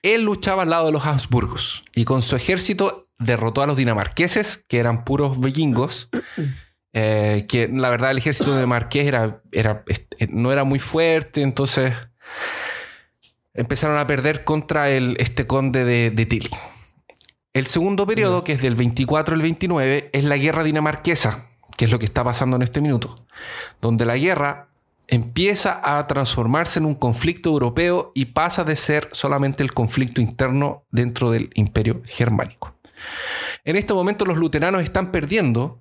Él 0.01 0.23
luchaba 0.23 0.63
al 0.63 0.69
lado 0.69 0.85
de 0.87 0.91
los 0.91 1.05
Habsburgos 1.05 1.83
y 1.93 2.05
con 2.05 2.21
su 2.21 2.35
ejército 2.35 3.07
derrotó 3.17 3.61
a 3.61 3.67
los 3.67 3.77
dinamarqueses, 3.77 4.63
que 4.67 4.77
eran 4.79 5.03
puros 5.05 5.39
vikingos. 5.39 6.09
eh, 6.93 7.45
que 7.49 7.67
la 7.67 7.89
verdad 7.89 8.11
el 8.11 8.17
ejército 8.19 8.55
de 8.55 8.65
Marqués 8.65 9.07
era, 9.07 9.41
era, 9.51 9.83
est- 9.87 10.13
no 10.29 10.51
era 10.53 10.63
muy 10.63 10.79
fuerte, 10.79 11.41
entonces 11.41 11.93
empezaron 13.53 13.97
a 13.97 14.07
perder 14.07 14.43
contra 14.43 14.89
el, 14.89 15.15
este 15.19 15.47
conde 15.47 15.83
de, 15.85 16.11
de 16.11 16.25
Tilly. 16.25 16.49
El 17.55 17.67
segundo 17.67 18.05
periodo, 18.05 18.43
que 18.43 18.51
es 18.51 18.61
del 18.61 18.75
24 18.75 19.33
al 19.33 19.41
29, 19.41 20.09
es 20.11 20.23
la 20.25 20.35
guerra 20.35 20.61
dinamarquesa, 20.61 21.47
que 21.77 21.85
es 21.85 21.91
lo 21.91 21.99
que 21.99 22.05
está 22.05 22.21
pasando 22.21 22.57
en 22.57 22.63
este 22.63 22.81
minuto, 22.81 23.15
donde 23.79 24.05
la 24.05 24.17
guerra 24.17 24.67
empieza 25.07 25.79
a 25.81 26.05
transformarse 26.05 26.79
en 26.79 26.85
un 26.85 26.95
conflicto 26.95 27.51
europeo 27.51 28.11
y 28.13 28.25
pasa 28.25 28.65
de 28.65 28.75
ser 28.75 29.07
solamente 29.13 29.63
el 29.63 29.73
conflicto 29.73 30.19
interno 30.19 30.83
dentro 30.91 31.31
del 31.31 31.49
imperio 31.53 32.01
germánico. 32.03 32.75
En 33.63 33.77
este 33.77 33.93
momento 33.93 34.25
los 34.25 34.37
luteranos 34.37 34.83
están 34.83 35.13
perdiendo, 35.13 35.79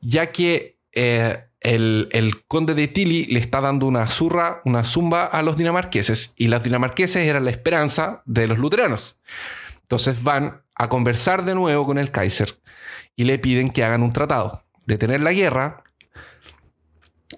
ya 0.00 0.32
que 0.32 0.80
eh, 0.90 1.44
el, 1.60 2.08
el 2.10 2.44
conde 2.46 2.74
de 2.74 2.88
Tilly 2.88 3.26
le 3.26 3.38
está 3.38 3.60
dando 3.60 3.86
una 3.86 4.08
zurra, 4.08 4.60
una 4.64 4.82
zumba 4.82 5.26
a 5.26 5.42
los 5.42 5.56
dinamarqueses, 5.56 6.32
y 6.34 6.48
las 6.48 6.64
dinamarqueses 6.64 7.28
eran 7.28 7.44
la 7.44 7.52
esperanza 7.52 8.22
de 8.24 8.48
los 8.48 8.58
luteranos. 8.58 9.18
Entonces 9.82 10.20
van 10.24 10.62
a 10.84 10.88
conversar 10.88 11.44
de 11.44 11.54
nuevo 11.54 11.86
con 11.86 11.98
el 11.98 12.10
Kaiser 12.10 12.58
y 13.16 13.24
le 13.24 13.38
piden 13.38 13.70
que 13.70 13.84
hagan 13.84 14.02
un 14.02 14.12
tratado, 14.12 14.64
detener 14.86 15.20
la 15.20 15.32
guerra. 15.32 15.84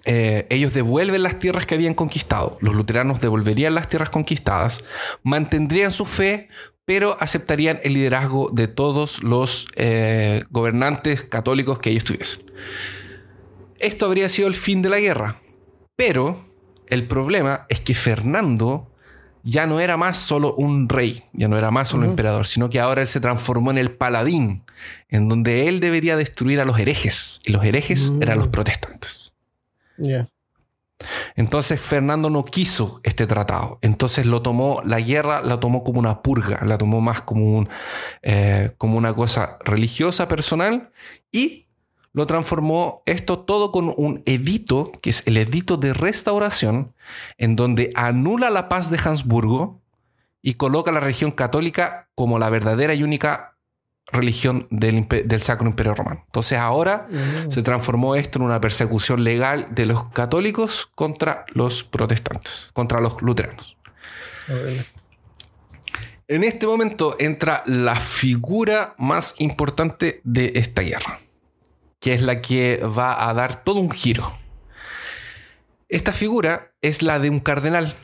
Eh, 0.03 0.45
ellos 0.49 0.73
devuelven 0.73 1.23
las 1.23 1.39
tierras 1.39 1.65
que 1.65 1.75
habían 1.75 1.93
conquistado, 1.93 2.57
los 2.61 2.75
luteranos 2.75 3.21
devolverían 3.21 3.75
las 3.75 3.89
tierras 3.89 4.09
conquistadas, 4.09 4.83
mantendrían 5.23 5.91
su 5.91 6.05
fe, 6.05 6.49
pero 6.85 7.17
aceptarían 7.19 7.79
el 7.83 7.93
liderazgo 7.93 8.49
de 8.51 8.67
todos 8.67 9.23
los 9.23 9.67
eh, 9.75 10.43
gobernantes 10.51 11.23
católicos 11.23 11.79
que 11.79 11.89
ellos 11.89 12.03
tuviesen. 12.03 12.51
Esto 13.79 14.05
habría 14.05 14.29
sido 14.29 14.47
el 14.47 14.53
fin 14.53 14.81
de 14.81 14.89
la 14.89 14.99
guerra, 14.99 15.39
pero 15.95 16.39
el 16.87 17.07
problema 17.07 17.65
es 17.69 17.79
que 17.79 17.95
Fernando 17.95 18.91
ya 19.45 19.67
no 19.67 19.79
era 19.79 19.95
más 19.95 20.17
solo 20.17 20.55
un 20.55 20.89
rey, 20.89 21.21
ya 21.31 21.47
no 21.47 21.57
era 21.57 21.69
más 21.71 21.89
solo 21.89 22.03
Ujú. 22.03 22.11
emperador, 22.11 22.47
sino 22.47 22.69
que 22.69 22.79
ahora 22.79 23.01
él 23.03 23.07
se 23.07 23.19
transformó 23.19 23.69
en 23.71 23.77
el 23.77 23.91
paladín, 23.91 24.63
en 25.07 25.29
donde 25.29 25.67
él 25.69 25.79
debería 25.79 26.17
destruir 26.17 26.59
a 26.59 26.65
los 26.65 26.79
herejes, 26.79 27.39
y 27.45 27.51
los 27.51 27.63
herejes 27.63 28.09
Mm. 28.09 28.21
eran 28.23 28.39
los 28.39 28.47
protestantes. 28.47 29.31
Entonces 31.35 31.79
Fernando 31.79 32.29
no 32.29 32.43
quiso 32.45 32.99
este 33.03 33.27
tratado. 33.27 33.77
Entonces 33.81 34.25
lo 34.25 34.41
tomó, 34.41 34.81
la 34.83 34.99
guerra 34.99 35.41
la 35.41 35.59
tomó 35.59 35.83
como 35.83 35.99
una 35.99 36.21
purga, 36.21 36.63
la 36.65 36.77
tomó 36.77 37.01
más 37.01 37.21
como, 37.21 37.57
un, 37.57 37.69
eh, 38.23 38.71
como 38.77 38.97
una 38.97 39.13
cosa 39.13 39.57
religiosa, 39.63 40.27
personal, 40.27 40.89
y 41.31 41.64
lo 42.15 42.25
transformó 42.25 43.03
esto 43.05 43.39
todo 43.39 43.73
con 43.73 43.93
un 43.97 44.23
edito, 44.25 44.89
que 45.01 45.09
es 45.09 45.21
el 45.25 45.35
edito 45.35 45.75
de 45.75 45.93
restauración, 45.93 46.93
en 47.37 47.57
donde 47.57 47.91
anula 47.93 48.49
la 48.49 48.69
paz 48.69 48.89
de 48.89 48.97
Habsburgo 49.03 49.81
y 50.41 50.53
coloca 50.53 50.91
a 50.91 50.93
la 50.93 51.01
religión 51.01 51.31
católica 51.31 52.07
como 52.15 52.39
la 52.39 52.49
verdadera 52.49 52.93
y 52.93 53.03
única 53.03 53.57
religión 54.13 54.65
del, 54.69 55.05
Sacro 55.41 55.67
Imperio 55.67 55.93
Romano. 55.93 56.23
Entonces 56.27 56.57
ahora 56.57 57.07
mm. 57.09 57.51
se 57.51 57.61
transformó 57.63 58.15
esto 58.15 58.39
en 58.39 58.45
una 58.45 58.61
persecución 58.61 59.25
legal 59.25 59.67
de 59.71 59.85
los 59.85 60.05
católicos 60.05 60.89
contra 60.95 61.43
los 61.49 61.83
protestantes, 61.83 62.69
contra 62.71 63.01
los 63.01 63.21
luteranos. 63.21 63.75
En 66.29 66.45
este 66.45 66.65
momento 66.65 67.17
entra 67.19 67.61
la 67.65 67.99
figura 67.99 68.95
más 68.97 69.35
importante 69.39 70.21
de 70.23 70.53
esta 70.55 70.81
guerra, 70.81 71.19
que 72.05 72.13
es 72.13 72.21
la 72.21 72.39
que 72.39 72.77
va 72.85 73.27
a 73.27 73.33
dar 73.33 73.63
todo 73.63 73.79
un 73.79 73.89
giro. 73.89 74.37
Esta 75.89 76.13
figura 76.13 76.71
es 76.79 77.01
la 77.01 77.17
de 77.17 77.31
un 77.31 77.39
cardenal 77.39 77.95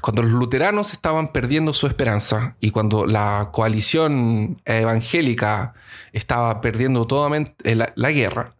cuando 0.00 0.22
los 0.22 0.32
luteranos 0.32 0.92
estaban 0.92 1.28
perdiendo 1.28 1.72
su 1.72 1.86
esperanza 1.86 2.56
y 2.58 2.72
cuando 2.72 3.06
la 3.06 3.50
coalición 3.52 4.60
evangélica 4.64 5.74
estaba 6.12 6.60
perdiendo 6.60 7.06
toda 7.06 7.30
la, 7.62 7.92
la 7.94 8.10
guerra, 8.10 8.56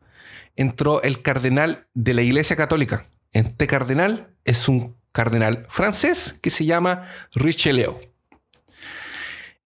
entró 0.55 1.03
el 1.03 1.21
cardenal 1.21 1.89
de 1.95 2.15
la 2.15 2.23
Iglesia 2.23 2.55
Católica. 2.55 3.07
Este 3.33 3.67
cardenal 3.67 4.37
es 4.45 4.69
un 4.69 4.95
cardenal 5.11 5.67
francés 5.69 6.39
que 6.41 6.51
se 6.51 6.65
llama 6.65 7.03
Richelieu. 7.35 7.99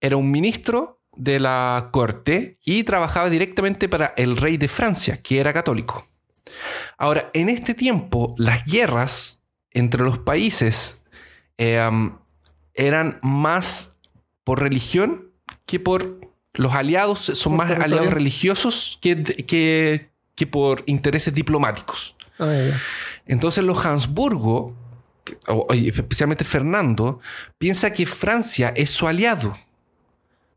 Era 0.00 0.16
un 0.16 0.30
ministro 0.30 0.99
de 1.20 1.38
la 1.40 1.88
corte 1.92 2.58
y 2.64 2.84
trabajaba 2.84 3.30
directamente 3.30 3.88
para 3.88 4.14
el 4.16 4.36
rey 4.36 4.56
de 4.56 4.68
Francia, 4.68 5.20
que 5.22 5.40
era 5.40 5.52
católico. 5.52 6.06
Ahora, 6.98 7.30
en 7.34 7.48
este 7.48 7.74
tiempo, 7.74 8.34
las 8.38 8.64
guerras 8.64 9.40
entre 9.72 10.02
los 10.02 10.18
países 10.18 11.00
Em, 11.62 12.16
eran 12.72 13.18
más 13.20 13.98
por 14.44 14.60
religión 14.60 15.30
que 15.66 15.78
por 15.78 16.18
los 16.54 16.72
aliados, 16.72 17.20
son 17.20 17.54
más 17.54 17.70
aliados 17.70 18.10
religiosos 18.14 18.98
que, 19.02 19.22
que, 20.34 20.46
por 20.46 20.82
intereses 20.86 21.34
diplomáticos. 21.34 22.16
Ah, 22.38 22.70
Entonces 23.26 23.62
los 23.62 23.84
Habsburgo, 23.84 24.74
especialmente 25.68 26.44
Fernando, 26.44 27.20
piensa 27.58 27.92
que 27.92 28.06
Francia 28.06 28.72
es 28.74 28.88
su 28.88 29.06
aliado, 29.06 29.54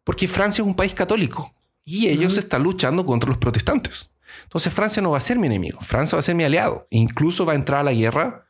porque 0.04 0.28
Francia 0.28 0.62
es 0.62 0.68
un 0.68 0.76
país 0.76 0.93
católico 0.93 1.54
y 1.86 2.08
ellos 2.08 2.38
están 2.38 2.64
luchando 2.64 3.06
contra 3.06 3.30
los 3.30 3.38
protestantes. 3.38 4.12
Entonces 4.43 4.74
Francia 4.74 5.01
no 5.01 5.12
va 5.12 5.18
a 5.18 5.22
ser 5.22 5.38
mi 5.38 5.47
enemigo, 5.47 5.80
Francia 5.82 6.16
va 6.16 6.22
a 6.22 6.24
ser 6.24 6.36
mi 6.36 6.43
aliado, 6.43 6.88
incluso 6.89 7.45
va 7.45 7.54
a 7.54 7.56
entrar 7.56 7.82
a 7.82 7.84
la 7.84 7.93
guerra 7.93 8.45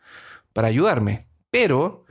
para 0.54 0.68
ayudarme. 0.68 1.28
Pero 1.50 2.06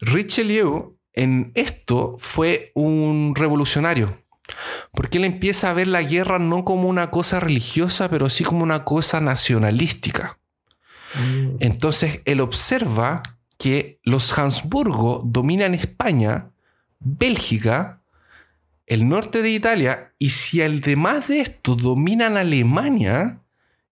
Richelieu 0.00 0.96
en 1.12 1.52
esto 1.54 2.16
fue 2.18 2.72
un 2.74 3.34
revolucionario, 3.36 4.22
porque 4.92 5.18
él 5.18 5.24
empieza 5.24 5.70
a 5.70 5.74
ver 5.74 5.88
la 5.88 6.02
guerra 6.02 6.38
no 6.38 6.64
como 6.64 6.88
una 6.88 7.10
cosa 7.10 7.40
religiosa, 7.40 8.08
pero 8.08 8.28
sí 8.28 8.44
como 8.44 8.62
una 8.62 8.84
cosa 8.84 9.20
nacionalística. 9.20 10.38
Mm. 11.14 11.56
Entonces 11.60 12.20
él 12.24 12.40
observa 12.40 13.22
que 13.58 14.00
los 14.02 14.36
Habsburgo 14.36 15.22
dominan 15.24 15.74
España, 15.74 16.50
Bélgica, 16.98 18.02
el 18.86 19.08
norte 19.08 19.42
de 19.42 19.50
Italia, 19.50 20.12
y 20.18 20.30
si 20.30 20.60
además 20.60 21.28
de 21.28 21.40
esto 21.40 21.74
dominan 21.74 22.36
Alemania, 22.36 23.40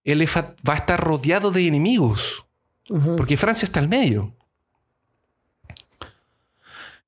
él 0.03 0.27
va 0.27 0.73
a 0.73 0.77
estar 0.77 0.99
rodeado 0.99 1.51
de 1.51 1.67
enemigos, 1.67 2.45
porque 3.17 3.37
Francia 3.37 3.65
está 3.65 3.79
al 3.79 3.89
medio. 3.89 4.33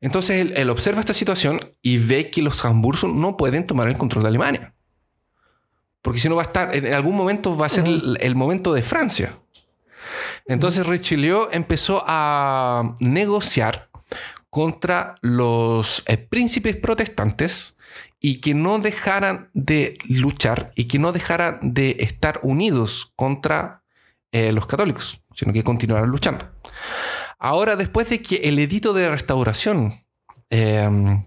Entonces 0.01 0.51
él, 0.55 0.69
observa 0.69 0.99
esta 0.99 1.13
situación 1.13 1.59
y 1.81 1.97
ve 1.97 2.29
que 2.29 2.41
los 2.41 2.63
Hamburgos 2.63 3.11
no 3.11 3.37
pueden 3.37 3.65
tomar 3.65 3.87
el 3.87 3.97
control 3.97 4.23
de 4.23 4.29
Alemania. 4.29 4.73
Porque 6.01 6.19
si 6.19 6.29
no 6.29 6.35
va 6.35 6.43
a 6.43 6.45
estar, 6.45 6.75
en 6.75 6.93
algún 6.93 7.15
momento 7.15 7.57
va 7.57 7.65
a 7.65 7.69
ser 7.69 7.85
el, 7.87 8.35
momento 8.35 8.73
de 8.73 8.83
Francia. 8.83 9.33
Entonces 10.45 10.85
Richelieu 10.85 11.47
empezó 11.51 12.03
a 12.05 12.93
negociar 12.99 13.89
contra 14.51 15.15
los 15.21 16.03
eh, 16.05 16.17
príncipes 16.17 16.77
protestantes 16.77 17.74
y 18.19 18.41
que 18.41 18.53
no 18.53 18.79
dejaran 18.79 19.49
de 19.53 19.97
luchar 20.07 20.71
y 20.75 20.85
que 20.85 20.99
no 20.99 21.11
dejaran 21.11 21.59
de 21.61 21.97
estar 21.99 22.39
unidos 22.43 23.11
contra 23.15 23.83
eh, 24.31 24.51
los 24.51 24.67
católicos, 24.67 25.21
sino 25.33 25.53
que 25.53 25.63
continuaran 25.63 26.09
luchando. 26.09 26.49
Ahora, 27.39 27.75
después 27.75 28.09
de 28.09 28.21
que 28.21 28.35
el 28.37 28.59
edito 28.59 28.93
de 28.93 29.09
restauración 29.09 29.93
em, 30.49 31.25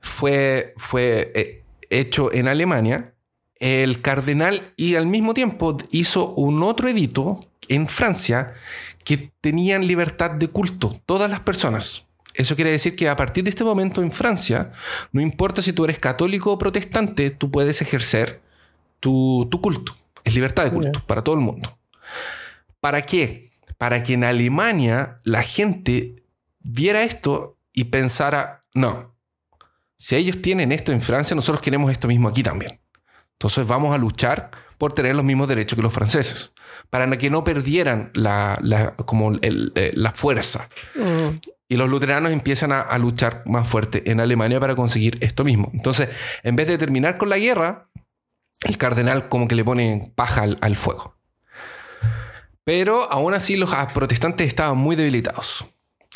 fue, 0.00 0.74
fue 0.76 1.32
eh, 1.34 1.64
hecho 1.90 2.32
en 2.32 2.48
Alemania, 2.48 3.14
el 3.56 4.00
cardenal 4.00 4.72
y 4.76 4.94
al 4.94 5.06
mismo 5.06 5.34
tiempo 5.34 5.76
hizo 5.90 6.32
un 6.34 6.62
otro 6.62 6.88
edito 6.88 7.50
en 7.68 7.86
Francia 7.86 8.54
que 9.04 9.32
tenían 9.40 9.86
libertad 9.86 10.30
de 10.30 10.48
culto, 10.48 10.92
todas 11.06 11.30
las 11.30 11.40
personas. 11.40 12.06
Eso 12.34 12.54
quiere 12.54 12.70
decir 12.70 12.96
que 12.96 13.08
a 13.08 13.16
partir 13.16 13.44
de 13.44 13.50
este 13.50 13.64
momento 13.64 14.02
en 14.02 14.12
Francia, 14.12 14.72
no 15.12 15.20
importa 15.20 15.62
si 15.62 15.72
tú 15.72 15.84
eres 15.84 15.98
católico 15.98 16.52
o 16.52 16.58
protestante, 16.58 17.30
tú 17.30 17.50
puedes 17.50 17.82
ejercer 17.82 18.40
tu, 19.00 19.48
tu 19.50 19.60
culto. 19.60 19.96
Es 20.24 20.34
libertad 20.34 20.64
de 20.64 20.70
culto 20.70 21.02
para 21.06 21.22
todo 21.22 21.34
el 21.34 21.40
mundo. 21.40 21.78
¿Para 22.80 23.02
qué? 23.02 23.50
para 23.80 24.02
que 24.02 24.12
en 24.12 24.24
Alemania 24.24 25.20
la 25.24 25.42
gente 25.42 26.22
viera 26.58 27.02
esto 27.02 27.56
y 27.72 27.84
pensara, 27.84 28.60
no, 28.74 29.16
si 29.96 30.16
ellos 30.16 30.42
tienen 30.42 30.70
esto 30.70 30.92
en 30.92 31.00
Francia, 31.00 31.34
nosotros 31.34 31.62
queremos 31.62 31.90
esto 31.90 32.06
mismo 32.06 32.28
aquí 32.28 32.42
también. 32.42 32.78
Entonces 33.32 33.66
vamos 33.66 33.94
a 33.94 33.96
luchar 33.96 34.50
por 34.76 34.92
tener 34.92 35.14
los 35.14 35.24
mismos 35.24 35.48
derechos 35.48 35.76
que 35.76 35.82
los 35.82 35.94
franceses, 35.94 36.52
para 36.90 37.10
que 37.16 37.30
no 37.30 37.42
perdieran 37.42 38.10
la, 38.12 38.94
como 39.06 39.32
eh, 39.40 39.92
la 39.94 40.12
fuerza. 40.12 40.68
Mm. 40.94 41.38
Y 41.70 41.76
los 41.76 41.88
luteranos 41.88 42.32
empiezan 42.32 42.72
a, 42.72 42.98
luchar 42.98 43.44
más 43.46 43.66
fuerte 43.66 44.10
en 44.10 44.20
Alemania 44.20 44.60
para 44.60 44.74
conseguir 44.74 45.16
esto 45.20 45.44
mismo. 45.44 45.70
Entonces, 45.72 46.08
en 46.42 46.56
vez 46.56 46.66
de 46.66 46.76
terminar 46.76 47.16
con 47.16 47.28
la 47.28 47.38
guerra, 47.38 47.88
el 48.62 48.76
cardenal 48.76 49.28
como 49.28 49.48
que 49.48 49.54
le 49.54 49.64
pone 49.64 50.12
paja 50.16 50.44
al 50.60 50.76
fuego. 50.76 51.16
Pero 52.64 53.10
aún 53.10 53.34
así 53.34 53.56
los 53.56 53.74
protestantes 53.94 54.48
estaban 54.48 54.76
muy 54.76 54.96
debilitados. 54.96 55.64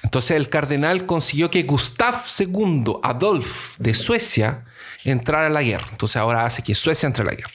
Entonces 0.03 0.33
el 0.33 0.51
cardenal 0.51 1.07
consiguió 1.07 1.51
que 1.51 1.63
Gustav 1.63 2.25
II 2.39 2.97
Adolf 3.03 3.79
de 3.79 3.95
Suecia 3.95 4.65
entrara 5.05 5.47
a 5.47 5.51
la 5.51 5.63
guerra. 5.63 5.87
Entonces 5.91 6.17
ahora 6.17 6.45
hace 6.45 6.63
que 6.63 6.75
Suecia 6.75 7.07
entre 7.07 7.23
a 7.23 7.27
la 7.27 7.35
guerra. 7.35 7.53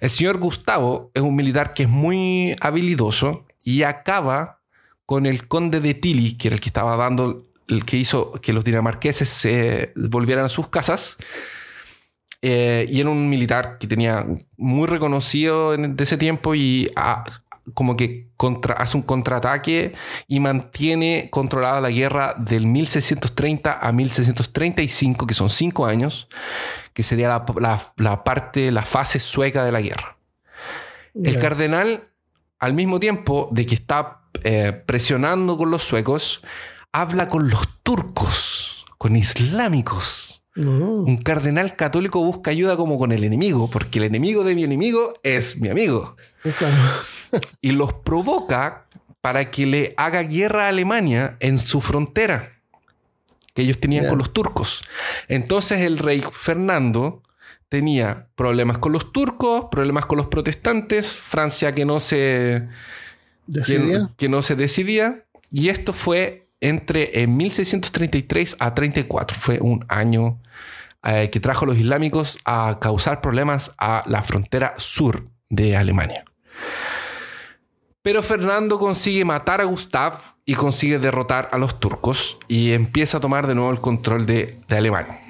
El 0.00 0.10
señor 0.10 0.38
Gustavo 0.38 1.10
es 1.14 1.22
un 1.22 1.36
militar 1.36 1.74
que 1.74 1.84
es 1.84 1.88
muy 1.88 2.56
habilidoso 2.60 3.46
y 3.62 3.82
acaba 3.82 4.61
con 5.12 5.26
el 5.26 5.46
conde 5.46 5.80
de 5.80 5.92
Tilly, 5.92 6.38
que 6.38 6.48
era 6.48 6.54
el 6.54 6.60
que 6.62 6.70
estaba 6.70 6.96
dando, 6.96 7.44
el 7.68 7.84
que 7.84 7.98
hizo 7.98 8.32
que 8.40 8.54
los 8.54 8.64
dinamarqueses 8.64 9.28
se 9.28 9.92
volvieran 9.94 10.46
a 10.46 10.48
sus 10.48 10.68
casas. 10.68 11.18
Eh, 12.40 12.86
y 12.88 12.98
era 12.98 13.10
un 13.10 13.28
militar 13.28 13.76
que 13.78 13.86
tenía 13.86 14.26
muy 14.56 14.86
reconocido 14.86 15.74
en, 15.74 15.96
de 15.96 16.04
ese 16.04 16.16
tiempo 16.16 16.54
y 16.54 16.90
como 17.74 17.94
que 17.94 18.28
contra, 18.38 18.72
hace 18.76 18.96
un 18.96 19.02
contraataque 19.02 19.92
y 20.28 20.40
mantiene 20.40 21.28
controlada 21.30 21.82
la 21.82 21.90
guerra 21.90 22.34
del 22.38 22.66
1630 22.66 23.80
a 23.86 23.92
1635, 23.92 25.26
que 25.26 25.34
son 25.34 25.50
cinco 25.50 25.84
años, 25.84 26.26
que 26.94 27.02
sería 27.02 27.28
la, 27.28 28.24
parte, 28.24 28.70
la 28.70 28.86
fase 28.86 29.20
sueca 29.20 29.62
de 29.62 29.72
la 29.72 29.82
guerra. 29.82 30.16
El 31.22 31.38
cardenal, 31.38 32.04
al 32.58 32.72
mismo 32.72 32.98
tiempo 32.98 33.50
de 33.52 33.66
que 33.66 33.74
está 33.74 34.21
eh, 34.44 34.72
presionando 34.86 35.56
con 35.56 35.70
los 35.70 35.84
suecos, 35.84 36.42
habla 36.92 37.28
con 37.28 37.50
los 37.50 37.66
turcos, 37.82 38.84
con 38.98 39.16
islámicos. 39.16 40.42
Un 40.54 41.16
cardenal 41.16 41.76
católico 41.76 42.22
busca 42.22 42.50
ayuda 42.50 42.76
como 42.76 42.98
con 42.98 43.10
el 43.10 43.24
enemigo, 43.24 43.70
porque 43.70 43.98
el 43.98 44.04
enemigo 44.04 44.44
de 44.44 44.54
mi 44.54 44.64
enemigo 44.64 45.14
es 45.22 45.56
mi 45.58 45.68
amigo. 45.68 46.16
y 47.62 47.72
los 47.72 47.94
provoca 47.94 48.86
para 49.22 49.50
que 49.50 49.64
le 49.64 49.94
haga 49.96 50.22
guerra 50.24 50.66
a 50.66 50.68
Alemania 50.68 51.36
en 51.40 51.58
su 51.58 51.80
frontera 51.80 52.52
que 53.54 53.62
ellos 53.62 53.78
tenían 53.80 54.08
con 54.08 54.18
los 54.18 54.32
turcos. 54.32 54.82
Entonces 55.28 55.80
el 55.80 55.98
rey 55.98 56.24
Fernando 56.32 57.22
tenía 57.68 58.28
problemas 58.34 58.78
con 58.78 58.92
los 58.92 59.12
turcos, 59.12 59.66
problemas 59.70 60.06
con 60.06 60.18
los 60.18 60.26
protestantes, 60.26 61.14
Francia 61.14 61.74
que 61.74 61.84
no 61.84 62.00
se. 62.00 62.68
Que, 63.66 64.06
que 64.16 64.28
no 64.28 64.42
se 64.42 64.56
decidía. 64.56 65.24
Y 65.50 65.68
esto 65.68 65.92
fue 65.92 66.48
entre 66.60 67.22
en 67.22 67.36
1633 67.36 68.56
a 68.58 68.74
34. 68.74 69.36
Fue 69.38 69.58
un 69.60 69.84
año 69.88 70.40
eh, 71.04 71.30
que 71.30 71.40
trajo 71.40 71.64
a 71.64 71.68
los 71.68 71.78
islámicos 71.78 72.38
a 72.44 72.78
causar 72.80 73.20
problemas 73.20 73.72
a 73.76 74.02
la 74.06 74.22
frontera 74.22 74.74
sur 74.78 75.26
de 75.50 75.76
Alemania. 75.76 76.24
Pero 78.02 78.22
Fernando 78.22 78.78
consigue 78.78 79.24
matar 79.24 79.60
a 79.60 79.64
Gustav 79.64 80.14
y 80.44 80.54
consigue 80.54 80.98
derrotar 80.98 81.48
a 81.52 81.58
los 81.58 81.78
turcos 81.78 82.38
y 82.48 82.72
empieza 82.72 83.18
a 83.18 83.20
tomar 83.20 83.46
de 83.46 83.54
nuevo 83.54 83.70
el 83.70 83.80
control 83.80 84.26
de, 84.26 84.60
de 84.68 84.76
Alemania. 84.76 85.20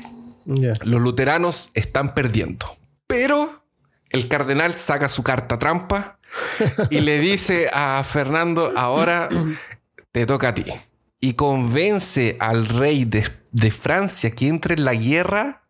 Los 0.44 1.00
luteranos 1.00 1.70
están 1.74 2.14
perdiendo. 2.14 2.66
Pero 3.06 3.64
el 4.10 4.28
cardenal 4.28 4.76
saca 4.76 5.08
su 5.08 5.22
carta 5.22 5.58
trampa 5.58 6.18
y 6.90 7.00
le 7.00 7.18
dice 7.20 7.68
a 7.72 8.02
Fernando, 8.04 8.72
ahora 8.76 9.28
te 10.12 10.26
toca 10.26 10.48
a 10.48 10.54
ti. 10.54 10.64
Y 11.20 11.34
convence 11.34 12.36
al 12.40 12.66
rey 12.66 13.04
de, 13.04 13.28
de 13.52 13.70
Francia 13.70 14.30
que 14.32 14.48
entre 14.48 14.74
en 14.74 14.84
la 14.84 14.94
guerra 14.94 15.64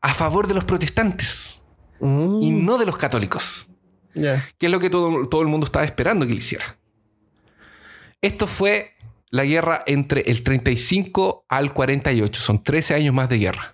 a 0.00 0.14
favor 0.14 0.46
de 0.46 0.54
los 0.54 0.64
protestantes 0.64 1.62
Mm, 2.00 2.42
y 2.42 2.50
no 2.50 2.78
de 2.78 2.86
los 2.86 2.96
católicos, 2.96 3.66
que 4.14 4.66
es 4.66 4.70
lo 4.72 4.80
que 4.80 4.90
todo, 4.90 5.28
todo 5.28 5.42
el 5.42 5.48
mundo 5.48 5.66
estaba 5.66 5.84
esperando 5.84 6.26
que 6.26 6.32
le 6.32 6.38
hiciera. 6.38 6.76
Esto 8.20 8.46
fue 8.46 8.92
la 9.30 9.44
guerra 9.44 9.82
entre 9.86 10.22
el 10.22 10.42
35 10.42 11.46
al 11.48 11.72
48, 11.72 12.40
son 12.40 12.62
13 12.62 12.94
años 12.94 13.14
más 13.14 13.28
de 13.28 13.38
guerra 13.38 13.72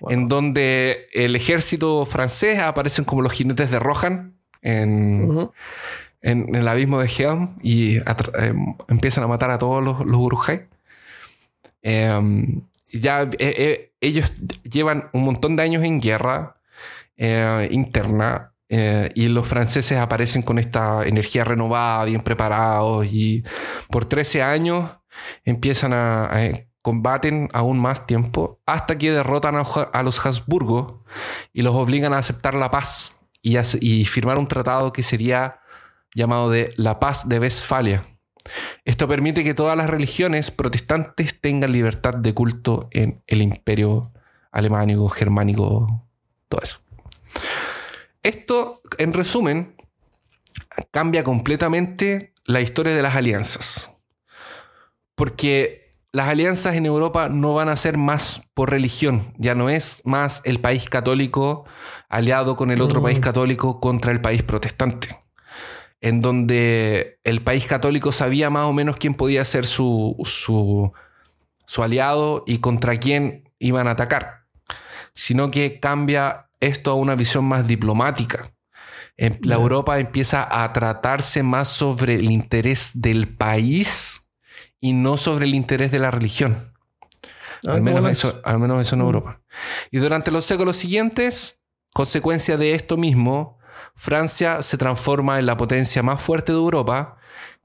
Wow. 0.00 0.12
en 0.12 0.28
donde 0.28 1.08
el 1.12 1.36
ejército 1.36 2.06
francés 2.06 2.58
aparecen 2.58 3.04
como 3.04 3.20
los 3.20 3.32
jinetes 3.34 3.70
de 3.70 3.78
Rohan 3.78 4.37
en, 4.62 5.26
en- 6.22 6.48
en 6.48 6.54
el 6.54 6.66
abismo 6.68 7.00
de 7.00 7.08
Helm 7.08 7.56
y 7.62 7.96
em, 7.96 8.74
empiezan 8.88 9.24
a 9.24 9.28
matar 9.28 9.50
a 9.50 9.58
todos 9.58 9.82
los, 9.82 10.04
los. 10.04 10.28
Em, 11.82 12.62
ya 12.92 13.22
eh, 13.22 13.28
eh, 13.38 13.92
ellos 14.00 14.32
llevan 14.64 15.10
un 15.12 15.24
montón 15.24 15.56
de 15.56 15.62
años 15.62 15.84
en 15.84 16.00
guerra 16.00 16.56
eh, 17.16 17.68
interna 17.70 18.52
eh, 18.68 19.10
y 19.14 19.28
los 19.28 19.46
franceses 19.46 19.98
aparecen 19.98 20.42
con 20.42 20.58
esta 20.58 21.04
energía 21.06 21.44
renovada, 21.44 22.04
bien 22.04 22.20
preparados 22.20 23.06
y 23.06 23.44
por 23.90 24.04
13 24.06 24.42
años 24.42 24.90
empiezan 25.44 25.92
a, 25.92 26.24
a- 26.26 26.60
combaten 26.82 27.48
aún 27.52 27.78
más 27.78 28.06
tiempo 28.06 28.60
hasta 28.64 28.96
que 28.98 29.10
derrotan 29.12 29.56
a, 29.56 29.60
a 29.60 30.02
los 30.02 30.24
Habsburgo 30.24 31.04
y 31.52 31.62
los 31.62 31.74
obligan 31.74 32.12
a 32.14 32.18
aceptar 32.18 32.54
la 32.54 32.70
paz 32.70 33.17
y, 33.42 34.04
firmar 34.04 34.38
un 34.38 34.48
tratado 34.48 34.92
que 34.92 35.02
sería 35.02 35.60
llamado 36.14 36.50
de 36.50 36.72
la 36.76 36.98
paz 36.98 37.28
de 37.28 37.38
Westfalia. 37.38 38.04
Esto 38.84 39.06
permite 39.06 39.44
que 39.44 39.54
todas 39.54 39.76
las 39.76 39.90
religiones 39.90 40.50
protestantes 40.50 41.40
tengan 41.40 41.72
libertad 41.72 42.14
de 42.14 42.32
culto 42.32 42.88
en 42.90 43.22
el 43.26 43.42
imperio 43.42 44.12
alemánico, 44.50 45.08
germánico, 45.08 46.06
todo 46.48 46.62
eso. 46.62 46.80
Esto, 48.22 48.82
en 48.96 49.12
resumen, 49.12 49.76
cambia 50.90 51.24
completamente 51.24 52.32
la 52.44 52.60
historia 52.60 52.94
de 52.94 53.02
las 53.02 53.14
alianzas. 53.14 53.92
Porque 55.14 55.87
las 56.12 56.28
alianzas 56.28 56.74
en 56.76 56.86
Europa 56.86 57.28
no 57.28 57.54
van 57.54 57.68
a 57.68 57.76
ser 57.76 57.98
más 57.98 58.40
por 58.54 58.70
religión. 58.70 59.32
Ya 59.36 59.54
no 59.54 59.68
es 59.68 60.00
más 60.04 60.40
el 60.44 60.60
país 60.60 60.88
católico 60.88 61.64
aliado 62.08 62.56
con 62.56 62.70
el 62.70 62.80
otro 62.80 63.00
Mm. 63.00 63.04
país 63.04 63.20
católico 63.20 63.80
contra 63.80 64.10
el 64.12 64.20
país 64.20 64.42
protestante. 64.42 65.18
En 66.00 66.20
donde 66.20 67.18
el 67.24 67.42
país 67.42 67.66
católico 67.66 68.12
sabía 68.12 68.50
más 68.50 68.64
o 68.64 68.72
menos 68.72 68.96
quién 68.96 69.14
podía 69.14 69.44
ser 69.44 69.66
su, 69.66 70.16
su, 70.24 70.92
su 71.66 71.82
aliado 71.82 72.44
y 72.46 72.58
contra 72.58 72.98
quién 73.00 73.50
iban 73.58 73.88
a 73.88 73.92
atacar. 73.92 74.44
Sino 75.12 75.50
que 75.50 75.80
cambia 75.80 76.48
esto 76.60 76.92
a 76.92 76.94
una 76.94 77.16
visión 77.16 77.44
más 77.44 77.66
diplomática. 77.66 78.52
En- 79.16 79.40
La. 79.42 79.56
Europa 79.56 79.98
empieza 79.98 80.46
a 80.62 80.72
tratarse 80.72 81.42
más 81.42 81.66
sobre 81.68 82.14
el 82.14 82.30
interés 82.30 82.92
del 82.94 83.26
país 83.34 84.27
y 84.80 84.92
no 84.92 85.16
sobre 85.16 85.46
el 85.46 85.54
interés 85.54 85.90
de 85.90 85.98
la 85.98 86.10
religión. 86.10 86.72
Ah, 87.66 87.72
Al 87.72 87.82
menos, 87.82 88.08
eso, 88.10 88.40
al 88.44 88.58
menos 88.58 88.80
eso 88.80 88.94
en 88.94 89.00
Mm. 89.02 89.04
Europa. 89.04 89.40
Y 89.90 89.98
durante 89.98 90.30
los 90.30 90.44
séculos 90.46 90.76
siguientes, 90.76 91.58
consecuencia 91.92 92.56
de 92.56 92.74
esto 92.74 92.96
mismo, 92.96 93.58
Francia 93.94 94.62
se 94.62 94.76
transforma 94.78 95.38
en 95.38 95.46
la 95.46 95.56
potencia 95.56 96.02
más 96.02 96.20
fuerte 96.20 96.52
de 96.52 96.58
Europa, 96.58 97.16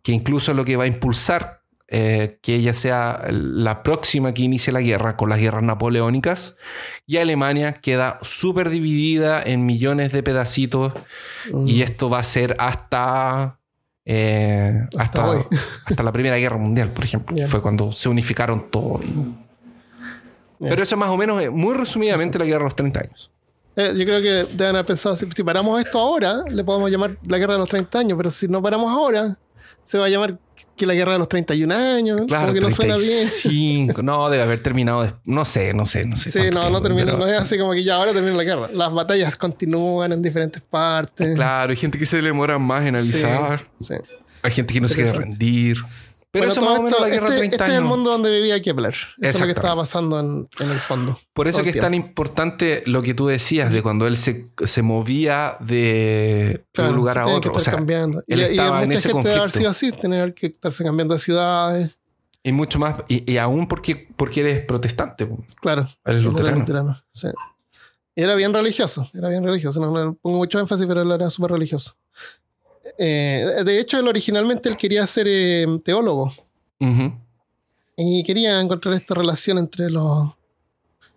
que 0.02 0.12
incluso 0.12 0.52
es 0.52 0.58
lo 0.58 0.66
que 0.66 0.76
va 0.76 0.86
a 0.86 0.88
impulsar 0.88 1.62
eh, 1.96 2.40
que 2.42 2.56
ella 2.56 2.74
sea 2.74 3.22
la 3.30 3.84
próxima 3.84 4.34
que 4.34 4.42
inicie 4.42 4.74
la 4.74 4.82
guerra 4.82 5.16
con 5.16 5.30
las 5.30 5.38
guerras 5.40 5.62
napoleónicas. 5.62 6.56
Y 7.06 7.18
Alemania 7.18 7.74
queda 7.74 8.18
súper 8.24 8.70
dividida 8.72 9.44
en 9.44 9.66
millones 9.68 10.12
de 10.12 10.24
pedacitos 10.24 10.94
Mm. 11.52 11.68
y 11.68 11.82
esto 11.84 12.10
va 12.10 12.20
a 12.20 12.24
ser 12.24 12.56
hasta... 12.58 13.60
eh, 14.06 14.88
Hasta 14.98 15.46
hasta, 15.86 16.04
la 16.04 16.12
Primera 16.12 16.38
Guerra 16.38 16.58
Mundial, 16.58 16.90
por 16.90 17.06
ejemplo. 17.06 17.36
Fue 17.48 17.62
cuando 17.62 17.92
se 17.92 18.10
unificaron 18.10 18.70
todo. 18.70 19.02
y-. 19.04 19.36
Pero 20.60 20.82
eso 20.82 20.96
es 20.96 21.00
más 21.00 21.10
o 21.10 21.18
menos, 21.18 21.42
eh, 21.42 21.50
muy 21.50 21.74
resumidamente, 21.74 22.40
la 22.40 22.46
guerra 22.46 22.60
de 22.60 22.66
los 22.66 22.76
30 22.76 23.00
años. 23.00 23.32
Eh, 23.76 23.94
yo 23.98 24.06
creo 24.06 24.22
que 24.22 24.56
deben 24.56 24.76
haber 24.76 24.86
pensado, 24.86 25.16
si, 25.16 25.28
si 25.36 25.44
paramos 25.44 25.84
esto 25.84 26.00
ahora, 26.00 26.44
le 26.50 26.64
podemos 26.64 26.90
llamar 26.90 27.18
la 27.28 27.38
guerra 27.38 27.54
de 27.54 27.60
los 27.60 27.70
30 27.70 28.00
años, 28.00 28.18
pero 28.18 28.32
si 28.32 28.48
no 28.48 28.62
paramos 28.62 28.92
ahora, 28.92 29.38
se 29.84 29.98
va 29.98 30.06
a 30.06 30.10
llamar 30.10 30.38
que 30.76 30.86
la 30.86 30.94
guerra 30.96 31.14
de 31.14 31.20
los 31.20 31.30
31 31.30 31.72
años. 31.72 32.22
Claro, 32.28 32.48
como 32.48 32.54
que 32.56 32.60
no 32.62 32.70
suena 32.72 32.96
bien. 32.98 33.28
35. 33.30 34.02
No, 34.04 34.30
debe 34.30 34.44
haber 34.44 34.62
terminado. 34.62 35.04
des- 35.04 35.14
No 35.26 35.46
sé, 35.46 35.74
no 35.74 35.86
sé, 35.86 36.06
no 36.06 36.16
sé. 36.16 36.32
Sí, 36.32 36.40
no, 36.54 36.70
no 36.70 36.82
termina, 36.82 37.06
pero- 37.14 37.18
no 37.20 37.28
es 37.28 37.38
así 37.40 37.58
como 37.58 37.74
que 37.74 37.84
ya 37.84 37.96
ahora 37.96 38.12
termina 38.14 38.36
la 38.36 38.44
guerra. 38.44 38.70
Las 38.74 38.92
batallas 38.94 39.36
continúan 39.36 40.12
en 40.12 40.22
diferentes 40.22 40.62
partes. 40.62 41.36
Claro, 41.36 41.70
hay 41.72 41.78
gente 41.78 41.98
que 42.00 42.06
se 42.06 42.22
demora 42.22 42.58
más 42.60 42.86
en 42.86 42.96
avisar. 42.96 43.62
sí. 43.82 43.94
Hay 44.46 44.52
gente 44.52 44.74
que 44.74 44.82
no 44.82 44.90
se 44.90 44.96
quiere 44.96 45.12
rendir. 45.14 45.78
Pero 46.34 46.48
Bueno, 46.48 46.52
eso 46.52 46.62
más 46.62 46.80
o 46.80 46.82
menos 46.82 46.92
esto- 46.94 47.04
la 47.04 47.10
guerra 47.10 47.28
este, 47.28 47.38
30 47.38 47.56
este 47.58 47.72
es 47.74 47.78
el 47.80 47.86
mundo 47.86 48.10
donde 48.10 48.32
vivía 48.32 48.60
Kepler. 48.60 48.92
Eso 48.94 49.08
es 49.20 49.40
lo 49.40 49.46
que 49.46 49.52
estaba 49.52 49.76
pasando 49.76 50.20
en, 50.20 50.50
en 50.60 50.72
el 50.72 50.80
fondo. 50.80 51.20
Por 51.32 51.48
eso 51.48 51.62
que 51.62 51.70
es 51.70 51.80
tan 51.80 51.94
importante 51.94 52.82
lo 52.88 53.04
que 53.04 53.14
tú 53.14 53.28
decías 53.28 53.72
de 53.72 53.84
cuando 53.84 54.08
él 54.08 54.18
se, 54.18 54.48
se 54.66 54.82
movía 54.82 55.58
de 55.60 56.66
Claro, 56.72 56.90
un 56.90 56.96
lugar 56.96 57.20
a 57.20 57.28
otro. 57.28 57.52
que 57.52 57.58
O 57.60 57.62
sea, 57.62 57.74
cambiando. 57.74 58.24
él 58.26 58.40
y, 58.40 58.42
y 58.42 58.46
estaba 58.46 58.82
en 58.82 58.88
mucha 58.90 58.98
ese 58.98 59.10
gente 59.10 59.30
debe 59.30 59.40
haber 59.40 59.52
conflicto. 59.52 59.74
sido 59.74 59.92
así, 59.92 60.02
tener 60.02 60.34
que 60.34 60.48
estarse 60.48 60.84
cambiando 60.84 61.14
de 61.14 61.20
ciudades. 61.20 61.92
y 62.42 62.52
mucho 62.52 62.80
más. 62.80 62.96
Y, 63.08 63.32
y 63.32 63.38
aún 63.38 63.68
porque, 63.68 64.08
porque 64.18 64.40
eres 64.42 64.66
protestante. 64.66 65.28
po. 65.28 65.46
Claro. 65.62 65.88
Eres 66.04 66.24
luterano. 66.24 66.58
luterano, 66.62 67.04
sí. 67.12 67.28
Y 68.16 68.24
era 68.24 68.34
bien 68.36 68.54
religioso, 68.54 69.08
era 69.14 69.30
bien 69.30 69.44
religioso. 69.44 69.80
No, 69.80 69.92
no 69.92 70.16
pongo 70.16 70.38
mucho 70.38 70.60
énfasis, 70.60 70.86
pero 70.88 71.04
él 71.04 71.12
era 71.12 71.30
súper 71.30 71.52
religioso. 71.52 71.96
Eh, 72.98 73.64
de 73.66 73.80
hecho, 73.80 73.98
él 74.00 74.08
originalmente 74.08 74.70
él 74.70 74.78
quería 74.78 75.06
ser 75.08 75.28
eh, 75.30 75.66
teólogo 75.84 76.32
y 77.96 78.24
quería 78.24 78.60
encontrar 78.60 78.94
esta 78.96 79.14
relación 79.16 79.58
entre 79.58 79.90
los, 79.90 80.30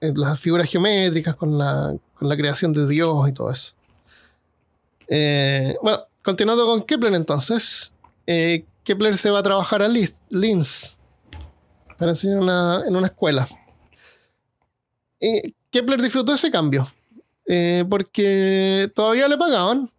eh, 0.00 0.12
las 0.14 0.38
figuras 0.40 0.70
geométricas 0.70 1.34
con 1.36 1.58
la, 1.58 1.94
con 2.14 2.28
la 2.28 2.36
creación 2.36 2.72
de 2.72 2.86
Dios 2.88 3.28
y 3.28 3.32
todo 3.32 3.50
eso. 3.50 3.72
Bueno, 5.82 6.00
continuando 6.22 6.64
con 6.66 6.82
Kepler 6.84 7.14
entonces, 7.14 7.92
Kepler 8.84 9.16
se 9.18 9.30
va 9.30 9.40
a 9.40 9.42
trabajar 9.42 9.82
a 9.82 9.88
Linz 9.88 10.96
para 11.98 12.10
enseñar 12.12 12.38
una- 12.38 12.82
en 12.86 12.94
una 12.96 13.06
escuela. 13.08 13.48
Kepler 15.70 16.00
disfrutó 16.02 16.32
ese 16.34 16.50
cambio 16.50 16.86
porque 17.88 18.90
todavía 18.94 19.28
le 19.28 19.36
pagaban. 19.36 19.90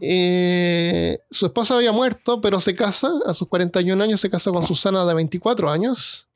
Eh, 0.00 1.18
su 1.30 1.46
esposa 1.46 1.74
había 1.74 1.92
muerto, 1.92 2.40
pero 2.40 2.60
se 2.60 2.74
casa, 2.74 3.10
a 3.26 3.34
sus 3.34 3.46
41 3.48 4.02
años 4.02 4.20
se 4.20 4.30
casa 4.30 4.50
con 4.50 4.66
Susana 4.66 5.04
de 5.04 5.14
24 5.14 5.70
años. 5.70 6.26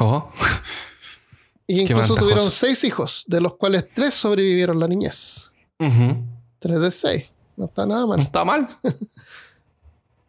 Oh, 0.00 0.28
Y 1.68 1.80
incluso 1.82 2.14
tuvieron 2.14 2.50
seis 2.50 2.82
hijos, 2.84 3.24
de 3.26 3.40
los 3.40 3.56
cuales 3.56 3.86
tres 3.94 4.14
sobrevivieron 4.14 4.78
la 4.78 4.88
niñez. 4.88 5.50
ujú. 5.78 6.24
Tres 6.58 6.80
de 6.80 6.90
seis. 6.90 7.30
No 7.56 7.66
está 7.66 7.86
nada 7.86 8.00
No 8.02 8.06
mal. 8.08 8.20
está 8.20 8.44
mal. 8.44 8.68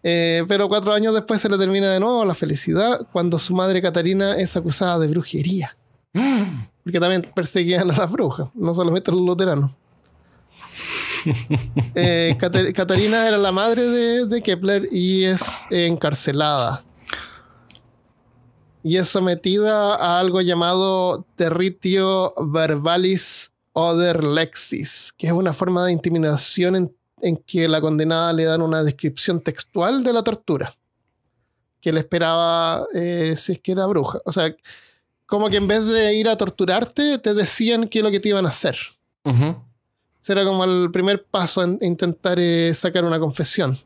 Eh, 0.03 0.45
pero 0.47 0.69
cuatro 0.69 0.93
años 0.93 1.13
después 1.13 1.41
se 1.41 1.49
le 1.49 1.57
termina 1.57 1.91
de 1.91 1.99
nuevo 1.99 2.23
la 2.23 2.35
felicidad 2.35 3.05
cuando 3.11 3.37
su 3.37 3.53
madre 3.53 3.81
Catarina 3.81 4.37
es 4.37 4.55
acusada 4.55 4.99
de 4.99 5.07
brujería. 5.09 5.75
Porque 6.83 6.99
también 6.99 7.23
perseguían 7.35 7.91
a 7.91 7.97
las 7.97 8.09
brujas, 8.09 8.47
no 8.53 8.73
solamente 8.73 9.11
a 9.11 9.13
los 9.13 9.23
luteranos. 9.23 9.71
Eh, 11.95 12.35
Cata- 12.39 12.71
Catarina 12.73 13.27
era 13.27 13.37
la 13.37 13.51
madre 13.51 14.25
de, 14.25 14.41
Kepler 14.41 14.87
y 14.91 15.23
es 15.25 15.41
encarcelada. 15.69 16.83
Y 18.83 18.97
es 18.97 19.09
sometida 19.09 19.95
a 19.95 20.19
algo 20.19 20.41
llamado 20.41 21.25
territio 21.35 22.33
verbalis 22.39 23.51
oder 23.73 24.23
lexis, 24.23 25.13
que 25.17 25.27
es 25.27 25.33
una 25.33 25.53
forma 25.53 25.85
de 25.85 25.91
intimidación 25.91 26.75
en 26.75 26.97
en 27.19 27.35
que 27.35 27.67
la 27.67 27.81
condenada 27.81 28.31
le 28.31 28.43
dan 28.43 28.61
una 28.61 28.83
descripción 28.83 29.41
textual 29.41 30.03
de 30.03 30.13
la 30.13 30.23
tortura 30.23 30.75
que 31.81 31.91
le 31.91 32.01
esperaba 32.01 32.85
eh, 32.93 33.33
si 33.35 33.53
es 33.53 33.59
que 33.59 33.71
era 33.71 33.87
bruja. 33.87 34.19
O 34.23 34.31
sea, 34.31 34.55
como 35.25 35.49
que 35.49 35.57
en 35.57 35.67
vez 35.67 35.83
de 35.87 36.13
ir 36.13 36.29
a 36.29 36.37
torturarte, 36.37 37.17
te 37.17 37.33
decían 37.33 37.87
qué 37.87 37.99
es 37.99 38.03
lo 38.03 38.11
que 38.11 38.19
te 38.19 38.29
iban 38.29 38.45
a 38.45 38.49
hacer. 38.49 38.77
Era 40.29 40.45
como 40.45 40.63
el 40.63 40.89
primer 40.91 41.23
paso 41.25 41.63
en 41.63 41.77
intentar 41.81 42.37
eh, 42.39 42.73
sacar 42.73 43.03
una 43.05 43.19
confesión 43.19 43.77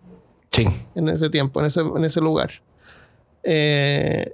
Sí. 0.52 0.66
en 0.96 1.10
ese 1.10 1.30
tiempo, 1.30 1.60
en 1.62 1.68
ese, 1.68 1.82
en 1.82 2.04
ese 2.06 2.20
lugar. 2.22 2.52
Eh, 3.44 4.34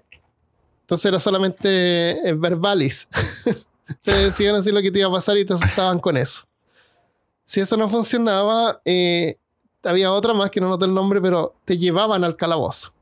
entonces 0.81 1.05
era 1.05 1.19
solamente 1.19 2.29
eh, 2.29 2.33
verbalis. 2.33 3.07
te 4.03 4.11
decían 4.13 4.55
así 4.55 4.71
lo 4.71 4.81
que 4.81 4.91
te 4.91 4.99
iba 4.99 5.07
a 5.09 5.11
pasar 5.11 5.37
y 5.37 5.45
te 5.45 5.53
asustaban 5.53 5.99
con 5.99 6.17
eso. 6.17 6.43
Si 7.45 7.61
eso 7.61 7.77
no 7.77 7.87
funcionaba, 7.87 8.81
eh, 8.83 9.37
había 9.83 10.11
otra 10.11 10.33
más 10.33 10.49
que 10.49 10.59
no 10.59 10.69
noté 10.69 10.85
el 10.85 10.93
nombre, 10.93 11.21
pero 11.21 11.55
te 11.65 11.77
llevaban 11.77 12.23
al 12.23 12.35
calabozo. 12.35 12.93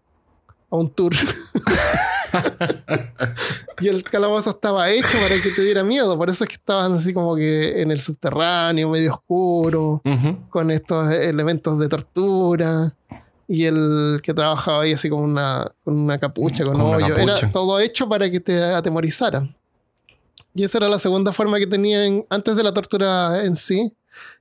A 0.70 0.76
un 0.76 0.90
tour. 0.92 1.14
y 3.80 3.88
el 3.88 4.04
calabozo 4.04 4.52
estaba 4.52 4.90
hecho 4.90 5.18
para 5.22 5.42
que 5.42 5.50
te 5.52 5.62
diera 5.62 5.84
miedo. 5.84 6.18
Por 6.18 6.30
eso 6.30 6.44
es 6.44 6.50
que 6.50 6.56
estaban 6.56 6.94
así 6.94 7.14
como 7.14 7.36
que 7.36 7.82
en 7.82 7.92
el 7.92 8.02
subterráneo, 8.02 8.90
medio 8.90 9.14
oscuro 9.14 10.02
con 10.50 10.72
estos 10.72 11.12
elementos 11.12 11.80
de 11.80 11.90
tortura 11.90 12.94
y 13.48 13.66
el 13.66 14.22
que 14.24 14.34
trabajaba 14.34 14.84
ahí 14.84 14.94
así 14.94 15.10
con 15.10 15.22
una, 15.22 15.72
con 15.84 16.00
una 16.00 16.18
capucha, 16.18 16.64
con, 16.64 16.74
Con 16.74 16.82
una 16.86 16.98
hoyo. 16.98 17.16
capucha. 17.16 17.38
Era 17.40 17.52
todo 17.52 17.80
hecho 17.80 18.10
para 18.10 18.30
que 18.30 18.40
te 18.40 18.62
atemorizaran. 18.64 19.56
Y 20.54 20.64
esa 20.64 20.78
era 20.78 20.88
la 20.90 21.00
segunda 21.00 21.34
forma 21.34 21.60
que 21.60 21.68
tenían 21.68 22.24
antes 22.30 22.56
de 22.56 22.64
la 22.64 22.74
tortura 22.74 23.44
en 23.44 23.56
sí. 23.56 23.94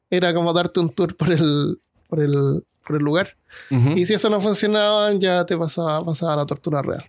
Era 0.09 0.33
como 0.33 0.53
darte 0.53 0.79
un 0.81 0.91
tour 0.91 1.16
por 1.16 1.31
el, 1.33 1.81
por 2.09 2.21
el, 2.21 2.65
por 2.87 2.97
el 2.97 3.03
lugar. 3.03 3.37
Y 3.71 4.05
si 4.07 4.15
eso 4.15 4.31
no 4.31 4.41
funcionaba, 4.41 5.12
ya 5.12 5.45
te 5.45 5.57
pasaba, 5.57 6.05
pasaba 6.05 6.35
a 6.35 6.37
la 6.37 6.47
tortura 6.47 6.83
real. 6.83 7.05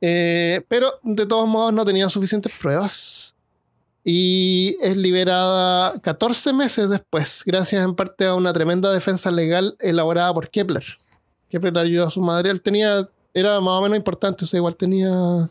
Eh, 0.00 0.62
pero 0.68 0.94
de 1.02 1.26
todos 1.26 1.48
modos 1.48 1.72
no 1.72 1.84
tenían 1.84 2.10
suficientes 2.10 2.52
pruebas. 2.60 3.34
Y 4.04 4.76
es 4.80 4.96
liberada 4.96 5.98
14 6.00 6.52
meses 6.52 6.88
después, 6.88 7.42
gracias 7.44 7.84
en 7.84 7.94
parte 7.96 8.24
a 8.24 8.36
una 8.36 8.52
tremenda 8.52 8.92
defensa 8.92 9.32
legal 9.32 9.76
elaborada 9.80 10.32
por 10.32 10.48
Kepler. 10.48 10.84
Kepler 11.48 11.76
ayudó 11.76 12.06
a 12.06 12.10
su 12.10 12.20
madre. 12.20 12.50
Él 12.50 12.60
tenía, 12.60 13.08
era 13.34 13.60
más 13.60 13.80
o 13.80 13.82
menos 13.82 13.98
importante, 13.98 14.44
o 14.44 14.46
sea, 14.46 14.58
igual 14.58 14.76
tenía, 14.76 15.50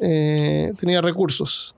eh, 0.00 0.72
tenía 0.80 1.02
recursos. 1.02 1.74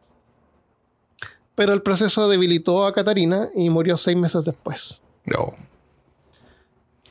Pero 1.56 1.72
el 1.72 1.82
proceso 1.82 2.28
debilitó 2.28 2.84
a 2.84 2.92
Catarina 2.92 3.48
y 3.56 3.70
murió 3.70 3.96
seis 3.96 4.16
meses 4.16 4.44
después. 4.44 5.02
No. 5.24 5.55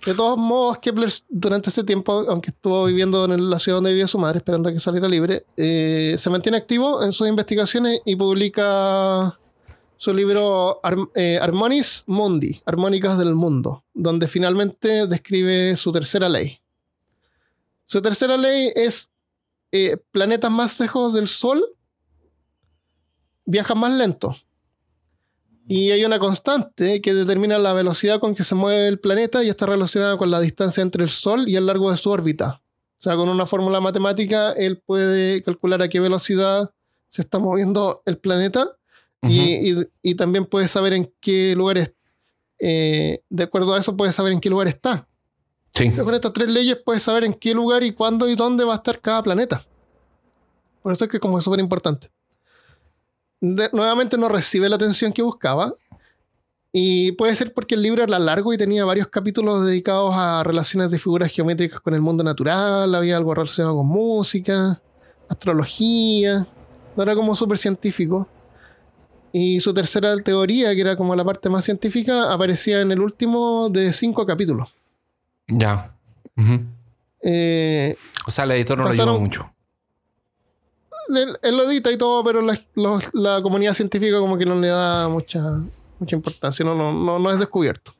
De 0.05 0.13
todos 0.13 0.38
modos, 0.38 0.80
Kepler 0.80 1.09
durante 1.30 1.69
este 1.69 1.84
tiempo, 1.84 2.25
aunque 2.27 2.49
estuvo 2.51 2.85
viviendo 2.85 3.23
en 3.25 3.49
la 3.49 3.57
ciudad 3.57 3.77
donde 3.77 3.91
vivía 3.91 4.07
su 4.07 4.19
madre, 4.19 4.39
esperando 4.39 4.67
a 4.69 4.73
que 4.73 4.80
saliera 4.81 5.07
libre, 5.07 5.45
eh, 5.55 6.15
se 6.17 6.30
mantiene 6.30 6.57
activo 6.57 7.03
en 7.03 7.13
sus 7.13 7.27
investigaciones 7.27 8.01
y 8.03 8.15
publica 8.17 9.39
su 9.95 10.13
libro 10.13 10.81
Ar- 10.84 10.97
eh, 11.15 11.39
Mundi, 12.07 12.61
Armónicas 12.65 13.17
del 13.17 13.34
Mundo, 13.34 13.85
donde 13.93 14.27
finalmente 14.27 15.07
describe 15.07 15.77
su 15.77 15.93
tercera 15.93 16.27
ley. 16.27 16.59
Su 17.85 18.01
tercera 18.01 18.35
ley 18.35 18.73
es 18.75 19.09
eh, 19.71 19.97
planetas 20.11 20.51
más 20.51 20.77
lejos 20.81 21.13
del 21.13 21.30
Sol 21.30 21.63
viajan 23.45 23.77
más 23.80 23.93
lento. 23.93 24.35
Y 25.68 25.91
hay 25.91 26.03
una 26.03 26.19
constante 26.19 27.02
que 27.02 27.14
determina 27.14 27.57
la 27.57 27.73
velocidad 27.73 28.19
con 28.19 28.35
que 28.35 28.44
se 28.44 28.53
mueve 28.56 28.88
el 28.88 28.99
planeta 28.99 29.44
y 29.44 29.49
está 29.49 29.65
relacionada 29.65 30.18
con 30.18 30.30
la 30.30 30.41
distancia 30.41 30.81
entre 30.84 31.03
el 31.03 31.10
Sol 31.10 31.48
y 31.48 31.56
el 31.56 31.65
largo 31.65 31.90
de 31.90 31.98
su 31.98 32.10
órbita. 32.10 32.61
O 32.99 33.03
sea, 33.03 33.15
con 33.15 33.30
una 33.30 33.45
fórmula 33.45 33.80
matemática, 33.81 34.52
él 34.53 34.81
puede 34.85 35.41
calcular 35.44 35.81
a 35.81 35.90
qué 35.90 35.99
velocidad 35.99 36.72
se 37.10 37.22
está 37.22 37.40
moviendo 37.40 38.02
el 38.06 38.18
planeta 38.18 38.76
y, 39.31 39.72
y- 39.72 39.88
y 40.02 40.15
también 40.15 40.45
puede 40.45 40.68
saber 40.68 40.94
en 40.94 41.11
qué 41.22 41.53
lugar 41.56 41.77
es- 41.77 41.94
eh, 42.60 43.22
de 43.30 43.44
acuerdo 43.44 43.73
a 43.73 43.80
eso, 43.80 43.95
puede 43.95 44.11
saber 44.11 44.34
en 44.34 44.40
qué 44.41 44.49
lugar 44.49 44.68
está. 44.68 45.07
Sí. 45.76 45.84
Entonces, 45.85 46.03
con 46.03 46.14
estas 46.15 46.34
tres 46.34 46.49
leyes 46.49 46.77
puedes 46.84 47.03
saber 47.03 47.23
en 47.23 47.34
qué 47.34 47.53
lugar 47.53 47.84
y 47.84 47.94
cuándo 47.94 48.27
y 48.30 48.35
dónde 48.35 48.64
va 48.64 48.73
a 48.73 48.77
estar 48.77 48.99
cada 48.99 49.23
planeta. 49.23 49.65
Por 50.81 50.91
eso 50.94 51.06
es 51.06 51.11
que 51.11 51.19
como 51.19 51.38
es 51.40 51.45
súper 51.45 51.60
importante. 51.61 52.11
De- 53.45 53.70
nuevamente 53.74 54.18
no 54.18 54.30
recibe 54.30 54.70
la 54.70 54.78
atención 54.78 55.11
que 55.11 55.22
buscaba. 55.22 55.74
Y 56.72 57.11
puede 57.11 57.36
ser 57.36 57.53
porque 57.53 57.76
el 57.76 57.82
libro 57.82 58.02
era 58.03 58.18
largo 58.18 58.53
y 58.53 58.57
tenía 58.57 58.86
varios 58.86 59.10
capítulos 59.10 59.65
dedicados 59.65 60.15
a 60.15 60.44
relaciones 60.45 60.90
de 60.90 60.98
figuras 60.98 61.30
geométricas 61.30 61.82
con 61.82 61.94
el 61.94 61.99
mundo 61.99 62.24
natural. 62.24 62.95
Había 62.95 63.18
algo 63.18 63.34
relacionado 63.36 63.76
con 63.76 63.88
música, 63.88 64.82
astrología. 65.30 66.48
No 66.95 67.03
era 67.03 67.15
como 67.15 67.36
súper 67.36 67.57
científico. 67.57 68.28
Y 69.34 69.60
su 69.60 69.74
tercera 69.74 70.15
teoría, 70.24 70.74
que 70.74 70.82
era 70.82 70.95
como 70.95 71.14
la 71.15 71.26
parte 71.26 71.49
más 71.49 71.65
científica, 71.65 72.32
aparecía 72.34 72.80
en 72.82 72.91
el 72.91 73.02
último 73.02 73.68
de 73.70 73.91
cinco 73.91 74.26
capítulos. 74.26 74.74
Ya. 75.48 75.94
Eh, 77.22 77.95
O 78.26 78.32
sea, 78.32 78.45
el 78.45 78.52
editor 78.52 78.78
no 78.78 78.86
lo 78.86 78.90
ayudó 78.91 79.20
mucho. 79.20 79.52
Él, 81.09 81.38
él 81.41 81.57
lo 81.57 81.63
edita 81.69 81.91
y 81.91 81.97
todo, 81.97 82.23
pero 82.23 82.41
la, 82.41 82.59
los- 82.75 83.09
la 83.13 83.41
comunidad 83.41 83.73
científica 83.73 84.19
como 84.19 84.38
que 84.38 84.45
no 84.45 84.55
le 84.59 84.67
da 84.69 85.07
mucha, 85.09 85.41
mucha 85.99 86.15
importancia, 86.15 86.63
no, 86.65 86.75
no, 86.75 86.91
no, 86.93 87.19
no 87.19 87.31
es 87.31 87.39
descubierto. 87.39 87.93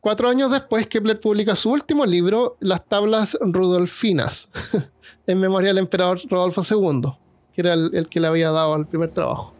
Cuatro 0.00 0.28
años 0.30 0.50
después, 0.52 0.86
Kepler 0.86 1.18
publica 1.20 1.56
su 1.56 1.70
último 1.70 2.06
libro, 2.06 2.56
Las 2.60 2.86
tablas 2.86 3.36
rudolfinas, 3.40 4.48
en 5.26 5.40
memoria 5.40 5.68
del 5.70 5.78
emperador 5.78 6.20
Rodolfo 6.30 6.62
II, 6.62 7.10
que 7.54 7.60
era 7.60 7.74
el, 7.74 7.90
el 7.94 8.08
que 8.08 8.20
le 8.20 8.28
había 8.28 8.50
dado 8.50 8.76
el 8.76 8.86
primer 8.86 9.10
trabajo. 9.10 9.54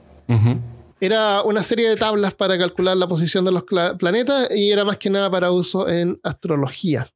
Era 1.01 1.43
una 1.43 1.63
serie 1.63 1.89
de 1.89 1.97
tablas 1.97 2.35
para 2.35 2.59
calcular 2.59 2.97
la 2.97 3.07
posición 3.07 3.45
de 3.45 3.53
los 3.53 3.63
planetas 3.99 4.49
y 4.51 4.71
era 4.71 4.85
más 4.85 4.97
que 4.99 5.11
nada 5.11 5.31
para 5.31 5.51
uso 5.53 5.89
en 5.89 6.19
astrología. 6.25 7.07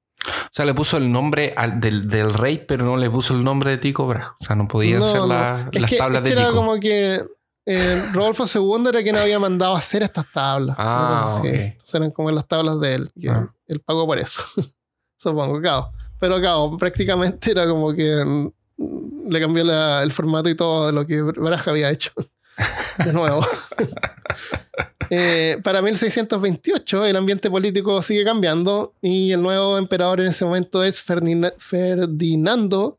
O 0.53 0.55
sea, 0.55 0.67
le 0.67 0.75
puso 0.75 0.99
el 0.99 1.11
nombre 1.11 1.55
al- 1.57 1.81
del, 1.81 2.09
del 2.11 2.35
rey, 2.35 2.59
pero 2.69 2.85
no 2.85 2.99
le 2.99 3.09
puso 3.09 3.33
el 3.35 3.43
nombre 3.43 3.71
de 3.71 3.79
Tycho 3.79 4.07
Brahe. 4.07 4.27
O 4.39 4.45
sea, 4.45 4.55
no 4.55 4.69
podían 4.69 5.01
No, 5.01 5.07
ser 5.07 5.21
no. 5.21 5.27
la- 5.29 5.71
Es 5.73 5.81
las 5.81 5.91
que- 5.91 5.97
tablas 5.97 6.23
es 6.25 6.29
que 6.29 6.35
de 6.37 6.43
era 6.43 6.53
como 6.53 6.79
que 6.79 7.23
eh, 7.65 8.03
Rodolfo 8.13 8.45
II 8.53 8.87
era 8.89 9.03
quien 9.03 9.17
había 9.17 9.39
mandado 9.39 9.75
hacer 9.77 10.03
estas 10.03 10.27
tablas. 10.31 10.77
Ah. 10.79 11.41
Entonces 11.43 11.95
eran 11.95 12.11
como 12.11 12.31
las 12.31 12.47
tablas 12.47 12.79
de 12.81 12.95
él. 12.97 13.11
y 13.15 13.29
Ah. 13.29 13.49
Él 13.67 13.81
pagó 13.81 14.05
por 14.07 14.19
eso. 14.19 14.43
Supongo, 15.17 15.59
claro. 15.61 15.91
Pero 16.19 16.39
claro, 16.39 16.77
prácticamente 16.79 17.53
era 17.53 17.67
como 17.67 17.95
que 17.95 18.23
mm, 18.23 19.31
le 19.31 19.41
cambió 19.41 19.65
la- 19.65 20.03
el 20.03 20.13
formato 20.13 20.51
y 20.51 20.55
todo 20.55 20.87
de 20.89 20.93
lo 20.93 21.07
que 21.07 21.23
Baraja 21.23 21.71
había 21.71 21.89
hecho. 21.89 22.13
De 23.05 23.13
nuevo. 23.13 23.47
Eh, 25.15 25.59
para 25.63 25.83
1628 25.83 27.05
el 27.05 27.17
ambiente 27.17 27.51
político 27.51 28.01
sigue 28.01 28.25
cambiando 28.25 28.95
y 29.03 29.31
el 29.33 29.43
nuevo 29.43 29.77
emperador 29.77 30.21
en 30.23 30.29
ese 30.29 30.43
momento 30.47 30.83
es 30.83 31.05
Ferdina- 31.05 31.53
Ferdinando. 31.59 32.99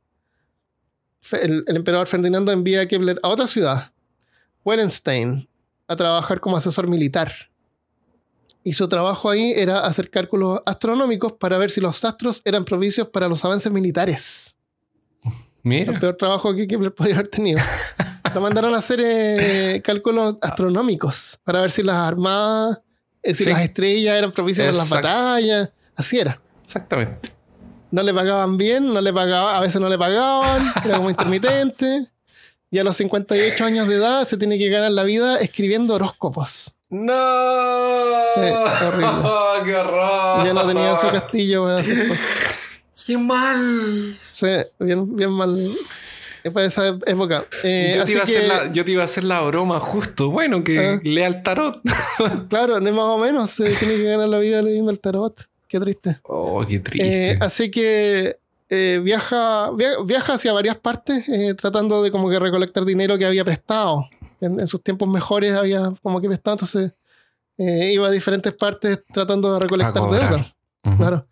Fe- 1.22 1.44
El, 1.44 1.64
el 1.66 1.76
emperador 1.78 2.06
Ferdinando 2.06 2.52
envía 2.52 2.82
a 2.82 2.86
Kepler 2.88 3.20
a 3.24 3.30
otra 3.30 3.48
ciudad, 3.48 3.92
Wellenstein, 4.64 5.50
a 5.88 5.96
trabajar 5.96 6.40
como 6.40 6.56
asesor 6.56 6.88
militar. 6.88 7.32
Y 8.64 8.74
su 8.74 8.88
trabajo 8.88 9.32
ahí 9.32 9.52
era 9.56 9.80
hacer 9.80 10.12
cálculos 10.12 10.62
astronómicos 10.68 11.34
para 11.34 11.58
ver 11.58 11.72
si 11.72 11.82
los 11.82 12.06
astros 12.06 12.44
eran 12.46 12.64
propicios 12.64 13.08
para 13.10 13.28
los 13.28 13.44
avances 13.44 13.72
militares. 13.72 14.53
El 15.64 16.00
peor 16.00 16.18
trabajo 16.18 16.54
que 16.54 16.68
Kepler 16.68 16.94
podría 16.94 17.16
haber 17.16 17.28
tenido. 17.30 17.60
Lo 18.34 18.42
mandaron 18.42 18.74
a 18.76 18.80
hacer 18.80 19.00
eh, 19.02 19.82
cálculos 19.84 20.36
astronómicos 20.42 21.40
para 21.44 21.62
ver 21.62 21.72
si 21.72 21.84
las 21.84 21.96
armadas, 21.96 22.80
eh, 23.22 23.34
si 23.34 23.46
Sí. 23.46 23.50
las 23.52 23.62
estrellas 23.62 24.18
eran 24.18 24.32
propicias 24.32 24.68
para 24.68 24.78
las 24.78 24.90
batallas. 24.90 25.70
Así 25.96 26.20
era. 26.20 26.40
Exactamente. 26.64 27.30
No 27.92 28.02
le 28.04 28.14
pagaban 28.14 28.58
bien, 28.58 28.92
no 28.94 29.00
le 29.00 29.14
pagaban, 29.14 29.56
a 29.56 29.60
veces 29.62 29.80
no 29.80 29.88
le 29.88 29.98
pagaban, 29.98 30.64
era 30.84 30.98
como 30.98 31.10
intermitente. 31.10 32.08
Y 32.72 32.80
a 32.80 32.84
los 32.84 32.98
58 32.98 33.64
años 33.66 33.88
de 33.88 33.96
edad 33.96 34.26
se 34.26 34.36
tiene 34.36 34.58
que 34.58 34.68
ganar 34.68 34.92
la 34.92 35.04
vida 35.04 35.38
escribiendo 35.38 35.94
horóscopos. 35.94 36.74
¡No! 36.90 37.14
Sí, 38.34 38.42
horrible. 38.86 39.30
¡Qué 39.66 39.76
horror! 39.76 40.46
Ya 40.46 40.54
no 40.54 40.66
tenía 40.68 40.96
su 40.96 41.08
castillo 41.10 41.66
para 41.66 41.78
hacer 41.80 42.08
cosas. 42.08 42.28
¡Qué 43.06 43.18
mal! 43.18 44.14
Sí, 44.32 44.48
bien, 44.80 45.16
bien 45.16 45.32
mal. 45.32 45.58
eh, 46.44 46.52
Para 46.52 46.66
esa 46.66 46.88
época. 47.06 47.46
Eh, 47.64 47.94
yo, 47.96 47.96
te 47.96 48.02
así 48.04 48.12
iba 48.14 48.24
a 48.24 48.26
que, 48.26 48.38
hacer 48.38 48.48
la, 48.48 48.72
yo 48.72 48.86
te 48.86 48.92
iba 48.92 49.02
a 49.02 49.06
hacer 49.06 49.24
la 49.24 49.42
broma 49.42 49.80
justo. 49.80 50.30
Bueno, 50.30 50.64
que 50.64 50.80
Ah. 50.80 51.00
lea 51.04 51.28
el 51.28 51.44
tarot. 51.44 51.82
claro, 52.50 52.80
no 52.80 52.88
es 52.90 52.96
más 52.96 53.06
o 53.06 53.18
menos. 53.18 53.50
Se 53.52 53.70
tiene 53.76 53.96
que 53.96 54.04
ganar 54.04 54.30
la 54.30 54.40
vida 54.40 54.62
leyendo 54.62 54.92
el 54.92 55.00
tarot. 55.00 55.46
Qué 55.68 55.80
triste. 55.80 56.20
Oh, 56.24 56.64
qué 56.68 56.80
triste. 56.80 57.32
Eh, 57.32 57.38
así 57.42 57.72
que 57.72 58.38
eh, 58.70 59.02
viaja, 59.04 59.72
via- 59.72 59.98
viaja 60.06 60.34
hacia 60.34 60.54
varias 60.54 60.78
partes 60.78 61.28
eh, 61.30 61.54
tratando 61.56 62.02
de 62.04 62.12
como 62.12 62.30
que 62.30 62.40
recolectar 62.40 62.86
dinero 62.86 63.18
que 63.18 63.26
había 63.26 63.44
prestado. 63.44 64.08
En, 64.42 64.60
en 64.60 64.68
sus 64.68 64.84
tiempos 64.84 65.08
mejores 65.10 65.54
había 65.56 65.94
como 66.02 66.20
que 66.22 66.28
prestado, 66.28 66.56
entonces 66.56 66.92
Eh, 67.58 67.92
iba 67.94 68.08
a 68.08 68.12
diferentes 68.12 68.52
partes 68.54 69.06
tratando 69.14 69.54
de 69.54 69.60
recolectar 69.60 69.94
cobrar. 70.02 70.30
deuda. 70.30 70.46
Ujú. 70.86 70.98
Claro. 70.98 71.28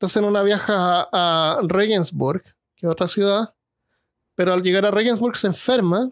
Entonces 0.00 0.16
en 0.16 0.24
una 0.24 0.42
viaja 0.42 0.72
a, 1.12 1.58
a 1.58 1.60
Regensburg, 1.62 2.42
que 2.74 2.86
es 2.86 2.90
otra 2.90 3.06
ciudad, 3.06 3.52
pero 4.34 4.54
al 4.54 4.62
llegar 4.62 4.86
a 4.86 4.90
Regensburg 4.90 5.36
se 5.36 5.48
enferma 5.48 6.10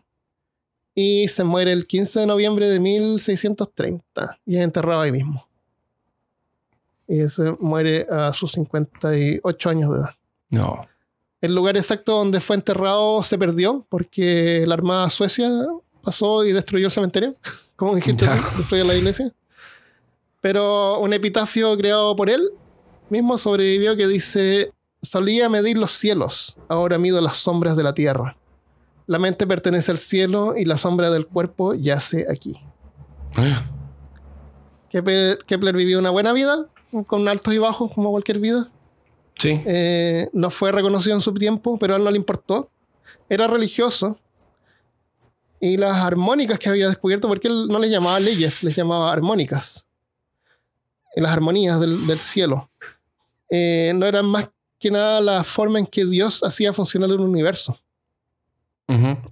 y 0.95 1.27
se 1.29 1.43
muere 1.43 1.73
el 1.73 1.87
15 1.87 2.21
de 2.21 2.27
noviembre 2.27 2.69
de 2.69 2.81
1630 2.81 4.41
y 4.45 4.57
es 4.59 4.63
enterrado 4.63 5.01
ahí 5.01 5.11
mismo. 5.11 5.49
Y 7.07 7.27
se 7.31 7.53
muere 7.61 8.07
a 8.11 8.31
sus 8.35 8.53
58 8.53 9.71
años 9.71 9.91
de 9.91 9.97
edad. 10.01 10.11
No. 10.51 10.87
El 11.41 11.55
lugar 11.55 11.79
exacto 11.79 12.13
donde 12.13 12.41
fue 12.41 12.57
enterrado 12.57 13.23
se 13.23 13.39
perdió 13.39 13.87
porque 13.89 14.65
la 14.67 14.75
Armada 14.75 15.09
Suecia 15.09 15.51
pasó 16.03 16.45
y 16.45 16.53
destruyó 16.53 16.89
el 16.89 16.93
cementerio, 16.93 17.37
como 17.77 17.95
dijiste, 17.95 18.29
destruyó 18.59 18.85
la 18.85 18.97
iglesia. 18.97 19.33
Pero 20.43 21.01
un 21.01 21.15
epitafio 21.15 21.75
creado 21.79 22.15
por 22.15 22.29
él 22.29 22.51
mismo 23.11 23.39
sobrevivió 23.39 23.97
que 23.97 24.07
dice, 24.07 24.73
solía 25.03 25.49
medir 25.49 25.79
los 25.79 25.93
cielos, 25.93 26.57
ahora 26.69 26.99
mido 26.99 27.21
las 27.21 27.37
sombras 27.37 27.77
de 27.77 27.83
la 27.83 27.95
tierra. 27.95 28.37
La 29.07 29.19
mente 29.19 29.47
pertenece 29.47 29.91
al 29.91 29.99
cielo 29.99 30.55
y 30.57 30.65
la 30.65 30.77
sombra 30.77 31.11
del 31.11 31.27
cuerpo 31.27 31.75
yace 31.75 32.27
aquí. 32.31 32.57
Kepler, 34.91 35.39
Kepler 35.47 35.77
vivió 35.77 35.99
una 35.99 36.11
buena 36.11 36.33
vida, 36.33 36.67
con 37.07 37.29
altos 37.29 37.55
y 37.55 37.59
bajos 37.59 37.93
como 37.93 38.11
cualquier 38.11 38.39
vida. 38.39 38.71
Sí. 39.35 39.61
Eh, 39.67 40.29
no 40.33 40.51
fue 40.51 40.73
reconocido 40.73 41.15
en 41.15 41.23
su 41.23 41.33
tiempo, 41.35 41.79
pero 41.79 41.95
a 41.95 41.97
él 41.97 42.05
no 42.05 42.11
le 42.11 42.17
importó. 42.17 42.71
Era 43.29 43.47
religioso. 43.47 44.19
Y 45.61 45.77
las 45.77 45.97
armónicas 45.97 46.59
que 46.59 46.69
había 46.69 46.89
descubierto, 46.89 47.29
porque 47.29 47.49
él 47.49 47.67
no 47.69 47.79
les 47.79 47.91
llamaba 47.91 48.21
leyes, 48.21 48.63
les 48.63 48.77
llamaba 48.77 49.13
armónicas. 49.13 49.85
Y 51.17 51.21
las 51.21 51.33
armonías 51.33 51.81
del, 51.81 52.07
del 52.07 52.19
cielo. 52.19 52.71
Eh, 53.51 53.93
no 53.95 54.07
eran 54.07 54.27
más 54.27 54.51
que 54.79 54.91
nada 54.91 55.21
la 55.21 55.43
forma 55.45 55.79
en 55.79 55.87
que 55.87 56.05
Dios 56.05 56.43
hacía 56.45 56.73
funcionar 56.73 57.11
el 57.11 57.21
universo. 57.21 57.79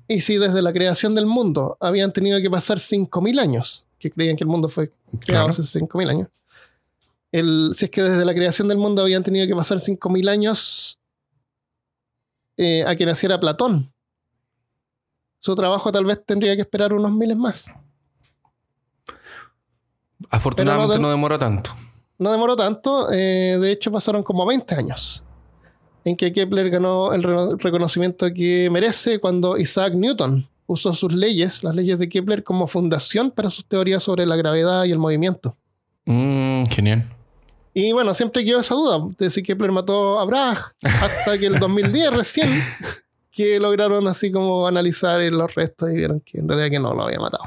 Y 0.06 0.20
si 0.20 0.36
desde 0.36 0.60
la 0.60 0.70
creación 0.70 1.14
del 1.14 1.24
mundo 1.24 1.78
habían 1.80 2.12
tenido 2.12 2.38
que 2.42 2.50
pasar 2.50 2.78
5.000 2.78 3.40
años, 3.40 3.86
que 3.98 4.10
creían 4.10 4.36
que 4.36 4.44
el 4.44 4.48
mundo 4.48 4.68
fue 4.68 4.90
creado 5.20 5.46
Claro. 5.46 5.48
hace 5.48 5.62
5.000 5.62 6.10
años, 6.10 6.28
el, 7.32 7.72
si 7.74 7.86
es 7.86 7.90
que 7.90 8.02
desde 8.02 8.24
la 8.26 8.34
creación 8.34 8.68
del 8.68 8.76
mundo 8.76 9.00
habían 9.00 9.22
tenido 9.22 9.46
que 9.46 9.54
pasar 9.54 9.78
5.000 9.78 10.28
años 10.28 10.98
eh, 12.58 12.84
a 12.86 12.94
que 12.96 13.06
naciera 13.06 13.40
Platón, 13.40 13.90
su 15.38 15.54
trabajo 15.54 15.90
tal 15.90 16.04
vez 16.04 16.22
tendría 16.26 16.54
que 16.54 16.62
esperar 16.62 16.92
unos 16.92 17.12
miles 17.12 17.36
más. 17.38 17.66
Afortunadamente 20.30 20.98
no 20.98 21.10
demoró 21.10 21.38
tanto. 21.38 21.70
No 22.18 22.32
demoró 22.32 22.56
tanto, 22.56 23.10
eh, 23.12 23.58
de 23.60 23.72
hecho 23.72 23.92
pasaron 23.92 24.22
como 24.22 24.46
20 24.46 24.74
años 24.74 25.22
en 26.04 26.16
que 26.16 26.32
Kepler 26.32 26.70
ganó 26.70 27.12
el 27.12 27.22
re- 27.22 27.56
reconocimiento 27.58 28.32
que 28.32 28.68
merece 28.70 29.18
cuando 29.18 29.58
Isaac 29.58 29.94
Newton 29.94 30.46
usó 30.66 30.92
sus 30.92 31.12
leyes, 31.12 31.62
las 31.64 31.74
leyes 31.74 31.98
de 31.98 32.08
Kepler, 32.08 32.42
como 32.44 32.66
fundación 32.68 33.30
para 33.30 33.50
sus 33.50 33.64
teorías 33.66 34.02
sobre 34.02 34.24
la 34.24 34.36
gravedad 34.36 34.84
y 34.84 34.92
el 34.92 34.98
movimiento. 34.98 35.56
Mm, 36.06 36.64
genial. 36.66 37.04
Y 37.74 37.92
bueno, 37.92 38.14
siempre 38.14 38.44
quedó 38.44 38.60
esa 38.60 38.74
duda 38.74 39.00
de 39.18 39.28
si 39.30 39.42
Kepler 39.42 39.70
mató 39.72 40.18
a 40.18 40.24
Bragg, 40.24 40.58
hasta 40.82 41.36
que 41.38 41.46
el 41.46 41.58
2010 41.60 42.12
recién, 42.12 42.48
que 43.30 43.60
lograron 43.60 44.06
así 44.08 44.32
como 44.32 44.66
analizar 44.66 45.20
los 45.20 45.54
restos 45.54 45.90
y 45.90 45.96
vieron 45.96 46.20
que 46.20 46.38
en 46.38 46.48
realidad 46.48 46.70
que 46.70 46.78
no 46.78 46.94
lo 46.94 47.02
había 47.04 47.18
matado. 47.18 47.44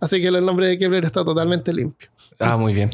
Así 0.00 0.20
que 0.20 0.28
el 0.28 0.44
nombre 0.44 0.66
de 0.68 0.78
Kepler 0.78 1.04
está 1.04 1.24
totalmente 1.24 1.72
limpio. 1.72 2.08
Ah, 2.40 2.56
muy 2.56 2.72
bien. 2.72 2.90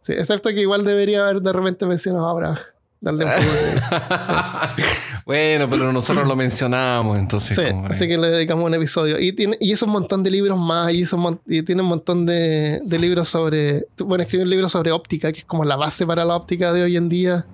Sí, 0.00 0.12
excepto 0.12 0.48
que 0.50 0.60
igual 0.60 0.84
debería 0.84 1.22
haber 1.24 1.40
de 1.42 1.52
repente 1.52 1.84
mencionado 1.86 2.28
a 2.28 2.34
Bragg. 2.34 2.58
Darle 3.00 3.26
un 3.26 3.30
poco 3.30 3.52
de- 3.52 4.84
bueno, 5.26 5.68
pero 5.70 5.92
nosotros 5.92 6.26
lo 6.26 6.34
mencionamos, 6.34 7.16
entonces. 7.18 7.56
Sí, 7.56 7.62
como- 7.70 7.86
así 7.86 8.08
que 8.08 8.18
le 8.18 8.28
dedicamos 8.28 8.64
un 8.64 8.74
episodio. 8.74 9.18
Y 9.20 9.32
tiene 9.32 9.56
y 9.60 9.72
hizo 9.72 9.86
un 9.86 9.92
montón 9.92 10.22
de 10.24 10.30
libros 10.30 10.58
más, 10.58 10.92
y, 10.92 11.04
y 11.46 11.62
tiene 11.62 11.82
un 11.82 11.88
montón 11.88 12.26
de, 12.26 12.80
de 12.84 12.98
libros 12.98 13.28
sobre... 13.28 13.86
Bueno, 13.98 14.22
escribió 14.22 14.44
un 14.44 14.50
libro 14.50 14.68
sobre 14.68 14.90
óptica, 14.92 15.32
que 15.32 15.40
es 15.40 15.44
como 15.44 15.64
la 15.64 15.76
base 15.76 16.06
para 16.06 16.24
la 16.24 16.34
óptica 16.36 16.72
de 16.72 16.82
hoy 16.82 16.96
en 16.96 17.08
día. 17.08 17.46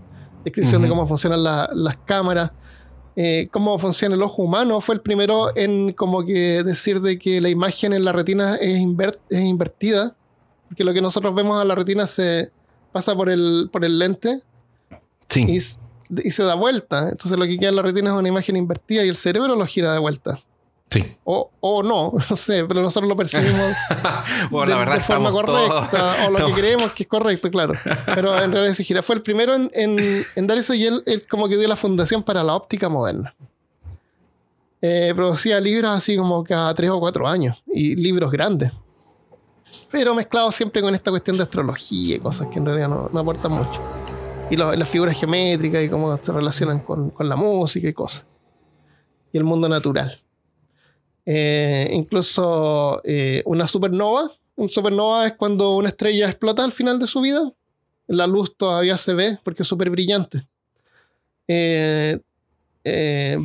Descripción 0.45 0.83
de 0.83 0.89
cómo 0.89 1.07
funcionan 1.07 1.43
la- 1.43 1.69
las 1.75 1.97
cámaras. 1.99 2.53
eh, 3.17 3.49
cómo 3.53 3.79
funciona 3.79 4.15
el 4.15 4.23
ojo 4.23 4.43
humano. 4.43 4.81
Fue 4.81 4.95
el 4.95 5.01
primero 5.01 5.55
en 5.57 5.93
como 5.93 6.25
que 6.25 6.63
decir 6.65 7.01
de 7.01 7.19
que 7.19 7.41
la 7.41 7.49
imagen 7.49 7.93
en 7.93 8.05
la 8.05 8.13
retina 8.13 8.57
es, 8.57 8.79
inver- 8.79 9.19
es 9.31 9.41
invertida. 9.43 10.17
Porque 10.75 10.83
lo 10.83 10.93
que 10.93 11.01
nosotros 11.01 11.33
vemos 11.37 11.61
a 11.61 11.65
la 11.65 11.77
retina 11.77 12.05
se 12.05 12.51
pasa 12.91 13.15
por 13.15 13.31
el, 13.31 13.69
por 13.73 13.85
el 13.85 13.97
lente 13.97 14.41
Sí. 15.29 15.47
y, 15.49 16.31
se 16.33 16.43
da 16.43 16.55
vuelta. 16.57 17.09
Entonces 17.11 17.39
lo 17.39 17.45
que 17.45 17.57
queda 17.57 17.69
en 17.69 17.77
la 17.77 17.83
retina 17.83 18.11
es 18.11 18.17
una 18.17 18.29
imagen 18.29 18.57
invertida 18.57 19.05
y 19.05 19.09
el 19.09 19.15
cerebro 19.17 19.55
lo 19.55 19.65
gira 19.67 19.93
de 19.93 20.01
vuelta. 20.01 20.41
Sí. 20.91 21.17
O, 21.23 21.51
o 21.61 21.83
no, 21.85 22.13
no 22.31 22.37
sé, 22.37 22.65
pero 22.67 22.83
nosotros 22.83 23.09
lo 23.09 23.17
percibimos 23.17 23.73
Bueno, 24.51 24.67
de, 24.67 24.73
la 24.73 24.79
verdad 24.81 24.95
de 24.97 25.01
forma 25.01 25.31
correcta 25.31 25.89
todos- 25.91 26.17
o 26.27 26.31
lo 26.31 26.39
estamos- 26.39 26.55
que 26.57 26.61
creemos 26.61 26.93
que 26.95 27.03
es 27.05 27.09
correcto, 27.09 27.51
claro. 27.53 27.75
Pero 28.15 28.37
en 28.37 28.51
realidad 28.51 28.75
se 28.75 28.83
gira. 28.83 29.01
Fue 29.03 29.15
el 29.15 29.23
primero 29.23 29.55
en, 29.55 29.71
en- 29.75 30.25
en 30.35 30.47
dar 30.49 30.59
eso 30.59 30.75
y 30.75 30.85
él, 30.85 31.05
él 31.07 31.25
como 31.29 31.49
que 31.49 31.57
dio 31.57 31.69
la 31.69 31.77
fundación 31.77 32.23
para 32.25 32.43
la 32.43 32.55
óptica 32.57 32.89
moderna. 32.89 33.33
Eh, 34.83 35.13
producía 35.17 35.61
libros 35.61 35.91
así 35.93 36.17
como 36.17 36.43
cada 36.45 36.75
tres 36.75 36.91
o 36.91 36.99
cuatro 37.01 37.27
años 37.29 37.63
y 37.73 37.95
libros 37.95 38.31
grandes. 38.33 38.73
Pero 39.91 40.15
mezclados 40.15 40.55
siempre 40.55 40.81
con 40.83 40.95
esta 40.95 41.11
cuestión 41.11 41.37
de 41.37 41.43
astrología 41.45 42.17
y 42.17 42.19
cosas 42.19 42.49
que 42.49 42.59
en 42.59 42.67
realidad 42.67 42.89
no, 42.89 43.09
no 43.13 43.21
aportan 43.21 43.53
mucho. 43.53 43.81
Y 44.51 44.57
lo- 44.57 44.75
las 44.75 44.89
figuras 44.89 45.19
geométricas 45.19 45.83
y 45.85 45.89
cómo 45.89 46.17
se 46.17 46.33
relacionan 46.33 46.81
con, 46.81 47.11
con 47.11 47.29
la 47.29 47.37
música 47.37 47.89
y 47.89 47.93
cosas. 47.93 48.25
Y 49.33 49.39
el 49.39 49.45
mundo 49.45 49.69
natural. 49.69 50.21
Eh, 51.27 51.91
incluso 51.93 53.01
eh, 53.05 53.43
una 53.47 53.67
supernova. 53.67 54.31
Un 54.57 54.69
supernova 54.69 55.27
es 55.27 55.35
cuando 55.35 55.77
una 55.77 55.89
estrella 55.89 56.29
explota 56.29 56.63
al 56.65 56.73
final 56.73 56.99
de 56.99 57.07
su 57.07 57.21
vida. 57.21 57.51
La 58.07 58.27
luz 58.27 58.57
todavía 58.57 58.97
se 58.97 59.15
ve 59.15 59.39
porque 59.43 59.63
es 59.63 59.69
súper 59.69 59.91
brillante. 59.91 60.47
Eh, 61.49 62.19
eh, 62.85 63.39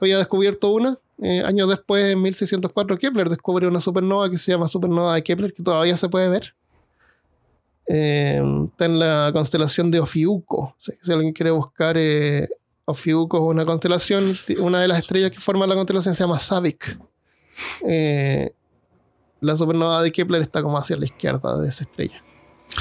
había 0.00 0.18
descubierto 0.18 0.72
una. 0.72 0.98
Eh, 1.22 1.42
años 1.44 1.68
después, 1.68 2.12
en 2.12 2.22
1604, 2.22 2.98
Kepler 2.98 3.28
descubrió 3.28 3.68
una 3.68 3.80
supernova 3.80 4.30
que 4.30 4.38
se 4.38 4.52
llama 4.52 4.68
supernova 4.68 5.14
de 5.14 5.22
Kepler, 5.22 5.52
que 5.52 5.62
todavía 5.62 5.96
se 5.96 6.08
puede 6.08 6.28
ver. 6.28 6.54
Eh, 7.86 8.40
está 8.70 8.84
en 8.84 8.98
la 8.98 9.30
constelación 9.32 9.90
de 9.90 10.00
Ofiuco. 10.00 10.74
Si, 10.78 10.92
si 11.02 11.12
alguien 11.12 11.32
quiere 11.32 11.50
buscar, 11.50 11.96
eh, 11.98 12.48
Ofiuco 12.84 13.36
es 13.38 13.54
una 13.54 13.64
constelación. 13.64 14.32
Una 14.58 14.80
de 14.80 14.88
las 14.88 14.98
estrellas 14.98 15.30
que 15.30 15.40
forma 15.40 15.66
la 15.66 15.74
constelación 15.74 16.14
se 16.14 16.22
llama 16.22 16.38
Savick. 16.38 16.98
Eh, 17.86 18.52
la 19.40 19.56
supernova 19.56 20.02
de 20.02 20.12
Kepler 20.12 20.40
está 20.42 20.62
como 20.62 20.78
hacia 20.78 20.96
la 20.96 21.04
izquierda 21.04 21.58
de 21.58 21.68
esa 21.68 21.84
estrella. 21.84 22.22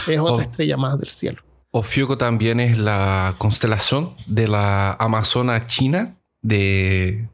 Es 0.08 0.20
otra 0.20 0.34
Oh. 0.36 0.42
estrella 0.42 0.78
más 0.78 1.00
del 1.00 1.10
cielo. 1.10 1.42
Ofiuco 1.72 2.18
también 2.18 2.60
es 2.60 2.78
la 2.78 3.36
constelación 3.38 4.14
de 4.28 4.48
la 4.48 4.94
Amazona 4.94 5.66
China 5.68 6.16
de 6.42 7.28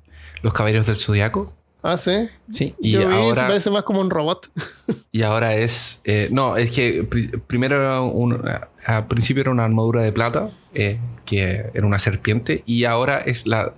los 0.45 0.53
Caballeros 0.53 0.85
del 0.85 0.95
Zodiaco. 0.97 1.51
Ah, 1.81 1.97
sí. 1.97 2.29
Sí. 2.51 2.75
Y 2.79 2.91
Yo 2.91 2.99
vi, 2.99 3.05
se 3.05 3.11
ahora, 3.13 3.47
parece 3.47 3.69
más 3.71 3.83
como 3.83 3.99
un 3.99 4.09
robot. 4.11 4.49
y 5.11 5.23
ahora 5.23 5.55
es. 5.55 6.01
eh, 6.03 6.29
no, 6.31 6.55
es 6.55 6.69
que 6.71 7.03
pri- 7.03 7.27
primero 7.47 7.75
era 7.77 8.01
un, 8.01 8.41
al 8.85 9.07
principio 9.07 9.41
era 9.41 9.51
una 9.51 9.65
armadura 9.65 10.01
de 10.03 10.11
plata, 10.11 10.49
eh, 10.73 10.99
que 11.25 11.69
era 11.73 11.85
una 11.85 11.99
serpiente, 11.99 12.63
y 12.65 12.85
ahora 12.85 13.19
es 13.19 13.45
la 13.47 13.73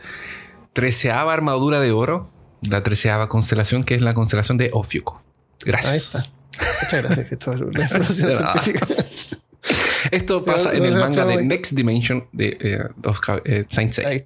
treceava 0.73 1.33
armadura 1.33 1.79
de 1.79 1.91
oro, 1.91 2.29
la 2.69 2.83
treceava 2.83 3.27
constelación, 3.29 3.83
que 3.83 3.95
es 3.95 4.01
la 4.01 4.13
constelación 4.13 4.57
de 4.57 4.69
Ofiuco. 4.73 5.21
Gracias. 5.65 5.91
Ahí 5.91 5.97
está. 5.97 6.31
Muchas 6.83 7.03
gracias, 7.03 7.27
Cristóbal. 7.27 7.69
La 7.73 7.83
información 7.83 8.31
científica. 8.35 8.87
Esto 10.11 10.45
pasa 10.45 10.73
en 10.73 10.83
el 10.85 10.93
se 10.93 10.99
manga 10.99 11.25
de 11.25 11.43
Next 11.43 11.73
Dimension 11.73 12.27
de 12.31 12.57
eh, 12.61 12.79
eh, 13.45 13.65
Saint 13.69 13.91
Seiya. 13.93 14.25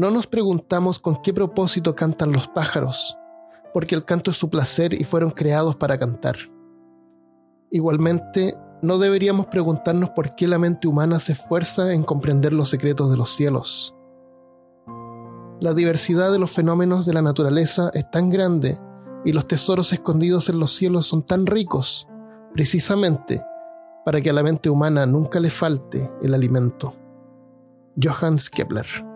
No 0.00 0.10
nos 0.10 0.26
preguntamos 0.26 0.98
con 0.98 1.20
qué 1.20 1.34
propósito 1.34 1.94
cantan 1.94 2.32
los 2.32 2.48
pájaros, 2.48 3.18
porque 3.74 3.94
el 3.94 4.06
canto 4.06 4.30
es 4.30 4.38
su 4.38 4.48
placer 4.48 4.94
y 4.94 5.04
fueron 5.04 5.30
creados 5.30 5.76
para 5.76 5.98
cantar. 5.98 6.36
Igualmente, 7.70 8.56
no 8.80 8.96
deberíamos 8.96 9.48
preguntarnos 9.48 10.08
por 10.16 10.34
qué 10.34 10.48
la 10.48 10.58
mente 10.58 10.88
humana 10.88 11.20
se 11.20 11.32
esfuerza 11.32 11.92
en 11.92 12.02
comprender 12.02 12.54
los 12.54 12.70
secretos 12.70 13.10
de 13.10 13.18
los 13.18 13.28
cielos. 13.28 13.94
La 15.60 15.74
diversidad 15.74 16.32
de 16.32 16.38
los 16.38 16.50
fenómenos 16.50 17.04
de 17.04 17.12
la 17.12 17.20
naturaleza 17.20 17.90
es 17.92 18.10
tan 18.10 18.30
grande 18.30 18.80
y 19.26 19.34
los 19.34 19.46
tesoros 19.46 19.92
escondidos 19.92 20.48
en 20.48 20.60
los 20.60 20.72
cielos 20.72 21.04
son 21.04 21.24
tan 21.24 21.44
ricos, 21.44 22.08
precisamente 22.54 23.44
para 24.06 24.22
que 24.22 24.30
a 24.30 24.32
la 24.32 24.42
mente 24.42 24.70
humana 24.70 25.04
nunca 25.04 25.40
le 25.40 25.50
falte 25.50 26.10
el 26.22 26.32
alimento. 26.32 26.94
Johannes 28.02 28.48
Kepler. 28.48 29.09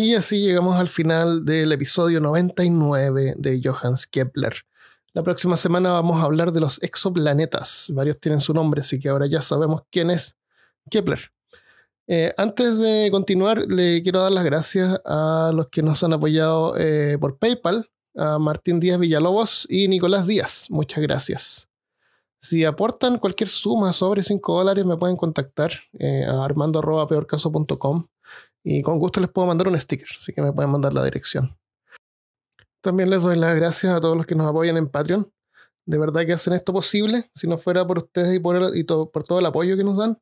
Y 0.00 0.14
así 0.14 0.38
llegamos 0.38 0.78
al 0.78 0.86
final 0.86 1.44
del 1.44 1.72
episodio 1.72 2.20
99 2.20 3.34
de 3.36 3.60
Johannes 3.60 4.06
Kepler. 4.06 4.54
La 5.12 5.24
próxima 5.24 5.56
semana 5.56 5.90
vamos 5.90 6.22
a 6.22 6.26
hablar 6.26 6.52
de 6.52 6.60
los 6.60 6.80
exoplanetas. 6.84 7.90
Varios 7.92 8.20
tienen 8.20 8.40
su 8.40 8.54
nombre, 8.54 8.82
así 8.82 9.00
que 9.00 9.08
ahora 9.08 9.26
ya 9.26 9.42
sabemos 9.42 9.82
quién 9.90 10.12
es 10.12 10.36
Kepler. 10.88 11.32
Eh, 12.06 12.32
antes 12.36 12.78
de 12.78 13.08
continuar, 13.10 13.58
le 13.66 14.00
quiero 14.04 14.22
dar 14.22 14.30
las 14.30 14.44
gracias 14.44 15.00
a 15.04 15.50
los 15.52 15.66
que 15.66 15.82
nos 15.82 16.00
han 16.04 16.12
apoyado 16.12 16.76
eh, 16.76 17.18
por 17.18 17.36
PayPal, 17.36 17.90
a 18.14 18.38
Martín 18.38 18.78
Díaz 18.78 19.00
Villalobos 19.00 19.66
y 19.68 19.88
Nicolás 19.88 20.28
Díaz. 20.28 20.66
Muchas 20.68 21.02
gracias. 21.02 21.68
Si 22.40 22.64
aportan 22.64 23.18
cualquier 23.18 23.48
suma 23.48 23.92
sobre 23.92 24.22
5 24.22 24.58
dólares, 24.58 24.86
me 24.86 24.96
pueden 24.96 25.16
contactar 25.16 25.72
eh, 25.98 26.24
a 26.24 26.44
armando.peorcaso.com 26.44 28.06
y 28.70 28.82
con 28.82 28.98
gusto 28.98 29.18
les 29.18 29.30
puedo 29.30 29.46
mandar 29.48 29.66
un 29.66 29.80
sticker, 29.80 30.08
así 30.14 30.34
que 30.34 30.42
me 30.42 30.52
pueden 30.52 30.70
mandar 30.70 30.92
la 30.92 31.02
dirección. 31.02 31.56
También 32.82 33.08
les 33.08 33.22
doy 33.22 33.38
las 33.38 33.56
gracias 33.56 33.94
a 33.94 33.98
todos 33.98 34.14
los 34.14 34.26
que 34.26 34.34
nos 34.34 34.46
apoyan 34.46 34.76
en 34.76 34.88
Patreon. 34.88 35.32
De 35.86 35.98
verdad 35.98 36.26
que 36.26 36.34
hacen 36.34 36.52
esto 36.52 36.74
posible. 36.74 37.30
Si 37.34 37.46
no 37.46 37.56
fuera 37.56 37.86
por 37.86 37.96
ustedes 37.96 38.36
y 38.36 38.40
por, 38.40 39.24
todo 39.24 39.38
el 39.38 39.46
apoyo 39.46 39.74
que 39.74 39.84
nos 39.84 39.96
dan, 39.96 40.20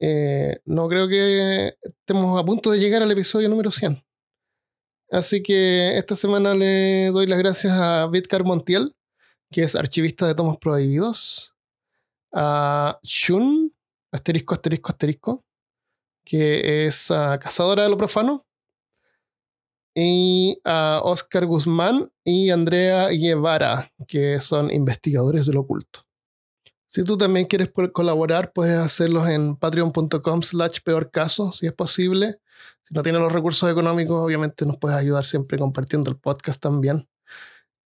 eh, 0.00 0.60
no 0.66 0.86
creo 0.86 1.08
que 1.08 1.78
estemos 1.80 2.38
a 2.38 2.44
punto 2.44 2.70
de 2.70 2.78
llegar 2.78 3.02
al 3.02 3.10
episodio 3.10 3.48
número 3.48 3.70
100. 3.70 4.04
Así 5.10 5.42
que 5.42 5.96
esta 5.96 6.14
semana 6.14 6.54
le 6.54 7.06
doy 7.06 7.26
las 7.26 7.38
gracias 7.38 7.72
a 7.72 8.06
Vidcar 8.06 8.44
Montiel, 8.44 8.94
que 9.50 9.62
es 9.62 9.74
archivista 9.76 10.26
de 10.26 10.34
tomos 10.34 10.58
prohibidos, 10.58 11.54
a 12.34 12.98
Shun, 13.02 13.74
asterisco, 14.12 14.54
asterisco, 14.54 14.90
asterisco, 14.90 15.45
que 16.26 16.84
es 16.84 17.10
ah, 17.10 17.38
cazadora 17.40 17.84
de 17.84 17.88
lo 17.88 17.96
profano, 17.96 18.44
y 19.94 20.60
a 20.64 21.00
Oscar 21.02 21.46
Guzmán 21.46 22.12
y 22.22 22.50
Andrea 22.50 23.08
Guevara, 23.08 23.90
que 24.06 24.38
son 24.40 24.70
investigadores 24.70 25.46
del 25.46 25.56
oculto. 25.56 26.04
Si 26.88 27.02
tú 27.02 27.16
también 27.16 27.46
quieres 27.46 27.70
colaborar, 27.92 28.52
puedes 28.52 28.76
hacerlo 28.76 29.26
en 29.26 29.56
patreon.com 29.56 30.42
slash 30.42 30.80
peor 30.84 31.10
caso, 31.10 31.52
si 31.52 31.66
es 31.66 31.72
posible. 31.72 32.40
Si 32.82 32.94
no 32.94 33.02
tienes 33.02 33.22
los 33.22 33.32
recursos 33.32 33.70
económicos, 33.70 34.22
obviamente 34.22 34.66
nos 34.66 34.76
puedes 34.76 34.98
ayudar 34.98 35.24
siempre 35.24 35.58
compartiendo 35.58 36.10
el 36.10 36.18
podcast 36.18 36.60
también. 36.60 37.08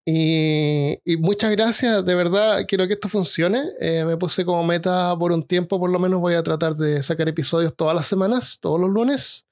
Y, 0.05 0.97
muchas 1.19 1.51
gracias, 1.51 2.03
de 2.03 2.15
verdad, 2.15 2.65
quiero 2.67 2.87
que 2.87 2.93
esto 2.93 3.07
funcione. 3.09 3.61
Eh, 3.79 4.03
me 4.05 4.17
puse 4.17 4.45
como 4.45 4.63
meta 4.63 5.15
por 5.17 5.31
un 5.31 5.45
tiempo, 5.45 5.79
por 5.79 5.91
lo 5.91 5.99
menos 5.99 6.19
voy 6.21 6.33
a 6.33 6.43
tratar 6.43 6.75
de 6.75 7.03
sacar 7.03 7.29
episodios 7.29 7.75
todas 7.75 7.95
las 7.95 8.07
semanas, 8.07 8.59
todos 8.59 8.79
los 8.79 8.89
lunes. 8.89 9.47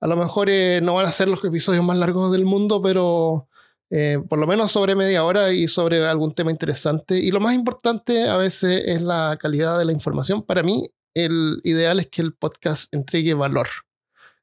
A 0.00 0.06
lo 0.08 0.16
mejor 0.16 0.50
eh, 0.50 0.80
no 0.82 0.94
van 0.94 1.06
a 1.06 1.12
ser 1.12 1.28
los 1.28 1.44
episodios 1.44 1.84
más 1.84 1.96
largos 1.96 2.32
del 2.32 2.44
mundo, 2.44 2.82
pero 2.82 3.48
eh, 3.90 4.18
por 4.28 4.38
lo 4.38 4.46
menos 4.46 4.72
sobre 4.72 4.96
media 4.96 5.24
hora 5.24 5.52
y 5.52 5.68
sobre 5.68 6.04
algún 6.06 6.34
tema 6.34 6.50
interesante. 6.50 7.18
Y 7.18 7.30
lo 7.30 7.40
más 7.40 7.54
importante 7.54 8.28
a 8.28 8.36
veces 8.36 8.82
es 8.86 9.02
la 9.02 9.38
calidad 9.40 9.78
de 9.78 9.84
la 9.84 9.92
información. 9.92 10.42
Para 10.42 10.62
mí, 10.64 10.90
el 11.14 11.60
ideal 11.64 12.00
es 12.00 12.08
que 12.08 12.22
el 12.22 12.34
podcast 12.34 12.92
entregue 12.94 13.34
valor, 13.34 13.68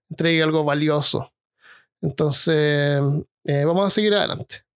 entregue 0.10 0.44
algo 0.44 0.64
valioso. 0.64 1.34
Entonces, 2.02 3.02
vamos 3.46 3.88
a 3.88 3.90
seguir 3.90 4.14
adelante. 4.14 4.69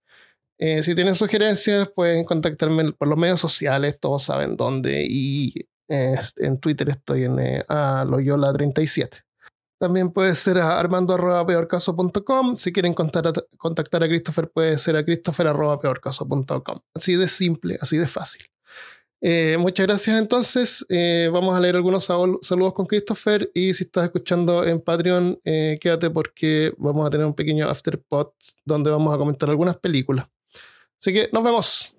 Eh, 0.65 0.81
si 0.81 0.95
tienen 0.95 1.13
sugerencias, 1.13 1.89
pueden 1.89 2.23
contactarme 2.23 2.93
por 2.93 3.09
los 3.09 3.17
medios 3.17 3.41
sociales, 3.41 3.99
todos 3.99 4.23
saben 4.23 4.55
dónde. 4.55 5.05
Y 5.05 5.67
en 5.89 6.57
Twitter 6.61 6.87
estoy 6.87 7.25
en 7.25 7.35
Loyola37. 7.35 9.23
También 9.77 10.11
puede 10.11 10.33
ser 10.35 10.59
a 10.59 10.79
armando.peorcaso.com. 10.79 12.55
Si 12.55 12.71
quieren 12.71 12.93
contactar 12.93 14.03
a, 14.03 14.07
Christopher, 14.07 14.49
puede 14.49 14.77
ser 14.77 14.95
a 14.95 15.03
christopher.peorcaso.com. 15.03 16.79
Así 16.95 17.17
de 17.17 17.27
simple, 17.27 17.77
así 17.81 17.97
de 17.97 18.07
fácil. 18.07 18.43
Eh, 19.19 19.57
muchas 19.59 19.85
gracias 19.85 20.17
entonces. 20.17 20.85
Eh, 20.87 21.29
vamos 21.33 21.57
a 21.57 21.59
leer 21.59 21.75
algunos 21.75 22.05
saludos 22.05 22.73
con 22.73 22.85
Christopher 22.85 23.51
y 23.53 23.73
si 23.73 23.83
estás 23.83 24.05
escuchando 24.05 24.63
en 24.63 24.79
Patreon, 24.79 25.41
eh, 25.43 25.77
quédate 25.81 26.09
porque 26.09 26.73
vamos 26.77 27.05
a 27.05 27.09
tener 27.09 27.25
un 27.25 27.33
pequeño 27.33 27.67
afterpod 27.67 28.29
donde 28.63 28.89
vamos 28.89 29.13
a 29.13 29.17
comentar 29.17 29.49
algunas 29.49 29.75
películas. 29.75 30.27
Así 31.03 31.11
que 31.11 31.27
nos 31.33 31.43
vemos. 31.43 31.93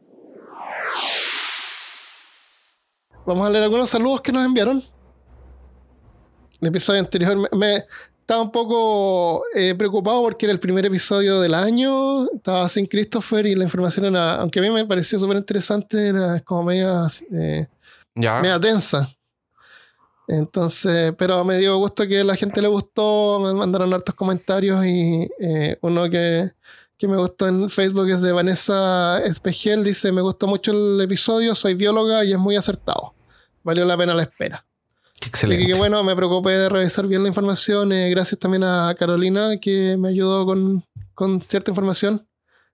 Vamos 3.26 3.46
a 3.46 3.50
leer 3.50 3.64
algunos 3.64 3.90
saludos 3.90 4.22
que 4.22 4.32
nos 4.32 4.46
enviaron 4.46 4.82
el 6.64 6.68
episodio 6.68 7.00
anterior 7.00 7.50
me, 7.54 7.84
estaba 8.20 8.40
un 8.40 8.50
poco 8.50 9.42
eh, 9.54 9.74
preocupado 9.74 10.22
porque 10.22 10.46
era 10.46 10.52
el 10.54 10.60
primer 10.60 10.86
episodio 10.86 11.42
del 11.42 11.52
año, 11.52 12.24
estaba 12.30 12.66
sin 12.70 12.86
Christopher 12.86 13.44
y 13.44 13.54
la 13.54 13.64
información 13.64 14.06
era, 14.06 14.36
aunque 14.36 14.60
a 14.60 14.62
mí 14.62 14.70
me 14.70 14.86
pareció 14.86 15.18
súper 15.18 15.36
interesante, 15.36 16.08
era 16.08 16.40
como 16.40 16.62
media, 16.62 17.06
eh, 17.30 17.66
media 18.14 18.58
tensa. 18.58 19.10
Entonces, 20.26 21.12
pero 21.18 21.44
me 21.44 21.58
dio 21.58 21.76
gusto 21.76 22.08
que 22.08 22.24
la 22.24 22.34
gente 22.34 22.62
le 22.62 22.68
gustó, 22.68 23.40
me 23.40 23.52
mandaron 23.52 23.92
hartos 23.92 24.14
comentarios 24.14 24.82
y 24.86 25.28
eh, 25.38 25.76
uno 25.82 26.08
que, 26.08 26.50
que, 27.06 27.08
me 27.08 27.16
gustó 27.16 27.48
en 27.48 27.70
Facebook 27.70 28.08
es 28.08 28.20
de 28.20 28.32
Vanessa 28.32 29.22
Espejel, 29.24 29.84
dice, 29.84 30.12
me 30.12 30.20
gustó 30.20 30.46
mucho 30.46 30.72
el 30.72 31.00
episodio, 31.00 31.54
soy 31.54 31.74
bióloga 31.74 32.24
y 32.24 32.32
es 32.32 32.38
muy 32.38 32.56
acertado. 32.56 33.14
Valió 33.62 33.84
la 33.84 33.96
pena 33.96 34.14
la 34.14 34.22
espera. 34.22 34.64
Excelente. 35.26 35.64
Y 35.64 35.66
que 35.66 35.74
bueno, 35.74 36.02
me 36.02 36.16
preocupé 36.16 36.52
de 36.52 36.68
revisar 36.68 37.06
bien 37.06 37.22
la 37.22 37.28
información. 37.28 37.92
Eh, 37.92 38.10
gracias 38.10 38.38
también 38.38 38.64
a 38.64 38.94
Carolina 38.98 39.58
que 39.60 39.96
me 39.98 40.08
ayudó 40.08 40.44
con, 40.44 40.84
con 41.14 41.40
cierta 41.40 41.70
información. 41.70 42.26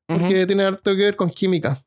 Porque 0.06 0.44
tiene 0.44 0.64
harto 0.64 0.90
que 0.90 1.02
ver 1.02 1.16
con 1.16 1.30
química. 1.30 1.80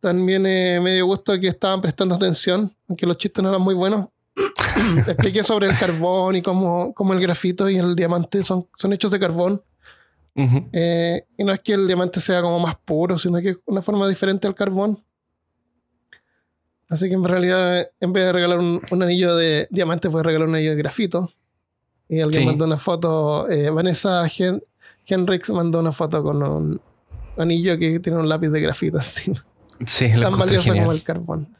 También 0.00 0.44
eh, 0.44 0.78
me 0.82 0.94
dio 0.94 1.06
gusto 1.06 1.38
que 1.40 1.48
estaban 1.48 1.80
prestando 1.80 2.14
atención, 2.14 2.76
aunque 2.86 3.06
los 3.06 3.16
chistes 3.16 3.42
no 3.42 3.48
eran 3.48 3.62
muy 3.62 3.74
buenos. 3.74 4.08
Expliqué 4.98 5.42
sobre 5.42 5.68
el 5.68 5.78
carbón 5.78 6.36
y 6.36 6.42
cómo, 6.42 6.92
cómo, 6.92 7.14
el 7.14 7.20
grafito 7.20 7.70
y 7.70 7.78
el 7.78 7.96
diamante 7.96 8.42
son, 8.42 8.68
son 8.76 8.92
hechos 8.92 9.10
de 9.10 9.18
carbón. 9.18 9.62
Eh, 10.36 11.24
y 11.38 11.44
no 11.44 11.52
es 11.52 11.60
que 11.60 11.72
el 11.72 11.86
diamante 11.86 12.20
sea 12.20 12.42
como 12.42 12.58
más 12.58 12.76
puro, 12.76 13.16
sino 13.16 13.40
que 13.40 13.50
es 13.50 13.56
una 13.64 13.80
forma 13.80 14.06
diferente 14.08 14.46
al 14.46 14.54
carbón. 14.54 15.02
Así 16.88 17.08
que 17.08 17.14
en 17.14 17.24
realidad, 17.24 17.88
en 18.00 18.12
vez 18.12 18.24
de 18.26 18.32
regalar 18.32 18.58
un, 18.58 19.02
anillo 19.02 19.34
de 19.34 19.66
diamante, 19.70 20.10
puedes 20.10 20.26
regalar 20.26 20.48
un 20.48 20.54
anillo 20.54 20.70
de 20.70 20.76
grafito. 20.76 21.32
Y 22.08 22.20
alguien 22.20 22.46
mandó 22.46 22.64
una 22.64 22.76
foto, 22.76 23.48
eh, 23.50 23.70
Vanessa 23.70 24.24
Hen 24.26 24.62
Henrix 25.06 25.50
mandó 25.50 25.80
una 25.80 25.92
foto 25.92 26.22
con 26.22 26.42
un 26.42 26.80
anillo 27.36 27.78
que 27.78 27.98
tiene 28.00 28.18
un 28.18 28.28
lápiz 28.28 28.48
de 28.50 28.60
grafito 28.60 28.98
así. 28.98 29.32
Sí, 29.84 30.10
Tan 30.10 30.38
valioso 30.38 30.72
como 30.72 30.92
el 30.92 31.02
carbón. 31.02 31.54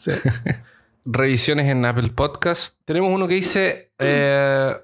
Revisiones 1.04 1.66
en 1.66 1.84
Apple 1.84 2.10
Podcast. 2.10 2.76
Tenemos 2.84 3.10
uno 3.10 3.28
que 3.28 3.34
dice, 3.34 3.92
eh, 3.98 4.74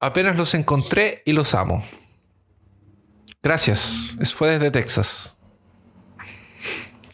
apenas 0.00 0.36
los 0.36 0.54
encontré 0.54 1.22
y 1.24 1.32
los 1.32 1.54
amo. 1.54 1.84
Gracias. 3.44 4.16
Eso 4.18 4.34
fue 4.34 4.52
desde 4.52 4.70
Texas. 4.70 5.36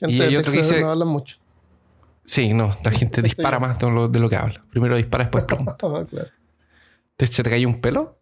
y 0.01 0.23
hay 0.23 0.37
otro 0.37 0.53
que 0.53 0.59
dice, 0.59 0.81
no 0.81 0.93
habla 0.93 1.05
mucho. 1.05 1.37
Sí, 2.25 2.55
no, 2.55 2.71
la 2.85 2.93
gente 2.93 3.21
dispara 3.21 3.59
más 3.59 3.81
de 3.81 3.91
lo, 3.91 4.31
que 4.31 4.37
habla. 4.37 4.65
Primero 4.71 4.97
dispara, 4.97 5.25
después 5.25 5.45
pregunta. 5.45 5.77
Ah, 7.23 7.27
¿Se 7.27 7.43
te 7.43 7.51
cayó 7.51 7.69
un 7.69 7.83
pelo? 7.83 8.19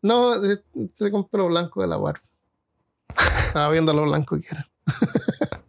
No, 0.00 0.40
se 0.40 1.10
con 1.10 1.28
pelo 1.28 1.48
blanco 1.48 1.82
de 1.82 1.88
la 1.88 1.98
barba. 1.98 2.22
Estaba 3.48 3.68
viendo 3.68 3.92
lo 3.92 4.04
blanco 4.04 4.40
que 4.40 4.48
era. 4.50 4.68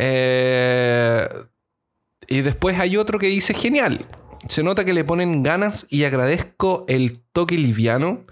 Eh, 0.00 1.28
y 2.28 2.42
después 2.42 2.78
hay 2.78 2.96
otro 2.96 3.18
que 3.18 3.26
dice, 3.26 3.52
genial. 3.52 4.06
Se 4.48 4.62
nota 4.62 4.84
que 4.84 4.92
le 4.92 5.02
ponen 5.02 5.42
ganas 5.42 5.86
y 5.88 6.04
agradezco 6.04 6.84
el 6.86 7.20
toque 7.32 7.58
liviano 7.58 8.24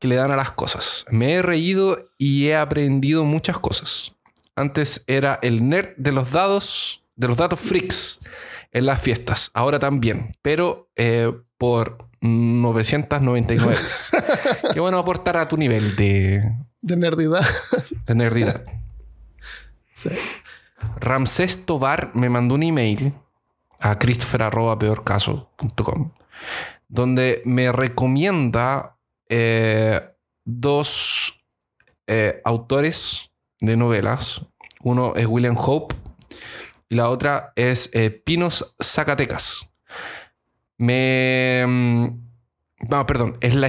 que 0.00 0.08
le 0.08 0.16
dan 0.16 0.32
a 0.32 0.36
las 0.36 0.52
cosas. 0.52 1.04
Me 1.10 1.34
he 1.34 1.42
reído 1.42 1.98
y 2.18 2.48
he 2.48 2.56
aprendido 2.56 3.24
muchas 3.24 3.58
cosas. 3.58 4.14
Antes 4.56 5.04
era 5.06 5.38
el 5.42 5.68
nerd 5.68 5.90
de 5.96 6.12
los 6.12 6.32
dados, 6.32 7.04
de 7.14 7.28
los 7.28 7.36
datos 7.36 7.60
freaks 7.60 8.18
en 8.72 8.86
las 8.86 9.00
fiestas. 9.00 9.52
Ahora 9.54 9.78
también, 9.78 10.36
pero 10.42 10.90
eh, 10.96 11.32
por 11.58 12.08
999. 12.20 13.76
Qué 14.72 14.80
bueno 14.80 14.98
aportar 14.98 15.36
a 15.36 15.46
tu 15.46 15.56
nivel 15.56 15.94
de... 15.96 16.42
De 16.80 16.96
nerdidad. 16.96 17.46
De 18.06 18.14
nerdidad. 18.14 18.64
Sí. 19.92 20.10
Ramsés 20.98 21.66
Tobar 21.66 22.10
me 22.14 22.30
mandó 22.30 22.54
un 22.54 22.62
email 22.62 23.12
a 23.78 23.98
christopher.peorcaso.com 23.98 26.12
donde 26.88 27.42
me 27.44 27.70
recomienda 27.70 28.96
eh, 29.30 30.00
dos 30.44 31.42
eh, 32.06 32.42
autores 32.44 33.30
de 33.60 33.76
novelas. 33.76 34.42
Uno 34.82 35.14
es 35.16 35.26
William 35.26 35.56
Hope 35.58 35.94
y 36.88 36.94
la 36.96 37.08
otra 37.08 37.52
es 37.56 37.88
eh, 37.94 38.10
Pinos 38.10 38.74
Zacatecas. 38.82 39.70
Me... 40.78 41.64
mm, 41.66 42.06
No, 42.88 43.06
perdón, 43.06 43.36
es 43.40 43.54
la, 43.54 43.68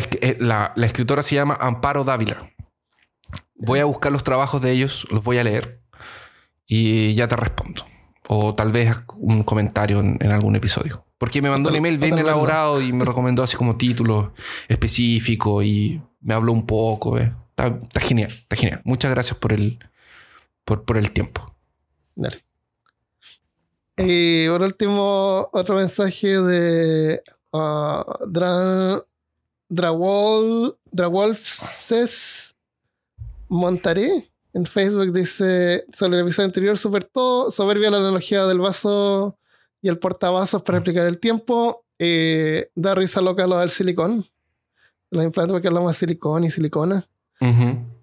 la- 0.75 0.85
escritora 0.85 1.21
se 1.23 1.35
llama 1.35 1.57
Amparo 1.59 2.03
Dávila. 2.03 2.49
Voy 3.55 3.79
a 3.79 3.85
buscar 3.85 4.11
los 4.11 4.23
trabajos 4.23 4.61
de 4.61 4.71
ellos, 4.71 5.05
los 5.11 5.23
voy 5.23 5.37
a 5.37 5.43
leer 5.43 5.81
y 6.65 7.13
ya 7.15 7.27
te 7.27 7.35
respondo. 7.35 7.85
O 8.27 8.55
tal 8.55 8.71
vez 8.71 9.01
un 9.17 9.43
comentario 9.43 9.99
en, 9.99 10.17
en 10.21 10.31
algún 10.31 10.55
episodio. 10.55 11.05
Porque 11.21 11.39
me 11.39 11.51
mandó 11.51 11.69
un 11.69 11.75
email 11.75 11.99
bien 11.99 12.17
elaborado 12.17 12.81
y 12.81 12.91
me 12.91 13.05
recomendó 13.05 13.43
así 13.43 13.55
como 13.55 13.77
títulos 13.77 14.31
específicos 14.67 15.63
y 15.63 16.01
me 16.19 16.33
habló 16.33 16.51
un 16.51 16.65
poco. 16.65 17.19
eh. 17.19 17.31
Está, 17.51 17.67
está 17.67 17.99
genial, 17.99 18.31
está 18.31 18.55
genial. 18.55 18.81
Muchas 18.85 19.11
gracias 19.11 19.37
por 19.37 19.53
el, 19.53 19.77
por, 20.65 20.83
por 20.83 20.97
el 20.97 21.11
tiempo. 21.11 21.55
Dale. 22.15 22.43
Y 23.97 24.47
por 24.47 24.63
último, 24.63 25.47
otro 25.53 25.75
mensaje 25.75 26.39
de 26.39 27.21
ah, 27.53 28.03
Dra, 28.27 29.03
Drawol, 29.69 30.75
Drawolfses 30.91 32.55
Montaré 33.47 34.31
en 34.55 34.65
Facebook. 34.65 35.13
Dice 35.13 35.85
sobre 35.93 36.17
el 36.17 36.23
episodio 36.23 36.47
anterior, 36.47 36.79
super 36.79 37.03
todo, 37.03 37.51
soberbia 37.51 37.91
la 37.91 37.97
analogía 37.97 38.47
del 38.47 38.57
vaso 38.57 39.37
y 39.81 39.89
el 39.89 39.97
portavasos 39.99 40.61
para 40.63 40.77
explicar 40.79 41.05
el 41.05 41.19
tiempo. 41.19 41.85
Eh, 41.99 42.69
da 42.75 42.95
risa 42.95 43.21
loca 43.21 43.45
lo 43.47 43.59
del 43.59 43.69
silicón. 43.69 44.25
Los 45.11 45.23
implantes 45.23 45.51
porque 45.53 45.67
hablamos 45.67 45.91
de 45.93 45.99
silicón 45.99 46.43
y 46.43 46.51
silicona. 46.51 47.05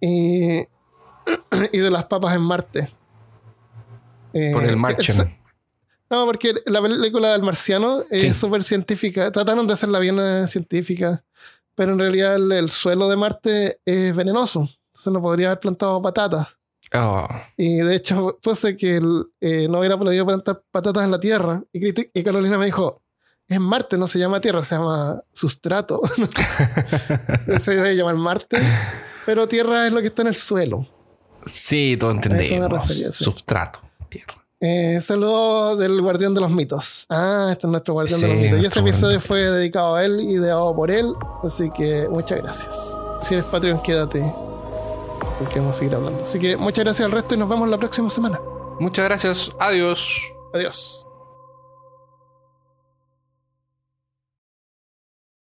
Y, 0.01 0.59
y 1.73 1.79
de 1.79 1.91
las 1.91 2.05
papas 2.07 2.35
en 2.37 2.43
Marte. 2.43 2.89
Eh, 4.33 4.51
Por 4.53 4.65
el 4.65 4.77
Martian. 4.77 5.37
no, 6.11 6.27
porque 6.27 6.55
la 6.67 6.83
película 6.83 7.33
del 7.33 7.43
marciano 7.43 8.03
es 8.11 8.23
Sí. 8.23 8.33
súper 8.35 8.63
científica. 8.63 9.31
Trataron 9.33 9.67
de 9.67 9.73
hacerla 9.73 9.99
bien 10.01 10.19
eh, 10.21 10.47
científica, 10.49 11.25
pero 11.75 11.93
en 11.93 11.99
realidad 11.99 12.35
el, 12.37 12.53
el 12.53 12.71
suelo 12.71 13.09
de 13.09 13.17
Marte 13.17 13.81
es 13.85 14.15
venenoso. 14.15 14.69
Entonces 14.89 15.13
no 15.13 15.23
podría 15.23 15.49
haber 15.49 15.61
plantado 15.61 16.01
patatas. 16.03 16.49
Ah, 16.93 17.45
Y 17.57 17.77
de 17.79 17.95
hecho, 17.97 18.39
puse 18.43 18.77
que 18.77 18.97
el, 18.97 19.25
eh, 19.41 19.67
no 19.69 19.79
hubiera 19.81 19.99
podido 19.99 20.25
plantar 20.27 20.63
patatas 20.71 21.05
en 21.05 21.11
la 21.11 21.21
Tierra. 21.21 21.63
Y, 21.73 21.89
y 22.19 22.25
Carolina 22.25 22.57
me 22.59 22.67
dijo, 22.67 22.97
es 23.47 23.61
Marte, 23.61 23.97
no 23.99 24.07
se 24.07 24.19
llama 24.19 24.41
Tierra, 24.41 24.63
se 24.63 24.75
llama 24.77 25.23
sustrato. 25.33 26.01
se 27.61 27.75
debe 27.75 27.97
llamar 27.97 28.15
Marte. 28.17 28.59
Pero 29.27 29.47
Tierra 29.49 29.87
es 29.87 29.93
lo 29.93 30.01
que 30.01 30.07
está 30.09 30.23
en 30.23 30.29
el 30.29 30.37
suelo. 30.37 30.87
sí, 31.47 31.97
todo 31.99 32.13
refería, 32.15 32.57
entendemos. 32.57 32.89
sí. 32.89 33.05
Substrato. 33.13 33.81
Tierra. 34.09 34.35
Eh, 34.61 34.99
saludo 35.03 35.77
del 35.77 36.01
Guardián 36.03 36.35
de 36.35 36.41
los 36.41 36.51
Mitos. 36.51 37.07
Ah, 37.11 37.49
este 37.53 37.67
es 37.67 37.71
nuestro 37.71 37.95
Guardián 37.95 38.21
de 38.21 38.29
los 38.29 38.37
Mitos. 38.37 38.59
Y 38.63 38.67
ese 38.67 38.81
Guardián 38.81 38.87
episodio 38.89 39.21
fue 39.21 39.43
dedicado 39.51 39.95
a 39.97 40.05
él, 40.05 40.21
ideado 40.21 40.75
por 40.75 40.91
él. 40.91 41.13
Así 41.45 41.71
que 41.71 42.07
muchas 42.11 42.39
gracias. 42.43 42.75
Si 43.23 43.35
eres 43.35 43.47
Patreon, 43.47 43.81
quédate. 43.83 44.21
Porque 45.39 45.59
vamos 45.61 45.77
a 45.77 45.79
seguir 45.79 45.95
hablando. 45.95 46.25
Así 46.25 46.39
que 46.39 46.57
muchas 46.57 46.85
gracias 46.85 47.07
al 47.07 47.13
resto 47.13 47.35
y 47.35 47.39
nos 47.39 47.49
vemos 47.49 47.69
la 47.69 47.79
próxima 47.79 48.11
semana. 48.11 48.41
Muchas 48.79 49.05
gracias. 49.05 49.53
Adiós. 49.59 50.33
Adiós. 50.53 51.08